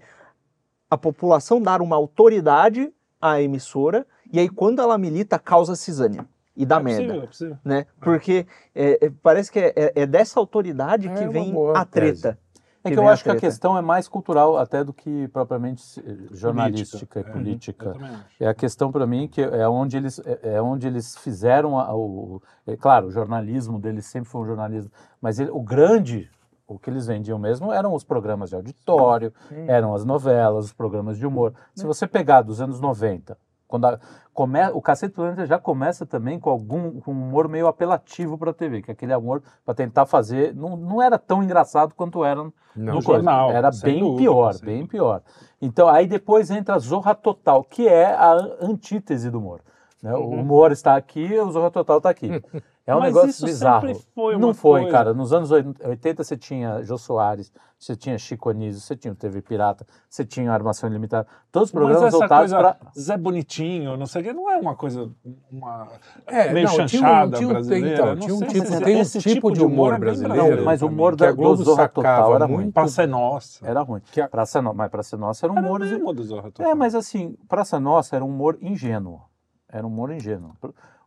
a 0.91 0.97
população 0.99 1.61
dar 1.61 1.81
uma 1.81 1.97
autoridade 1.97 2.93
à 3.21 3.41
emissora, 3.41 4.07
e 4.33 4.39
aí 4.39 4.49
quando 4.49 4.81
ela 4.83 4.99
milita, 4.99 5.39
causa 5.39 5.75
cisânia. 5.75 6.27
E 6.63 6.67
dá 6.67 6.77
é 6.77 6.81
merda 6.83 7.03
possível, 7.05 7.23
é 7.23 7.27
possível. 7.27 7.59
né? 7.65 7.87
Porque 8.01 8.47
é, 8.75 9.07
é, 9.07 9.11
parece 9.23 9.51
que 9.51 9.59
é, 9.59 9.73
é- 9.77 9.93
é 10.03 10.07
dessa 10.07 10.39
autoridade 10.39 11.09
É 11.09 11.15
que 11.15 11.27
vem 11.29 11.55
a 11.75 11.85
treta. 11.85 12.39
É 12.83 12.89
que 12.89 12.95
que 12.95 12.99
eu 12.99 13.07
acho 13.09 13.23
que 13.23 13.31
a 13.31 13.37
questão 13.37 13.77
é 13.77 13.83
mais 13.83 14.09
cultural 14.09 14.57
até 14.57 14.83
do 14.83 14.91
que 14.93 15.29
propriamente 15.29 15.83
eh, 16.01 16.35
jornalística 16.35 17.21
e 17.21 17.23
É, 17.23 17.25
política. 17.31 17.87
eu 17.89 17.93
também 17.93 18.09
acho. 18.11 18.27
É 18.41 18.47
a 18.49 18.55
questão 18.55 18.91
para 18.91 19.07
mim 19.07 19.29
que 19.29 19.43
é 19.43 19.69
onde 19.69 19.99
eles 19.99 20.19
é 20.25 20.55
é 20.55 20.63
onde 20.63 20.87
eles 20.87 21.15
fizeram 21.19 21.79
a- 21.79 21.95
o 21.95 22.41
é 22.67 22.77
claro 22.79 23.09
o 23.09 23.11
jornalismo 23.11 23.79
deles 23.79 24.07
sempre 24.07 24.31
foi 24.31 24.41
um 24.41 24.47
jornalismo 24.47 24.91
mas 25.21 25.39
ele- 25.39 25.51
o 25.51 25.61
grande 25.61 26.31
o 26.67 26.79
que 26.79 26.89
eles 26.89 27.07
vendiam 27.07 27.39
mesmo 27.39 27.71
eram 27.71 27.93
os 27.93 28.03
programas 28.03 28.49
de 28.49 28.57
auditório 28.57 29.31
Sim. 29.51 29.65
eram 29.69 29.95
as 29.95 30.03
novelas 30.07 30.65
os 30.65 30.73
programas 30.73 31.19
de 31.19 31.27
humor 31.27 31.53
se 31.75 31.85
você 31.85 32.07
pegar 32.07 32.41
dos 32.41 32.63
anos 32.63 32.81
90 32.81 33.37
quando 33.71 33.87
a, 33.87 33.99
come, 34.35 34.59
o 34.75 34.83
Cacete 34.83 35.15
Planeta 35.15 35.47
já 35.47 35.59
começa 35.59 36.05
também 36.05 36.39
com 36.39 36.51
algum 36.51 37.01
com 37.01 37.13
um 37.13 37.23
humor 37.23 37.49
meio 37.49 37.67
apelativo 37.67 38.37
para 38.37 38.51
a 38.51 38.55
TV 38.55 38.83
que 38.83 38.91
é 38.91 38.93
aquele 38.93 39.15
humor 39.15 39.43
para 39.65 39.75
tentar 39.75 40.05
fazer 40.07 40.55
não, 40.55 40.77
não 40.77 41.01
era 41.01 41.19
tão 41.19 41.43
engraçado 41.43 41.95
quanto 41.95 42.25
era 42.25 42.43
No 42.45 42.53
coisa. 42.95 43.01
jornal, 43.03 43.51
Era 43.53 43.71
bem 43.83 44.01
dúvida, 44.01 44.19
pior, 44.19 44.55
bem 44.63 44.87
pior. 44.87 45.23
Então 45.63 45.89
aí 45.89 46.07
depois 46.07 46.51
entra 46.51 46.75
a 46.75 46.79
Zorra 46.79 47.15
Total, 47.15 47.63
que 47.65 47.87
é 47.89 48.13
a 48.15 48.33
an- 48.33 48.57
antítese 48.61 49.31
do 49.31 49.39
humor. 49.39 49.61
né? 50.03 50.13
O 50.15 50.29
humor 50.31 50.73
está 50.73 50.97
aqui, 50.97 51.39
o 51.39 51.51
Zorra 51.51 51.71
Total 51.71 51.99
está 51.99 52.11
aqui. 52.11 52.29
É 52.91 52.97
um. 52.97 53.01
Mas 53.01 53.15
negócio 53.15 53.47
bizarro. 53.47 53.87
sempre 53.89 54.03
foi 54.15 54.37
Não 54.39 54.53
foi, 54.55 54.81
coisa. 54.83 54.97
cara. 54.97 55.15
Nos 55.15 55.33
anos 55.33 55.51
80 55.51 56.25
você 56.25 56.37
tinha 56.37 56.83
Jô 56.83 56.99
Soares, 56.99 57.53
você 57.79 57.95
tinha 57.97 58.19
Chico 58.19 58.51
Anísio, 58.51 58.81
você 58.81 58.97
tinha 58.97 59.13
o 59.13 59.15
TV 59.15 59.41
Pirata, 59.41 59.87
você 60.09 60.25
tinha 60.25 60.53
Armação 60.53 60.89
Ilimitada. 60.91 61.27
Todos 61.53 61.69
os 61.69 61.75
Mas 61.75 61.83
programas 61.85 62.13
voltados 62.13 62.53
para 62.53 62.77
Zé 62.99 63.17
Bonitinho, 63.17 63.97
não 63.97 64.07
sei 64.07 64.21
o 64.21 64.25
que, 64.25 64.33
não 64.33 64.51
é 64.51 64.59
uma 64.59 64.75
coisa, 64.75 65.11
uma 65.51 65.89
É, 66.27 66.53
meio 66.53 66.67
não, 66.67 66.75
chanchada 66.75 67.37
tinha 67.39 67.49
um- 67.49 67.53
brasileira. 67.53 67.95
então, 67.95 68.07
não 68.07 68.17
tinha 68.17 68.35
um 68.35 68.41
tipo- 68.41 68.85
tem 68.85 69.01
um 69.01 69.05
tipo 69.05 69.51
de 69.53 69.65
humor 69.65 69.93
bem 69.93 70.01
brasileiro, 70.01 70.57
Não, 70.57 70.65
mas 70.65 70.83
o 70.83 70.87
humor 70.89 71.17
da, 71.17 71.31
do 71.33 71.57
Zorra 71.57 71.89
Total 71.89 72.35
era 72.35 72.45
ruim. 72.45 72.71
Praça 72.71 73.03
é 73.03 73.07
Nossa. 73.07 73.67
Era 73.67 73.81
ruim. 73.83 74.01
Que 74.13 74.21
a- 74.21 74.29
Praça 74.29 74.61
no... 74.61 74.75
Mas 74.75 74.91
Praça 74.91 75.17
Nossa 75.17 75.47
era 75.47 75.53
um 75.53 75.57
Era 75.59 75.67
humor... 75.67 75.81
mesmo 75.81 76.13
do 76.13 76.23
Zorra 76.23 76.51
Total. 76.51 76.67
É, 76.71 76.75
mas 76.75 76.95
assim, 76.95 77.37
Praça 77.49 77.79
Nossa 77.81 78.17
era 78.17 78.25
um 78.25 78.29
humor 78.29 78.59
ingênuo. 78.61 79.21
Era 79.73 79.87
um 79.87 79.91
humor 79.91 80.11
ingênuo. 80.13 80.53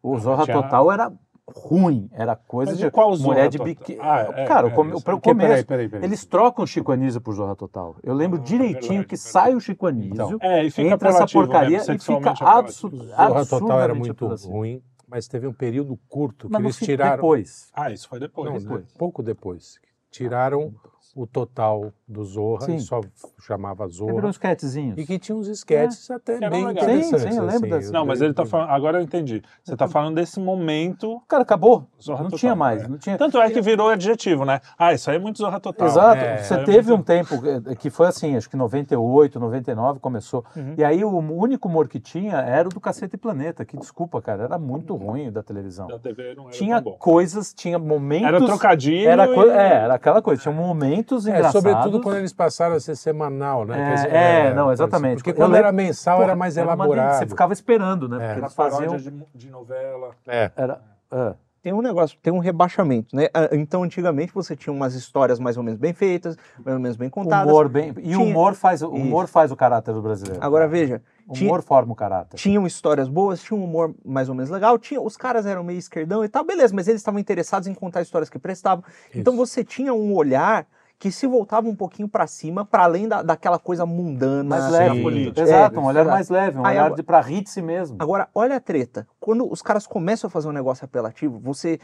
O 0.01 0.17
Zorra 0.17 0.47
Total 0.47 0.91
era 0.91 1.11
ruim, 1.47 2.09
era 2.13 2.35
coisa 2.35 2.71
Mas 2.71 2.79
de 2.79 2.85
de 2.85 2.91
qual 2.91 3.13
Zorra 3.15 3.27
mulher 3.35 3.49
de 3.49 3.57
biquíni. 3.59 3.99
Ah, 4.01 4.27
é, 4.35 4.45
Cara, 4.45 4.67
é, 4.67 4.71
o, 4.71 4.73
come- 4.73 4.93
o, 4.93 5.01
começo, 5.01 5.23
peraí, 5.35 5.63
peraí, 5.65 5.89
peraí. 5.89 6.05
eles 6.05 6.25
trocam 6.25 6.63
o 6.63 6.67
Chico 6.67 6.91
Anísio 6.91 7.19
por 7.21 7.33
Zorra 7.35 7.55
Total. 7.55 7.95
Eu 8.01 8.13
lembro 8.13 8.39
Ah, 8.39 8.43
direitinho 8.43 8.89
verdade, 8.89 9.07
que 9.07 9.17
sai 9.17 9.53
o 9.53 9.59
Chico 9.59 9.85
Anísio, 9.85 10.13
Então, 10.13 10.37
É, 10.41 10.63
e 10.63 10.71
fica 10.71 10.89
entra 10.89 11.09
essa 11.09 11.27
porcaria 11.27 11.77
mesmo, 11.79 11.93
e 11.93 11.99
fica 11.99 11.99
sexualmente 11.99 12.43
absu- 12.43 12.87
apelativo. 12.87 13.15
Zorra 13.27 13.45
Total 13.45 13.81
era 13.81 13.93
muito 13.93 14.25
ruim, 14.47 14.81
mas 15.07 15.27
teve 15.27 15.45
um 15.47 15.53
período 15.53 15.99
curto 16.07 16.47
que 16.47 16.53
Mas 16.53 16.61
no 16.61 16.67
eles 16.67 16.77
fim, 16.77 16.85
tiraram. 16.85 17.15
depois. 17.17 17.69
Ah, 17.73 17.91
isso 17.91 18.07
foi 18.07 18.19
depois. 18.19 18.49
Não, 18.51 18.59
depois. 18.59 18.93
pouco 18.97 19.21
depois. 19.21 19.75
Tiraram 20.09 20.73
o 21.15 21.27
total 21.27 21.91
do 22.07 22.23
Zorra 22.23 22.65
Sim. 22.65 22.75
e 22.75 22.79
só 22.79 22.99
chamava 23.39 23.87
Zorra. 23.87 24.25
uns 24.27 24.35
sketchzinhos. 24.35 24.97
E 24.97 25.05
que 25.05 25.19
tinha 25.19 25.35
uns 25.35 25.47
sketches 25.47 26.09
até 26.09 26.37
Era 26.37 26.49
bem 26.49 26.65
legal. 26.65 26.83
interessantes. 26.83 27.21
Sim, 27.21 27.31
sim, 27.31 27.37
eu 27.37 27.45
lembro 27.45 27.75
assim. 27.75 27.91
Não, 27.91 28.05
mas 28.05 28.21
ele 28.21 28.33
tá 28.33 28.45
falando. 28.45 28.69
Agora 28.71 28.97
eu 28.97 29.03
entendi. 29.03 29.41
Você 29.63 29.75
tá 29.75 29.87
falando 29.87 30.15
desse 30.15 30.39
momento. 30.39 31.21
Cara, 31.27 31.43
acabou. 31.43 31.85
Zorra 32.01 32.19
não 32.23 32.29
Total, 32.31 32.39
tinha 32.39 32.55
mais. 32.55 32.83
é. 32.83 32.87
Não 32.87 32.97
tinha... 32.97 33.17
Tanto 33.17 33.39
é 33.39 33.49
que 33.51 33.61
virou 33.61 33.89
adjetivo, 33.89 34.43
né? 34.43 34.59
Ah, 34.77 34.93
isso 34.93 35.09
aí 35.09 35.17
é 35.17 35.19
muito 35.19 35.37
Zorra 35.37 35.59
Total. 35.59 35.87
Exato. 35.87 36.17
É, 36.19 36.37
Você 36.37 36.53
é 36.55 36.63
teve 36.63 36.87
muito- 36.89 37.01
um 37.01 37.03
tempo 37.03 37.35
eh, 37.69 37.75
que 37.75 37.89
foi 37.91 38.07
assim, 38.07 38.35
acho 38.35 38.49
que 38.49 38.57
98, 38.57 39.39
99 39.39 39.99
começou. 39.99 40.43
Uhum. 40.55 40.73
E 40.77 40.83
aí 40.83 41.03
o 41.05 41.09
único 41.17 41.67
humor 41.67 41.87
que 41.87 41.99
tinha 41.99 42.37
era 42.37 42.67
o 42.67 42.71
do 42.71 42.79
Cacete 42.79 43.15
e 43.15 43.17
Planeta, 43.19 43.63
que 43.65 43.77
desculpa, 43.77 44.21
cara, 44.21 44.43
era 44.45 44.57
muito 44.57 44.95
ruim 44.95 45.27
o 45.27 45.31
da 45.31 45.43
televisão. 45.43 45.87
Da 45.87 45.99
TV 45.99 46.33
não 46.35 46.43
era 46.45 46.51
Tinha 46.53 46.81
coisas, 46.81 47.53
tinha 47.53 47.77
momentos. 47.77 48.27
Era 48.27 48.43
trocadilho. 48.43 49.07
Era, 49.09 49.27
co- 49.27 49.45
e- 49.45 49.49
é, 49.49 49.73
era 49.83 49.93
aquela 49.93 50.21
coisa, 50.21 50.41
tinha 50.41 50.53
momentos 50.53 51.02
É, 51.27 51.29
engraçados. 51.29 51.51
sobretudo 51.51 52.01
quando 52.01 52.17
eles 52.17 52.33
passaram 52.33 52.75
a 52.75 52.79
ser 52.79 52.95
semanal, 52.95 53.65
né? 53.65 53.91
É, 53.91 53.93
dizer, 53.95 54.13
é, 54.13 54.53
não, 54.53 54.71
exatamente. 54.71 55.15
Porque 55.17 55.31
Eu 55.31 55.35
quando 55.35 55.51
lembro- 55.51 55.67
era 55.67 55.71
mensal 55.71 56.17
Porra, 56.17 56.29
era 56.29 56.35
mais 56.35 56.57
era 56.57 56.65
elaborado. 56.67 57.19
Você 57.19 57.27
ficava 57.27 57.53
esperando, 57.53 58.07
né? 58.07 58.17
É. 58.17 58.27
Porque 58.27 58.39
eles 58.41 58.53
faziam. 58.53 58.85
paródia 58.91 59.11
de, 59.11 59.25
de 59.35 59.49
novela. 59.49 60.11
É. 60.27 60.51
Era, 60.55 60.81
é. 61.11 61.33
Tem 61.61 61.71
um 61.71 61.81
negócio, 61.81 62.17
tem 62.21 62.33
um 62.33 62.39
rebaixamento, 62.39 63.15
né? 63.15 63.29
Ah, 63.33 63.47
Então, 63.53 63.83
antigamente 63.83 64.33
você 64.33 64.53
tinha 64.53 64.73
umas 64.73 64.95
histórias 64.95 65.39
mais 65.39 65.55
ou 65.55 65.63
menos 65.63 65.79
bem 65.79 65.93
feitas, 65.93 66.35
mais 66.59 66.75
ou 66.75 66.81
menos 66.81 66.97
bem 66.97 67.09
contadas. 67.09 67.49
Humor 67.49 67.69
bem. 67.69 67.93
E 68.03 68.17
o 68.17 68.21
humor 68.21 68.53
faz, 68.53 68.81
o 68.81 68.89
humor 68.89 69.27
faz 69.27 69.49
o 69.49 69.55
caráter 69.55 69.93
do 69.93 70.01
brasileiro. 70.01 70.43
Agora 70.43 70.67
veja, 70.67 71.01
o 71.25 71.31
tinha, 71.31 71.49
humor 71.49 71.61
forma 71.61 71.93
o 71.93 71.95
caráter. 71.95 72.35
tinham 72.35 72.67
histórias 72.67 73.07
boas, 73.07 73.41
tinha 73.41 73.57
um 73.57 73.63
humor 73.63 73.95
mais 74.03 74.27
ou 74.27 74.35
menos 74.35 74.49
legal, 74.49 74.77
tinha, 74.77 74.99
os 74.99 75.15
caras 75.15 75.45
eram 75.45 75.63
meio 75.63 75.79
esquerdão 75.79 76.21
e 76.25 76.27
tal, 76.27 76.43
beleza, 76.43 76.75
mas 76.75 76.89
eles 76.89 76.99
estavam 76.99 77.17
interessados 77.17 77.65
em 77.65 77.73
contar 77.73 78.01
histórias 78.01 78.29
que 78.29 78.37
prestavam. 78.37 78.83
Então 79.15 79.33
Isso. 79.33 79.45
você 79.45 79.63
tinha 79.63 79.93
um 79.93 80.13
olhar 80.13 80.67
que 80.99 81.11
se 81.11 81.27
voltava 81.27 81.67
um 81.67 81.75
pouquinho 81.75 82.07
pra 82.07 82.25
cima, 82.27 82.63
pra 82.63 82.83
além 82.83 83.07
da, 83.07 83.21
daquela 83.21 83.59
coisa 83.59 83.85
mundana. 83.85 84.43
Mais 84.43 84.63
assim. 84.65 84.73
leve. 84.73 85.01
política. 85.01 85.41
Exato, 85.41 85.79
um 85.79 85.83
É, 85.83 85.87
olhar 85.87 86.05
mais 86.05 86.29
leve, 86.29 86.57
um 86.59 86.65
Aí 86.65 86.77
olhar 86.77 87.03
pra 87.03 87.19
rir 87.19 87.41
de 87.43 87.49
si 87.49 87.61
mesmo. 87.61 87.97
Agora, 87.99 88.29
olha 88.33 88.55
a 88.55 88.59
treta. 88.59 89.05
Quando 89.19 89.51
os 89.51 89.61
caras 89.61 89.85
começam 89.85 90.27
a 90.27 90.31
fazer 90.31 90.47
um 90.47 90.53
negócio 90.53 90.85
apelativo, 90.85 91.39
você 91.39 91.79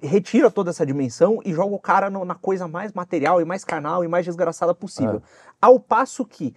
retira 0.00 0.50
toda 0.50 0.70
essa 0.70 0.86
dimensão 0.86 1.40
e 1.44 1.52
joga 1.52 1.74
o 1.74 1.78
cara 1.80 2.08
no- 2.08 2.24
na 2.24 2.36
coisa 2.36 2.68
mais 2.68 2.92
material 2.92 3.40
e 3.40 3.44
mais 3.44 3.64
carnal 3.64 4.04
e 4.04 4.08
mais 4.08 4.24
desgraçada 4.24 4.72
possível. 4.72 5.20
Ao 5.60 5.80
passo 5.80 6.24
que 6.24 6.54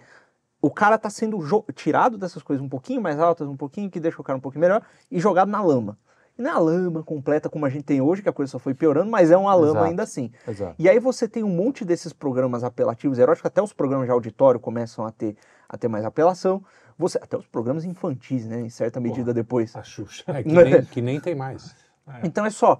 o 0.62 0.70
cara 0.70 0.96
tá 0.96 1.10
sendo 1.10 1.38
tirado 1.74 2.16
dessas 2.16 2.42
coisas 2.42 2.64
um 2.64 2.68
pouquinho 2.68 3.02
mais 3.02 3.18
altas, 3.18 3.48
um 3.48 3.56
pouquinho 3.56 3.90
que 3.90 3.98
deixa 3.98 4.20
o 4.20 4.24
cara 4.24 4.38
um 4.38 4.40
pouquinho 4.40 4.60
melhor 4.62 4.82
e 5.10 5.18
jogado 5.20 5.48
na 5.50 5.60
lama. 5.60 5.98
E 6.38 6.42
não 6.42 6.50
é 6.50 6.54
a 6.54 6.58
lama 6.58 7.02
completa 7.02 7.48
como 7.48 7.64
a 7.64 7.68
gente 7.68 7.84
tem 7.84 8.00
hoje, 8.00 8.22
que 8.22 8.28
a 8.28 8.32
coisa 8.32 8.50
só 8.50 8.58
foi 8.58 8.74
piorando, 8.74 9.10
mas 9.10 9.30
é 9.30 9.36
uma 9.36 9.54
lama 9.54 9.70
Exato. 9.70 9.84
ainda 9.84 10.02
assim. 10.02 10.32
Exato. 10.46 10.74
E 10.78 10.88
aí 10.88 10.98
você 10.98 11.28
tem 11.28 11.44
um 11.44 11.48
monte 11.48 11.84
desses 11.84 12.12
programas 12.12 12.64
apelativos 12.64 13.18
eróticos, 13.18 13.46
até 13.46 13.62
os 13.62 13.72
programas 13.72 14.06
de 14.06 14.12
auditório 14.12 14.58
começam 14.58 15.06
a 15.06 15.12
ter, 15.12 15.36
a 15.68 15.76
ter 15.76 15.88
mais 15.88 16.04
apelação. 16.04 16.64
Você, 16.98 17.18
até 17.18 17.36
os 17.36 17.46
programas 17.46 17.84
infantis, 17.84 18.46
né? 18.46 18.60
Em 18.60 18.68
certa 18.68 19.00
medida 19.00 19.32
depois. 19.32 19.74
A 19.76 19.82
Xuxa. 19.82 20.24
É, 20.28 20.42
que, 20.42 20.48
nem, 20.52 20.84
que 20.84 21.02
nem 21.02 21.20
tem 21.20 21.34
mais. 21.34 21.74
Então 22.22 22.44
é 22.44 22.50
só 22.50 22.78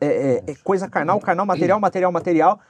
é, 0.00 0.06
é- 0.46 0.50
é 0.52 0.54
coisa 0.56 0.88
carnal, 0.88 1.20
carnal, 1.20 1.46
material, 1.46 1.80
material, 1.80 2.12
material. 2.12 2.60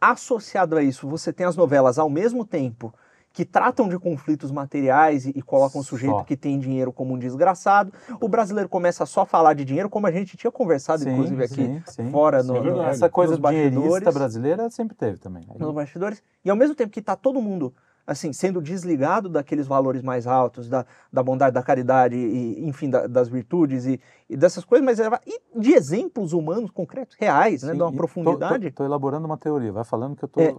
Associado 0.00 0.76
a 0.76 0.82
isso, 0.82 1.08
você 1.08 1.32
tem 1.32 1.46
as 1.46 1.56
novelas 1.56 1.98
ao 1.98 2.10
mesmo 2.10 2.44
tempo 2.44 2.92
que 3.32 3.44
tratam 3.44 3.88
de 3.88 3.98
conflitos 3.98 4.50
materiais 4.50 5.24
e, 5.26 5.30
e 5.34 5.40
colocam 5.42 5.80
o 5.80 5.84
sujeito 5.84 6.16
Só. 6.18 6.24
que 6.24 6.36
tem 6.36 6.58
dinheiro 6.58 6.92
como 6.92 7.14
um 7.14 7.18
desgraçado. 7.18 7.92
O 8.20 8.28
brasileiro 8.28 8.68
começa 8.68 9.04
a 9.04 9.06
só 9.06 9.24
falar 9.24 9.54
de 9.54 9.64
dinheiro, 9.64 9.88
como 9.88 10.06
a 10.06 10.10
gente 10.12 10.36
tinha 10.36 10.50
conversado, 10.50 11.02
Sim, 11.02 11.10
inclusive, 11.12 11.42
aqui 11.44 11.54
sim, 11.54 11.82
sim. 11.86 12.10
fora 12.10 12.42
Sim, 12.42 12.48
no, 12.48 12.56
é 12.56 12.58
no- 12.58 12.64
verdade. 12.64 12.88
Essa 12.90 13.08
coisa 13.08 13.38
dinheirista 13.38 14.12
brasileira 14.12 14.68
sempre 14.70 14.94
teve 14.96 15.18
também. 15.18 15.44
Aí- 15.48 15.58
nos 15.58 15.72
bastidores. 15.74 16.22
E 16.44 16.50
ao 16.50 16.56
mesmo 16.56 16.74
tempo 16.74 16.90
que 16.92 17.00
está 17.00 17.16
todo 17.16 17.40
mundo 17.40 17.72
assim 18.04 18.32
sendo 18.32 18.60
desligado 18.60 19.28
daqueles 19.28 19.66
valores 19.66 20.02
mais 20.02 20.26
altos, 20.26 20.68
da, 20.68 20.84
da 21.12 21.22
bondade, 21.22 21.54
da 21.54 21.62
caridade, 21.62 22.16
e, 22.16 22.66
enfim, 22.68 22.90
da- 22.90 23.06
das 23.06 23.28
virtudes 23.28 23.86
e, 23.86 24.00
e 24.28 24.36
dessas 24.36 24.64
coisas, 24.64 24.84
mas 24.84 24.98
ela- 24.98 25.20
e 25.24 25.40
de 25.58 25.72
exemplos 25.72 26.32
humanos 26.32 26.70
concretos, 26.72 27.16
reais, 27.18 27.62
né, 27.62 27.70
Sim, 27.70 27.76
de 27.78 27.82
uma 27.84 27.92
profundidade. 27.92 28.72
Tô 28.72 28.84
elaborando 28.84 29.24
uma 29.24 29.38
teoria, 29.38 29.70
vai 29.72 29.84
falando 29.84 30.16
que 30.16 30.24
eu 30.24 30.28
tô. 30.28 30.40
É, 30.40 30.54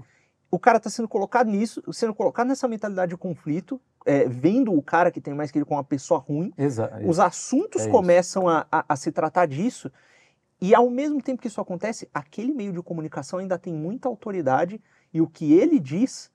o 0.56 0.60
cara 0.60 0.80
tá 0.80 0.88
sendo 0.88 1.08
colocado 1.08 1.50
nisso, 1.50 1.82
sendo 1.92 2.14
colocado 2.14 2.48
nessa 2.48 2.68
mentalidade 2.68 3.10
de 3.10 3.18
conflito, 3.18 3.82
é, 4.06 4.28
vendo 4.30 4.72
o 4.72 4.84
cara 4.84 5.10
que 5.10 5.20
tem 5.20 5.34
mais 5.34 5.50
que 5.50 5.58
ele 5.58 5.66
como 5.66 5.78
uma 5.78 5.84
pessoa 5.84 6.20
ruim, 6.20 6.54
Exato. 6.56 7.08
os 7.08 7.18
assuntos 7.20 7.88
É 7.88 7.90
começam 7.90 8.48
a, 8.48 8.68
a- 8.72 8.86
a 8.88 8.96
se 8.96 9.12
tratar 9.12 9.48
disso, 9.48 9.92
e 10.62 10.76
ao 10.76 10.92
mesmo 10.92 11.24
tempo 11.24 11.42
que 11.42 11.48
isso 11.48 11.60
acontece, 11.60 12.08
aquele 12.14 12.54
meio 12.54 12.72
de 12.72 12.84
comunicação 12.84 13.40
ainda 13.40 13.58
tem 13.58 13.74
muita 13.74 14.08
autoridade, 14.08 14.80
e 15.12 15.20
o 15.22 15.28
que 15.28 15.54
ele 15.54 15.80
diz 15.80 16.32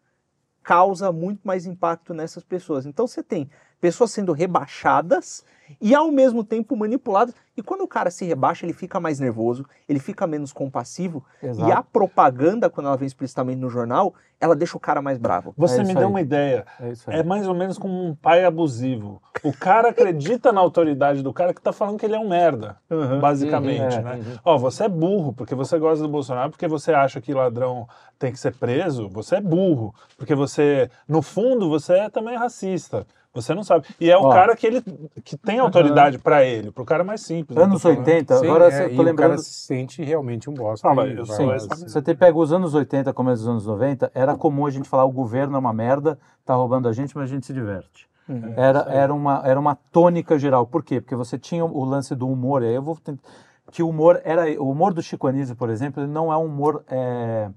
causa 0.65 1.13
muito 1.13 1.43
mais 1.45 1.65
impacto 1.65 2.13
nessas 2.13 2.43
pessoas. 2.43 2.87
Então 2.87 3.07
você 3.07 3.23
tem 3.23 3.49
pessoas 3.81 4.11
sendo 4.11 4.33
rebaixadas 4.33 5.45
e 5.81 5.95
ao 5.95 6.11
mesmo 6.11 6.43
tempo 6.43 6.75
manipuladas. 6.77 7.35
E 7.57 7.63
quando 7.63 7.83
o 7.83 7.89
cara 7.89 8.11
se 8.11 8.25
rebaixa, 8.25 8.65
ele 8.65 8.73
fica 8.73 8.99
mais 8.99 9.21
nervoso, 9.21 9.67
ele 9.89 9.99
fica 9.99 10.27
menos 10.27 10.53
compassivo. 10.53 11.23
Exato. 11.43 11.69
E 11.69 11.73
a 11.73 11.83
propaganda, 11.83 12.71
quando 12.71 12.87
ela 12.87 12.97
vem 12.97 13.07
explicitamente 13.07 13.61
no 13.61 13.69
jornal, 13.69 14.15
ela 14.41 14.55
deixa 14.57 14.77
o 14.77 14.81
cara 14.81 15.03
mais 15.03 15.19
bravo. 15.19 15.53
Você 15.59 15.81
É 15.81 15.85
me 15.85 15.93
deu 15.93 16.05
aí. 16.07 16.09
uma 16.09 16.21
ideia. 16.21 16.65
É 16.81 16.91
isso 16.91 17.11
aí. 17.11 17.19
É 17.19 17.23
mais 17.23 17.47
ou 17.47 17.55
menos 17.55 17.77
como 17.77 18.03
um 18.03 18.15
pai 18.15 18.45
abusivo. 18.45 19.21
O 19.43 19.53
cara 19.53 19.91
acredita 19.91 20.53
na 20.53 20.61
autoridade 20.61 21.23
do 21.23 21.33
cara 21.33 21.53
que 21.53 21.61
tá 21.61 21.73
falando 21.73 21.99
que 21.99 22.07
ele 22.07 22.15
é 22.15 22.19
um 22.19 22.29
merda, 22.29 22.77
basicamente, 23.21 23.97
Uhum, 23.97 24.03
né? 24.03 24.15
uhum. 24.15 24.37
Ó, 24.45 24.57
você 24.59 24.85
é 24.85 24.89
burro 24.89 25.33
porque 25.33 25.55
você 25.55 25.79
gosta 25.79 26.03
do 26.03 26.09
Bolsonaro, 26.09 26.51
porque 26.51 26.69
você 26.69 26.93
acha 26.93 27.21
que 27.21 27.35
ladrão 27.35 27.87
tem 28.19 28.33
que 28.33 28.39
ser 28.39 28.55
preso, 28.55 29.09
você 29.09 29.37
é 29.37 29.41
burro, 29.41 29.95
porque 30.17 30.35
você, 30.35 30.91
no 31.09 31.21
fundo, 31.23 31.69
você 31.69 31.95
é 31.95 32.09
também 32.09 32.37
racista. 32.37 33.07
Você 33.41 33.55
não 33.55 33.63
sabe. 33.65 33.87
E 34.01 34.11
é 34.11 34.17
o 34.17 34.23
Ó. 34.25 34.31
cara 34.31 34.57
que 34.57 34.67
ele 34.67 34.83
que 35.25 35.37
tem 35.37 35.59
autoridade 35.59 36.19
pra 36.19 36.45
ele, 36.45 36.71
pro 36.71 36.85
cara 36.85 37.05
mais 37.05 37.21
simples. 37.21 37.57
eu 37.57 37.63
tô 37.65 37.69
Anos 37.71 37.83
falando. 37.83 37.99
80, 37.99 38.37
Sim, 38.39 38.47
agora 38.47 38.73
é, 38.73 38.85
eu 38.85 38.91
e 38.91 38.97
tô 38.97 39.03
o 39.03 39.05
lembrando. 39.05 39.31
cara 39.31 39.39
se 39.43 39.53
sente 39.53 40.03
realmente 40.03 40.49
um 40.51 40.55
bosta. 40.55 40.87
Fala, 40.89 41.07
e 41.07 41.17
eu 41.17 41.25
vai 41.25 41.37
sou 41.37 41.47
lá- 41.47 41.57
esse. 41.57 41.69
Você 41.69 42.03
te 42.03 42.15
pega 42.15 42.37
os 42.39 42.53
anos 42.53 42.75
80, 42.75 43.13
começo 43.13 43.43
dos 43.43 43.49
anos 43.49 43.67
90, 43.67 44.11
era 44.15 44.37
comum 44.37 44.67
a 44.67 44.71
gente 44.71 44.89
falar 44.89 45.05
o 45.05 45.11
governo 45.13 45.57
é 45.57 45.59
uma 45.59 45.73
merda, 45.73 46.19
tá 46.45 46.55
roubando 46.55 46.89
a 46.89 46.93
gente, 46.93 47.17
mas 47.17 47.31
a 47.31 47.35
gente 47.35 47.47
se 47.47 47.53
diverte. 47.53 48.09
Uhum. 48.29 48.53
Era, 48.57 48.81
era, 48.91 49.15
uma, 49.15 49.43
era 49.45 49.59
uma 49.59 49.75
tônica 49.91 50.39
geral. 50.39 50.67
Por 50.67 50.83
quê? 50.83 51.01
Porque 51.01 51.17
você 51.17 51.39
tinha 51.39 51.65
o 51.65 51.85
lance 51.85 52.15
do 52.15 52.29
humor, 52.29 52.63
e 52.63 52.67
aí 52.67 52.75
eu 52.75 52.83
vou 52.83 52.97
tentar, 52.97 53.23
que 53.71 53.83
o 53.83 53.89
humor 53.89 54.21
era. 54.25 54.45
O 54.63 54.71
humor 54.71 54.93
do 54.93 55.03
Chico 55.03 55.27
Anísio, 55.27 55.57
por 55.57 55.71
exemplo, 55.71 56.03
ele 56.03 56.13
não 56.13 56.31
é 56.33 56.37
um 56.37 56.45
humor 56.45 56.83
é, 56.89 57.49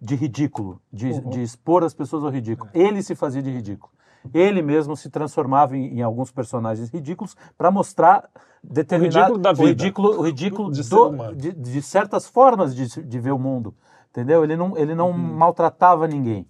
de 0.00 0.14
ridículo, 0.14 0.80
de, 0.92 1.10
Uhum. 1.10 1.30
de 1.30 1.42
expor 1.42 1.82
as 1.84 1.92
pessoas 1.92 2.22
ao 2.24 2.30
ridículo. 2.30 2.70
Ele 2.72 3.02
se 3.02 3.14
fazia 3.16 3.42
de 3.42 3.50
ridículo. 3.50 3.92
Ele 4.34 4.62
mesmo 4.62 4.96
se 4.96 5.08
transformava 5.10 5.76
em, 5.76 5.98
em 5.98 6.02
alguns 6.02 6.30
personagens 6.30 6.90
ridículos 6.90 7.36
para 7.56 7.70
mostrar 7.70 8.28
determinado 8.62 9.34
ridículo 9.34 9.38
da 9.38 9.52
o 9.52 9.54
vida. 9.54 9.68
ridículo, 9.68 10.18
o 10.18 10.22
ridículo 10.22 10.70
De 10.70 10.82
do- 10.88 11.34
de, 11.34 11.52
de 11.52 11.82
certas 11.82 12.26
formas 12.28 12.74
de, 12.74 13.02
de 13.02 13.18
ver 13.18 13.32
o 13.32 13.38
mundo, 13.38 13.74
entendeu? 14.10 14.44
Ele 14.44 14.56
não, 14.56 14.76
ele 14.76 14.94
não 14.94 15.10
Uhum. 15.10 15.16
maltratava 15.16 16.06
ninguém. 16.06 16.46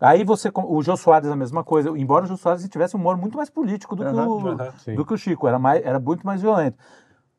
Aí 0.00 0.24
você, 0.24 0.50
o 0.52 0.82
Jô 0.82 0.96
Soares 0.96 1.30
a 1.30 1.36
mesma 1.36 1.62
coisa, 1.62 1.90
embora 1.96 2.24
o 2.24 2.28
Jô 2.28 2.36
Soares 2.36 2.68
tivesse 2.68 2.96
um 2.96 3.00
humor 3.00 3.16
muito 3.16 3.36
mais 3.36 3.48
político 3.48 3.94
do, 3.94 4.02
que, 4.04 4.10
Aham, 4.10 4.28
o. 4.28 4.78
Sim. 4.78 4.96
do 4.96 5.06
que 5.06 5.14
o 5.14 5.16
Chico, 5.16 5.46
era, 5.46 5.60
mais, 5.60 5.80
era 5.84 6.00
muito 6.00 6.26
mais 6.26 6.42
violento. 6.42 6.76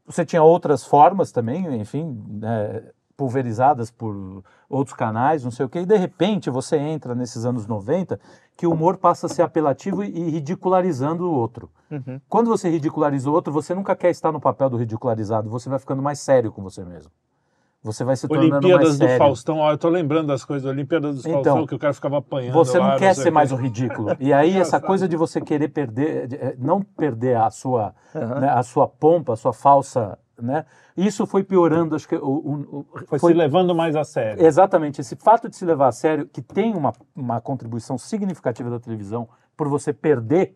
Você 0.05 0.25
tinha 0.25 0.41
outras 0.41 0.85
formas 0.85 1.31
também, 1.31 1.65
enfim, 1.79 2.23
né, 2.29 2.83
pulverizadas 3.15 3.91
por 3.91 4.43
outros 4.69 4.95
canais, 4.95 5.43
não 5.43 5.51
sei 5.51 5.65
o 5.65 5.69
quê, 5.69 5.79
e 5.79 5.85
de 5.85 5.97
repente 5.97 6.49
você 6.49 6.77
entra 6.77 7.13
nesses 7.13 7.45
anos 7.45 7.67
90 7.67 8.19
que 8.57 8.65
o 8.65 8.71
humor 8.71 8.97
passa 8.97 9.27
a 9.27 9.29
ser 9.29 9.41
apelativo 9.41 10.03
e, 10.03 10.29
ridicularizando 10.29 11.29
o 11.29 11.31
outro. 11.31 11.69
Uhum. 11.91 12.19
Quando 12.27 12.49
você 12.49 12.69
ridiculariza 12.69 13.29
o 13.29 13.33
outro, 13.33 13.53
você 13.53 13.73
nunca 13.73 13.95
quer 13.95 14.09
estar 14.09 14.31
no 14.31 14.39
papel 14.39 14.69
do 14.69 14.77
ridicularizado, 14.77 15.49
você 15.49 15.69
vai 15.69 15.79
ficando 15.79 16.01
mais 16.01 16.19
sério 16.19 16.51
com 16.51 16.61
você 16.61 16.83
mesmo. 16.83 17.11
Você 17.83 18.05
vai 18.05 18.15
se 18.15 18.27
tornando 18.29 18.49
mais 18.49 18.63
Olimpíadas 18.63 18.97
do 18.97 19.05
sério. 19.05 19.17
Faustão, 19.17 19.57
ó, 19.57 19.71
eu 19.71 19.77
tô 19.77 19.89
lembrando 19.89 20.27
das 20.27 20.45
coisas, 20.45 20.65
Olimpíadas 20.69 21.15
do 21.15 21.19
Então, 21.19 21.43
Faustão, 21.43 21.67
que 21.67 21.75
o 21.75 21.79
cara 21.79 21.93
ficava 21.93 22.19
apanhando. 22.19 22.53
Você 22.53 22.79
lá, 22.79 22.91
não 22.91 22.97
quer 22.97 23.13
sei 23.13 23.25
ser 23.25 23.31
mais 23.31 23.51
o 23.51 23.57
ridículo. 23.57 24.15
E 24.21 24.31
aí 24.31 24.55
essa 24.57 24.79
coisa 24.79 25.05
de 25.05 25.17
você 25.17 25.41
querer 25.41 25.67
perder, 25.67 26.27
de, 26.27 26.35
eh, 26.37 26.55
não 26.57 26.81
perder 26.81 27.35
a 27.35 27.49
sua, 27.49 27.93
Aham. 28.15 28.39
né, 28.39 28.49
a 28.49 28.63
sua 28.63 28.87
pompa, 28.87 29.33
a 29.33 29.35
sua 29.35 29.51
falsa, 29.51 30.17
né? 30.41 30.65
Isso 30.97 31.25
foi 31.25 31.43
piorando, 31.43 31.95
acho 31.95 32.07
que 32.07 32.15
o, 32.15 32.19
o- 32.27 32.79
o- 32.79 32.85
Foi, 33.07 33.19
foi 33.19 33.31
se 33.33 33.37
levando 33.37 33.73
mais 33.75 33.95
a 33.95 34.03
sério. 34.03 34.43
exatamente 34.43 34.99
esse 35.01 35.15
fato 35.15 35.47
de 35.49 35.55
se 35.55 35.65
levar 35.65 35.87
a 35.87 35.91
sério, 35.91 36.27
que 36.27 36.41
tem 36.41 36.73
uma, 36.75 36.93
uma 37.15 37.39
contribuição 37.41 37.97
significativa 37.97 38.69
da 38.69 38.79
televisão 38.79 39.27
por 39.55 39.67
você 39.69 39.93
perder 39.93 40.55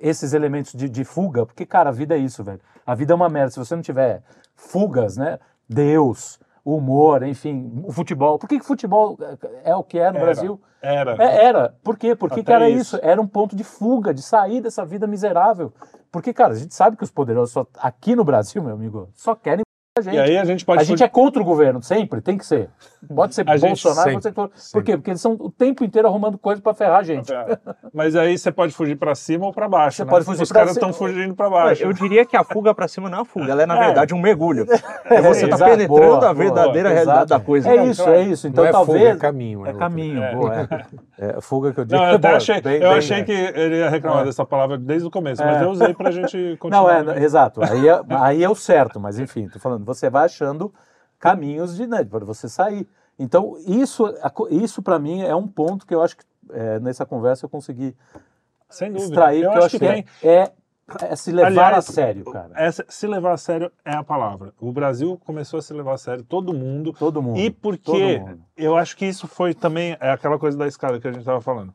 esses 0.00 0.32
elementos 0.32 0.72
de, 0.72 0.88
de 0.88 1.04
fuga, 1.04 1.44
porque 1.44 1.66
cara, 1.66 1.90
a 1.90 1.92
vida 1.92 2.14
é 2.14 2.18
isso, 2.18 2.44
velho. 2.44 2.60
A 2.86 2.94
vida 2.94 3.12
é 3.12 3.16
uma 3.16 3.28
merda. 3.28 3.50
Se 3.50 3.58
você 3.58 3.74
não 3.74 3.82
tiver 3.82 4.22
fugas, 4.54 5.16
né? 5.16 5.38
Deus, 5.68 6.38
o 6.64 6.76
humor, 6.76 7.22
enfim, 7.22 7.82
o 7.84 7.92
futebol. 7.92 8.38
Por 8.38 8.48
que, 8.48 8.58
que 8.58 8.64
futebol 8.66 9.18
é 9.64 9.74
o 9.74 9.82
que 9.82 9.98
é 9.98 10.10
no 10.10 10.16
Era. 10.16 10.24
Brasil? 10.24 10.60
Era. 10.80 11.16
É, 11.22 11.44
era. 11.44 11.74
Por 11.82 11.96
quê? 11.98 12.14
Porque 12.14 12.40
Até 12.40 12.44
que 12.44 12.52
era 12.52 12.68
isso. 12.68 12.96
isso. 12.96 13.00
Era 13.04 13.20
um 13.20 13.26
ponto 13.26 13.56
de 13.56 13.64
fuga, 13.64 14.14
de 14.14 14.22
sair 14.22 14.60
dessa 14.60 14.84
vida 14.84 15.06
miserável. 15.06 15.72
Porque, 16.10 16.32
cara, 16.32 16.52
a 16.52 16.56
gente 16.56 16.74
sabe 16.74 16.96
que 16.96 17.04
os 17.04 17.10
poderosos 17.10 17.52
só- 17.52 17.66
aqui 17.78 18.14
no 18.16 18.24
Brasil, 18.24 18.62
meu 18.62 18.74
amigo, 18.74 19.08
só 19.14 19.34
querem 19.34 19.62
gente. 20.00 20.14
E 20.14 20.18
aí 20.18 20.36
a 20.38 20.44
gente 20.44 20.64
pode 20.64 20.80
a 20.80 20.84
gente 20.84 21.02
é 21.02 21.08
contra 21.08 21.40
o 21.40 21.44
governo, 21.44 21.82
sempre, 21.82 22.20
tem 22.20 22.36
que 22.38 22.44
ser. 22.46 22.68
Pode 23.14 23.34
ser 23.34 23.48
A 23.48 23.56
Bolsonaro, 23.56 24.10
pode 24.12 24.22
ser... 24.22 24.34
sempre, 24.34 24.50
Por 24.72 24.82
quê? 24.82 24.96
Porque 24.96 25.10
eles 25.10 25.20
são 25.20 25.32
o 25.38 25.50
tempo 25.50 25.84
inteiro 25.84 26.08
arrumando 26.08 26.36
coisa 26.36 26.60
pra 26.60 26.74
ferrar 26.74 26.98
a 26.98 27.02
gente. 27.02 27.32
Mas 27.94 28.16
aí 28.16 28.36
você 28.36 28.50
pode 28.50 28.72
fugir 28.74 28.96
pra 28.96 29.14
cima 29.14 29.46
ou 29.46 29.52
pra 29.52 29.68
baixo. 29.68 29.98
Você 29.98 30.04
né? 30.04 30.10
pode 30.10 30.24
fugir 30.24 30.42
Os 30.42 30.50
caras 30.52 30.72
estão 30.72 30.92
fugindo 30.92 31.34
pra 31.34 31.48
baixo. 31.48 31.82
Eu 31.84 31.92
diria 31.92 32.24
que 32.26 32.36
a 32.36 32.42
fuga 32.42 32.74
pra 32.74 32.88
cima 32.88 33.08
não 33.08 33.18
é 33.18 33.20
uma 33.20 33.24
fuga, 33.24 33.52
ela 33.52 33.62
é 33.62 33.66
na 33.66 33.76
É. 33.80 33.84
verdade 33.86 34.14
um 34.14 34.20
mergulho. 34.20 34.66
É 35.10 35.22
você 35.22 35.48
tá 35.48 35.54
exato, 35.56 35.70
penetrando 35.70 35.88
boa, 35.88 36.28
a 36.28 36.32
verdadeira 36.34 36.88
boa, 36.90 36.94
realidade 36.94 37.18
exato. 37.20 37.26
da 37.28 37.40
coisa. 37.40 37.70
É 37.70 37.84
isso, 37.86 38.08
é 38.08 38.22
isso. 38.22 38.46
Então 38.46 38.62
não 38.62 38.68
é 38.68 38.72
talvez... 38.72 38.98
fuga, 38.98 39.10
é 39.12 39.16
caminho. 39.16 39.66
É 39.66 39.72
caminho, 39.72 40.22
É. 40.22 40.34
boa. 40.34 40.54
É, 41.18 41.26
é 41.38 41.40
fuga 41.40 41.72
que 41.72 41.80
eu 41.80 41.84
digo. 41.86 41.98
Não, 41.98 42.08
eu 42.10 42.16
até 42.16 42.28
achei, 42.34 42.60
bem- 42.60 42.74
eu 42.74 42.88
bem, 42.90 42.98
achei 42.98 43.16
né? 43.18 43.22
que 43.24 43.32
ele 43.32 43.76
ia 43.78 43.88
reclamar 43.88 44.22
É. 44.22 44.24
dessa 44.26 44.44
palavra 44.44 44.76
desde 44.76 45.06
o 45.08 45.10
começo, 45.10 45.42
É. 45.42 45.46
mas 45.46 45.62
eu 45.62 45.70
usei 45.70 45.94
pra 45.94 46.10
gente 46.10 46.56
continuar. 46.58 46.68
Não, 46.82 46.90
é, 46.90 47.02
né? 47.16 47.24
exato. 47.24 47.62
Aí 47.64 47.88
é, 47.88 48.00
aí 48.10 48.44
é 48.44 48.50
o 48.50 48.54
certo, 48.54 49.00
mas 49.00 49.18
enfim, 49.18 49.48
tô 49.48 49.58
falando, 49.58 49.84
você 49.88 50.10
vai 50.10 50.26
achando 50.26 50.72
caminhos 51.18 51.76
de 51.76 51.86
né, 51.86 52.04
para 52.04 52.24
você 52.24 52.48
sair. 52.48 52.86
Então, 53.18 53.56
isso, 53.66 54.04
isso 54.50 54.82
para 54.82 54.98
mim 54.98 55.22
é 55.22 55.34
um 55.34 55.48
ponto 55.48 55.86
que 55.86 55.94
eu 55.94 56.02
acho 56.02 56.16
que 56.16 56.24
é, 56.50 56.78
nessa 56.78 57.04
conversa 57.04 57.46
eu 57.46 57.50
consegui 57.50 57.96
Sem 58.68 58.92
dúvida. 58.92 59.08
extrair, 59.08 59.42
eu 59.42 59.50
que 59.50 59.56
acho 59.56 59.58
eu 59.58 59.66
acho 59.66 59.78
que, 59.78 59.86
tem. 59.86 60.04
é, 60.22 60.52
é 61.02 61.16
se 61.16 61.32
levar 61.32 61.48
Aliás, 61.48 61.88
a 61.88 61.92
sério, 61.92 62.24
cara. 62.24 62.50
Essa, 62.54 62.84
se 62.88 63.06
levar 63.06 63.32
a 63.32 63.36
sério 63.36 63.72
é 63.84 63.94
a 63.94 64.04
palavra. 64.04 64.54
O 64.60 64.70
Brasil 64.70 65.20
começou 65.26 65.58
a 65.58 65.62
se 65.62 65.74
levar 65.74 65.94
a 65.94 65.98
sério, 65.98 66.22
todo 66.22 66.54
mundo. 66.54 66.92
Todo 66.92 67.20
mundo. 67.20 67.38
E 67.38 67.50
porque 67.50 68.18
mundo. 68.18 68.40
eu 68.56 68.76
acho 68.76 68.96
que 68.96 69.04
isso 69.04 69.26
foi 69.26 69.52
também 69.52 69.96
é 70.00 70.10
aquela 70.10 70.38
coisa 70.38 70.56
da 70.56 70.66
escada 70.66 71.00
que 71.00 71.08
a 71.08 71.10
gente 71.10 71.20
estava 71.20 71.40
falando. 71.40 71.74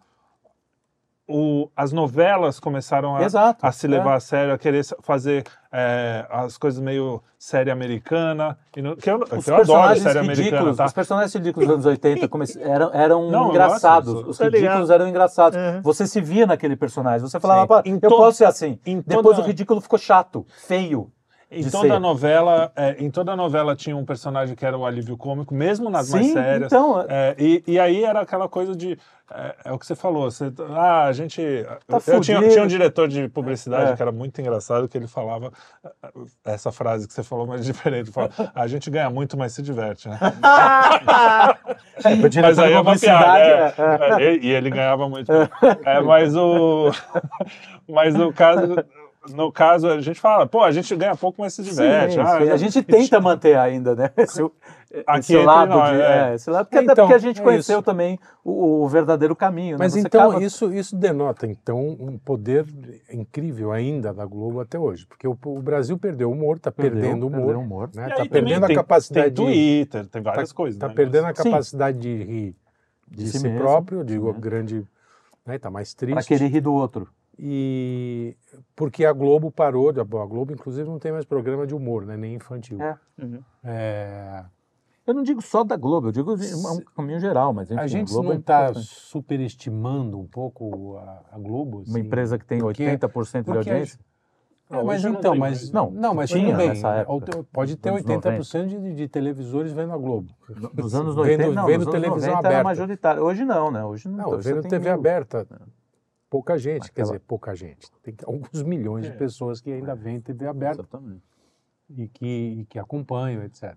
O, 1.25 1.69
as 1.73 1.93
novelas 1.93 2.59
começaram 2.59 3.15
a, 3.15 3.23
Exato. 3.23 3.65
a 3.65 3.71
se 3.71 3.87
é. 3.87 3.89
levar 3.89 4.15
a 4.15 4.19
sério, 4.19 4.53
a 4.53 4.57
querer 4.57 4.83
fazer 5.01 5.45
é, 5.71 6.25
as 6.29 6.57
coisas 6.57 6.81
meio 6.81 7.23
série 7.39 7.71
americana. 7.71 8.57
não- 8.75 8.95
que 8.97 9.09
eu, 9.09 9.19
que 9.19 9.35
Os 9.35 9.47
eu 9.47 9.55
adoro 9.55 9.65
personagens 9.67 10.03
série 10.03 10.19
americana, 10.19 10.43
ridículos, 10.49 10.77
tá? 10.77 10.85
os 10.85 10.91
personagens 10.93 11.33
ridículos 11.33 11.67
dos 11.67 11.73
anos 11.75 11.85
80 11.85 12.27
come- 12.27 12.45
eram, 12.59 12.91
eram 12.93 13.31
Não, 13.31 13.49
engraçados. 13.51 14.13
gosto, 14.13 14.29
Os 14.31 14.37
tá 14.37 14.45
ligado. 14.45 14.61
ridículos 14.63 14.89
eram 14.89 15.07
engraçados. 15.07 15.57
Uhum. 15.57 15.81
Você 15.81 16.05
se 16.07 16.19
via 16.19 16.45
naquele 16.45 16.75
personagem. 16.75 17.21
Você 17.21 17.39
falava, 17.39 17.61
Sim. 17.61 17.67
"Pá, 17.67 17.83
Em 17.85 17.99
eu 18.01 18.09
posso 18.17 18.39
ser 18.39 18.45
assim. 18.45 18.77
Depois 18.85 19.23
toda- 19.37 19.41
o 19.41 19.45
ridículo 19.45 19.79
ficou 19.79 19.97
chato, 19.97 20.45
feio. 20.67 21.09
Em 21.55 21.69
toda 21.69 21.93
ser. 21.93 21.99
novela, 21.99 22.71
é, 22.75 22.95
em 22.99 23.09
toda 23.11 23.35
novela 23.35 23.75
tinha 23.75 23.95
um 23.95 24.05
personagem 24.05 24.55
que 24.55 24.65
era 24.65 24.77
o 24.77 24.85
alívio 24.85 25.15
cômico, 25.17 25.53
mesmo 25.53 25.89
nas 25.89 26.09
mais 26.09 26.25
Sim, 26.27 26.33
sérias. 26.33 26.71
então, 26.71 27.05
É, 27.07 27.35
e, 27.37 27.63
e 27.67 27.79
aí 27.79 28.03
era 28.03 28.21
aquela 28.21 28.47
coisa 28.49 28.75
de. 28.75 28.97
É, 29.31 29.55
é 29.65 29.71
o 29.71 29.79
que 29.79 29.85
você 29.85 29.95
falou. 29.95 30.29
Você, 30.29 30.51
ah, 30.75 31.05
a 31.05 31.11
gente. 31.13 31.41
Tá 31.87 31.99
eu 32.07 32.19
tinha, 32.21 32.47
tinha 32.49 32.63
um 32.63 32.67
diretor 32.67 33.07
de 33.07 33.27
publicidade 33.29 33.91
É. 33.91 33.95
que 33.95 34.01
era 34.01 34.11
muito 34.11 34.39
engraçado, 34.39 34.87
que 34.87 34.97
ele 34.97 35.07
falava 35.07 35.51
essa 36.45 36.71
frase 36.71 37.07
que 37.07 37.13
você 37.13 37.23
falou, 37.23 37.47
mas 37.47 37.63
diferente. 37.65 38.11
Falava, 38.11 38.51
a 38.53 38.67
gente 38.67 38.89
ganha 38.91 39.09
muito, 39.09 39.37
mas 39.37 39.53
se 39.53 39.61
diverte, 39.61 40.07
né? 40.09 40.19
Diretor 42.29 42.41
Mas 42.41 42.59
aí 42.59 42.73
é 42.73 42.79
uma 42.79 42.97
piada. 42.97 43.39
é, 43.39 43.73
é. 43.77 44.23
é. 44.23 44.35
E, 44.35 44.47
e 44.47 44.51
ele 44.51 44.69
ganhava 44.69 45.07
muito. 45.09 45.31
É, 45.85 46.01
mas 46.01 46.35
o. 46.35 46.91
Mas 47.89 48.15
o 48.15 48.31
caso. 48.31 48.75
No 49.31 49.51
caso, 49.53 49.87
a 49.87 50.01
gente 50.01 50.19
fala, 50.19 50.45
pô, 50.45 50.61
a 50.63 50.71
gente 50.71 50.93
ganha 50.97 51.15
pouco, 51.15 51.41
mas 51.41 51.53
se 51.53 51.63
diverte. 51.63 52.15
Sim, 52.15 52.19
Ah, 52.19 52.39
sim. 52.41 52.49
A 52.49 52.57
gente 52.57 52.83
tenta 52.83 53.21
manter 53.21 53.57
ainda, 53.57 53.95
né? 53.95 54.09
Esse, 54.17 54.43
Aqui 55.07 55.19
esse 55.33 55.37
lado 55.37 55.69
nós, 55.69 55.89
de, 55.95 56.01
é. 56.01 56.29
é, 56.31 56.35
esse 56.35 56.49
lado, 56.51 56.65
porque, 56.65 56.77
até 56.77 56.91
Então, 56.91 57.05
porque 57.07 57.15
a 57.15 57.17
gente 57.17 57.39
é 57.39 57.43
conheceu 57.43 57.77
isso. 57.79 57.83
também 57.83 58.19
o, 58.43 58.83
o 58.83 58.87
verdadeiro 58.87 59.35
caminho. 59.35 59.71
né? 59.71 59.85
Mas 59.85 59.93
Você 59.93 60.01
então 60.01 60.29
acaba- 60.29 60.43
isso, 60.43 60.71
isso 60.71 60.95
denota 60.95 61.47
então 61.47 61.79
um 61.99 62.15
poder 62.17 62.65
incrível 63.11 63.71
ainda 63.71 64.13
da 64.13 64.23
Globo 64.25 64.59
até 64.59 64.77
hoje, 64.77 65.07
porque 65.07 65.27
o, 65.27 65.35
o 65.45 65.61
Brasil 65.63 65.97
perdeu 65.97 66.29
o 66.29 66.33
humor, 66.33 66.57
está 66.57 66.71
perdendo 66.71 67.23
o 67.23 67.27
humor, 67.27 67.39
perdeu 67.39 67.57
o 67.57 67.61
humor. 67.61 67.89
né? 67.95 68.09
Tá 68.09 68.15
perdendo 68.17 68.29
também 68.33 68.53
a 68.55 68.67
tem- 68.67 68.75
capacidade 68.75 69.31
tem 69.33 69.33
de 69.33 69.51
Twitter, 69.51 70.05
tem 70.07 70.21
várias 70.21 70.49
tá, 70.49 70.55
coisas. 70.55 70.79
tá 70.79 70.87
né? 70.89 70.93
perdendo 70.93 71.25
a 71.25 71.33
Sim. 71.35 71.43
capacidade 71.49 71.97
de 71.97 72.15
rir 72.23 72.55
de, 73.09 73.23
De 73.23 73.31
si 73.31 73.39
si, 73.39 73.43
mesmo, 73.47 73.59
próprio, 73.59 74.03
de 74.03 74.13
si 74.13 74.33
grande, 74.39 74.85
né? 75.45 75.57
Tá 75.57 75.71
mais 75.71 75.93
triste. 75.95 76.27
querer 76.27 76.47
rir 76.49 76.61
do 76.61 76.73
outro. 76.73 77.07
E 77.37 78.35
porque 78.75 79.05
a 79.05 79.11
Globo 79.13 79.51
parou, 79.51 79.91
de- 79.91 79.99
a 79.99 80.03
Globo 80.03 80.53
inclusive 80.53 80.87
não 80.87 80.99
tem 80.99 81.11
mais 81.11 81.25
programa 81.25 81.65
de 81.65 81.73
humor, 81.75 82.05
né? 82.05 82.15
Nem 82.15 82.35
infantil. 82.35 82.81
É. 82.81 82.95
Uhum. 83.21 83.39
É, 83.63 84.43
Eu 85.05 85.13
não 85.13 85.23
digo 85.23 85.41
só 85.41 85.63
da 85.63 85.75
Globo, 85.75 86.07
eu 86.07 86.11
digo 86.11 86.37
de 86.37 86.45
um 86.55 86.79
caminho 86.95 87.19
geral, 87.19 87.51
mas 87.53 87.69
enfim, 87.69 87.81
a 87.81 87.87
gente 87.87 88.09
Globo 88.11 88.29
não 88.29 88.35
é 88.35 88.37
está 88.39 88.63
importante. 88.69 88.85
superestimando 88.87 90.17
um 90.19 90.25
pouco 90.27 90.97
a, 90.97 91.23
a 91.33 91.37
Globo? 91.39 91.77
Uma 91.79 91.83
assim? 91.83 91.99
empresa 91.99 92.37
que 92.37 92.45
tem 92.45 92.59
Porque- 92.59 92.85
80% 92.85 93.43
de 93.45 93.51
a 93.51 93.55
audiência. 93.55 93.99
É, 94.71 94.81
mas 94.81 95.03
não 95.03 95.11
então, 95.11 95.35
mas. 95.35 95.69
Não, 95.71 95.91
não, 95.91 96.15
mas 96.15 96.29
tinha 96.29 96.45
tudo 96.47 96.57
bem. 96.57 96.69
nessa 96.69 96.87
época, 96.95 97.11
Auto- 97.11 97.43
Pode 97.51 97.75
ter 97.75 97.91
nos 97.91 98.01
80% 98.03 98.65
de, 98.67 98.95
de 98.95 99.07
televisores 99.07 99.71
vendo 99.73 99.91
a 99.93 99.97
Globo. 99.97 100.33
Nos 100.73 100.95
anos 100.95 101.15
Vendo- 101.15 101.19
80, 101.25 101.51
não, 101.51 101.65
vendo 101.67 101.79
nos 101.85 101.87
anos 101.87 101.91
televisão 102.01 102.29
90 102.29 102.37
aberta. 102.39 102.53
era 102.55 102.63
majoritário. 102.63 103.23
Hoje 103.23 103.43
não, 103.45 103.69
né? 103.69 103.83
Hoje 103.83 104.07
não. 104.07 104.17
Não, 104.31 104.39
vendo 104.39 104.61
tem 104.61 104.69
TV 104.71 104.85
mil. 104.85 104.93
aberta, 104.93 105.45
pouca 106.33 106.57
gente, 106.57 106.91
quer 106.91 107.03
Aquela- 107.03 107.05
dizer, 107.09 107.19
pouca 107.27 107.53
gente. 107.53 107.91
Tem 108.01 108.15
alguns 108.25 108.63
milhões 108.63 109.05
de 109.05 109.11
É. 109.11 109.15
pessoas 109.15 109.61
que 109.61 109.71
ainda 109.71 109.93
veem 109.93 110.19
TV 110.19 110.47
aberta 110.47 110.81
Exatamente. 110.81 111.21
e 111.95 112.07
que, 112.07 112.25
e 112.25 112.65
que 112.65 112.79
acompanham, 112.79 113.43
etc. 113.43 113.75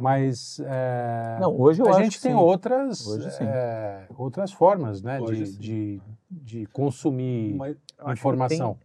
Mas 0.00 0.60
é, 0.66 1.38
Não, 1.40 1.56
hoje 1.56 1.80
eu 1.80 1.86
a 1.86 1.90
acho 1.90 2.02
gente 2.02 2.16
que 2.16 2.22
tem 2.22 2.32
sim. 2.32 2.36
outras, 2.36 3.06
Hoje 3.06 3.30
sim. 3.30 3.44
é, 3.44 4.06
outras 4.18 4.50
formas 4.52 5.00
né, 5.02 5.20
Hoje 5.20 5.44
de, 5.44 5.46
sim. 5.46 5.58
de, 5.60 6.02
de 6.28 6.66
consumir 6.66 7.54
Mas, 7.54 7.76
informação. 8.12 8.76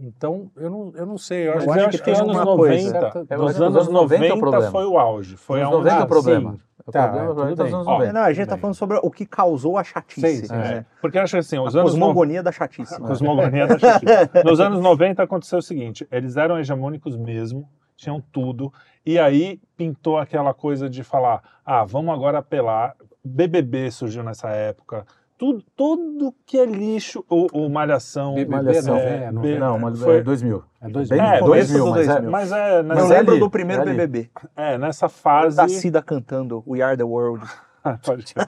Então, 0.00 0.50
eu 0.56 0.70
não, 0.70 0.92
eu 0.96 1.04
não 1.06 1.18
sei. 1.18 1.46
Eu 1.46 1.52
acho, 1.58 1.66
eu 1.66 1.72
acho 1.72 1.80
acho 1.82 1.90
que 1.90 1.98
que 1.98 2.04
tem 2.04 2.14
anos 2.14 2.34
uma 2.34 2.44
90, 2.44 2.56
coisa. 2.56 2.90
Certa- 2.90 3.18
Eu 3.18 3.24
dos 3.24 3.30
acho 3.30 3.38
que 3.38 3.42
os 3.44 3.60
anos 3.60 3.76
anos 3.76 3.88
90 3.88 4.24
é 4.24 4.26
o 4.26 4.36
90 4.36 4.40
problema. 4.40 4.70
foi 4.72 4.84
o 4.86 4.98
auge. 4.98 5.36
Foi 5.36 5.60
Nos. 5.62 5.70
90 5.70 5.94
é 5.94 5.98
o 5.98 6.02
Ah, 6.02 6.06
problema. 6.06 6.52
sim. 6.54 6.60
É 6.86 6.90
o 6.90 6.92
Tá, 6.92 7.08
problema 7.08 7.28
é 7.28 7.62
anos 7.74 7.86
Ó, 7.86 7.92
90. 7.92 8.12
Não, 8.12 8.20
a 8.22 8.32
gente 8.32 8.46
tá 8.46 8.54
bem. 8.54 8.60
falando 8.60 8.74
sobre 8.74 8.98
o 9.02 9.10
que 9.10 9.24
causou 9.24 9.78
a 9.78 9.84
chatice. 9.84 10.20
Sei, 10.20 10.36
sei. 10.46 10.56
né? 10.56 10.72
É, 10.78 10.84
porque 11.00 11.16
eu 11.18 11.22
acho 11.22 11.32
que 11.32 11.38
assim, 11.38 11.56
A 11.56 11.62
os 11.62 11.74
anos 11.74 11.94
90 11.94 12.06
cosmogonia 12.06 12.42
da 12.42 12.52
chatice. 12.52 13.00
né? 13.00 13.08
Cosmogonia 13.08 13.66
da 13.66 13.78
Chatice. 13.78 14.04
Nos 14.44 14.60
anos 14.60 14.80
90 14.80 15.22
aconteceu 15.22 15.58
o 15.58 15.62
seguinte: 15.62 16.06
eles 16.12 16.36
eram 16.36 16.58
hegemônicos 16.58 17.16
mesmo, 17.16 17.66
tinham 17.96 18.22
tudo, 18.32 18.72
e 19.04 19.18
aí 19.18 19.60
pintou 19.76 20.18
aquela 20.18 20.52
coisa 20.52 20.88
de 20.90 21.02
falar: 21.02 21.42
ah, 21.64 21.84
vamos 21.84 22.12
agora 22.12 22.38
apelar. 22.38 22.94
BBB 23.24 23.90
surgiu 23.90 24.22
nessa 24.22 24.50
época. 24.50 25.06
Tudo, 25.36 25.64
tudo 25.76 26.34
que 26.46 26.56
é 26.58 26.64
lixo, 26.64 27.24
o, 27.28 27.46
o 27.52 27.68
Malhação. 27.68 28.34
BBB 28.34 28.50
Malhação. 28.56 28.94
não, 28.94 29.00
é, 29.02 29.24
é, 29.24 29.32
não 29.32 29.42
B- 29.42 29.52
é. 29.54 29.58
Não, 29.58 29.78
mas 29.78 30.00
foi- 30.00 30.18
é 30.18 30.22
2000. 30.22 30.64
É 30.80 30.88
dois 30.88 31.08
Bem 31.08 31.20
mil. 31.20 31.28
É, 31.28 31.40
no 31.40 31.46
começo 31.46 31.72
2000, 31.72 31.84
do 31.84 31.90
mas 31.90 32.08
é, 32.08 32.12
2000. 32.12 32.30
Mas 32.30 32.52
é 32.52 32.78
Eu 32.78 32.84
Mas 32.84 32.96
nessa, 32.98 33.14
é 33.14 33.16
lembro 33.18 33.32
ali, 33.32 33.40
do 33.40 33.50
primeiro 33.50 33.82
é. 33.82 33.84
BBB. 33.86 34.30
é, 34.56 34.78
nessa 34.78 35.08
fase. 35.08 35.56
Da 35.56 35.68
Cida 35.68 36.00
cantando 36.02 36.62
We 36.66 36.80
Are 36.82 36.96
the 36.96 37.02
World. 37.04 37.44
Pode 38.06 38.26
ser. 38.28 38.38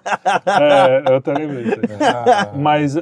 É, 0.46 1.10
eu 1.12 1.16
até 1.16 1.32
lembrei 1.34 1.64
disso. 1.64 1.76
Ah, 2.02 2.52
Mas 2.56 2.96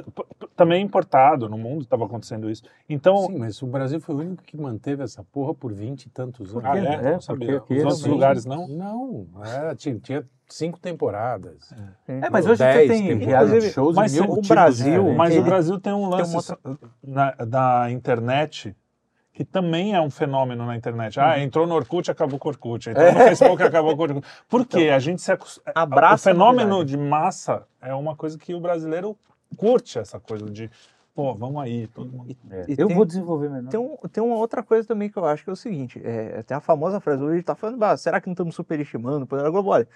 também 0.55 0.83
importado, 0.83 1.47
no 1.47 1.57
mundo 1.57 1.83
estava 1.83 2.03
acontecendo 2.05 2.49
isso. 2.49 2.63
Então, 2.89 3.15
Sim, 3.27 3.37
mas 3.37 3.61
o 3.61 3.67
Brasil 3.67 4.01
foi 4.01 4.15
o 4.15 4.17
único 4.19 4.43
que 4.43 4.57
manteve 4.57 5.01
essa 5.03 5.23
porra 5.23 5.53
por 5.53 5.71
20 5.71 6.05
e 6.05 6.09
tantos 6.09 6.51
anos. 6.53 6.65
ah, 6.65 6.77
é? 6.77 7.07
É, 7.09 7.11
Não 7.13 7.21
sabia. 7.21 7.61
Os 7.69 7.77
outros 7.83 8.05
lugares 8.05 8.45
não? 8.45 8.67
Não, 8.67 9.27
era, 9.45 9.75
tinha, 9.75 9.97
tinha 9.99 10.25
cinco 10.47 10.79
temporadas. 10.79 11.73
É, 12.07 12.29
mas 12.29 12.45
hoje 12.45 12.59
Dez 12.59 12.87
você 12.87 12.93
tem 12.93 13.07
tem- 13.17 13.25
reality 13.27 13.71
shows 13.71 13.95
mas 13.95 14.15
e 14.15 14.21
mil 14.21 14.31
o 14.31 14.41
Brasil- 14.41 14.85
diferentes. 14.85 15.17
Mas 15.17 15.37
o 15.37 15.41
Brasil 15.41 15.79
tem 15.79 15.93
um 15.93 16.01
tem 16.01 16.09
lance 16.19 16.31
uma 16.33 16.41
só- 16.41 16.57
na- 17.03 17.31
da 17.31 17.91
internet 17.91 18.75
que 19.33 19.43
também 19.43 19.93
é 19.93 19.99
um 19.99 20.09
fenômeno 20.09 20.65
na 20.65 20.77
internet. 20.77 21.19
Ah, 21.19 21.37
entrou 21.39 21.67
no 21.67 21.75
Orkut, 21.75 22.09
acabou 22.09 22.39
com 22.39 22.47
o 22.47 22.51
Orkut. 22.51 22.89
Entrou 22.89 23.11
no 23.11 23.19
Facebook, 23.19 23.61
acabou 23.63 23.93
com 23.97 24.03
o 24.03 24.05
Orkut. 24.05 24.27
Por 24.47 24.65
quê? 24.65 24.89
A 24.89 24.99
gente 24.99 25.21
se 25.21 25.29
acostuma... 25.31 25.71
Abraça 25.75 26.29
O 26.29 26.33
fenômeno 26.33 26.85
de 26.85 26.95
massa 26.97 27.63
é 27.81 27.93
uma 27.93 28.15
coisa 28.15 28.37
que 28.37 28.53
o 28.53 28.61
brasileiro 28.61 29.17
curte, 29.57 29.99
essa 29.99 30.19
coisa 30.21 30.45
de, 30.45 30.71
pô, 31.15 31.33
vamos 31.33 31.63
aí, 31.63 31.87
todo 31.87 32.11
mundo... 32.11 32.35
É, 32.51 32.65
E 32.67 32.75
Eu 32.77 32.87
tem- 32.87 32.95
vou 32.95 33.05
desenvolver 33.05 33.49
melhor. 33.49 33.69
Tem, 33.69 33.79
um, 33.79 33.95
tem 34.11 34.21
uma 34.23 34.35
outra 34.35 34.61
coisa 34.61 34.87
também 34.87 35.09
que 35.09 35.17
eu 35.17 35.25
acho 35.25 35.43
que 35.43 35.49
é 35.49 35.53
o 35.53 35.55
seguinte: 35.55 35.99
é, 36.03 36.43
tem 36.43 36.55
a 36.55 36.59
famosa 36.59 36.99
frase, 36.99 37.23
hoje 37.23 37.31
a 37.31 37.35
gente 37.37 37.45
tá 37.45 37.55
falando, 37.55 37.81
"Ah, 37.83 37.95
será 37.97 38.19
que 38.19 38.27
não 38.27 38.33
estamos 38.33 38.53
superestimando 38.53 39.23
o 39.23 39.27
poder 39.27 39.43
da 39.43 39.49
Globo? 39.49 39.69
Olha, 39.69 39.87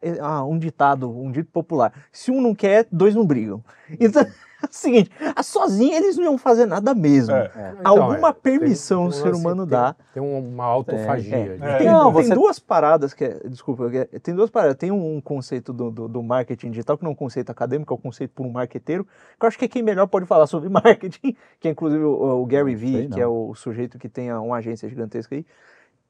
é, 0.00 0.18
ah, 0.20 0.42
um 0.44 0.58
ditado, 0.58 1.10
um 1.10 1.30
dito 1.30 1.50
popular: 1.52 1.92
se 2.10 2.30
um 2.30 2.40
não 2.40 2.54
quer, 2.54 2.86
dois 2.90 3.14
não 3.14 3.26
brigam. 3.26 3.62
Então, 4.00 4.24
é 4.62 4.66
o 4.70 4.72
seguinte: 4.72 5.10
sozinho 5.42 5.94
eles 5.94 6.16
não 6.16 6.24
iam 6.24 6.38
fazer 6.38 6.66
nada 6.66 6.94
mesmo. 6.94 7.34
É. 7.34 7.50
É. 7.54 7.74
Então, 7.80 8.02
Alguma 8.02 8.28
é, 8.28 8.32
tem- 8.32 8.42
permissão 8.58 9.00
tem 9.00 9.08
o 9.08 9.12
ser 9.12 9.34
humano 9.34 9.62
tem- 9.66 9.70
dá. 9.70 9.96
Tem 10.14 10.22
uma 10.22 10.64
autofagia. 10.64 11.36
É. 11.36 11.58
É. 11.60 11.78
Tem, 11.78 11.86
Não, 11.86 12.12
tem 12.12 12.24
você- 12.24 12.34
duas 12.34 12.58
paradas 12.58 13.12
que 13.14 13.24
é, 13.24 13.40
desculpa, 13.48 13.90
que 13.90 13.96
é- 13.98 14.04
tem 14.20 14.34
duas 14.34 14.50
paradas. 14.50 14.76
Tem 14.76 14.90
um, 14.90 15.20
conceito 15.20 15.72
do, 15.72 15.90
do, 15.90 16.08
do 16.08 16.22
marketing 16.22 16.70
digital, 16.70 16.96
que 16.96 17.04
não 17.04 17.10
é 17.10 17.12
um 17.12 17.16
conceito 17.16 17.50
acadêmico, 17.50 17.92
é 17.92 17.96
um 17.96 18.00
conceito 18.00 18.30
por 18.34 18.46
um 18.46 18.50
marqueteiro, 18.50 19.04
que 19.04 19.44
eu 19.44 19.48
acho 19.48 19.58
que 19.58 19.68
quem 19.68 19.82
melhor 19.82 20.06
pode 20.06 20.26
falar 20.26 20.46
sobre 20.46 20.68
marketing, 20.70 21.36
que 21.60 21.68
é 21.68 21.70
inclusive 21.70 22.02
o, 22.04 22.42
o 22.42 22.46
Gary 22.46 22.74
Vee, 22.74 23.08
que 23.08 23.20
é 23.20 23.26
o 23.26 23.54
sujeito 23.54 23.98
que 23.98 24.08
tem 24.08 24.32
uma 24.32 24.56
agência 24.56 24.88
gigantesca 24.88 25.34
aí. 25.34 25.44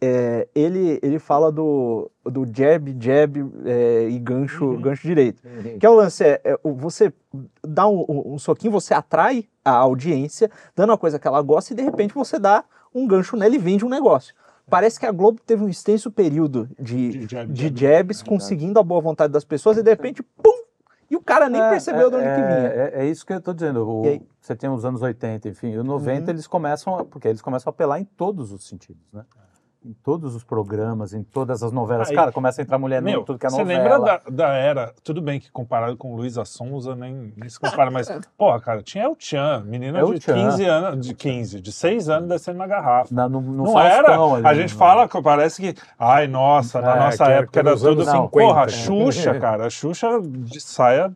É, 0.05 0.49
ele, 0.53 0.99
ele 1.01 1.21
fala 1.21 1.53
do, 1.53 2.11
do 2.25 2.45
jab, 2.53 2.93
jab 2.99 3.39
é, 3.65 4.09
e 4.11 4.19
gancho, 4.19 4.65
Uhum. 4.65 4.81
gancho 4.81 5.07
direito. 5.07 5.41
Que 5.79 5.87
é 5.87 5.89
o 5.89 5.95
lance, 5.95 6.25
é, 6.25 6.41
é, 6.43 6.59
você 6.65 7.13
dá 7.63 7.87
um, 7.87 8.05
um- 8.35 8.39
soquinho, 8.39 8.73
você 8.73 8.93
atrai 8.93 9.47
a 9.65 9.71
audiência, 9.71 10.51
dando 10.75 10.91
uma 10.91 10.99
coisa 10.99 11.21
que 11.21 11.29
ela 11.29 11.41
gosta, 11.41 11.73
e 11.73 11.77
de 11.77 11.83
repente 11.83 12.15
você 12.15 12.37
dá 12.37 12.65
um 12.93 13.07
gancho 13.07 13.37
nela 13.37 13.55
e 13.55 13.59
vende 13.59 13.85
um 13.85 13.89
negócio. 13.89 14.35
Parece 14.69 14.99
que 14.99 15.07
a 15.07 15.13
Globo 15.13 15.41
teve 15.47 15.63
um 15.63 15.69
extenso 15.69 16.11
período 16.11 16.69
de, 16.81 17.11
De 17.11 17.27
jab, 17.31 17.53
de 17.53 17.63
jab. 17.69 17.79
jabs, 17.81 18.23
conseguindo 18.25 18.81
a 18.81 18.83
boa 18.83 19.01
vontade 19.01 19.33
das 19.33 19.45
pessoas, 19.45 19.77
e 19.79 19.85
de 19.85 19.91
repente, 19.91 20.21
pum! 20.21 20.63
E 21.09 21.15
o 21.15 21.21
cara 21.21 21.49
nem 21.49 21.61
É, 21.63 21.69
percebeu 21.71 22.09
é, 22.09 22.11
de 22.11 22.17
onde 22.17 22.25
que 22.25 22.43
vinha. 22.43 22.69
É, 22.69 22.93
é 23.03 23.07
isso 23.07 23.25
que 23.25 23.33
eu 23.35 23.39
estou 23.39 23.55
dizendo. 23.55 23.87
O- 23.89 24.05
E 24.07 24.21
você 24.41 24.57
tem 24.57 24.69
os 24.69 24.85
anos 24.85 25.01
80, 25.03 25.49
enfim, 25.49 25.77
os 25.77 25.85
90 25.85 26.25
Uhum. 26.25 26.31
eles 26.31 26.47
começam, 26.49 27.05
porque 27.05 27.29
eles 27.29 27.41
começam 27.43 27.71
a 27.71 27.73
apelar 27.73 28.01
em 28.01 28.05
todos 28.05 28.51
os 28.51 28.67
sentidos, 28.67 29.03
né? 29.13 29.25
Em 29.85 29.93
todos 30.05 30.37
os 30.37 30.45
programas, 30.45 31.13
em 31.13 31.25
todas 31.25 31.61
as 31.61 31.73
novelas. 31.73 32.09
Aí- 32.09 32.15
Cara, 32.15 32.31
começa 32.31 32.61
a 32.61 32.63
entrar 32.63 32.79
mulher 32.79 33.03
Meu, 33.03 33.23
em 33.23 33.25
tudo 33.25 33.37
que 33.37 33.47
é 33.47 33.51
você 33.51 33.59
novela. 33.65 33.83
lembra 33.83 33.99
da, 33.99 34.31
da 34.31 34.49
era, 34.55 34.95
tudo 35.03 35.21
bem 35.21 35.41
que 35.41 35.51
comparado 35.51 35.97
com 35.97 36.15
Luísa 36.15 36.45
Sonza, 36.45 36.95
nem, 36.95 37.33
nem 37.37 37.49
se 37.49 37.59
compara, 37.59 37.91
mas, 37.91 38.07
porra, 38.39 38.61
cara, 38.61 38.81
tinha 38.81 39.03
El 39.05 39.17
Chan, 39.19 39.65
menina 39.67 39.99
El 39.99 40.15
de 40.15 40.21
Chan. 40.21 40.35
15 40.35 40.65
anos, 40.65 41.05
de 41.07 41.15
15, 41.15 41.61
de 41.61 41.73
6 41.73 42.09
anos 42.09 42.29
descendo 42.29 42.59
na 42.59 42.67
garrafa. 42.69 43.13
Na- 43.13 43.29
no, 43.29 43.41
no 43.41 43.65
não 43.65 43.73
Faustão 43.73 44.37
era. 44.37 44.37
ali, 44.37 44.47
a 44.47 44.55
gente 44.55 44.73
no- 44.73 44.79
fala 44.79 45.09
que 45.09 45.21
parece 45.21 45.61
que, 45.61 45.75
ai, 45.99 46.29
nossa, 46.29 46.81
na 46.81 46.95
É, 46.95 46.99
nossa 47.01 47.17
que 47.17 47.23
era- 47.25 47.33
época 47.41 47.53
que 47.53 47.59
era 47.59 47.77
tudo. 47.77 48.05
50, 48.05 48.29
porra, 48.29 48.61
né? 48.67 48.69
Xuxa, 48.69 49.35
cara, 49.41 49.67
a 49.67 49.71
Xuxa 49.71 50.09
de 50.23 50.61
saia. 50.61 51.13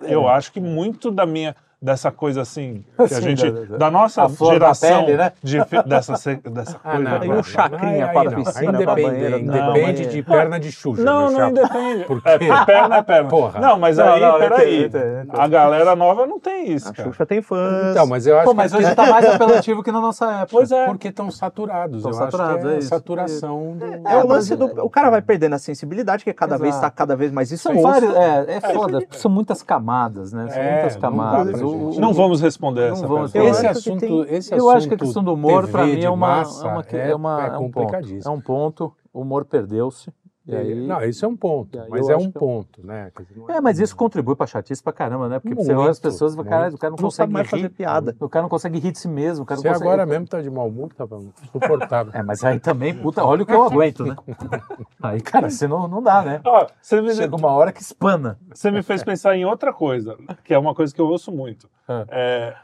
Eu 0.00 0.26
acho 0.28 0.50
que 0.50 0.60
muito 0.60 1.10
da 1.10 1.26
minha. 1.26 1.54
Dessa 1.82 2.12
coisa 2.12 2.42
assim, 2.42 2.84
que 3.08 3.12
a 3.14 3.20
gente. 3.20 3.50
da- 3.50 3.60
da- 3.64 3.76
Da 3.76 3.90
nossa 3.90 4.22
a 4.22 4.28
flor 4.28 4.50
da 4.52 4.72
geração. 4.72 5.04
pele, 5.04 5.16
né? 5.16 5.32
de 5.42 5.58
dessa, 5.84 6.12
dessa 6.12 6.80
Ah, 6.84 6.92
coisa. 6.92 6.98
não, 7.10 7.18
Tem 7.20 7.28
da- 7.28 7.34
um 7.36 7.42
chacrinha 7.42 8.08
para 8.08 8.30
não, 8.30 8.44
piscina, 8.44 8.78
aí 8.78 8.84
pra 8.84 8.94
depende, 8.94 9.08
banheira, 9.16 9.38
não, 9.40 9.72
depende 9.72 10.02
mas- 10.04 10.12
de 10.12 10.22
perna 10.22 10.60
de 10.60 10.70
Xuxa. 10.70 11.02
Não, 11.02 11.30
não 11.30 11.48
independe. 11.50 12.06
É, 12.24 12.38
quê? 12.38 12.46
perna 12.66 12.96
é 12.98 13.02
perna. 13.02 13.28
Porra. 13.28 13.58
Não, 13.60 13.78
mas 13.80 13.96
Não, 13.98 14.12
aí, 14.12 14.20
não, 14.20 14.38
peraí. 14.38 14.90
A 15.30 15.48
galera 15.48 15.96
nova 15.96 16.24
não 16.24 16.38
tem 16.38 16.70
isso, 16.72 16.88
A 16.88 16.92
cara. 16.92 17.08
Xuxa 17.08 17.26
tem 17.26 17.42
fãs. 17.42 17.90
Então, 17.90 18.06
mas 18.06 18.26
eu 18.28 18.36
acho 18.36 18.44
Pô, 18.46 18.54
mas 18.54 18.70
que 18.72 18.78
hoje 18.78 18.94
tá 18.94 19.06
mais 19.06 19.26
apelativo 19.26 19.82
que 19.82 19.90
na 19.90 20.00
nossa 20.00 20.26
época. 20.32 20.48
Pois 20.52 20.70
é. 20.70 20.86
porque 20.86 21.08
estão 21.08 21.30
saturados. 21.32 22.00
Tão 22.02 22.12
eu 22.12 22.16
saturados, 22.16 22.54
acho 22.58 22.64
que 22.64 22.70
é, 22.70 22.74
é 22.74 22.78
isso. 22.78 22.88
saturação 22.88 23.76
do... 23.76 23.84
É 24.08 24.16
o 24.16 24.20
É, 24.20 24.22
lance 24.22 24.54
do. 24.54 24.66
O 24.84 24.88
cara 24.88 25.10
vai 25.10 25.20
perdendo 25.20 25.54
a 25.54 25.58
sensibilidade, 25.58 26.22
que 26.22 26.32
cada 26.32 26.56
vez 26.56 26.76
está 26.76 26.88
cada 26.90 27.16
vez 27.16 27.32
mais 27.32 27.48
São 27.48 27.72
exposto. 27.74 27.82
vários, 27.82 28.14
é, 28.14 28.56
é 28.56 28.60
foda, 28.72 29.00
são 29.10 29.30
muitas 29.30 29.62
camadas, 29.64 30.32
né? 30.32 30.46
São 30.48 30.62
É, 30.62 30.72
muitas 30.74 30.96
camadas. 30.96 31.60
Gente. 31.78 32.00
Não 32.00 32.12
vamos 32.12 32.40
responder 32.40 32.86
Não 32.88 32.92
essa 32.96 33.06
vamos 33.06 33.30
pergunta. 33.32 33.38
Eu 33.38 33.58
Esse 33.58 33.66
acho 33.66 33.82
que 33.82 33.90
assunto, 33.90 34.00
tem- 34.26 34.36
esse 34.36 34.54
Eu 34.54 34.70
acho 34.70 34.88
que 34.88 34.94
a 34.94 34.96
assunto 34.96 35.04
questão 35.06 35.24
do 35.24 35.34
humor, 35.34 35.68
pra 35.68 35.86
mim, 35.86 36.02
é 36.02 36.10
uma, 36.10 36.16
massa 36.16 36.66
é 36.66 36.70
uma, 36.72 36.84
é, 36.90 37.10
é 37.10 37.14
uma- 37.14 37.42
é 37.42 37.46
é 37.46 37.50
um 37.50 37.52
ponto. 37.58 37.72
complicadíssimo. 37.72 38.32
É 38.32 38.36
um 38.36 38.40
ponto, 38.40 38.92
o 39.12 39.20
humor 39.20 39.44
perdeu-se. 39.44 40.12
E 40.44 40.56
aí, 40.56 40.74
Não, 40.74 41.00
isso 41.04 41.24
é 41.24 41.28
um 41.28 41.36
ponto, 41.36 41.78
aí 41.80 41.88
mas 41.88 42.08
é 42.08 42.14
acho 42.14 42.26
um 42.26 42.32
que- 42.32 42.38
ponto, 42.38 42.84
né? 42.84 43.12
É, 43.48 43.60
mas 43.60 43.78
isso 43.78 43.94
contribui 43.94 44.34
pra 44.34 44.44
chatice 44.44 44.82
pra 44.82 44.92
caramba, 44.92 45.28
né? 45.28 45.38
Porque 45.38 45.54
você 45.54 45.68
Muito, 45.72 45.82
olha 45.82 45.90
as 45.92 46.00
pessoas 46.00 46.34
e 46.34 46.40
o 46.40 46.44
cara 46.44 46.68
não, 46.68 46.90
Não 46.90 46.96
consegue 46.96 47.32
mais 47.32 47.48
fazer 47.48 47.62
rir. 47.62 47.68
piada. 47.68 48.16
O 48.18 48.28
cara 48.28 48.42
não 48.42 48.48
consegue 48.48 48.78
rir 48.80 48.90
de 48.90 48.98
si 48.98 49.06
mesmo. 49.06 49.44
O 49.44 49.46
cara 49.46 49.60
Você 49.60 49.68
não 49.68 49.74
consegue... 49.74 49.88
agora 49.90 50.04
mesmo 50.04 50.26
tá 50.26 50.40
de 50.42 50.50
mau 50.50 50.66
humor, 50.66 50.92
tá 50.94 51.06
insuportável. 51.44 52.12
É, 52.18 52.22
mas 52.24 52.42
aí 52.42 52.58
também, 52.58 52.92
puta, 52.92 53.24
olha 53.24 53.44
o 53.44 53.46
que 53.46 53.52
eu 53.54 53.62
aguento, 53.62 54.04
né? 54.04 54.16
Aí, 55.00 55.20
cara, 55.20 55.48
você 55.48 55.66
não, 55.68 55.86
não 55.86 56.02
dá, 56.02 56.22
né? 56.22 56.40
Ó, 56.44 56.66
você, 56.80 57.00
me, 57.00 57.14
Chega 57.14 57.36
uma 57.36 57.50
hora 57.50 57.72
que 57.72 57.80
espana. 57.80 58.36
você 58.52 58.70
me 58.70 58.82
fez 58.82 59.02
pensar 59.04 59.36
em 59.36 59.44
outra 59.44 59.72
coisa, 59.72 60.16
que 60.44 60.52
é 60.52 60.58
uma 60.58 60.74
coisa 60.74 60.92
que 60.94 61.00
eu 61.00 61.06
ouço 61.06 61.30
muito. 61.32 61.68
Ah. 61.88 62.04
É, 62.08 62.54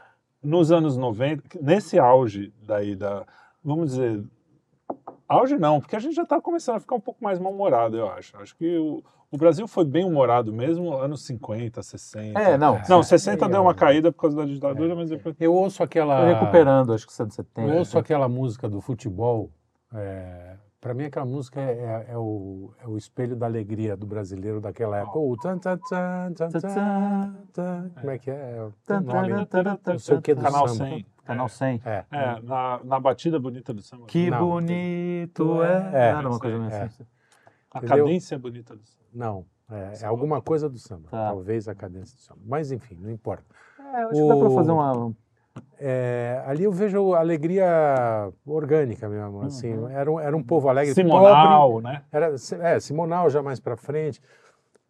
nos 0.43 0.71
anos 0.71 0.97
90, 0.97 1.43
nesse 1.61 1.97
auge 1.99 2.53
daí 2.65 2.95
da. 2.95 3.23
Vamos 3.63 3.91
dizer. 3.91 4.23
Auge 5.29 5.59
não, 5.59 5.79
porque 5.79 5.95
a 5.95 5.99
gente 5.99 6.15
já 6.15 6.23
está 6.23 6.41
começando 6.41 6.77
a 6.77 6.79
ficar 6.79 6.95
um 6.95 6.99
pouco 6.99 7.23
mais 7.23 7.37
mal-humorado, 7.37 7.95
eu 7.95 8.09
acho. 8.09 8.35
Acho 8.37 8.55
que 8.57 8.77
o, 8.79 9.03
o 9.31 9.37
Brasil 9.37 9.67
foi 9.67 9.85
bem 9.85 10.03
humorado 10.03 10.51
mesmo 10.51 10.91
anos 10.95 11.23
50, 11.23 11.83
60. 11.83 12.39
É, 12.39 12.57
não. 12.57 12.81
Não, 12.89 13.03
60 13.03 13.45
É, 13.45 13.47
deu 13.47 13.61
uma 13.61 13.71
é. 13.71 13.75
caída 13.75 14.11
por 14.11 14.21
causa 14.21 14.37
da 14.37 14.45
ditadura, 14.45 14.95
mas 14.95 15.09
depois. 15.11 15.35
Eu 15.39 15.53
ouço 15.53 15.83
aquela. 15.83 16.17
Foi 16.21 16.33
recuperando, 16.33 16.93
acho 16.93 17.05
que 17.05 17.13
os 17.13 17.19
anos 17.19 17.37
Eu 17.37 17.43
70. 17.45 17.75
ouço 17.75 17.99
aquela 17.99 18.27
música 18.27 18.67
do 18.67 18.81
futebol. 18.81 19.51
É, 19.93 20.48
para 20.81 20.93
mim, 20.93 21.03
aquela 21.05 21.25
música 21.25 21.59
é, 21.59 22.05
é- 22.07 22.13
é 22.13 22.17
o, 22.17 22.71
é 22.81 22.87
o 22.87 22.97
espelho 22.97 23.35
da 23.35 23.45
alegria 23.45 23.97
do 23.97 24.05
brasileiro 24.07 24.61
daquela 24.61 24.97
época. 24.97 25.19
O 25.19 25.35
tan, 25.37 25.57
tan, 25.57 25.77
tan, 25.77 26.33
tan, 26.33 26.49
tan, 26.49 27.35
tan. 27.53 27.89
Como 27.99 28.09
é 28.11 28.17
que 28.17 28.31
é? 28.31 28.55
É 28.57 28.63
o 28.63 28.73
Tan, 28.85 29.01
nome. 29.01 29.45
tan, 29.45 29.63
tan, 29.63 29.75
tan, 29.75 29.91
Não 29.93 29.99
sei 29.99 30.15
o 30.17 30.21
que 30.21 30.33
do 30.33 30.41
Canal 30.41 30.67
samba. 30.69 30.85
100. 30.89 31.05
Canal 31.25 31.49
100. 31.49 31.81
É. 31.85 32.05
É, 32.11 32.41
na, 32.41 32.79
na 32.83 32.99
batida 32.99 33.39
bonita 33.39 33.73
do 33.73 33.81
samba. 33.81 34.05
Que 34.07 34.29
Não. 34.31 34.39
bonito 34.49 35.61
é. 35.63 35.91
É, 35.93 35.97
Era 36.09 36.19
uma 36.21 36.33
sim, 36.33 36.39
coisa 36.39 36.57
meio 36.57 36.71
é. 36.71 36.81
assim. 36.83 37.05
A 37.71 37.77
Entendeu? 37.79 37.97
cadência 38.05 38.35
é 38.35 38.37
bonita 38.37 38.75
do 38.75 38.83
samba. 38.85 39.05
Não, 39.13 39.45
é, 39.69 39.93
é 40.01 40.05
alguma 40.05 40.41
coisa 40.41 40.67
do 40.69 40.79
samba. 40.79 41.09
Tá. 41.09 41.27
Talvez 41.27 41.67
a 41.67 41.75
cadência 41.75 42.15
do 42.15 42.21
samba. 42.21 42.39
Mas 42.45 42.71
enfim, 42.71 42.97
não 42.99 43.11
importa. 43.11 43.43
É, 43.79 44.03
acho 44.03 44.13
que 44.13 44.27
dá 44.27 44.35
pra 44.37 44.47
O- 44.47 44.55
fazer 44.55 44.71
uma. 44.71 45.13
É, 45.79 46.41
ali 46.45 46.63
eu 46.63 46.71
vejo 46.71 47.13
alegria 47.13 48.29
orgânica 48.45 49.07
mesmo. 49.09 49.41
Assim, 49.41 49.73
Uhum. 49.73 49.89
era, 49.89 50.11
um, 50.11 50.19
era 50.19 50.35
um 50.35 50.43
povo 50.43 50.69
alegre, 50.69 50.93
pobre, 50.95 51.11
Simonal, 51.11 51.81
né? 51.81 52.01
Era, 52.11 52.33
é, 52.61 52.79
Simonal 52.79 53.29
já 53.29 53.41
mais 53.41 53.59
para 53.59 53.75
frente. 53.75 54.21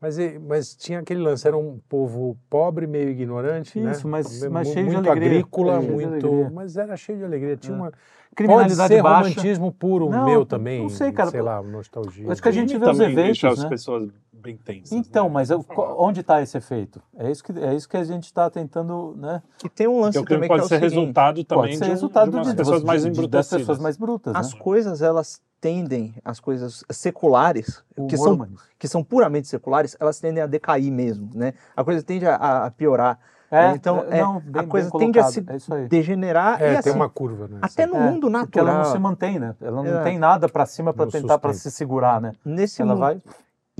Mas, 0.01 0.17
mas 0.47 0.75
tinha 0.75 0.99
aquele 0.99 1.19
lance, 1.19 1.45
era 1.45 1.57
um 1.57 1.77
povo 1.89 2.37
pobre, 2.49 2.87
meio 2.87 3.09
ignorante, 3.09 3.77
Isso, 3.77 4.07
né? 4.07 4.11
mas- 4.11 4.47
mas 4.47 4.67
cheio 4.69 4.87
de 4.87 4.93
muito 4.95 5.09
alegria. 5.09 5.29
agrícola, 5.31 5.73
É, 5.75 5.79
de 5.79 5.87
muito, 5.91 6.07
alegria. 6.07 6.49
mas 6.53 6.77
era 6.77 6.95
cheio 6.95 7.17
de 7.17 7.25
alegria. 7.25 7.57
Tinha 7.57 7.75
É. 7.75 7.77
uma 7.77 7.91
pode 7.91 7.97
Criminalidade 8.33 8.93
ser 8.93 9.03
baixa. 9.03 9.17
romantismo 9.29 9.71
puro 9.73 10.09
Não, 10.09 10.25
meu 10.25 10.45
também, 10.45 10.83
não 10.83 10.89
sei, 10.89 11.11
cara. 11.11 11.29
sei 11.29 11.41
lá, 11.41 11.61
nostalgia. 11.61 12.31
Acho 12.31 12.41
que 12.41 12.47
a 12.47 12.51
gente 12.51 12.77
vê 12.77 12.89
os 12.89 12.97
eventos, 12.99 13.23
deixa 13.23 13.49
as 13.49 13.61
né? 13.61 13.67
pessoas 13.69 14.09
bem 14.39 14.57
tensas. 14.57 14.91
Então, 14.91 15.25
né? 15.25 15.31
mas 15.33 15.49
eu- 15.49 15.63
onde 15.97 16.21
está 16.21 16.41
esse 16.41 16.57
efeito? 16.57 17.01
É 17.17 17.29
isso 17.29 17.43
que, 17.43 17.51
é 17.51 17.73
isso 17.75 17.87
que 17.87 17.97
a 17.97 18.03
gente 18.03 18.23
está 18.25 18.49
tentando, 18.49 19.13
né? 19.17 19.41
E 19.63 19.69
tem 19.69 19.87
um 19.87 19.99
lance 20.01 20.17
Porque 20.17 20.19
o 20.19 20.25
crime 20.25 20.47
também 20.47 20.49
pode 20.49 20.67
que 20.67 20.73
é 20.73 20.77
ser 20.79 20.85
o 20.85 20.89
seguinte, 20.89 20.99
resultado 21.05 21.43
também 21.43 21.63
Pode 21.63 21.77
ser 21.77 21.83
de, 21.85 21.89
resultado 21.91 22.29
de 22.31 22.37
umas 22.37 22.47
de, 22.47 22.55
pessoas 22.55 22.79
de- 22.81 22.85
mais 22.87 23.01
de- 23.03 23.07
das 23.09 23.17
embrutecidas. 23.17 23.61
pessoas 23.61 23.79
mais 23.79 23.97
brutas, 23.97 24.35
as 24.35 24.53
né? 24.53 24.59
coisas 24.59 25.01
elas 25.01 25.41
tendem, 25.61 26.13
as 26.23 26.39
coisas 26.39 26.83
seculares, 26.89 27.83
O 27.97 28.07
que 28.07 28.15
são, 28.17 28.47
que 28.77 28.87
são 28.87 29.03
puramente 29.03 29.47
seculares, 29.47 29.95
elas 29.99 30.19
tendem 30.19 30.41
a 30.41 30.47
decair 30.47 30.91
mesmo, 30.91 31.29
né? 31.35 31.53
A 31.75 31.83
coisa 31.83 32.01
tende 32.01 32.25
a, 32.25 32.65
a 32.65 32.71
piorar, 32.71 33.19
É, 33.51 33.71
então, 33.71 34.05
é, 34.09 34.19
é, 34.19 34.21
não, 34.21 34.37
a 34.37 34.39
bem- 34.39 34.67
coisa 34.67 34.89
bem 34.91 34.99
tende 34.99 35.19
a 35.19 35.23
se 35.23 35.39
é 35.39 35.87
degenerar 35.87 36.61
É, 36.61 36.65
e 36.67 36.69
tem 36.69 36.77
assim, 36.77 36.91
uma 36.91 37.09
curva, 37.09 37.47
né? 37.47 37.57
até 37.61 37.85
no 37.85 37.95
É, 37.95 37.99
mundo 37.99 38.29
Porque 38.31 38.57
ela 38.59 38.69
não 38.71 38.77
natural, 38.79 38.95
se 38.95 38.99
mantém, 38.99 39.39
né? 39.39 39.55
Ela 39.59 39.83
não 39.83 39.99
É. 39.99 40.03
tem 40.03 40.17
nada 40.17 40.47
para 40.47 40.65
cima 40.65 40.93
para 40.93 41.09
tentar 41.11 41.39
para 41.39 41.51
se 41.53 41.69
segurar, 41.71 42.21
né? 42.21 42.31
nesse 42.45 42.81
ela 42.81 42.93
mundo. 42.93 42.99
vai 43.01 43.21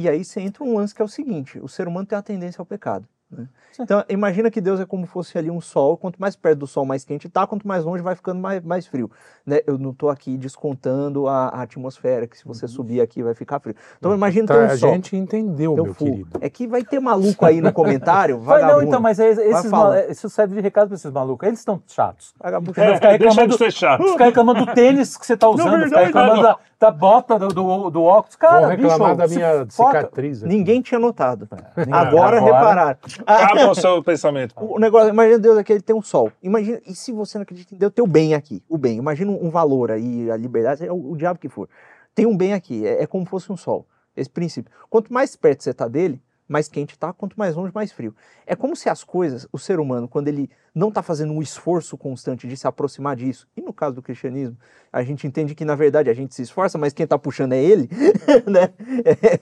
E 0.01 0.07
aí 0.07 0.23
você 0.23 0.39
entra 0.39 0.63
um 0.63 0.77
lance 0.77 0.95
que 0.95 1.01
é 1.01 1.05
o 1.05 1.09
seguinte: 1.09 1.59
o 1.59 1.67
ser 1.67 1.87
humano 1.87 2.05
tem 2.05 2.15
uma 2.15 2.23
tendência 2.23 2.61
ao 2.61 2.65
pecado. 2.65 3.05
né? 3.29 3.47
Então, 3.79 4.03
imagina 4.09 4.49
que 4.51 4.59
Deus 4.59 4.79
é 4.79 4.85
como 4.85 5.05
fosse 5.05 5.37
ali 5.37 5.49
um 5.49 5.61
sol, 5.61 5.95
quanto 5.95 6.19
mais 6.19 6.35
perto 6.35 6.59
do 6.59 6.67
sol, 6.67 6.85
mais 6.85 7.05
quente 7.05 7.29
tá, 7.29 7.45
quanto 7.47 7.65
mais 7.67 7.85
longe 7.85 8.01
vai 8.03 8.13
ficando 8.15 8.39
mais, 8.39 8.61
mais 8.63 8.87
frio. 8.87 9.09
Né? 9.45 9.59
Eu 9.67 9.77
não 9.77 9.91
estou 9.91 10.09
aqui 10.09 10.35
descontando 10.37 11.27
a, 11.27 11.47
a 11.49 11.61
atmosfera, 11.61 12.27
que 12.27 12.37
se 12.37 12.43
você 12.45 12.67
subir 12.67 12.99
aqui 12.99 13.21
vai 13.23 13.33
ficar 13.33 13.59
frio. 13.59 13.75
Então, 13.97 14.13
imagina 14.13 14.47
ter 14.47 14.53
Tá, 14.53 14.59
um 14.59 14.65
a 14.65 14.77
sol. 14.77 14.91
gente 14.93 15.15
entendeu, 15.15 15.75
ter 15.75 15.81
um 15.81 15.83
meu 15.85 15.93
fogo. 15.93 16.11
querido. 16.11 16.39
É 16.41 16.49
que 16.49 16.67
vai 16.67 16.83
ter 16.83 16.99
maluco 16.99 17.45
aí 17.45 17.61
no 17.61 17.71
comentário, 17.71 18.39
Vai, 18.41 18.61
não, 18.63 18.81
então, 18.81 18.99
mas 18.99 19.19
é- 19.19 19.29
esses 19.29 19.69
mal- 19.71 19.93
isso 20.09 20.29
serve 20.29 20.55
de 20.55 20.61
recado 20.61 20.87
para 20.87 20.95
esses 20.95 21.11
malucos. 21.11 21.47
Eles 21.47 21.59
estão 21.59 21.81
chatos. 21.87 22.33
Vagabundo. 22.39 22.71
É, 22.79 22.95
Ficar 22.95 23.17
deixa 23.17 23.29
reclamando, 23.29 23.51
de 23.51 23.57
ser 23.57 23.71
chato. 23.71 24.03
ficar 24.11 24.25
reclamando 24.25 24.65
do 24.65 24.73
tênis 24.73 25.15
que 25.15 25.25
você 25.25 25.37
tá 25.37 25.47
usando, 25.47 25.65
ficar 25.65 25.77
verdade, 25.79 26.05
reclamando 26.07 26.41
da, 26.41 26.57
da 26.79 26.89
bota, 26.89 27.37
do, 27.37 27.49
do, 27.49 27.89
do 27.89 28.03
óculos. 28.03 28.35
Cara, 28.37 28.61
Vão 28.61 28.69
reclamar 28.69 29.15
bicho, 29.15 29.17
da 29.17 29.27
minha 29.27 29.65
cicatriz. 29.69 30.43
aqui. 30.43 30.53
Ninguém 30.55 30.81
tinha 30.81 30.99
notado. 30.99 31.47
Ninguém- 31.75 31.93
Agora, 31.93 32.39
repararam. 32.39 32.97
Acaba 33.27 33.71
o 33.71 33.75
seu 33.75 34.01
pensamento. 34.01 34.53
O 34.57 34.79
negócio, 34.79 35.09
imagina 35.09 35.39
Deus 35.39 35.57
aqui, 35.57 35.73
ele 35.73 35.81
tem 35.81 35.95
um 35.95 36.01
sol. 36.01 36.31
Imagina, 36.41 36.79
e 36.87 36.95
se 36.95 37.11
você 37.11 37.37
não 37.37 37.43
acredita 37.43 37.75
em 37.75 37.77
Deus, 37.77 37.91
tem 37.93 38.03
o 38.03 38.07
bem 38.07 38.33
aqui, 38.33 38.63
o 38.69 38.77
bem. 38.77 38.97
Imagina 38.97 39.29
um 39.31 39.49
valor 39.49 39.91
aí, 39.91 40.31
a 40.31 40.37
liberdade, 40.37 40.85
é 40.87 40.91
o, 40.91 41.11
o 41.11 41.17
diabo 41.17 41.37
que 41.37 41.49
for. 41.49 41.67
Tem 42.15 42.25
um 42.25 42.35
bem 42.37 42.53
aqui, 42.53 42.87
é, 42.87 43.03
é 43.03 43.07
como 43.07 43.25
se 43.25 43.29
fosse 43.29 43.51
um 43.51 43.57
sol. 43.57 43.85
Esse 44.15 44.29
princípio. 44.29 44.71
Quanto 44.89 45.13
mais 45.13 45.35
perto 45.35 45.63
você 45.63 45.73
tá 45.73 45.87
dele, 45.87 46.21
mais 46.49 46.67
quente 46.67 46.97
tá, 46.97 47.13
quanto 47.13 47.37
mais 47.37 47.55
longe, 47.55 47.71
mais 47.73 47.91
frio. 47.91 48.13
É 48.45 48.55
como 48.55 48.75
se 48.75 48.89
as 48.89 49.03
coisas, 49.03 49.47
o 49.51 49.59
ser 49.59 49.79
humano, 49.79 50.07
quando 50.07 50.27
ele 50.27 50.49
não 50.73 50.91
tá 50.91 51.03
fazendo 51.03 51.31
um 51.31 51.41
esforço 51.41 51.95
constante 51.95 52.47
de 52.47 52.57
se 52.57 52.65
aproximar 52.67 53.15
disso, 53.15 53.47
e 53.55 53.61
no 53.61 53.71
caso 53.71 53.95
do 53.95 54.01
cristianismo, 54.01 54.57
a 54.91 55.03
gente 55.03 55.27
entende 55.27 55.53
que 55.53 55.63
na 55.63 55.75
verdade 55.75 56.09
a 56.09 56.13
gente 56.13 56.33
se 56.33 56.41
esforça, 56.41 56.77
mas 56.77 56.91
quem 56.91 57.05
tá 57.05 57.17
puxando 57.19 57.53
é 57.53 57.63
ele, 57.63 57.87
né? 58.49 58.73
É, 59.05 59.39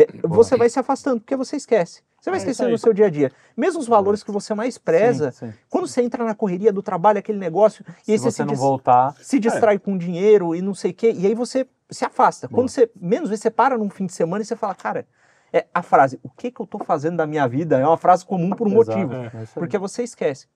é, 0.00 0.06
você 0.22 0.56
vai 0.56 0.70
se 0.70 0.78
afastando, 0.78 1.20
porque 1.20 1.36
você 1.36 1.56
esquece. 1.56 2.02
Você 2.20 2.30
vai 2.30 2.38
É 2.38 2.42
esquecendo 2.42 2.68
aí. 2.68 2.72
no 2.72 2.78
seu 2.78 2.92
dia 2.94 3.06
a 3.06 3.10
dia. 3.10 3.30
Mesmo 3.56 3.78
os 3.78 3.86
valores 3.86 4.24
que 4.24 4.30
você 4.30 4.54
mais 4.54 4.78
preza, 4.78 5.30
Sim, 5.32 5.48
sim. 5.48 5.54
quando 5.68 5.86
você 5.86 6.00
entra 6.02 6.24
na 6.24 6.34
correria 6.34 6.72
do 6.72 6.82
trabalho, 6.82 7.18
aquele 7.18 7.38
negócio, 7.38 7.84
e 8.08 8.12
aí 8.12 8.18
Se 8.18 8.24
você, 8.24 8.30
você 8.30 8.42
se, 8.42 8.44
não 8.48 8.54
voltar, 8.54 9.14
se 9.20 9.38
distrai 9.38 9.78
com 9.78 9.96
dinheiro 9.98 10.54
e 10.54 10.62
não 10.62 10.74
sei 10.74 10.90
o 10.90 10.94
quê, 10.94 11.12
e 11.14 11.26
aí 11.26 11.34
você 11.34 11.66
se 11.90 12.04
afasta. 12.04 12.48
Quando 12.48 12.68
você, 12.68 12.90
menos 12.96 13.28
vezes, 13.28 13.42
você 13.42 13.50
para 13.50 13.76
num 13.76 13.90
fim 13.90 14.06
de 14.06 14.12
semana 14.12 14.42
e 14.42 14.46
você 14.46 14.56
fala, 14.56 14.74
cara, 14.74 15.06
é 15.52 15.66
a 15.72 15.82
frase, 15.82 16.18
o 16.22 16.28
que, 16.28 16.50
que 16.50 16.60
eu 16.60 16.66
tô 16.66 16.78
fazendo 16.78 17.16
da 17.16 17.26
minha 17.26 17.46
vida? 17.48 17.78
É 17.78 17.86
uma 17.86 17.96
frase 17.96 18.24
comum 18.24 18.50
por 18.50 18.66
um 18.66 18.80
Exato, 18.80 18.98
motivo. 18.98 19.14
é 19.14 19.30
aí. 19.38 19.46
Porque 19.54 19.78
você 19.78 20.02
esquece. 20.02 20.46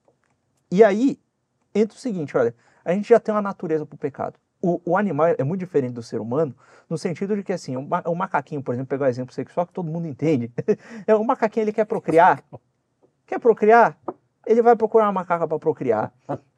E 0.69 0.83
aí, 0.83 1.19
entra 1.73 1.95
o 1.97 1.99
seguinte, 1.99 2.35
olha, 2.37 2.53
a 2.83 2.93
gente 2.93 3.09
já 3.09 3.19
tem 3.19 3.33
uma 3.33 3.41
natureza 3.41 3.85
pro 3.85 3.97
pecado. 3.97 4.35
O, 4.61 4.79
o 4.85 4.97
animal 4.97 5.27
é 5.37 5.43
muito 5.43 5.59
diferente 5.61 5.93
do 5.93 6.03
ser 6.03 6.21
humano, 6.21 6.55
no 6.89 6.97
sentido 6.97 7.35
de 7.35 7.41
que, 7.43 7.51
assim, 7.51 7.75
o, 7.75 7.81
ma- 7.81 8.03
o 8.05 8.13
macaquinho, 8.15 8.61
por 8.61 8.73
exemplo, 8.73 8.89
pegar 8.89 9.05
o 9.05 9.09
exemplo 9.09 9.33
sexual 9.33 9.65
que 9.65 9.73
todo 9.73 9.89
mundo 9.89 10.07
entende. 10.07 10.51
é, 11.07 11.15
o 11.15 11.23
macaquinho, 11.23 11.63
ele 11.63 11.73
quer 11.73 11.85
procriar. 11.85 12.43
Quer 13.25 13.39
procriar? 13.39 13.97
Ele 14.45 14.61
vai 14.61 14.75
procurar 14.75 15.05
uma 15.05 15.13
macaca 15.13 15.47
para 15.47 15.57
procriar. 15.57 16.11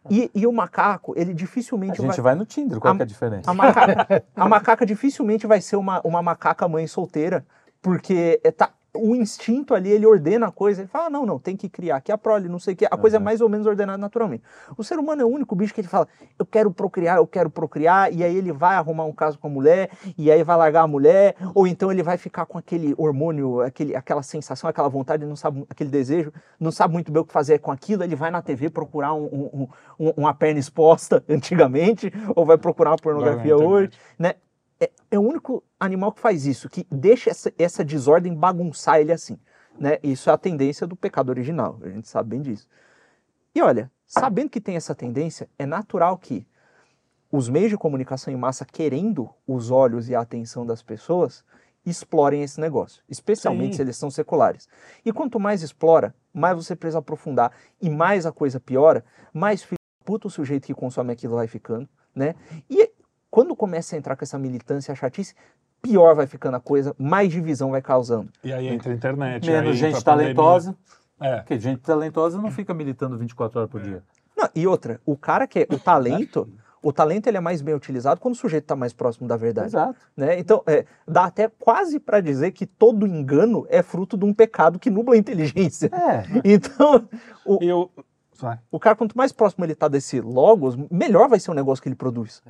E, 0.10 0.30
e 0.36 0.46
o 0.46 0.52
macaco, 0.52 1.14
ele 1.18 1.32
a 1.32 1.34
dificilmente 1.34 2.02
gente 2.02 2.08
vai... 2.08 2.20
vai 2.22 2.36
no 2.36 2.46
Tinder, 2.46 2.78
qual 2.80 2.94
A- 2.94 2.96
que 2.98 3.04
é 3.04 3.06
a 3.06 3.08
diferença? 3.08 3.50
A 3.50 3.54
macaca, 3.54 4.24
a 4.36 4.48
macaca 4.50 4.86
dificilmente 4.86 5.48
vai 5.48 5.62
ser 5.62 5.78
uma, 5.78 6.02
uma 6.04 6.22
macaca 6.22 6.68
mãe 6.68 6.86
solteira, 6.88 7.46
porque 7.84 8.40
é, 8.44 8.50
tá, 8.50 8.72
o 8.96 9.16
instinto 9.16 9.74
ali, 9.74 9.90
ele 9.90 10.06
ordena 10.06 10.48
a 10.48 10.52
coisa, 10.52 10.82
ele 10.82 10.88
fala, 10.88 11.10
não, 11.10 11.26
não, 11.26 11.38
tem 11.38 11.58
que 11.58 11.68
criar 11.68 11.98
aqui 11.98 12.12
a 12.12 12.18
prole, 12.18 12.48
não 12.48 12.60
sei 12.60 12.74
o 12.74 12.78
que, 12.78 12.86
a 12.86 12.96
coisa 12.96 13.18
é 13.18 13.20
mais 13.20 13.42
ou 13.42 13.50
menos 13.50 13.68
ordenada 13.68 13.98
naturalmente. 13.98 14.44
O 14.78 14.84
ser 14.84 14.98
humano 15.00 15.22
é 15.22 15.26
o 15.26 15.28
único 15.28 15.54
bicho 15.56 15.74
que 15.74 15.82
ele 15.82 15.88
fala, 15.88 16.08
eu 16.40 16.46
quero 16.46 16.72
procriar, 16.72 17.18
eu 17.18 17.28
quero 17.28 17.50
procriar, 17.50 18.14
e 18.14 18.24
aí 18.24 18.36
ele 18.36 18.54
vai 18.54 18.76
arrumar 18.76 19.04
um 19.04 19.12
caso 19.12 19.38
com 19.38 19.48
a 19.48 19.50
mulher, 19.50 19.90
e 20.18 20.32
aí 20.32 20.44
vai 20.44 20.56
largar 20.56 20.84
a 20.84 20.88
mulher, 20.88 21.36
ou 21.54 21.68
então 21.68 21.92
ele 21.92 22.04
vai 22.04 22.18
ficar 22.18 22.46
com 22.46 22.58
aquele 22.58 22.94
hormônio, 22.98 23.62
aquele, 23.62 23.96
aquela 23.96 24.24
sensação, 24.24 24.70
aquela 24.70 24.88
vontade, 24.90 25.26
não 25.26 25.36
sabe, 25.36 25.66
aquele 25.70 25.90
desejo, 25.90 26.32
não 26.58 26.72
sabe 26.72 26.94
muito 26.94 27.12
bem 27.12 27.22
o 27.22 27.26
que 27.26 27.34
fazer 27.34 27.60
com 27.60 27.72
aquilo, 27.72 28.04
ele 28.04 28.16
vai 28.16 28.32
na 28.32 28.42
TV 28.42 28.70
procurar 28.70 29.14
um- 29.14 29.26
um- 29.26 29.68
um- 30.00 30.14
uma 30.16 30.34
perna 30.34 30.60
exposta 30.60 31.22
antigamente, 31.28 32.14
ou 32.36 32.46
vai 32.46 32.58
procurar 32.58 32.92
uma 32.92 32.98
pornografia 32.98 33.58
hoje, 33.58 33.92
né? 34.18 34.36
É, 34.84 34.92
é 35.12 35.20
o 35.20 35.22
único 35.22 35.64
animal 35.80 36.12
que 36.12 36.20
faz 36.20 36.46
isso, 36.46 36.70
que 36.70 36.86
deixa 36.92 37.30
essa, 37.30 37.54
essa 37.58 37.86
desordem 37.86 38.34
bagunçar 38.34 39.00
ele 39.00 39.12
assim, 39.12 39.40
né? 39.80 39.98
Isso 40.04 40.30
é 40.30 40.34
a 40.34 40.38
tendência 40.38 40.86
do 40.86 40.96
pecado 40.96 41.30
original, 41.30 41.80
a 41.82 41.90
gente 41.90 42.08
sabe 42.08 42.32
bem 42.32 42.42
disso. 42.42 42.68
E 43.56 43.62
olha, 43.62 43.92
sabendo 44.06 44.50
que 44.50 44.60
tem 44.60 44.76
essa 44.76 44.94
tendência, 44.94 45.50
é 45.58 45.66
natural 45.66 46.18
que 46.18 46.46
os 47.32 47.50
meios 47.50 47.70
de 47.70 47.78
comunicação 47.78 48.34
em 48.34 48.38
massa, 48.38 48.66
querendo 48.66 49.30
os 49.48 49.72
olhos 49.72 50.10
e 50.10 50.16
a 50.16 50.22
atenção 50.22 50.66
das 50.66 50.84
pessoas, 50.84 51.44
explorem 51.86 52.44
esse 52.44 52.60
negócio, 52.60 53.04
especialmente 53.10 53.74
Sim. 53.74 53.78
se 53.78 53.82
eles 53.82 53.98
são 53.98 54.10
seculares. 54.10 54.68
E 55.04 55.12
quanto 55.12 55.40
mais 55.40 55.62
explora, 55.62 56.14
mais 56.34 56.56
você 56.56 56.76
precisa 56.76 57.00
aprofundar 57.00 57.52
e 57.82 57.90
mais 57.90 58.26
a 58.26 58.32
coisa 58.32 58.60
piora, 58.60 59.04
mais 59.34 59.64
filho 59.64 59.78
da 60.00 60.06
puta 60.06 60.28
o 60.28 60.32
sujeito 60.32 60.66
que 60.66 60.74
consome 60.74 61.12
aquilo 61.12 61.36
vai 61.36 61.48
ficando, 61.48 61.88
né? 62.16 62.36
E 62.70 62.90
quando 63.34 63.56
começa 63.56 63.96
a 63.96 63.98
entrar 63.98 64.16
com 64.16 64.24
essa 64.24 64.38
militância, 64.38 64.92
a 64.92 64.96
chatice, 64.96 65.34
pior 65.82 66.14
vai 66.14 66.28
ficando 66.28 66.56
a 66.56 66.60
coisa, 66.60 66.96
mais 67.00 67.32
divisão 67.32 67.72
vai 67.72 67.82
causando. 67.82 68.30
E 68.44 68.54
aí 68.54 68.68
entra 68.68 68.92
a 68.92 68.96
internet. 68.96 69.50
Menos 69.50 69.76
gente 69.76 70.04
talentosa, 70.04 70.76
É. 71.20 71.38
porque 71.38 71.60
gente 71.60 71.82
talentosa 71.82 72.40
não 72.40 72.52
fica 72.52 72.76
militando 72.76 73.18
24 73.18 73.58
horas 73.58 73.72
por 73.72 73.82
dia. 73.82 74.04
Não, 74.38 74.48
e 74.54 74.68
outra, 74.68 75.02
o 75.04 75.18
cara 75.18 75.48
que 75.48 75.62
é 75.62 75.68
o 75.68 75.80
talento, 75.80 76.48
o 76.80 76.94
talento 76.94 77.26
ele 77.26 77.38
é 77.38 77.40
mais 77.40 77.60
bem 77.64 77.74
utilizado 77.74 78.22
quando 78.22 78.36
o 78.36 78.38
sujeito 78.38 78.66
está 78.66 78.76
mais 78.76 78.94
próximo 78.94 79.28
da 79.28 79.36
verdade. 79.36 79.70
Exato. 79.70 79.96
né? 80.16 80.38
Então, 80.38 80.62
é, 80.68 80.86
dá 81.08 81.26
até 81.26 81.50
quase 81.60 82.00
para 82.00 82.22
dizer 82.22 82.52
que 82.52 82.68
todo 82.68 83.08
engano 83.08 83.66
é 83.68 83.82
fruto 83.82 84.16
de 84.16 84.26
um 84.26 84.34
pecado 84.34 84.78
que 84.78 84.92
nubla 84.92 85.16
a 85.16 85.18
inteligência. 85.18 85.90
É, 85.92 86.24
Então, 86.46 87.10
o, 87.44 87.58
eu. 87.64 87.90
Vai. 88.44 88.60
o 88.70 88.78
cara, 88.78 88.94
quanto 88.94 89.18
mais 89.18 89.32
próximo 89.32 89.64
ele 89.64 89.74
tá 89.74 89.88
desse 89.88 90.20
logos, 90.20 90.76
melhor 90.92 91.30
vai 91.30 91.40
ser 91.40 91.50
o 91.50 91.54
negócio 91.54 91.82
que 91.82 91.88
ele 91.88 91.96
produz. 91.96 92.44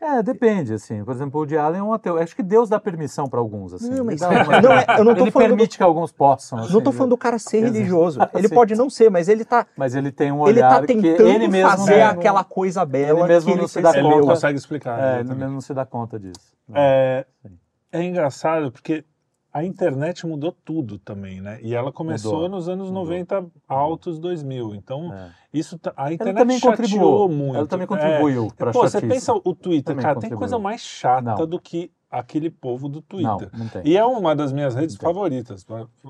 é, 0.00 0.22
depende, 0.22 0.72
assim. 0.72 1.04
Por 1.04 1.12
exemplo, 1.14 1.40
o 1.42 1.44
de 1.46 1.58
Allen 1.58 1.80
é 1.80 1.82
um 1.82 1.92
ateu. 1.92 2.16
Acho 2.16 2.34
que 2.34 2.42
Deus 2.42 2.68
dá 2.70 2.80
permissão 2.80 3.28
para 3.28 3.38
alguns, 3.38 3.74
assim. 3.74 3.90
Não, 3.90 3.96
Ele 3.96 4.02
mas- 4.04 4.22
uma- 4.22 4.60
não 4.62 4.72
é- 4.72 4.86
eu 4.98 5.04
não 5.04 5.14
tô 5.14 5.24
Ele 5.24 5.30
falando 5.30 5.48
do- 5.48 5.56
permite 5.56 5.76
que 5.76 5.82
alguns 5.82 6.10
possam. 6.12 6.60
assim, 6.60 6.72
não 6.72 6.80
tô 6.80 6.90
né? 6.90 6.96
falando 6.96 7.10
do 7.10 7.18
cara 7.18 7.38
ser 7.38 7.58
Exato. 7.58 7.72
religioso. 7.74 8.20
Ele 8.34 8.48
pode 8.48 8.74
não 8.74 8.88
ser, 8.88 9.10
mas 9.10 9.28
ele 9.28 9.44
tá, 9.44 9.66
Mas 9.76 9.94
ele 9.94 10.10
tem 10.10 10.32
um 10.32 10.48
ele 10.48 10.60
olhar 10.60 10.70
tá 10.70 10.80
que 10.80 10.86
tentando 10.94 11.28
ele 11.28 11.46
mesmo 11.48 11.70
fazer 11.70 11.98
não- 12.04 12.10
aquela 12.10 12.42
coisa 12.44 12.84
bela 12.86 13.20
ele 13.20 13.28
mesmo 13.28 13.46
que 13.46 13.52
ele 13.52 13.60
não 13.60 13.68
se 13.68 13.80
dá 13.82 13.88
Ele 13.90 13.92
percebeu. 13.94 14.10
não 14.10 14.20
conta. 14.22 14.32
consegue 14.34 14.58
explicar. 14.58 14.98
É, 14.98 15.20
ele 15.20 15.34
mesmo 15.34 15.52
não 15.54 15.60
se 15.60 15.74
dá 15.74 15.84
conta 15.84 16.18
disso. 16.18 16.56
É, 16.74 17.26
Sim. 17.42 17.58
é 17.92 18.02
engraçado 18.02 18.72
porque 18.72 19.04
a 19.52 19.64
internet 19.64 20.26
mudou 20.26 20.52
tudo 20.64 20.98
também, 20.98 21.40
né? 21.40 21.58
E 21.62 21.74
ela 21.74 21.90
começou 21.92 22.34
Mudou. 22.34 22.48
nos 22.48 22.68
anos 22.68 22.88
Mudou. 22.88 23.04
90 23.04 23.46
altos 23.66 24.18
2000. 24.18 24.74
Então, 24.74 25.12
É. 25.12 25.30
isso 25.52 25.78
tá- 25.78 25.92
a 25.96 26.04
Ela 26.06 26.14
internet 26.14 26.36
também 26.36 26.58
chateou 26.58 26.76
contribuiu. 26.76 27.28
muito. 27.28 27.56
Ela 27.56 27.66
também 27.66 27.84
É, 27.84 27.86
contribuiu 27.88 28.48
para 28.56 28.72
Pô, 28.72 28.80
você 28.82 29.00
pensa 29.00 29.32
o 29.32 29.54
Twitter, 29.54 29.84
Também 29.94 30.02
cara, 30.02 30.14
tem 30.14 30.30
contribuiu. 30.30 30.38
coisa 30.38 30.58
mais 30.58 30.80
chata 30.82 31.22
Não. 31.22 31.46
do 31.46 31.58
que 31.60 31.90
aquele 32.10 32.48
povo 32.50 32.88
do 32.88 33.04
Não, 33.20 33.36
Twitter. 33.38 33.58
não 33.58 33.68
tem. 33.68 33.82
E 33.84 33.94
é 33.96 34.04
uma 34.04 34.34
das 34.34 34.50
minhas 34.50 34.74
redes 34.74 34.94
Não 34.94 35.00
tem. 35.00 35.08
favoritas. 35.08 35.66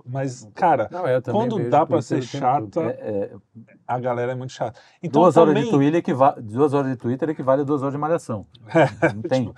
Mas, 0.06 0.48
cara, 0.54 0.88
Não, 0.92 1.02
também 1.20 1.22
Quando 1.48 1.70
dá 1.70 1.84
Twitter 1.86 2.02
ser 2.02 2.22
chata, 2.22 2.82
É, 2.82 2.86
é, 2.86 3.30
a 3.86 3.98
galera 3.98 4.30
é 4.30 4.34
muito 4.36 4.52
chata. 4.52 4.78
Então, 5.02 5.22
duas, 5.22 5.36
horas 5.36 5.54
de 5.54 5.60
também- 5.60 5.72
Twitter 5.72 5.98
equiva... 5.98 6.36
duas 6.40 6.72
horas 6.72 6.90
de 6.92 6.96
Twitter 6.96 7.28
equivale 7.30 7.62
a 7.62 7.64
duas 7.64 7.82
horas 7.82 7.94
de 7.94 7.98
malhação. 7.98 8.46
Não 9.14 9.22
tem. 9.22 9.52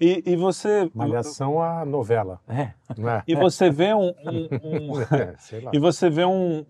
E, 0.00 0.22
e 0.26 0.36
você. 0.36 0.90
Malhação 0.94 1.62
a 1.62 1.84
novela. 1.84 2.40
É. 2.48 2.70
Não 2.96 3.08
é? 3.08 3.22
E 3.26 3.34
você 3.34 3.70
vê 3.70 3.94
um. 3.94 4.12
um- 4.26 4.94
um- 4.94 5.00
É, 5.02 5.34
sei 5.38 5.60
lá. 5.60 5.70
e 5.74 5.78
você 5.78 6.08
vê 6.10 6.24
um, 6.24 6.58
um- 6.60 6.64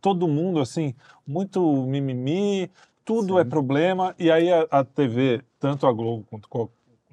todo 0.00 0.28
mundo 0.28 0.60
assim, 0.60 0.94
muito 1.26 1.60
mimimi, 1.86 2.70
tudo 3.04 3.38
é 3.38 3.44
problema, 3.44 4.14
e 4.18 4.30
aí 4.30 4.52
a, 4.52 4.66
a 4.70 4.84
TV, 4.84 5.42
tanto 5.58 5.86
a 5.86 5.92
Globo 5.92 6.26
quanto 6.30 6.48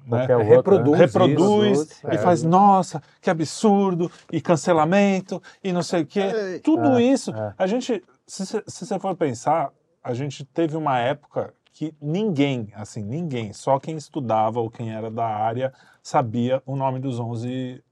né, 0.06 0.26
Qualquer 0.26 0.36
outra, 0.36 0.56
reproduz 0.56 0.98
né? 0.98 1.04
reproduz 1.06 1.78
isso, 1.80 2.06
e 2.10 2.14
é. 2.14 2.18
faz, 2.18 2.42
nossa, 2.42 3.00
que 3.20 3.30
absurdo, 3.30 4.10
e 4.32 4.40
cancelamento, 4.40 5.40
e 5.62 5.72
não 5.72 5.82
sei 5.82 6.02
o 6.02 6.06
quê. 6.06 6.60
Tudo 6.64 6.98
isso. 7.00 7.30
é. 7.34 7.54
A 7.56 7.66
gente, 7.66 8.02
se 8.26 8.44
você 8.66 8.98
for 8.98 9.14
pensar, 9.16 9.70
a 10.02 10.12
gente 10.12 10.44
teve 10.44 10.76
uma 10.76 10.98
época 10.98 11.54
que 11.72 11.94
ninguém, 12.00 12.68
assim, 12.74 13.02
ninguém, 13.02 13.52
só 13.52 13.78
quem 13.78 13.96
estudava 13.96 14.60
ou 14.60 14.70
quem 14.70 14.92
era 14.92 15.10
da 15.10 15.24
área 15.26 15.72
sabia 16.02 16.62
o 16.66 16.76
nome 16.76 17.00
dos 17.00 17.18
11 17.18 17.82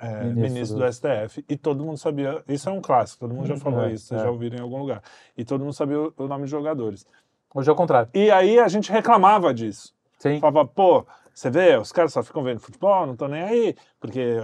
é, 0.00 0.24
Ministros 0.24 0.52
ministros 0.52 0.78
do- 0.80 0.92
STF. 0.92 1.44
E 1.48 1.56
todo 1.56 1.84
mundo 1.84 1.96
sabia, 1.98 2.42
isso 2.48 2.68
é 2.68 2.72
um 2.72 2.80
clássico, 2.80 3.20
todo 3.20 3.34
mundo 3.34 3.46
já 3.46 3.56
falou 3.56 3.84
É, 3.84 3.92
isso, 3.92 4.06
vocês 4.06 4.20
é. 4.20 4.24
já 4.24 4.30
ouviram 4.30 4.58
em 4.58 4.60
algum 4.60 4.78
lugar. 4.78 5.02
E 5.36 5.44
todo 5.44 5.60
mundo 5.62 5.72
sabia 5.74 6.00
o, 6.00 6.12
o 6.16 6.26
nome 6.26 6.44
de 6.44 6.50
jogadores. 6.50 7.06
Hoje 7.54 7.68
é 7.68 7.72
o 7.72 7.76
contrário. 7.76 8.08
E 8.14 8.30
aí 8.30 8.58
a 8.58 8.66
gente 8.66 8.90
reclamava 8.90 9.52
disso. 9.54 9.94
Sim. 10.18 10.40
Falava, 10.40 10.66
pô, 10.66 11.06
você 11.32 11.50
vê, 11.50 11.76
os 11.76 11.92
caras 11.92 12.12
só 12.12 12.22
ficam 12.22 12.42
vendo 12.42 12.58
futebol, 12.60 13.06
não 13.06 13.12
estão 13.12 13.28
nem 13.28 13.42
aí, 13.42 13.76
porque 14.00 14.36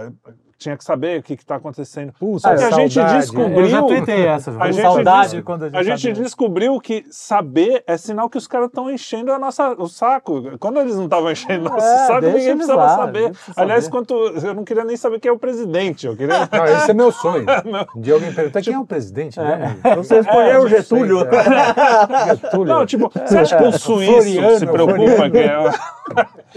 tinha 0.59 0.75
que 0.75 0.83
saber 0.83 1.21
o 1.21 1.23
que 1.23 1.33
está 1.33 1.55
acontecendo. 1.55 2.13
Só 2.37 2.49
que 2.55 2.63
a 2.63 2.71
gente 2.71 2.93
saudade. 2.93 3.19
descobriu- 3.21 3.59
Eu 3.61 3.65
já 3.69 3.81
tuitei 3.81 4.25
essa. 4.27 4.51
A 4.59 4.71
gente 4.71 4.81
saudade 4.81 5.29
disse- 5.29 5.41
quando 5.41 5.63
a 5.63 5.65
gente, 5.67 5.77
A 5.77 5.83
gente 5.83 6.01
sabia. 6.01 6.23
descobriu 6.23 6.79
que 6.81 7.05
saber 7.09 7.81
é 7.87 7.95
sinal 7.95 8.29
que 8.29 8.37
os 8.37 8.45
caras 8.45 8.67
estão 8.67 8.91
enchendo 8.91 9.31
a 9.31 9.39
nossa, 9.39 9.73
o 9.81 9.87
saco. 9.87 10.57
Quando 10.59 10.81
eles 10.81 10.95
não 10.97 11.05
estavam 11.05 11.31
enchendo 11.31 11.69
o 11.69 11.71
nosso 11.73 11.85
É, 11.85 12.07
saco, 12.07 12.25
ninguém 12.25 12.55
precisava 12.57 12.81
lá, 12.81 12.95
saber. 12.97 13.31
precisa 13.31 13.61
Aliás, 13.61 13.83
saber. 13.85 13.95
quanto, 13.97 14.13
eu 14.13 14.53
não 14.53 14.65
queria 14.65 14.83
nem 14.83 14.97
saber 14.97 15.19
quem 15.21 15.29
é 15.29 15.33
o 15.33 15.39
presidente. 15.39 16.05
Eu 16.05 16.17
queria. 16.17 16.49
Não, 16.51 16.65
esse 16.65 16.91
é 16.91 16.93
meu 16.93 17.11
sonho. 17.11 17.45
Um 17.95 18.01
dia 18.01 18.13
alguém 18.15 18.33
pergunta 18.33 18.61
quem 18.61 18.73
é 18.73 18.79
o 18.79 18.85
presidente? 18.85 19.39
né? 19.39 19.77
Então 19.79 20.03
você 20.03 20.19
escolheu 20.19 20.51
É, 20.51 20.59
o 20.59 20.67
Getúlio. 20.67 21.19
Getúlio. 22.27 22.65
Não, 22.73 22.85
tipo, 22.85 23.09
você 23.25 23.37
acha 23.37 23.57
que 23.57 23.63
um 23.63 23.71
suíço 23.71 24.11
Floriano, 24.13 24.59
se 24.59 24.67
preocupa 24.67 24.99
Floriano. 25.15 25.31
que 25.31 25.37
é. 25.37 25.69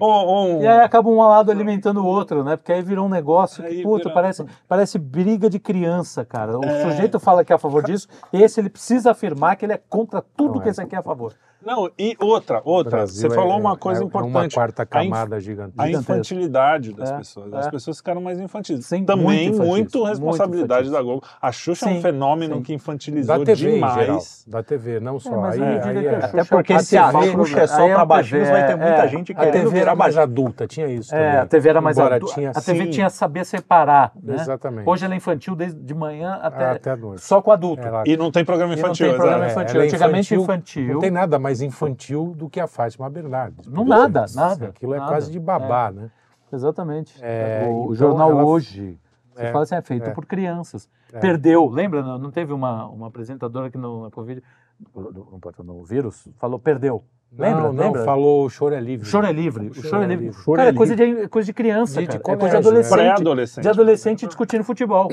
ou 0.00 0.46
um- 0.58 0.62
E 0.62 0.66
aí 0.66 0.80
acaba 0.80 1.08
um 1.08 1.18
lado 1.18 1.50
alimentando 1.50 2.00
o 2.02 2.06
outro, 2.06 2.42
né? 2.44 2.56
Porque 2.56 2.72
aí 2.72 2.82
virou 2.82 3.06
um 3.06 3.08
negócio 3.08 3.62
que, 3.64 3.82
puta, 3.82 4.04
vira- 4.04 4.14
parece, 4.14 4.44
parece 4.66 4.98
briga 4.98 5.48
de 5.50 5.58
criança, 5.58 6.24
cara. 6.24 6.58
O 6.58 6.64
É. 6.64 6.82
sujeito 6.82 7.18
fala 7.20 7.44
que 7.44 7.52
é 7.52 7.56
a 7.56 7.58
favor 7.58 7.82
disso, 7.82 8.08
esse 8.32 8.60
ele 8.60 8.70
precisa 8.70 9.10
afirmar 9.10 9.56
que 9.56 9.64
ele 9.64 9.72
é 9.72 9.80
contra 9.88 10.22
tudo 10.36 10.54
Não 10.54 10.60
que 10.60 10.68
é. 10.68 10.70
esse 10.70 10.80
aqui 10.80 10.94
é 10.94 10.98
a 10.98 11.02
favor. 11.02 11.34
Não, 11.64 11.90
e 11.98 12.16
outra, 12.20 12.60
outra. 12.64 13.06
Você 13.06 13.28
falou 13.30 13.54
é- 13.54 13.60
uma 13.60 13.76
coisa 13.76 14.02
é, 14.02 14.04
importante. 14.04 14.34
É 14.34 14.38
uma 14.38 14.48
quarta 14.50 14.82
A 14.82 14.86
camada 14.86 15.36
A 15.36 15.40
gigantesca. 15.40 15.86
Gigantesco. 15.86 16.12
infantilidade 16.12 16.92
das 16.92 17.10
É, 17.10 17.16
pessoas. 17.18 17.52
As 17.52 17.66
é. 17.66 17.70
pessoas 17.70 17.96
ficaram 17.98 18.20
mais 18.20 18.38
infantis. 18.38 18.86
Sim, 18.86 19.04
Também 19.04 19.24
muito 19.50 19.58
muito 19.58 19.68
muito 19.68 20.04
responsabilidade 20.04 20.88
infantis. 20.88 20.92
da 20.92 21.02
Globo. 21.02 21.22
A 21.42 21.50
Xuxa 21.52 21.86
é 21.86 21.88
Sim, 21.92 21.98
um 21.98 22.02
fenômeno 22.02 22.56
sim. 22.56 22.62
que 22.62 22.74
infantilizou 22.74 23.38
Da 23.38 23.44
TV 23.44 23.72
demais. 23.72 23.96
em 23.96 24.00
geral. 24.00 24.18
Da 24.46 24.62
TV, 24.62 25.00
não 25.00 25.18
só. 25.18 25.36
mas 25.40 25.60
aí, 25.60 25.62
aí 25.68 25.80
diria 25.80 26.00
que 26.02 26.08
é- 26.08 26.14
a 26.14 26.26
Até 26.26 26.44
porque 26.44 26.72
a 26.72 26.78
se 26.80 26.96
a 26.96 27.10
TV 27.12 27.32
Xuxa 27.32 27.60
é 27.60 27.66
só 27.66 27.82
aí 27.84 27.90
é 27.90 27.94
pra 27.94 28.02
o 28.02 28.06
baixinhos, 28.06 28.48
vai 28.48 28.66
ter 28.66 28.76
muita 28.76 28.92
é, 29.04 29.08
gente 29.08 29.32
a 29.32 29.34
querendo 29.34 29.64
TV 29.70 29.78
era 29.80 29.94
mais 29.94 30.16
adulta, 30.16 30.66
tinha 30.66 30.86
isso 30.86 31.14
É, 31.14 31.18
também. 31.26 31.40
a 31.40 31.46
TV 31.46 31.68
era 31.68 31.80
mais 31.80 31.98
adulta. 31.98 32.34
tinha, 32.34 32.50
a 32.50 32.60
TV 32.60 32.86
tinha 32.86 33.10
saber 33.10 33.44
separar, 33.44 34.12
né? 34.22 34.34
Exatamente. 34.34 34.88
Hoje 34.88 35.04
ela 35.04 35.14
é 35.14 35.16
infantil 35.16 35.56
desde 35.56 35.78
de 35.80 35.94
manhã 35.94 36.38
até, 36.42 36.70
Até 36.70 36.90
a 36.92 36.96
noite. 36.96 37.22
só 37.22 37.42
com 37.42 37.50
adulto. 37.50 37.82
E 38.06 38.16
não 38.16 38.30
tem 38.30 38.44
programa 38.44 38.72
não 38.72 38.78
infantil, 38.78 39.08
tem 39.08 39.16
programa 39.16 39.44
exato. 39.46 39.48
É, 39.48 39.52
infantil. 39.52 39.74
ela 39.76 39.84
é 39.84 39.86
Antigamente 39.88 40.34
infantil. 40.34 40.94
Não 40.94 41.00
tem 41.00 41.10
nada 41.10 41.38
mais 41.38 41.47
infantil 41.60 42.34
do 42.36 42.48
que 42.48 42.60
a 42.60 42.66
Fátima 42.66 43.08
Bernardes. 43.10 43.66
Não, 43.66 43.84
nada, 43.84 44.26
nada, 44.34 44.68
Aquilo 44.68 44.94
é 44.94 44.98
nada. 44.98 45.10
quase 45.10 45.30
de 45.30 45.38
babá, 45.40 45.90
né? 45.90 46.10
Exatamente. 46.52 47.18
É, 47.22 47.66
o 47.68 47.84
então 47.84 47.94
jornal 47.94 48.30
ela- 48.30 48.44
hoje, 48.44 48.98
você 49.34 49.42
É, 49.46 49.52
fala 49.52 49.64
assim, 49.64 49.74
é 49.74 49.82
feito 49.82 50.08
é. 50.08 50.10
por 50.12 50.24
crianças. 50.26 50.88
É. 51.12 51.18
Perdeu, 51.18 51.68
lembra? 51.68 52.02
Não, 52.02 52.30
teve 52.30 52.52
uma, 52.52 52.86
uma 52.86 53.06
apresentadora 53.08 53.70
que 53.70 53.78
no, 53.78 54.04
na 54.04 54.10
Covid, 54.10 54.42
no, 54.94 55.10
no- 55.12 55.64
no 55.64 55.84
vírus, 55.84 56.28
falou 56.38 56.58
perdeu. 56.58 57.04
Lembra? 57.30 57.64
Não, 57.64 57.72
não, 57.74 57.84
lembra? 57.84 58.04
falou 58.04 58.46
o 58.46 58.48
choro 58.48 58.74
é 58.74 58.80
livre. 58.80 59.06
O 59.06 59.10
choro 59.10 59.26
é 59.26 59.32
livre. 59.32 59.68
O 59.68 59.74
choro 59.74 60.02
é 60.02 60.06
livre. 60.06 60.32
Choro 60.32 60.56
cara, 60.56 60.70
é 60.70 60.72
é 60.72 60.74
coisa 60.74 60.96
de, 60.96 61.28
coisa 61.28 61.44
de 61.46 61.52
criança, 61.52 62.00
De- 62.00 62.06
de 62.06 62.18
cara. 62.18 62.36
é 62.36 62.40
coisa 62.40 62.60
de 62.60 62.66
adolescente. 62.66 62.98
Pré-adolescente. 62.98 63.62
De 63.62 63.68
adolescente 63.68 64.26
discutindo 64.26 64.64
futebol. 64.64 65.08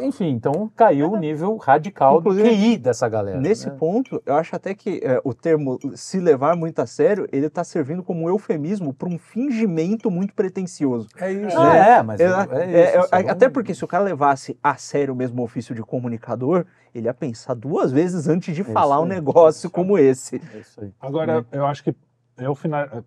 Enfim, 0.00 0.28
então 0.28 0.70
caiu 0.76 1.12
o 1.12 1.16
nível 1.16 1.56
radical 1.56 2.20
Inclusive, 2.20 2.48
do 2.48 2.54
QI 2.54 2.78
dessa 2.78 3.08
galera. 3.08 3.40
Nesse 3.40 3.68
né? 3.68 3.76
ponto, 3.76 4.22
eu 4.24 4.34
acho 4.34 4.54
até 4.54 4.74
que 4.74 5.00
é, 5.02 5.20
o 5.24 5.34
termo 5.34 5.78
se 5.94 6.20
levar 6.20 6.56
muito 6.56 6.80
a 6.80 6.86
sério, 6.86 7.28
ele 7.32 7.46
está 7.46 7.64
servindo 7.64 8.02
como 8.02 8.22
um 8.24 8.28
eufemismo 8.28 8.94
para 8.94 9.08
um 9.08 9.18
fingimento 9.18 10.10
muito 10.10 10.34
pretencioso. 10.34 11.08
É 11.18 11.32
isso. 11.32 11.58
Ah, 11.58 11.72
né? 11.72 11.90
é, 11.90 12.02
mas 12.02 12.20
é, 12.20 12.24
É, 12.24 12.28
é, 12.28 12.94
isso. 12.94 12.98
é, 12.98 13.02
só 13.02 13.30
até 13.30 13.48
porque 13.48 13.74
se 13.74 13.84
o 13.84 13.88
cara 13.88 14.04
levasse 14.04 14.56
a 14.62 14.76
sério 14.76 15.14
o 15.14 15.16
mesmo 15.16 15.42
ofício 15.42 15.74
de 15.74 15.82
comunicador, 15.82 16.64
ele 16.94 17.06
ia 17.06 17.14
pensar 17.14 17.54
duas 17.54 17.90
vezes 17.90 18.28
antes 18.28 18.54
de 18.54 18.62
isso 18.62 18.72
falar 18.72 19.00
um 19.00 19.06
negócio 19.06 19.68
como 19.68 19.98
esse. 19.98 20.40
É 20.54 20.58
isso 20.58 20.80
aí. 20.80 20.92
Agora, 21.00 21.44
eu 21.50 21.66
acho 21.66 21.82
que 21.82 21.94
eu 22.38 22.54
final, 22.54 23.04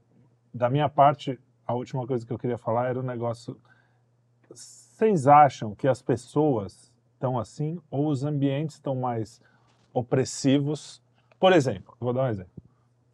da 0.53 0.69
minha 0.69 0.89
parte, 0.89 1.39
a 1.65 1.73
última 1.73 2.05
coisa 2.05 2.25
que 2.25 2.33
eu 2.33 2.39
queria 2.39 2.57
falar 2.57 2.89
era 2.89 2.99
o 2.99 3.03
negócio. 3.03 3.55
Vocês 4.99 5.27
acham 5.27 5.73
que 5.73 5.87
as 5.87 6.01
pessoas 6.01 6.91
estão 7.13 7.39
assim 7.39 7.79
ou 7.89 8.09
os 8.09 8.25
ambientes 8.25 8.75
estão 8.75 8.93
mais 8.97 9.39
opressivos? 9.93 11.01
Por 11.39 11.53
exemplo, 11.53 11.95
vou 12.01 12.11
dar 12.11 12.23
um 12.23 12.27
exemplo. 12.27 12.51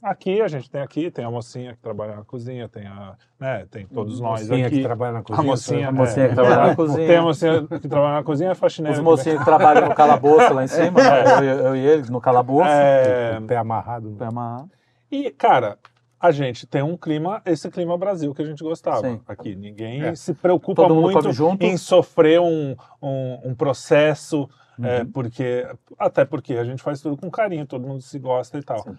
Aqui 0.01 0.41
a 0.41 0.47
gente 0.47 0.67
tem 0.67 0.81
aqui, 0.81 1.11
tem 1.11 1.23
a 1.23 1.29
mocinha 1.29 1.75
que 1.75 1.81
trabalha 1.83 2.15
na 2.15 2.23
cozinha, 2.23 2.67
tem 2.67 2.87
a, 2.87 3.13
né, 3.39 3.67
tem 3.69 3.85
todos 3.85 4.19
nós 4.19 4.41
Mocinha 4.49 4.65
aqui. 4.65 4.77
que 4.77 4.81
trabalha 4.81 5.11
na 5.13 5.21
cozinha. 5.21 5.39
a 5.39 5.45
mocinha, 5.45 5.87
A 5.87 5.91
mocinha 5.91 6.25
é, 6.25 6.29
que 6.29 6.33
trabalha 6.33 6.55
na 6.57 6.69
é, 6.71 6.75
cozinha. 6.75 7.07
Tem 7.07 7.17
a 7.17 7.21
mocinha 7.21 7.67
que 7.67 7.87
trabalha 7.87 8.13
na 8.15 8.23
cozinha, 8.23 8.51
a 8.51 8.55
faxineira. 8.55 8.93
Os 8.93 8.99
que 8.99 9.05
mocinhos 9.05 9.39
que 9.39 9.45
trabalham 9.45 9.87
no 9.87 9.93
calabouço 9.93 10.53
lá 10.55 10.63
em 10.63 10.67
cima, 10.67 11.03
né? 11.03 11.37
eu, 11.37 11.59
eu 11.67 11.75
e 11.75 11.85
ele 11.85 12.09
no 12.09 12.19
calabouço. 12.19 12.67
É, 12.67 13.37
O 13.39 13.45
pé 13.45 13.57
amarrado. 13.57 14.09
Pra 14.17 14.29
amarrar. 14.29 14.65
E, 15.11 15.29
cara, 15.29 15.77
a 16.19 16.31
gente 16.31 16.65
tem 16.65 16.81
um 16.81 16.97
clima, 16.97 17.41
esse 17.45 17.69
clima 17.69 17.97
Brasil 17.97 18.33
que 18.33 18.41
a 18.41 18.45
gente 18.45 18.63
gostava 18.63 19.01
Sim. 19.01 19.21
aqui. 19.27 19.55
Ninguém 19.55 20.01
É. 20.03 20.15
se 20.15 20.33
preocupa 20.33 20.87
muito 20.89 21.29
em 21.59 21.77
sofrer 21.77 22.39
um, 22.39 22.75
um, 23.01 23.49
um 23.49 23.55
processo, 23.55 24.49
Uhum. 24.77 24.85
é, 24.85 25.05
porque 25.05 25.65
até 25.97 26.25
porque 26.25 26.53
a 26.55 26.63
gente 26.65 26.83
faz 26.83 26.99
tudo 26.99 27.15
com 27.15 27.31
carinho, 27.31 27.65
todo 27.65 27.87
mundo 27.87 28.01
se 28.01 28.19
gosta 28.19 28.57
e 28.57 28.63
tal. 28.63 28.83
Sim. 28.83 28.97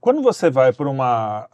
Quando 0.00 0.22
você 0.22 0.50
vai 0.50 0.72
para 0.72 0.88
uma. 0.88 1.48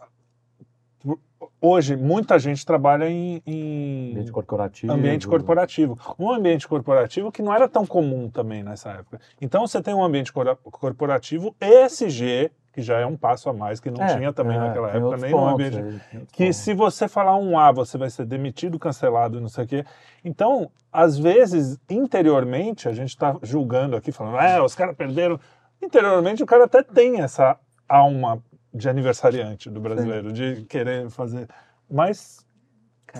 Hoje, 1.59 1.95
muita 1.95 2.37
gente 2.37 2.65
trabalha 2.65 3.09
em, 3.09 3.41
em 3.45 4.11
Ambiente 4.11 4.31
corporativo. 4.31 4.93
ambiente 4.93 5.27
corporativo. 5.27 5.97
Um 6.19 6.31
ambiente 6.31 6.67
corporativo 6.67 7.31
que 7.31 7.41
não 7.41 7.53
era 7.53 7.67
tão 7.67 7.85
comum 7.85 8.29
também 8.29 8.61
nessa 8.63 8.91
época. 8.91 9.19
Então 9.39 9.65
você 9.65 9.81
tem 9.81 9.93
um 9.93 10.03
ambiente 10.03 10.31
corporativo 10.33 11.55
ESG, 11.59 12.51
que 12.73 12.81
já 12.81 12.99
é 12.99 13.05
um 13.05 13.17
passo 13.17 13.49
a 13.49 13.53
mais, 13.53 13.79
que 13.79 13.91
não 13.91 14.01
É, 14.03 14.15
tinha 14.15 14.31
também 14.31 14.55
é, 14.57 14.59
naquela 14.59 14.89
época, 14.89 15.17
nem 15.17 15.31
no 15.31 15.37
pontos 15.37 15.53
ambiente. 15.53 15.75
aí, 15.77 15.81
tem 15.83 16.19
outros 16.19 16.31
Que 16.31 16.43
pontos. 16.45 16.55
se 16.57 16.73
você 16.73 17.07
falar 17.07 17.35
um 17.37 17.57
A, 17.59 17.71
você 17.71 17.97
vai 17.97 18.09
ser 18.09 18.25
demitido, 18.25 18.79
cancelado, 18.79 19.41
não 19.41 19.49
sei 19.49 19.65
o 19.65 19.67
quê. 19.67 19.85
Então, 20.23 20.71
às 20.91 21.17
vezes, 21.17 21.77
interiormente, 21.89 22.87
a 22.87 22.93
gente 22.93 23.09
está 23.09 23.35
julgando 23.41 23.95
aqui, 23.95 24.11
falando, 24.11 24.37
é, 24.39 24.61
os 24.61 24.75
caras 24.75 24.95
perderam. 24.95 25.39
Interiormente, 25.81 26.43
o 26.43 26.45
cara 26.45 26.65
até 26.65 26.83
tem 26.83 27.21
essa 27.21 27.57
alma 27.89 28.41
de 28.73 28.87
aniversariante 28.87 29.69
do 29.69 29.81
brasileiro, 29.81 30.31
de 30.31 30.63
querer 30.65 31.09
fazer. 31.09 31.47
Mas 31.89 32.45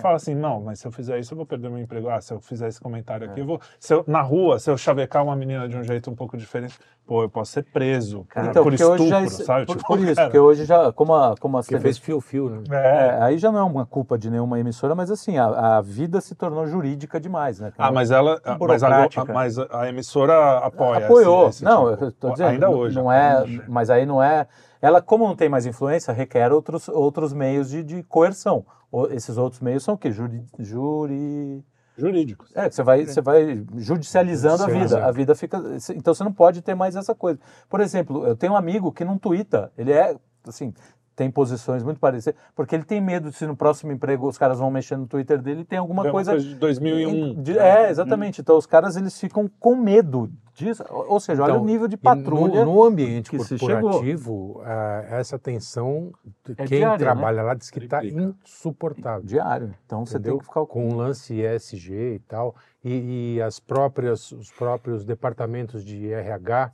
fala 0.00 0.16
assim, 0.16 0.34
não, 0.34 0.60
mas 0.60 0.78
se 0.80 0.86
eu 0.86 0.92
fizer 0.92 1.18
isso, 1.18 1.32
eu 1.32 1.36
vou 1.36 1.46
perder 1.46 1.68
meu 1.70 1.78
emprego. 1.78 2.08
Ah, 2.08 2.20
se 2.20 2.32
eu 2.32 2.40
fizer 2.40 2.68
esse 2.68 2.80
comentário 2.80 3.28
aqui, 3.30 3.40
eu 3.40 3.46
vou. 3.46 3.60
Se 3.78 3.92
eu, 3.94 4.04
na 4.06 4.20
rua, 4.22 4.58
se 4.58 4.70
eu 4.70 4.76
chavecar 4.76 5.22
uma 5.24 5.34
menina 5.36 5.68
de 5.68 5.76
um 5.76 5.82
jeito 5.82 6.10
um 6.10 6.14
pouco 6.14 6.36
diferente, 6.36 6.78
pô, 7.06 7.22
eu 7.22 7.28
posso 7.28 7.52
ser 7.52 7.64
preso 7.64 8.24
por, 8.32 8.44
Então, 8.44 8.62
por 8.64 8.72
estupro, 8.74 8.94
hoje 9.02 9.08
já, 9.08 9.26
sabe? 9.44 9.66
por, 9.66 9.76
Tipo, 9.76 9.86
por 9.86 9.98
isso, 10.00 10.14
cara, 10.14 10.28
porque 10.28 10.38
hoje 10.38 10.64
já, 10.64 10.92
como, 10.92 11.14
a, 11.14 11.34
como 11.38 11.58
as 11.58 11.66
TVs 11.66 11.82
fez 11.82 11.98
fio-fio, 11.98 12.48
né? 12.50 12.62
é. 12.70 12.92
É, 13.18 13.22
aí 13.22 13.38
já 13.38 13.50
não 13.50 13.58
é 13.58 13.62
uma 13.64 13.84
culpa 13.86 14.16
de 14.18 14.30
nenhuma 14.30 14.58
emissora, 14.58 14.94
mas 14.94 15.10
assim, 15.10 15.36
a, 15.38 15.76
a 15.76 15.80
vida 15.80 16.20
se 16.20 16.34
tornou 16.34 16.66
jurídica 16.66 17.20
demais, 17.20 17.58
né? 17.60 17.72
Ah, 17.78 17.90
mas 17.90 18.10
ela, 18.10 18.40
mas 18.60 18.82
a, 18.82 19.24
mas 19.32 19.58
a 19.58 19.88
emissora 19.88 20.58
apoia. 20.58 21.06
apoiou. 21.06 21.48
esse- 21.48 21.56
esse 21.56 21.64
não, 21.64 21.90
tipo- 21.90 22.04
eu 22.04 22.12
tô 22.12 22.30
dizendo, 22.30 22.48
ainda 22.48 22.66
não- 22.66 22.74
hoje. 22.74 22.94
Não 22.96 23.12
é, 23.12 23.44
mas 23.68 23.90
aí 23.90 24.06
não 24.06 24.22
é. 24.22 24.46
Ela, 24.82 25.00
como 25.00 25.26
não 25.26 25.36
tem 25.36 25.48
mais 25.48 25.64
influência, 25.64 26.12
requer 26.12 26.52
outros, 26.52 26.88
outros 26.88 27.32
meios 27.32 27.70
de, 27.70 27.84
de 27.84 28.02
coerção. 28.02 28.66
O- 28.90 29.06
esses 29.06 29.38
outros 29.38 29.60
meios 29.62 29.84
são 29.84 29.94
o 29.94 29.98
quê? 29.98 30.10
Juri, 30.10 30.44
juri... 30.58 31.64
Jurídicos. 31.96 32.50
É, 32.56 32.68
que 32.68 32.74
você 32.74 32.82
vai, 32.82 33.06
você 33.06 33.20
vai 33.20 33.64
judicializando 33.76 34.64
a 34.64 34.66
vida. 34.66 35.06
A 35.06 35.12
vida 35.12 35.34
fica. 35.34 35.62
Então 35.94 36.14
você 36.14 36.24
não 36.24 36.32
pode 36.32 36.62
ter 36.62 36.74
mais 36.74 36.96
essa 36.96 37.14
coisa. 37.14 37.38
Por 37.68 37.80
exemplo, 37.80 38.26
eu 38.26 38.34
tenho 38.34 38.54
um 38.54 38.56
amigo 38.56 38.90
que 38.90 39.04
não 39.04 39.18
twitta. 39.18 39.70
Ele 39.76 39.92
é, 39.92 40.16
assim, 40.48 40.72
tem 41.14 41.30
posições 41.30 41.82
muito 41.82 42.00
parecidas, 42.00 42.40
porque 42.54 42.74
ele 42.74 42.84
tem 42.84 43.00
medo 43.00 43.30
de 43.30 43.36
se 43.36 43.46
no 43.46 43.54
próximo 43.56 43.92
emprego 43.92 44.26
os 44.26 44.38
caras 44.38 44.58
vão 44.58 44.70
mexer 44.70 44.96
no 44.96 45.06
Twitter 45.06 45.40
dele 45.40 45.60
e 45.60 45.64
tem 45.64 45.78
alguma 45.78 46.02
É 46.02 46.06
uma 46.06 46.12
coisa... 46.12 46.38
de 46.38 46.54
2001. 46.54 47.42
de- 47.42 47.58
é, 47.58 47.90
exatamente. 47.90 48.40
Então 48.40 48.56
os 48.56 48.66
caras 48.66 48.96
eles 48.96 49.18
ficam 49.20 49.48
com 49.60 49.76
medo 49.76 50.30
disso. 50.54 50.82
Ou 50.90 51.20
seja, 51.20 51.42
olha 51.42 51.52
Então, 51.52 51.62
o 51.62 51.66
nível 51.66 51.86
de 51.88 51.96
patrulha. 51.96 52.64
No, 52.64 52.74
no 52.74 52.84
ambiente 52.84 53.30
que 53.30 53.38
se 53.40 53.58
corporativo, 53.58 54.60
ah, 54.64 55.04
essa 55.10 55.38
tensão, 55.38 56.12
É 56.56 56.66
quem 56.66 56.78
diária, 56.78 56.98
trabalha 56.98 57.42
lá 57.42 57.54
diz 57.54 57.70
que 57.70 57.78
está 57.78 58.02
insuportável. 58.04 59.22
diário. 59.24 59.74
Então 59.86 60.04
você 60.04 60.18
tem 60.18 60.36
que 60.38 60.44
ficar 60.44 60.64
com 60.66 60.88
o 60.88 60.94
lance 60.96 61.34
ESG 61.40 62.14
e 62.14 62.18
tal, 62.20 62.54
e, 62.84 63.34
e 63.36 63.42
as 63.42 63.60
próprias, 63.60 64.32
os 64.32 64.50
próprios 64.50 65.04
departamentos 65.04 65.84
de 65.84 66.10
RH 66.12 66.72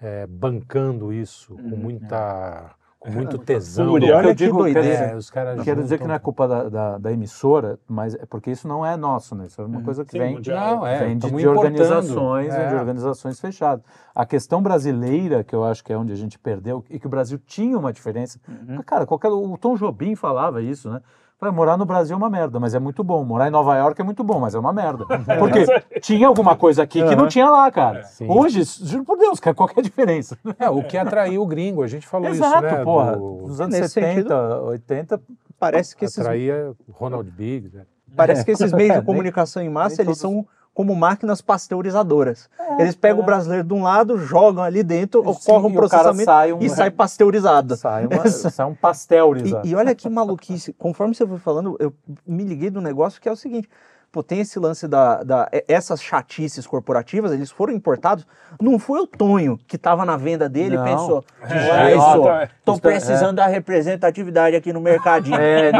eh, 0.00 0.26
bancando 0.26 1.12
isso 1.12 1.54
com 1.56 1.76
muita, 1.76 2.74
com 3.04 3.12
muito 3.12 3.38
tesão. 3.38 3.86
fúria. 3.88 4.08
Que 4.08 4.12
Olha 4.14 4.28
que 4.28 4.34
digo, 4.44 4.58
doideira. 4.58 4.88
quer 4.88 4.92
dizer, 4.94 5.12
É, 5.12 5.16
os 5.16 5.30
caras 5.30 5.62
Quero 5.62 5.82
dizer 5.82 5.98
que 5.98 6.06
não 6.06 6.14
é 6.14 6.18
culpa 6.18 6.48
da, 6.48 6.68
da, 6.68 6.98
da 6.98 7.12
emissora, 7.12 7.78
mas 7.88 8.14
é 8.14 8.24
porque 8.26 8.50
isso 8.50 8.66
não 8.66 8.84
é 8.84 8.96
nosso, 8.96 9.34
né? 9.34 9.46
Isso 9.46 9.60
é 9.60 9.64
uma 9.64 9.82
coisa 9.82 10.04
que 10.04 10.12
Sim, 10.12 10.18
vem, 10.18 10.34
mundial. 10.34 10.76
Não, 10.78 10.86
é, 10.86 10.98
vem 11.04 11.18
de, 11.18 11.30
de 11.30 11.46
organizações, 11.48 12.52
É. 12.54 12.68
de 12.68 12.74
organizações 12.74 13.40
fechadas. 13.40 13.84
A 14.14 14.24
questão 14.24 14.62
brasileira, 14.62 15.44
que 15.44 15.54
eu 15.54 15.64
acho 15.64 15.84
que 15.84 15.92
é 15.92 15.96
onde 15.98 16.12
a 16.12 16.16
gente 16.16 16.38
perdeu, 16.38 16.84
e 16.88 16.98
que 16.98 17.06
o 17.06 17.10
Brasil 17.10 17.38
tinha 17.46 17.78
uma 17.78 17.92
diferença. 17.92 18.38
Cara, 18.86 19.06
qualquer, 19.06 19.28
o 19.28 19.56
Tom 19.58 19.76
Jobim 19.76 20.14
falava 20.14 20.62
isso, 20.62 20.90
né? 20.90 21.00
Morar 21.50 21.76
no 21.76 21.84
Brasil 21.84 22.14
é 22.14 22.16
uma 22.16 22.30
merda, 22.30 22.58
mas 22.60 22.74
é 22.74 22.78
muito 22.78 23.02
bom. 23.04 23.24
Morar 23.24 23.48
em 23.48 23.50
Nova 23.50 23.76
York 23.76 24.00
é 24.00 24.04
muito 24.04 24.22
bom, 24.24 24.38
mas 24.40 24.54
é 24.54 24.58
uma 24.58 24.72
merda. 24.72 25.04
Porque 25.38 25.64
tinha 26.00 26.26
alguma 26.28 26.56
coisa 26.56 26.82
aqui 26.82 27.02
que 27.06 27.16
não 27.16 27.26
tinha 27.28 27.48
lá, 27.50 27.70
cara. 27.70 28.02
Sim. 28.04 28.26
Hoje, 28.30 28.62
juro 28.82 29.04
por 29.04 29.16
Deus, 29.18 29.38
cara, 29.40 29.54
qual 29.54 29.68
que 29.68 29.78
é 29.78 29.80
a 29.80 29.84
diferença? 29.84 30.36
É, 30.58 30.68
o 30.70 30.82
que 30.82 30.96
atraiu 30.98 31.42
o 31.42 31.46
gringo, 31.46 31.82
a 31.82 31.86
gente 31.86 32.06
falou 32.06 32.28
Exato, 32.28 32.66
isso, 32.66 32.76
né? 32.76 32.84
porra. 32.84 33.16
do- 33.16 33.42
Nos 33.46 33.60
anos 33.60 33.78
Nesse 33.78 33.88
70, 33.94 34.60
80, 34.62 35.20
Parece 35.58 35.96
que 35.96 36.04
esses 36.04 36.18
atraía 36.18 36.72
Ronald 36.92 37.30
Biggs, 37.30 37.76
né? 37.76 37.84
Parece 38.16 38.44
que 38.44 38.50
esses 38.50 38.72
meios 38.72 38.90
É, 38.90 38.94
de 38.94 38.98
nem- 38.98 39.06
comunicação 39.06 39.62
em 39.62 39.68
massa, 39.68 40.02
eles 40.02 40.18
todos- 40.18 40.18
são 40.18 40.46
como 40.74 40.94
máquinas 40.96 41.40
pasteurizadoras. 41.40 42.48
eles 42.78 42.96
pegam 42.96 43.22
o 43.22 43.24
brasileiro 43.24 43.62
de 43.66 43.72
um 43.72 43.82
lado, 43.84 44.18
jogam 44.18 44.62
ali 44.62 44.82
dentro, 44.82 45.20
ocorre 45.20 45.66
um 45.66 45.70
e 45.70 45.78
o 45.78 45.88
cara 45.88 46.02
processamento 46.12 46.24
sai 46.24 46.52
um- 46.52 46.58
e 46.60 46.68
sai 46.68 46.90
pasteurizado. 46.90 47.76
sai, 47.76 48.06
uma, 48.06 48.26
sai 48.28 48.66
um 48.66 48.74
pastel, 48.74 49.36
E, 49.36 49.68
e 49.68 49.74
olha 49.76 49.94
que 49.94 50.08
maluquice. 50.08 50.72
Conforme 50.72 51.14
você 51.14 51.26
foi 51.26 51.38
falando, 51.38 51.76
eu 51.78 51.92
me 52.26 52.42
liguei 52.42 52.70
do 52.70 52.80
negócio 52.80 53.20
que 53.20 53.28
é 53.28 53.32
o 53.32 53.36
seguinte. 53.36 53.68
Pô, 54.10 54.22
tem 54.22 54.38
esse 54.40 54.60
lance 54.60 54.86
da, 54.86 55.24
da- 55.24 55.48
Essas 55.66 56.00
chatices 56.00 56.66
corporativas, 56.68 57.32
eles 57.32 57.50
foram 57.50 57.72
importados. 57.72 58.24
Não 58.62 58.78
foi 58.78 59.00
o 59.00 59.08
Tonho 59.08 59.58
que 59.66 59.74
estava 59.74 60.04
na 60.04 60.16
venda 60.16 60.48
dele 60.48 60.76
Não. 60.76 60.86
e 60.86 60.90
pensou: 60.90 61.24
É, 61.42 61.96
isso, 61.96 62.28
é. 62.28 62.48
tô 62.64 62.72
Isso 62.74 62.80
é- 62.86 62.90
precisando 62.92 63.36
da 63.36 63.46
representatividade 63.46 64.54
aqui 64.54 64.72
no 64.72 64.80
mercadinho. 64.80 65.36
É, 65.36 65.70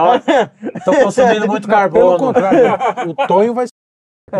estão 0.77 0.95
consumindo 1.03 1.47
muito 1.47 1.69
Pelo 1.69 1.79
carbono. 1.79 2.19
contrário, 2.19 2.77
o 3.11 3.15
Tonho 3.27 3.55
vai 3.55 3.66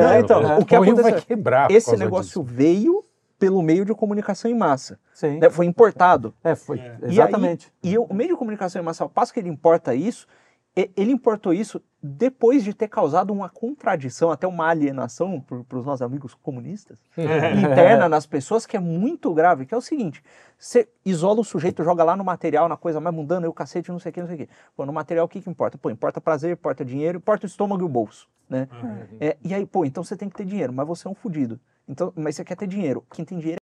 Não, 0.01 0.19
então, 0.19 0.41
é. 0.43 0.59
o 0.59 0.65
que 0.65 0.79
vai 0.79 0.89
aconteceu? 0.91 1.23
quebrar. 1.23 1.69
por 1.69 1.75
Esse 1.75 1.97
negócio 1.97 2.43
disso. 2.43 2.43
veio 2.43 3.05
pelo 3.39 3.63
meio 3.63 3.85
de 3.85 3.93
comunicação 3.95 4.51
em 4.51 4.55
massa. 4.55 4.99
Sim. 5.13 5.39
né? 5.39 5.51
Foi 5.51 5.67
importado. 5.67 6.33
É, 6.43 6.55
foi. 6.55 6.79
É. 6.79 6.97
E 7.03 7.13
Exatamente. 7.13 7.73
aí- 7.85 7.93
E, 7.93 7.99
o 7.99 8.13
meio 8.15 8.31
de 8.31 8.37
comunicação 8.37 8.81
em 8.81 8.85
massa, 8.85 9.05
ao 9.05 9.11
passo 9.11 9.33
que 9.35 9.41
ele 9.41 9.49
importa 9.49 9.95
isso, 9.95 10.27
ele 10.75 11.13
importou 11.13 11.53
isso 11.53 11.81
depois 12.03 12.65
de 12.65 12.75
ter 12.75 12.89
causado 12.89 13.33
uma 13.33 13.49
contradição, 13.49 14.31
até 14.31 14.47
uma 14.47 14.67
alienação 14.69 15.41
para 15.41 15.79
os 15.79 15.87
nossos 15.87 16.03
amigos 16.03 16.35
comunistas, 16.35 16.99
interna 17.17 18.09
nas 18.09 18.27
pessoas, 18.27 18.67
que 18.67 18.77
é 18.77 18.81
muito 18.81 19.33
grave, 19.33 19.65
que 19.65 19.73
é 19.73 19.77
o 19.77 19.81
seguinte, 19.81 20.23
você 20.59 20.89
isola 21.05 21.41
o 21.41 21.45
sujeito, 21.45 21.85
joga 21.85 22.03
lá 22.03 22.17
no 22.17 22.25
material, 22.25 22.69
na 22.69 22.77
coisa 22.77 23.01
mais 23.01 23.15
mundana, 23.15 23.47
e 23.47 23.49
o 23.49 23.53
cacete, 23.53 23.91
não 23.91 23.99
sei 23.99 24.11
o 24.11 24.13
que, 24.13 24.21
não 24.21 24.27
sei 24.27 24.37
o 24.37 24.39
que. 24.41 24.49
Pô, 24.77 24.85
no 24.85 24.93
material 24.93 25.27
o 25.27 25.29
que, 25.29 25.41
que 25.41 25.49
importa? 25.49 25.79
Pô, 25.79 25.89
importa 25.89 26.21
prazer, 26.21 26.53
importa 26.53 26.85
dinheiro, 26.85 27.19
importa 27.19 27.47
o 27.47 27.49
estômago 27.49 27.83
e 27.83 27.87
o 27.87 27.89
bolso, 27.89 28.29
né? 28.49 28.69
É, 29.21 29.37
e 29.43 29.55
aí, 29.55 29.65
pô, 29.65 29.85
então 29.85 30.03
você 30.03 30.17
tem 30.17 30.29
que 30.29 30.37
ter 30.37 30.45
dinheiro, 30.45 30.73
mas 30.73 30.87
você 30.87 31.07
é 31.07 31.11
um 31.11 31.15
fudido. 31.15 31.59
Então, 31.89 32.13
mas 32.17 32.35
você 32.35 32.45
quer 32.45 32.57
ter 32.57 32.67
dinheiro. 32.67 33.05
Quem 33.13 33.25
tem 33.25 33.39
dinheiro 33.39 33.61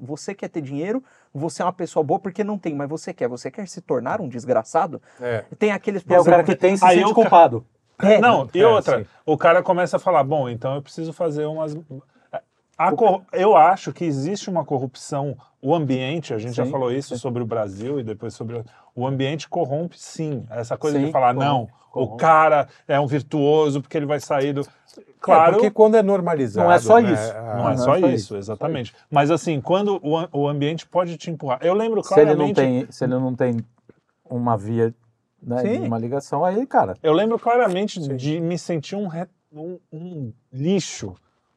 você 0.00 0.34
quer 0.34 0.48
ter 0.48 0.60
dinheiro, 0.60 1.02
você 1.32 1.62
é 1.62 1.64
uma 1.64 1.72
pessoa 1.72 2.02
boa 2.02 2.18
porque 2.20 2.42
não 2.44 2.58
tem, 2.58 2.74
mas 2.74 2.88
você 2.88 3.12
quer. 3.14 3.28
Você 3.28 3.50
quer 3.50 3.66
se 3.68 3.80
tornar 3.80 4.20
um 4.20 4.28
desgraçado? 4.28 5.00
É. 5.20 5.44
Tem 5.58 5.72
aqueles 5.72 6.02
E 6.08 6.14
é 6.14 6.20
o 6.20 6.24
cara 6.24 6.42
que 6.44 6.54
tem 6.56 6.76
se 6.76 6.84
Aí 6.84 6.98
sente 6.98 7.10
o 7.10 7.14
culpado. 7.14 7.64
É, 7.98 8.18
Não, 8.20 8.46
e 8.52 8.60
É, 8.60 8.66
outra, 8.66 8.98
sim. 8.98 9.06
o 9.24 9.38
cara 9.38 9.62
começa 9.62 9.96
a 9.96 10.00
falar, 10.00 10.22
bom, 10.22 10.48
então 10.50 10.74
eu 10.74 10.82
preciso 10.82 11.12
fazer 11.14 11.46
umas. 11.46 11.74
A 12.78 12.92
cor- 12.92 13.22
Eu 13.32 13.56
acho 13.56 13.90
que 13.92 14.04
existe 14.04 14.50
uma 14.50 14.62
corrupção. 14.64 15.34
O 15.62 15.74
ambiente, 15.74 16.34
a 16.34 16.38
gente 16.38 16.54
já 16.54 16.66
Sim, 16.66 16.70
falou 16.70 16.92
isso 16.92 17.14
sim. 17.14 17.16
sobre 17.20 17.42
o 17.42 17.46
Brasil 17.46 17.98
e 17.98 18.02
depois 18.02 18.34
sobre. 18.34 18.56
o- 18.58 18.64
O 18.94 19.06
ambiente 19.06 19.48
corrompe, 19.48 19.98
sim. 19.98 20.44
Essa 20.50 20.76
coisa 20.76 20.98
Sim, 20.98 21.06
de 21.06 21.12
falar, 21.12 21.34
corrompe, 21.34 21.50
não, 21.50 21.62
o 21.64 21.68
corrompe. 21.90 22.16
cara 22.20 22.68
é 22.86 23.00
um 23.00 23.06
virtuoso 23.06 23.80
porque 23.80 23.96
ele 23.96 24.04
vai 24.06 24.20
sair 24.20 24.52
do. 24.52 24.66
É, 25.16 25.18
Claro, 25.20 25.52
porque 25.54 25.70
quando 25.70 25.96
é 25.96 26.02
normalizado. 26.02 26.66
Não 26.68 26.72
é 26.74 26.78
só 26.78 26.98
né, 27.00 27.12
isso. 27.12 27.32
a- 27.32 27.42
não 27.56 27.68
é 27.68 27.72
Aham, 27.72 27.76
só 27.78 27.84
só 27.84 27.96
isso, 27.98 28.06
isso, 28.08 28.36
exatamente. 28.36 28.94
Mas 29.10 29.30
assim, 29.30 29.60
quando 29.60 29.98
o, 30.02 30.28
o 30.38 30.48
ambiente 30.48 30.86
pode 30.86 31.16
te 31.16 31.30
empurrar. 31.30 31.58
Eu 31.62 31.74
lembro 31.74 32.02
Se 32.04 32.14
ele, 32.14 32.26
claramente. 32.26 32.46
não 32.48 32.54
tem, 32.54 32.86
se 32.92 33.04
ele 33.04 33.14
não 33.14 33.34
tem 33.34 33.56
uma 34.28 34.56
via, 34.56 34.94
né, 35.42 35.58
Sim. 35.62 35.86
uma 35.86 35.98
ligação, 35.98 36.44
aí, 36.44 36.66
cara. 36.66 36.94
Eu 37.02 37.12
lembro 37.12 37.38
claramente 37.38 37.98
de 38.14 38.40
me 38.40 38.58
sentir 38.58 38.94
um, 38.96 39.06
re- 39.08 39.28
um- 39.52 39.78
um 39.92 40.32
lixo, 40.52 41.14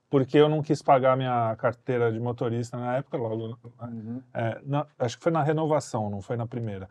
porque 0.10 0.38
eu 0.38 0.50
não 0.50 0.62
quis 0.64 0.82
pagar 0.82 1.16
minha 1.18 1.56
carteira 1.58 2.12
de 2.12 2.20
motorista 2.20 2.78
na 2.78 2.98
época, 2.98 3.18
logo. 3.18 3.58
é, 4.34 4.58
na- 4.66 4.86
acho 4.98 5.18
que 5.18 5.24
foi 5.24 5.32
na 5.32 5.44
renovação, 5.44 6.10
não 6.10 6.22
foi 6.22 6.36
na 6.38 6.48
primeira. 6.48 6.88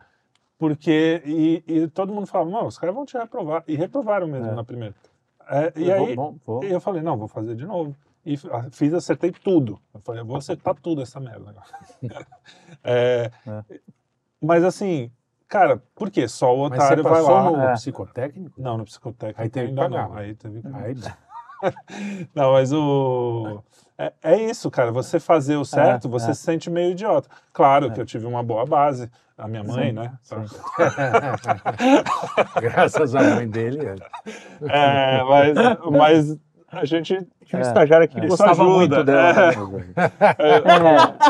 Porque. 0.57 1.21
E, 1.25 1.63
e 1.67 1.87
todo 1.87 2.13
mundo 2.13 2.27
falava, 2.27 2.49
não, 2.51 2.67
os 2.67 2.77
caras 2.77 2.93
vão 2.93 3.05
te 3.05 3.17
reprovar. 3.17 3.63
E 3.67 3.75
reprovaram 3.75 4.27
mesmo 4.27 4.51
É. 4.51 4.55
na 4.55 4.63
primeira. 4.63 4.93
É, 5.49 5.73
e 5.75 5.91
aí 5.91 6.15
vou- 6.15 6.35
vou- 6.45 6.63
eu 6.63 6.79
falei, 6.79 7.01
não, 7.01 7.17
vou 7.17 7.27
fazer 7.27 7.55
de 7.55 7.65
novo. 7.65 7.95
E 8.25 8.35
ah, 8.51 8.67
fiz, 8.71 8.93
acertei 8.93 9.31
tudo. 9.31 9.79
Eu 9.93 9.99
falei, 10.01 10.21
eu 10.21 10.25
vou 10.25 10.37
acertar 10.37 10.75
tudo 10.75 11.01
essa 11.01 11.19
merda. 11.19 11.49
agora. 11.49 11.65
É, 12.83 13.31
Mas 14.41 14.63
assim, 14.63 15.11
cara, 15.47 15.81
por 15.95 16.09
quê? 16.11 16.27
Só 16.27 16.55
o 16.55 16.65
otário 16.65 17.03
vai 17.03 17.21
lá. 17.21 17.51
no 17.51 17.59
É. 17.61 17.73
psicotécnico? 17.73 18.61
Não, 18.61 18.77
no 18.77 18.85
psicotécnico 18.85 19.41
Aí 19.41 19.49
teve 19.49 19.69
que 19.69 19.75
pagar. 19.75 20.07
não. 20.09 20.15
Aí 20.15 20.35
teve 20.35 20.61
que... 20.61 20.67
Aí, 20.67 20.95
Não, 22.33 22.53
mas 22.53 22.71
o... 22.71 23.61
É, 23.97 24.13
é 24.23 24.43
isso, 24.49 24.71
cara. 24.71 24.91
Você 24.93 25.19
fazer 25.19 25.57
o 25.57 25.65
certo, 25.65 26.07
É, 26.07 26.11
você 26.11 26.31
é. 26.31 26.33
se 26.33 26.41
sente 26.43 26.69
meio 26.69 26.91
idiota. 26.91 27.27
Claro 27.51 27.91
que 27.91 27.99
eu 27.99 28.05
tive 28.05 28.25
uma 28.25 28.41
boa 28.41 28.65
base. 28.65 29.11
A 29.39 29.47
minha 29.47 29.63
mãe, 29.63 29.87
Sim, 29.87 29.91
né? 29.93 30.11
graças 32.61 33.15
à 33.15 33.21
mãe 33.35 33.47
dele. 33.47 33.79
é. 33.85 33.95
É, 34.67 35.23
mas, 35.23 35.55
mas 35.91 36.37
a 36.71 36.85
gente... 36.85 37.27
tinha 37.45 37.59
um 37.59 37.61
estagiário 37.61 38.05
aqui 38.05 38.15
que 38.19 38.27
Isso 38.27 38.37
gostava 38.37 38.51
ajuda, 38.63 38.75
muito 38.75 39.03
dela. 39.03 39.33
né? 39.33 39.53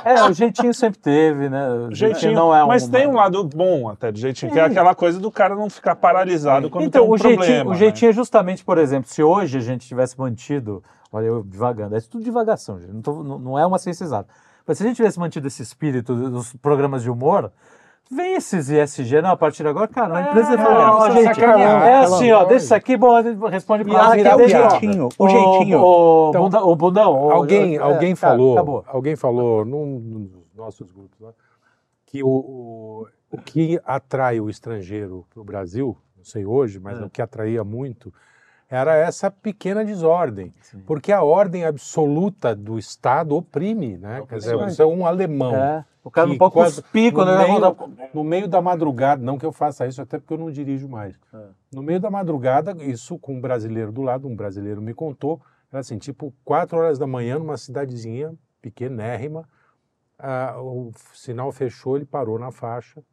É, 0.04 0.14
é, 0.16 0.24
o 0.26 0.34
jeitinho 0.34 0.74
sempre 0.74 1.00
teve, 1.00 1.50
né? 1.50 1.70
O 1.70 1.94
Jeitinho, 1.96 2.34
não 2.34 2.54
é 2.54 2.64
um. 2.64 2.68
mas 2.68 2.88
tem 2.88 3.08
um 3.08 3.14
lado 3.14 3.44
bom 3.44 3.90
até 3.90 4.12
de 4.12 4.20
jeitinho, 4.22 4.52
que 4.52 4.60
é 4.60 4.64
aquela 4.64 4.94
coisa 4.96 5.20
do 5.20 5.32
cara 5.32 5.56
não 5.56 5.70
ficar 5.70 5.96
paralisado 5.96 6.70
quando 6.70 6.86
Então, 6.86 7.02
tem 7.04 7.10
um 7.10 7.14
o 7.14 7.18
jeitinho, 7.18 7.38
problema. 7.46 7.72
o 7.72 7.76
jeitinho 7.76 8.10
é 8.10 8.14
justamente, 8.14 8.64
por 8.66 8.78
exemplo, 8.78 9.10
se 9.10 9.24
hoje 9.24 9.58
a 9.58 9.62
gente 9.62 9.88
tivesse 9.88 10.18
mantido, 10.20 10.84
olha, 11.12 11.26
eu 11.26 11.44
divagando, 11.44 11.96
é 11.96 12.02
tudo 12.02 12.24
divagação, 12.24 12.80
gente, 12.80 12.92
não, 12.92 13.02
tô- 13.02 13.24
não- 13.24 13.40
não 13.40 13.60
é 13.60 13.66
uma 13.66 13.78
ciência 13.78 14.04
exata. 14.04 14.30
Mas 14.68 14.78
se 14.78 14.84
a 14.84 14.88
gente 14.88 14.98
tivesse 14.98 15.20
mantido 15.20 15.48
esse 15.48 15.64
espírito 15.64 16.14
dos 16.30 16.54
programas 16.58 17.02
de 17.02 17.10
humor, 17.10 17.52
vem 18.10 18.34
esses 18.36 18.70
ISG, 18.70 19.22
não, 19.22 19.32
a 19.32 19.38
partir 19.38 19.64
de 19.64 19.70
agora, 19.70 19.88
cara, 19.88 20.18
a 20.18 20.22
empresa 20.30 20.54
É, 20.54 20.58
fala, 20.58 20.96
ó, 20.96 21.12
gente, 21.12 21.42
é 21.44 21.98
assim, 22.00 22.32
ó, 22.32 22.40
deixa 22.46 22.58
de 22.60 22.64
isso 22.64 22.74
aqui, 22.76 22.98
bom, 22.98 23.22
responde 23.50 23.84
E 23.84 23.86
com 23.86 23.96
a 23.98 24.14
até 24.14 24.36
o 24.36 24.48
jeitinho, 24.48 25.10
o 25.18 25.30
jeitinho. 25.30 25.78
Então, 26.30 26.44
bunda- 26.44 26.64
ô, 26.66 26.76
bundão, 26.76 27.14
ô, 27.14 27.32
alguém 27.32 27.76
é, 27.76 27.80
alguém 27.80 28.16
falou, 28.16 28.84
alguém 28.88 29.16
falou 29.16 29.64
num, 29.64 30.00
dos 30.26 30.56
nossos 30.56 30.92
grupos 30.92 31.20
lá, 31.20 31.32
que 32.06 32.24
o, 32.24 32.28
o, 32.28 33.08
o 33.32 33.38
que 33.38 33.80
atrai 33.86 34.40
o 34.40 34.50
estrangeiro 34.50 35.26
para 35.32 35.42
o 35.42 35.44
Brasil, 35.44 35.96
não 36.18 36.24
sei 36.26 36.46
hoje, 36.46 36.80
mas 36.80 37.00
É. 37.00 37.04
o 37.06 37.10
que 37.10 37.22
atraía 37.22 37.64
muito 37.64 38.12
era 38.72 38.96
essa 38.96 39.32
pequena 39.32 39.84
desordem, 39.84 40.54
Sim. 40.62 40.80
porque 40.86 41.12
a 41.12 41.24
ordem 41.24 41.66
absoluta 41.66 42.56
do 42.56 42.78
Estado 42.78 43.36
oprime, 43.36 43.98
né? 43.98 44.22
Quer 44.30 44.38
dizer, 44.38 44.58
você 44.58 44.82
é 44.84 44.86
um 44.86 45.08
alemão. 45.08 45.56
É, 45.56 45.86
o 46.04 46.10
cara 46.12 46.28
não 46.28 46.38
pode 46.38 46.54
quase- 46.54 46.82
cuspir 46.82 47.14
quando 47.14 47.30
no 47.30 47.42
ele 47.42 47.52
meio, 47.60 48.10
no 48.14 48.24
meio 48.24 48.48
da 48.48 48.62
madrugada, 48.62 49.22
não 49.24 49.38
que 49.38 49.46
eu 49.46 49.52
faça 49.52 49.86
isso, 49.88 50.02
até 50.02 50.18
porque 50.18 50.34
eu 50.34 50.38
não 50.38 50.50
dirijo 50.52 50.88
mais. 50.88 51.16
É. 51.34 51.48
No 51.74 51.82
meio 51.84 52.00
da 52.00 52.10
madrugada, 52.10 52.72
isso 52.84 53.18
com 53.20 53.36
um 53.36 53.42
brasileiro 53.42 53.92
do 53.92 54.02
lado, 54.02 54.28
um 54.28 54.36
brasileiro 54.36 54.82
me 54.82 54.94
contou, 54.94 55.42
era 55.72 55.82
assim, 55.82 55.98
tipo, 55.98 56.34
quatro 56.44 56.78
horas 56.78 56.98
da 56.98 57.06
manhã, 57.06 57.38
numa 57.38 57.58
cidadezinha 57.58 58.34
pequenérrima, 58.62 59.48
ah, 60.18 60.56
o 60.62 60.92
sinal 61.14 61.52
fechou, 61.52 61.96
ele 61.96 62.06
parou 62.06 62.40
na 62.40 62.52
faixa, 62.52 63.04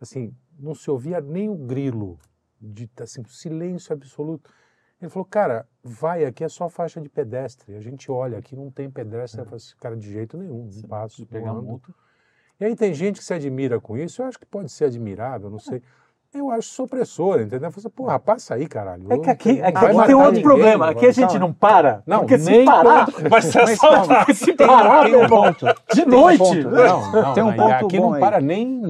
assim, 0.00 0.34
não 0.58 0.74
se 0.74 0.90
ouvia 0.90 1.20
nem 1.20 1.48
o 1.48 1.54
grilo, 1.56 2.18
de, 2.60 2.88
assim, 3.00 3.22
silêncio 3.24 3.92
absoluto. 3.92 4.50
Ele 5.00 5.10
falou, 5.10 5.26
cara, 5.26 5.66
vai, 5.82 6.24
aqui 6.24 6.44
é 6.44 6.48
só 6.48 6.68
faixa 6.68 7.00
de 7.00 7.08
pedestre, 7.08 7.74
a 7.74 7.80
gente 7.80 8.10
olha, 8.10 8.38
aqui 8.38 8.56
não 8.56 8.70
tem 8.70 8.88
pedestre, 8.90 9.40
eu 9.40 9.44
falei 9.44 9.60
cara, 9.78 9.96
de 9.96 10.10
jeito 10.10 10.38
nenhum, 10.38 10.70
não 10.72 10.88
passo, 10.88 11.26
pegar 11.26 11.50
ando." 11.50 11.62
multa. 11.62 11.92
E 12.60 12.64
aí 12.64 12.76
tem 12.76 12.94
gente 12.94 13.18
que 13.18 13.24
se 13.24 13.34
admira 13.34 13.80
com 13.80 13.96
isso, 13.96 14.22
eu 14.22 14.26
acho 14.26 14.38
que 14.38 14.46
pode 14.46 14.70
ser 14.70 14.84
admirável, 14.86 15.50
não 15.50 15.58
sei. 15.58 15.82
Eu 16.32 16.50
acho 16.50 16.68
supressor, 16.68 17.40
entendeu? 17.40 17.70
Você, 17.70 17.88
porra, 17.88 18.18
passa 18.18 18.54
aí, 18.54 18.66
caralho. 18.66 19.06
É 19.12 19.18
que 19.18 19.30
aqui, 19.30 19.62
aqui 19.62 19.80
tem 20.04 20.14
outro 20.16 20.30
ninguém, 20.32 20.42
problema. 20.42 20.90
Aqui 20.90 21.06
a 21.06 21.12
gente 21.12 21.38
não 21.38 21.52
para. 21.52 22.02
Não, 22.04 22.20
porque 22.20 22.38
se 22.38 22.50
nem 22.50 22.64
parar, 22.64 23.06
Vai 23.30 23.40
ser 23.40 23.60
assaltado. 23.62 24.34
se 24.34 24.52
tem, 24.52 24.66
parar, 24.66 25.02
tem 25.04 25.12
meu 25.12 25.22
um 25.22 25.28
ponto. 25.28 25.64
de 25.92 26.04
Tem 26.04 26.04
um 26.06 26.08
noite. 26.10 26.38
ponto. 26.38 26.70
Não, 26.70 27.12
não, 27.12 27.34
Tem 27.34 27.42
um 27.44 27.54
ponto 27.54 27.72
aqui 27.72 27.96
bom 27.98 28.06
não 28.06 28.12
aí. 28.14 28.20
para 28.20 28.40
nem 28.40 28.82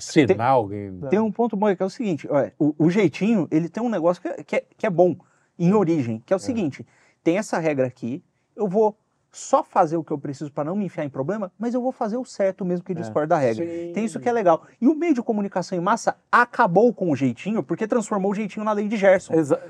sinal. 0.00 0.68
que- 0.68 0.92
Tem 1.08 1.18
um 1.20 1.30
ponto 1.30 1.56
bom 1.56 1.66
aí, 1.66 1.76
que 1.76 1.82
é 1.82 1.86
o 1.86 1.90
seguinte, 1.90 2.26
olha, 2.30 2.52
o, 2.58 2.74
o 2.78 2.90
jeitinho, 2.90 3.46
ele 3.50 3.68
tem 3.68 3.82
um 3.82 3.88
negócio 3.88 4.20
que 4.22 4.28
é, 4.28 4.42
que 4.42 4.56
é, 4.56 4.64
que 4.76 4.86
é 4.86 4.90
bom 4.90 5.14
em 5.58 5.72
origem, 5.72 6.22
que 6.24 6.32
é 6.32 6.36
o 6.36 6.40
seguinte, 6.40 6.84
tem 7.22 7.38
essa 7.38 7.58
regra 7.58 7.86
aqui, 7.86 8.22
eu 8.54 8.68
vou 8.68 8.96
só 9.32 9.62
fazer 9.62 9.96
o 9.96 10.04
que 10.04 10.10
eu 10.12 10.18
preciso 10.18 10.50
para 10.50 10.64
não 10.64 10.74
me 10.76 10.86
enfiar 10.86 11.04
em 11.04 11.08
problema, 11.10 11.52
mas 11.58 11.74
eu 11.74 11.82
vou 11.82 11.92
fazer 11.92 12.16
o 12.16 12.24
certo 12.24 12.64
mesmo 12.64 12.84
que 12.84 12.94
discorda 12.94 13.34
da 13.34 13.38
regra. 13.38 13.64
Sim. 13.64 13.92
Tem 13.92 14.04
isso 14.04 14.18
que 14.18 14.28
é 14.28 14.32
legal. 14.32 14.62
E 14.80 14.88
o 14.88 14.94
meio 14.94 15.12
de 15.14 15.22
comunicação 15.22 15.76
em 15.76 15.80
massa 15.80 16.16
acabou 16.32 16.92
com 16.94 17.10
o 17.10 17.16
jeitinho, 17.16 17.62
porque 17.62 17.86
transformou 17.86 18.30
o 18.32 18.34
jeitinho 18.34 18.64
na 18.64 18.72
lei 18.72 18.88
de 18.88 18.96
Gerson. 18.96 19.34
Exa- 19.34 19.60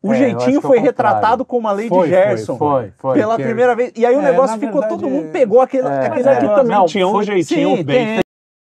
O 0.00 0.12
É, 0.12 0.16
jeitinho 0.16 0.58
é 0.58 0.62
foi 0.62 0.78
retratado 0.78 1.44
como 1.44 1.66
a 1.66 1.72
lei 1.72 1.88
Foi, 1.88 2.06
de 2.08 2.14
Gerson. 2.14 2.56
Foi, 2.56 2.92
foi. 2.98 3.18
Pela 3.18 3.34
que 3.34 3.42
é- 3.42 3.44
primeira 3.46 3.74
vez. 3.74 3.92
E 3.96 4.06
aí 4.06 4.14
o 4.16 4.20
É, 4.20 4.30
negócio 4.30 4.54
ficou, 4.58 4.80
verdade, 4.80 4.94
todo 5.00 5.10
mundo 5.10 5.32
pegou 5.32 5.60
aquele, 5.60 5.88
é, 5.88 6.06
aquele 6.06 6.10
Mas 6.10 6.26
aqui 6.28 6.42
negócio. 6.42 6.62
também 6.62 6.78
Não, 6.78 6.86
tinha 6.86 7.06
um 7.08 7.10
foi- 7.10 7.24
jeitinho 7.24 7.76
sim, 7.78 7.82
bem 7.84 8.06
tem. 8.06 8.20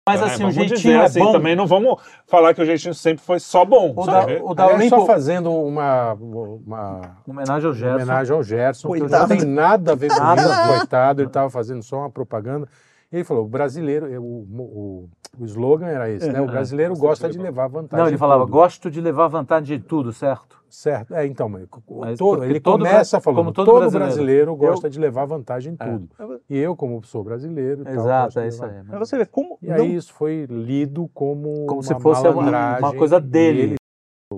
Mas 0.07 0.19
né? 0.19 0.27
assim, 0.27 0.43
o 0.43 0.47
Vamos 0.47 0.55
jeitinho 0.55 0.77
dizer 0.77 0.93
é 0.93 1.03
assim, 1.03 1.19
bom. 1.19 1.31
Também 1.31 1.55
não 1.55 1.67
vamos 1.67 2.01
falar 2.25 2.55
que 2.55 2.61
o 2.61 2.65
jeitinho 2.65 2.93
sempre 2.93 3.23
foi 3.23 3.39
só 3.39 3.63
bom. 3.63 3.93
O 3.95 4.05
da, 4.05 4.25
o 4.43 4.55
da 4.55 4.65
Aliás, 4.65 4.89
só 4.89 4.95
Olimpo, 4.95 5.05
fazendo 5.05 5.53
uma, 5.53 6.13
uma 6.13 7.17
homenagem 7.27 7.67
ao 7.67 7.73
Gerson. 7.73 7.95
homenagem 7.97 8.35
ao 8.35 8.43
Gerson, 8.43 8.91
que 8.91 8.99
Coitado. 8.99 9.29
não 9.29 9.37
tem 9.37 9.47
nada 9.47 9.91
a 9.91 9.95
ver 9.95 10.09
com 10.09 10.19
Nada 10.19 10.41
isso, 10.41 10.77
coitado, 10.79 11.21
ele 11.21 11.27
estava 11.29 11.49
fazendo 11.51 11.83
só 11.83 11.99
uma 11.99 12.09
propaganda. 12.09 12.67
Ele 13.11 13.23
falou, 13.25 13.43
o 13.45 13.47
brasileiro, 13.47 14.07
o, 14.21 14.25
o, 14.25 15.09
o 15.39 15.45
slogan 15.45 15.87
era 15.87 16.09
esse, 16.09 16.31
né? 16.31 16.39
O 16.41 16.45
brasileiro 16.47 16.95
gosta 16.95 17.29
de 17.29 17.37
levar 17.37 17.67
vantagem. 17.67 18.03
Não, 18.03 18.09
ele 18.09 18.17
falava, 18.17 18.45
gosto 18.45 18.89
de 18.89 19.01
levar 19.01 19.27
vantagem 19.27 19.77
de 19.77 19.83
tudo, 19.83 20.13
certo? 20.13 20.61
Certo, 20.69 21.13
é, 21.13 21.25
então, 21.27 21.49
mas, 21.49 21.67
todo- 22.17 22.45
ele 22.45 22.61
todo 22.61 22.85
começa 22.85 23.19
falando, 23.19 23.37
como 23.39 23.51
todo 23.51 23.65
todo, 23.65 23.79
brasileiro. 23.79 24.05
brasileiro, 24.05 24.55
gosta 24.55 24.89
de 24.89 24.97
levar 24.97 25.25
vantagem 25.25 25.73
em 25.73 25.75
É. 25.77 25.85
tudo. 25.91 26.09
E 26.49 26.57
eu, 26.57 26.73
como 26.77 27.03
sou 27.03 27.21
brasileiro, 27.25 27.83
tal, 27.83 27.93
Exato, 27.93 28.39
é 28.39 28.47
isso 28.47 28.63
aí. 28.63 28.71
Mas 28.87 28.99
você 29.09 29.17
vê 29.17 29.25
como. 29.25 29.57
E 29.61 29.67
não- 29.67 29.75
aí 29.75 29.93
isso 29.93 30.13
foi 30.13 30.45
lido 30.49 31.09
como 31.13 31.65
Como 31.65 31.73
uma 31.81 31.83
se 31.83 31.93
fosse 31.99 32.25
uma- 32.25 32.77
uma 32.79 32.93
coisa 32.95 33.19
dele. 33.19 33.61
dele. 33.67 33.75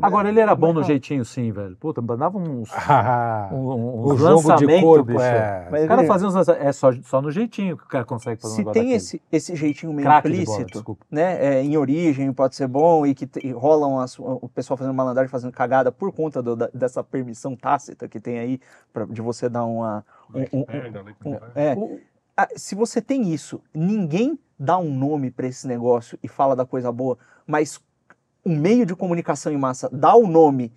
Agora, 0.02 0.30
ele 0.30 0.40
era 0.40 0.56
bom 0.56 0.74
no 0.74 0.84
jeitinho, 0.84 1.24
sim, 1.26 1.52
velho. 1.52 1.76
Puta, 1.78 2.02
mandava 2.02 2.38
uns, 2.38 2.70
Ah, 2.76 3.50
um, 3.52 3.58
um, 3.58 3.96
o 4.08 4.14
uns 4.14 4.20
jogo 4.20 4.42
de 4.42 4.48
lançamentos, 4.50 4.82
corpo 4.82 5.06
bicho. 5.06 5.22
é... 5.22 5.68
Mas 5.72 5.86
O 5.86 5.88
cara 5.88 6.04
fazia 6.06 6.28
uns. 6.28 6.48
É 6.48 6.72
só, 6.72 6.92
só 7.04 7.22
no 7.22 7.32
jeitinho 7.32 7.78
que 7.78 7.84
o 7.84 7.88
cara 7.88 8.06
consegue 8.06 8.42
fazer 8.42 8.54
um 8.54 8.56
se 8.56 8.62
negócio 8.62 8.82
tem 8.82 8.92
esse, 8.94 9.22
esse 9.32 9.56
jeitinho 9.56 9.94
meio 9.94 10.08
Craque 10.08 10.30
de 10.30 10.46
bola, 10.46 10.62
implícito, 10.62 10.98
né, 11.12 11.46
é, 11.46 11.64
em 11.64 11.78
origem 11.78 12.32
pode 12.34 12.56
ser 12.56 12.68
bom 12.68 13.06
e 13.06 13.14
que 13.14 13.28
te- 13.28 13.46
e 13.46 13.52
rolam 13.52 14.00
as- 14.00 14.18
o 14.20 14.50
pessoal 14.54 14.78
fazendo 14.78 14.94
malandragem, 14.94 15.30
fazendo 15.30 15.52
cagada 15.52 15.92
por 15.92 16.12
conta 16.12 16.42
do- 16.42 16.56
da- 16.56 16.70
dessa 16.74 17.04
permissão 17.04 17.56
tácita 17.56 18.08
que 18.08 18.20
tem 18.20 18.40
aí 18.40 18.60
pra, 18.92 19.06
de 19.06 19.22
você 19.22 19.50
dar 19.50 19.66
uma 19.66 20.06
um- 20.34 20.42
um- 20.60 20.66
um- 21.26 21.32
um- 21.32 21.38
é, 21.56 21.74
O- 21.76 22.00
Ah, 22.36 22.48
se 22.56 22.74
você 22.74 23.00
tem 23.00 23.32
isso, 23.32 23.62
ninguém 23.72 24.40
dá 24.58 24.76
um 24.80 24.92
nome 24.92 25.30
para 25.30 25.46
esse 25.46 25.68
negócio 25.68 26.18
e 26.24 26.28
fala 26.28 26.56
da 26.56 26.66
coisa 26.66 26.92
boa, 26.92 27.16
mas 27.46 27.80
um 28.46 28.58
meio 28.58 28.86
de 28.86 28.96
comunicação 28.96 29.52
em 29.52 29.58
massa 29.58 29.90
dá 29.92 30.16
o 30.16 30.28
nome 30.28 30.72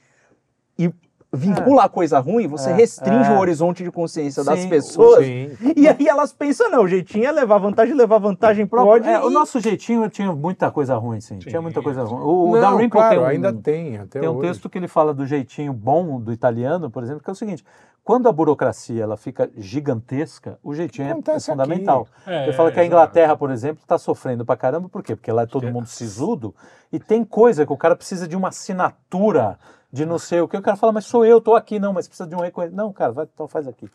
e 0.79 0.91
vincula 1.37 1.85
a 1.85 1.89
coisa 1.89 2.19
ruim, 2.19 2.47
você 2.47 2.71
É, 2.71 2.73
restringe 2.75 3.31
é. 3.31 3.35
o 3.35 3.39
horizonte 3.39 3.85
de 3.85 3.91
consciência 3.91 4.43
das 4.43 4.61
Sim, 4.61 4.69
pessoas. 4.69 5.25
Sim. 5.25 5.51
E 5.77 5.87
aí 5.89 6.09
elas 6.09 6.33
pensam, 6.33 6.71
não, 6.71 6.83
o 6.85 6.89
jeitinho 6.89 7.27
é 7.27 7.33
levar 7.33 7.59
vantagem, 7.59 7.95
levar 7.95 8.19
vantagem 8.19 8.67
pode. 8.67 9.09
É, 9.09 9.21
o 9.21 9.31
e- 9.31 9.33
nosso 9.33 9.61
jeitinho 9.61 10.09
tinha 10.09 10.33
muita 10.33 10.71
coisa 10.71 10.97
ruim, 10.97 11.21
sim. 11.21 11.39
Tinha 11.39 11.61
muita 11.63 11.81
coisa 11.83 12.03
ruim. 12.03 12.21
O, 12.23 12.51
o 12.51 12.53
Não, 12.55 12.61
Dalrymple 12.61 12.91
claro, 12.99 13.15
tem 13.17 13.25
um, 13.25 13.27
ainda 13.27 13.53
tem, 13.53 13.99
até 13.99 14.21
tem 14.21 14.29
um 14.29 14.37
hoje. 14.37 14.49
texto 14.49 14.69
que 14.71 14.79
ele 14.79 14.89
fala 14.89 15.13
do 15.15 15.27
jeitinho 15.27 15.73
bom 15.73 16.19
do 16.21 16.33
italiano, 16.33 16.91
por 16.91 17.03
exemplo, 17.03 17.23
que 17.23 17.31
é 17.31 17.33
o 17.33 17.37
seguinte: 17.37 17.65
quando 18.03 18.29
a 18.29 18.33
burocracia 18.33 19.03
ela 19.03 19.17
fica 19.17 19.51
gigantesca, 19.57 20.59
o 20.63 20.75
jeitinho 20.75 21.09
é- 21.09 21.33
é, 21.37 21.41
fundamental. 21.41 22.07
É, 22.27 22.45
Ele 22.45 22.53
fala 22.53 22.71
que 22.71 22.79
a 22.79 22.83
exato. 22.83 22.95
Inglaterra, 22.95 23.37
por 23.37 23.51
exemplo, 23.51 23.83
está 23.83 23.99
sofrendo 23.99 24.45
pra 24.45 24.57
caramba, 24.57 24.89
por 24.89 25.03
quê? 25.03 25.15
Porque 25.17 25.31
lá 25.33 25.43
é 25.43 25.47
todo 25.47 25.67
mundo 25.71 25.87
sisudo 25.87 26.55
e 26.93 26.99
tem 26.99 27.25
coisa 27.25 27.67
que 27.67 27.73
o 27.73 27.77
cara 27.77 27.95
precisa 27.97 28.27
de 28.29 28.37
uma 28.37 28.49
assinatura 28.49 29.59
de 29.97 30.05
não 30.07 30.19
sei 30.19 30.41
o 30.43 30.47
que. 30.49 30.57
O 30.57 30.63
cara 30.63 30.77
fala, 30.77 30.93
mas 30.93 31.07
sou 31.07 31.25
eu, 31.25 31.41
tô 31.41 31.55
aqui, 31.55 31.79
não, 31.79 31.93
mas 31.93 32.07
precisa 32.07 32.29
de 32.29 32.35
um 32.35 32.41
reconhecimento. 32.41 32.85
Não, 32.85 32.93
cara, 32.93 33.13
vai, 33.13 33.27
então 33.33 33.49
faz 33.49 33.67
aqui. 33.67 33.89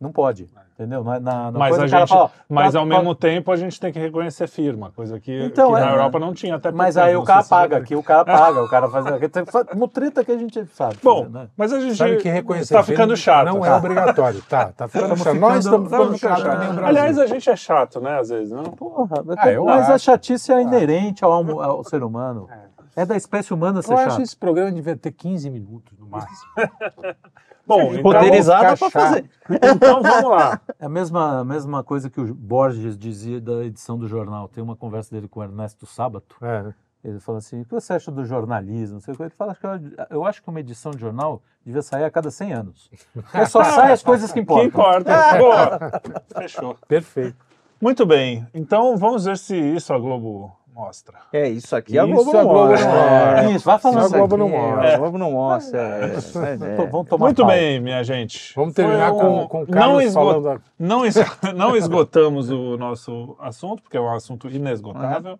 Não 0.00 0.10
pode, 0.10 0.48
entendeu? 0.74 1.04
Na, 1.04 1.20
na, 1.20 1.50
na 1.52 1.58
Mas, 1.60 1.76
coisa, 1.76 1.84
a 1.84 2.00
gente, 2.00 2.08
fala, 2.08 2.28
mas 2.48 2.72
tá- 2.72 2.80
ao 2.80 2.84
mesmo 2.84 3.14
tempo 3.14 3.52
a 3.52 3.56
gente 3.56 3.78
tem 3.78 3.92
que 3.92 4.00
reconhecer 4.00 4.48
firma, 4.48 4.90
coisa 4.96 5.20
que, 5.20 5.44
Então, 5.44 5.70
que 5.70 5.76
é, 5.76 5.80
na 5.80 5.86
né? 5.86 5.92
Europa 5.92 6.18
não 6.18 6.34
tinha 6.34 6.56
até 6.56 6.72
Mas 6.72 6.96
aí 6.96 7.14
o 7.14 7.22
cara 7.22 7.44
paga, 7.44 7.76
aqui 7.76 7.94
o 7.94 8.02
cara 8.02 8.24
paga, 8.24 8.64
o 8.64 8.68
cara 8.68 8.88
faz. 8.88 9.04
No 9.76 9.86
treta 9.86 10.24
que 10.24 10.32
a 10.32 10.36
gente 10.36 10.66
sabe. 10.74 10.96
Bom, 11.04 11.22
fazer, 11.26 11.32
né? 11.38 11.48
mas 11.56 11.72
a 11.72 11.78
gente 11.78 11.94
Sabe 11.94 12.16
que 12.16 12.28
reconhecer 12.28 12.74
tá 12.74 12.82
ficando 12.82 13.16
chato. 13.16 13.46
Não 13.46 13.64
é 13.64 13.68
tá? 13.68 13.76
obrigatório, 13.76 14.42
tá? 14.48 14.72
Tá 14.76 14.88
ficando 14.88 15.08
chato. 15.10 15.18
ficando- 15.18 15.38
Nós 15.40 15.64
estamos 15.64 15.88
ficando 15.88 16.18
chato, 16.18 16.42
cara, 16.42 16.52
que 16.56 16.58
nem 16.58 16.70
o 16.70 16.74
Brasil. 16.74 16.86
Aliás, 16.88 17.18
a 17.20 17.26
gente 17.26 17.48
é 17.50 17.54
chato, 17.56 18.00
né, 18.00 18.18
às 18.18 18.28
vezes, 18.28 18.50
não? 18.50 18.64
Porra, 18.64 19.06
Ah, 19.20 19.60
mas 19.64 19.88
a 19.88 19.94
acho. 19.94 20.04
chatice 20.06 20.52
é 20.52 20.60
inerente 20.60 21.24
ao, 21.24 21.60
ao 21.62 21.84
ser 21.84 22.02
humano. 22.02 22.48
É 22.50 22.71
da 23.06 23.16
espécie 23.16 23.52
humana 23.54 23.80
ser 23.82 23.92
eu 23.92 23.96
chato. 23.96 24.06
acho 24.08 24.16
que 24.18 24.22
esse 24.22 24.36
programa 24.36 24.70
devia 24.70 24.96
ter 24.96 25.12
15 25.12 25.48
minutos 25.50 25.98
no 25.98 26.06
máximo. 26.06 26.50
Bom, 27.66 27.94
então, 27.94 28.10
pra 28.10 28.76
fazer. 28.76 29.30
então 29.48 30.02
vamos 30.02 30.30
lá. 30.30 30.60
É 30.80 30.86
a 30.86 30.88
mesma, 30.88 31.40
a 31.40 31.44
mesma 31.44 31.82
coisa 31.84 32.10
que 32.10 32.20
o 32.20 32.34
Borges 32.34 32.98
dizia 32.98 33.40
da 33.40 33.64
edição 33.64 33.96
do 33.96 34.08
jornal. 34.08 34.48
Tem 34.48 34.62
uma 34.62 34.74
conversa 34.76 35.14
dele 35.14 35.28
com 35.28 35.40
o 35.40 35.42
Ernesto 35.44 35.86
Sábato. 35.86 36.36
É. 36.42 36.74
Ele 37.04 37.18
fala 37.20 37.38
assim: 37.38 37.62
o 37.62 37.64
que 37.64 37.70
você 37.72 37.94
acha 37.94 38.10
do 38.10 38.24
jornalismo? 38.24 38.94
Não 38.94 39.00
sei 39.00 39.14
o 39.14 39.16
que. 39.16 39.22
Ele 39.22 39.30
fala 39.30 39.54
que 39.54 39.64
eu, 39.64 39.70
eu 40.10 40.24
acho 40.26 40.42
que 40.42 40.48
uma 40.48 40.60
edição 40.60 40.90
de 40.90 40.98
jornal 41.00 41.40
devia 41.64 41.82
sair 41.82 42.04
a 42.04 42.10
cada 42.10 42.30
100 42.30 42.52
anos. 42.52 42.90
Porque 43.14 43.46
só 43.46 43.62
sai 43.64 43.92
as 43.92 44.02
coisas 44.02 44.30
que 44.32 44.40
Que 44.42 44.62
importam. 44.64 44.98
importa. 44.98 45.38
Boa. 45.38 46.02
Fechou. 46.42 46.76
Perfeito. 46.86 47.36
Muito 47.80 48.04
bem. 48.06 48.46
Então 48.54 48.96
vamos 48.96 49.24
ver 49.24 49.36
se 49.38 49.56
isso 49.56 49.92
a 49.92 49.98
Globo 49.98 50.56
mostra. 50.74 51.18
É, 51.32 51.48
isso 51.48 51.74
aqui 51.76 51.92
Isso 51.92 52.00
a 52.00 52.06
não 52.06 52.14
Globo 52.14 52.32
não 52.32 52.44
mostra. 52.44 52.90
É, 53.42 53.50
Isso, 53.52 53.64
vai 53.64 53.78
falando. 53.78 54.08
Só 54.08 54.14
a 54.14 54.18
Globo 54.18 54.36
não 54.36 54.48
mostra. 54.48 54.86
é, 54.88 54.94
A 54.94 54.98
Globo 54.98 55.18
não 55.18 55.30
mostra. 55.32 55.78
é, 55.80 56.08
Tô- 56.76 56.86
Vamos 56.86 57.08
tomar 57.08 57.26
Muito 57.26 57.44
bem, 57.44 57.80
minha 57.80 58.02
gente. 58.02 58.52
Vamos 58.54 58.74
terminar 58.74 59.10
Foi 59.10 59.20
com, 59.20 59.48
com 59.48 59.58
o 59.58 59.60
não, 59.60 59.66
Carlos 59.66 60.04
esgo- 60.04 60.14
falando. 60.20 60.48
a- 60.50 60.60
não, 60.78 61.04
es- 61.06 61.16
não 61.54 61.76
esgotamos 61.76 62.50
o 62.50 62.76
nosso 62.76 63.36
assunto, 63.40 63.82
porque 63.82 63.96
é 63.96 64.00
um 64.00 64.12
assunto 64.12 64.48
inesgotável, 64.48 65.38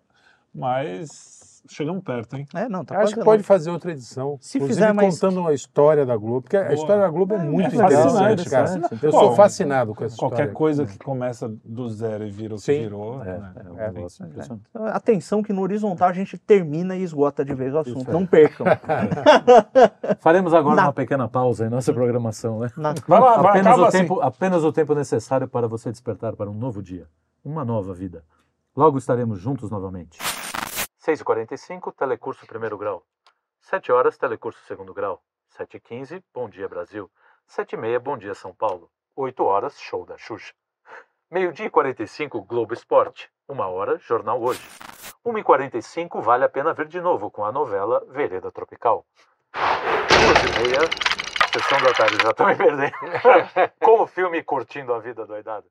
mas 0.53 1.42
chegamos 1.67 2.03
perto, 2.03 2.35
hein? 2.35 2.45
É, 2.53 2.67
não, 2.67 2.83
tá 2.83 2.99
Acho 2.99 3.13
que 3.13 3.19
lá. 3.19 3.25
pode 3.25 3.43
fazer 3.43 3.69
outra 3.71 3.91
edição. 3.91 4.37
Se 4.41 4.57
Inclusive 4.57 4.79
fizer 4.81 4.93
mais- 4.93 5.19
contando 5.19 5.47
a 5.47 5.53
história 5.53 6.05
da 6.05 6.15
Globo, 6.17 6.41
porque 6.43 6.57
a 6.57 6.63
Boa. 6.63 6.73
história 6.73 7.01
da 7.01 7.09
Globo 7.09 7.35
é, 7.35 7.37
muito 7.43 7.71
é 7.71 7.75
interessante, 7.75 8.49
cara. 8.49 8.69
interessante. 8.75 9.03
Eu 9.05 9.11
Bom, 9.11 9.19
sou 9.19 9.35
fascinado 9.35 9.95
com 9.95 10.03
essa 10.03 10.15
Qualquer 10.17 10.35
história. 10.35 10.53
coisa 10.53 10.85
que 10.85 10.97
começa 10.99 11.47
do 11.63 11.89
zero 11.89 12.25
e 12.25 12.29
vira 12.31 12.53
o 12.53 12.57
que 12.57 12.63
Sim. 12.63 12.81
virou. 12.81 13.23
É, 13.23 13.37
né? 13.37 13.51
é 13.65 13.69
um 13.71 13.79
É, 13.79 13.91
negócio 13.91 14.25
impressionante. 14.25 14.65
Então, 14.69 14.85
Atenção 14.87 15.41
que 15.43 15.53
no 15.53 15.61
horizontal 15.61 16.09
a 16.09 16.13
gente 16.13 16.37
termina 16.37 16.95
e 16.95 17.03
esgota 17.03 17.43
de 17.45 17.53
vez 17.53 17.73
o 17.73 17.77
assunto. 17.79 18.01
Isso 18.01 18.09
é. 18.09 18.13
Não 18.13 18.25
percam. 18.25 18.65
Faremos 20.19 20.53
agora 20.53 20.75
Na- 20.75 20.83
uma 20.87 20.93
pequena 20.93 21.27
pausa 21.27 21.65
em 21.65 21.69
nossa 21.69 21.93
programação, 21.93 22.59
né? 22.59 22.69
Na- 22.77 22.93
Vai 23.07 23.19
lá, 23.19 23.41
vai, 23.41 23.51
apenas, 23.51 23.77
o 23.77 23.85
assim. 23.85 23.97
tempo, 23.99 24.21
apenas 24.21 24.63
o 24.63 24.71
tempo 24.71 24.93
necessário 24.95 25.47
para 25.47 25.67
você 25.67 25.91
despertar 25.91 26.35
para 26.35 26.49
um 26.49 26.53
novo 26.53 26.81
dia, 26.81 27.07
uma 27.43 27.63
nova 27.65 27.93
vida. 27.93 28.23
Logo 28.75 28.97
estaremos 28.97 29.39
juntos 29.39 29.69
novamente. 29.69 30.17
6h45, 31.05 31.93
telecurso 31.93 32.47
primeiro 32.47 32.77
grau. 32.77 33.05
7 33.59 33.91
horas, 33.91 34.17
telecurso 34.17 34.63
segundo 34.65 34.93
grau. 34.93 35.21
7h15, 35.59 36.23
Bom 36.33 36.47
Dia 36.47 36.69
Brasil. 36.69 37.11
7h30, 37.45 37.99
Bom 37.99 38.17
Dia 38.17 38.33
São 38.33 38.53
Paulo. 38.53 38.89
8 39.13 39.43
horas, 39.43 39.77
Show 39.81 40.05
da 40.05 40.17
Xuxa. 40.17 40.53
Meio-dia 41.29 41.65
e 41.65 41.69
45, 41.69 42.41
Globo 42.43 42.73
Esporte. 42.73 43.29
1 43.49 43.59
hora, 43.59 43.97
Jornal 43.99 44.41
Hoje. 44.41 44.65
1h45, 45.25 46.21
vale 46.21 46.45
a 46.45 46.49
pena 46.49 46.73
ver 46.73 46.87
de 46.87 47.01
novo 47.01 47.29
com 47.29 47.43
a 47.43 47.51
novela 47.51 48.05
Vereda 48.07 48.49
Tropical. 48.49 49.05
2h30, 49.53 51.13
Sessão 51.51 51.81
da 51.81 51.93
tarde, 51.93 52.17
já 52.23 52.29
estou 52.29 52.47
me 52.47 52.55
perdendo. 52.55 52.93
com 53.83 54.01
o 54.01 54.07
filme 54.07 54.41
Curtindo 54.41 54.93
a 54.93 54.99
Vida 54.99 55.25
Doidada. 55.25 55.67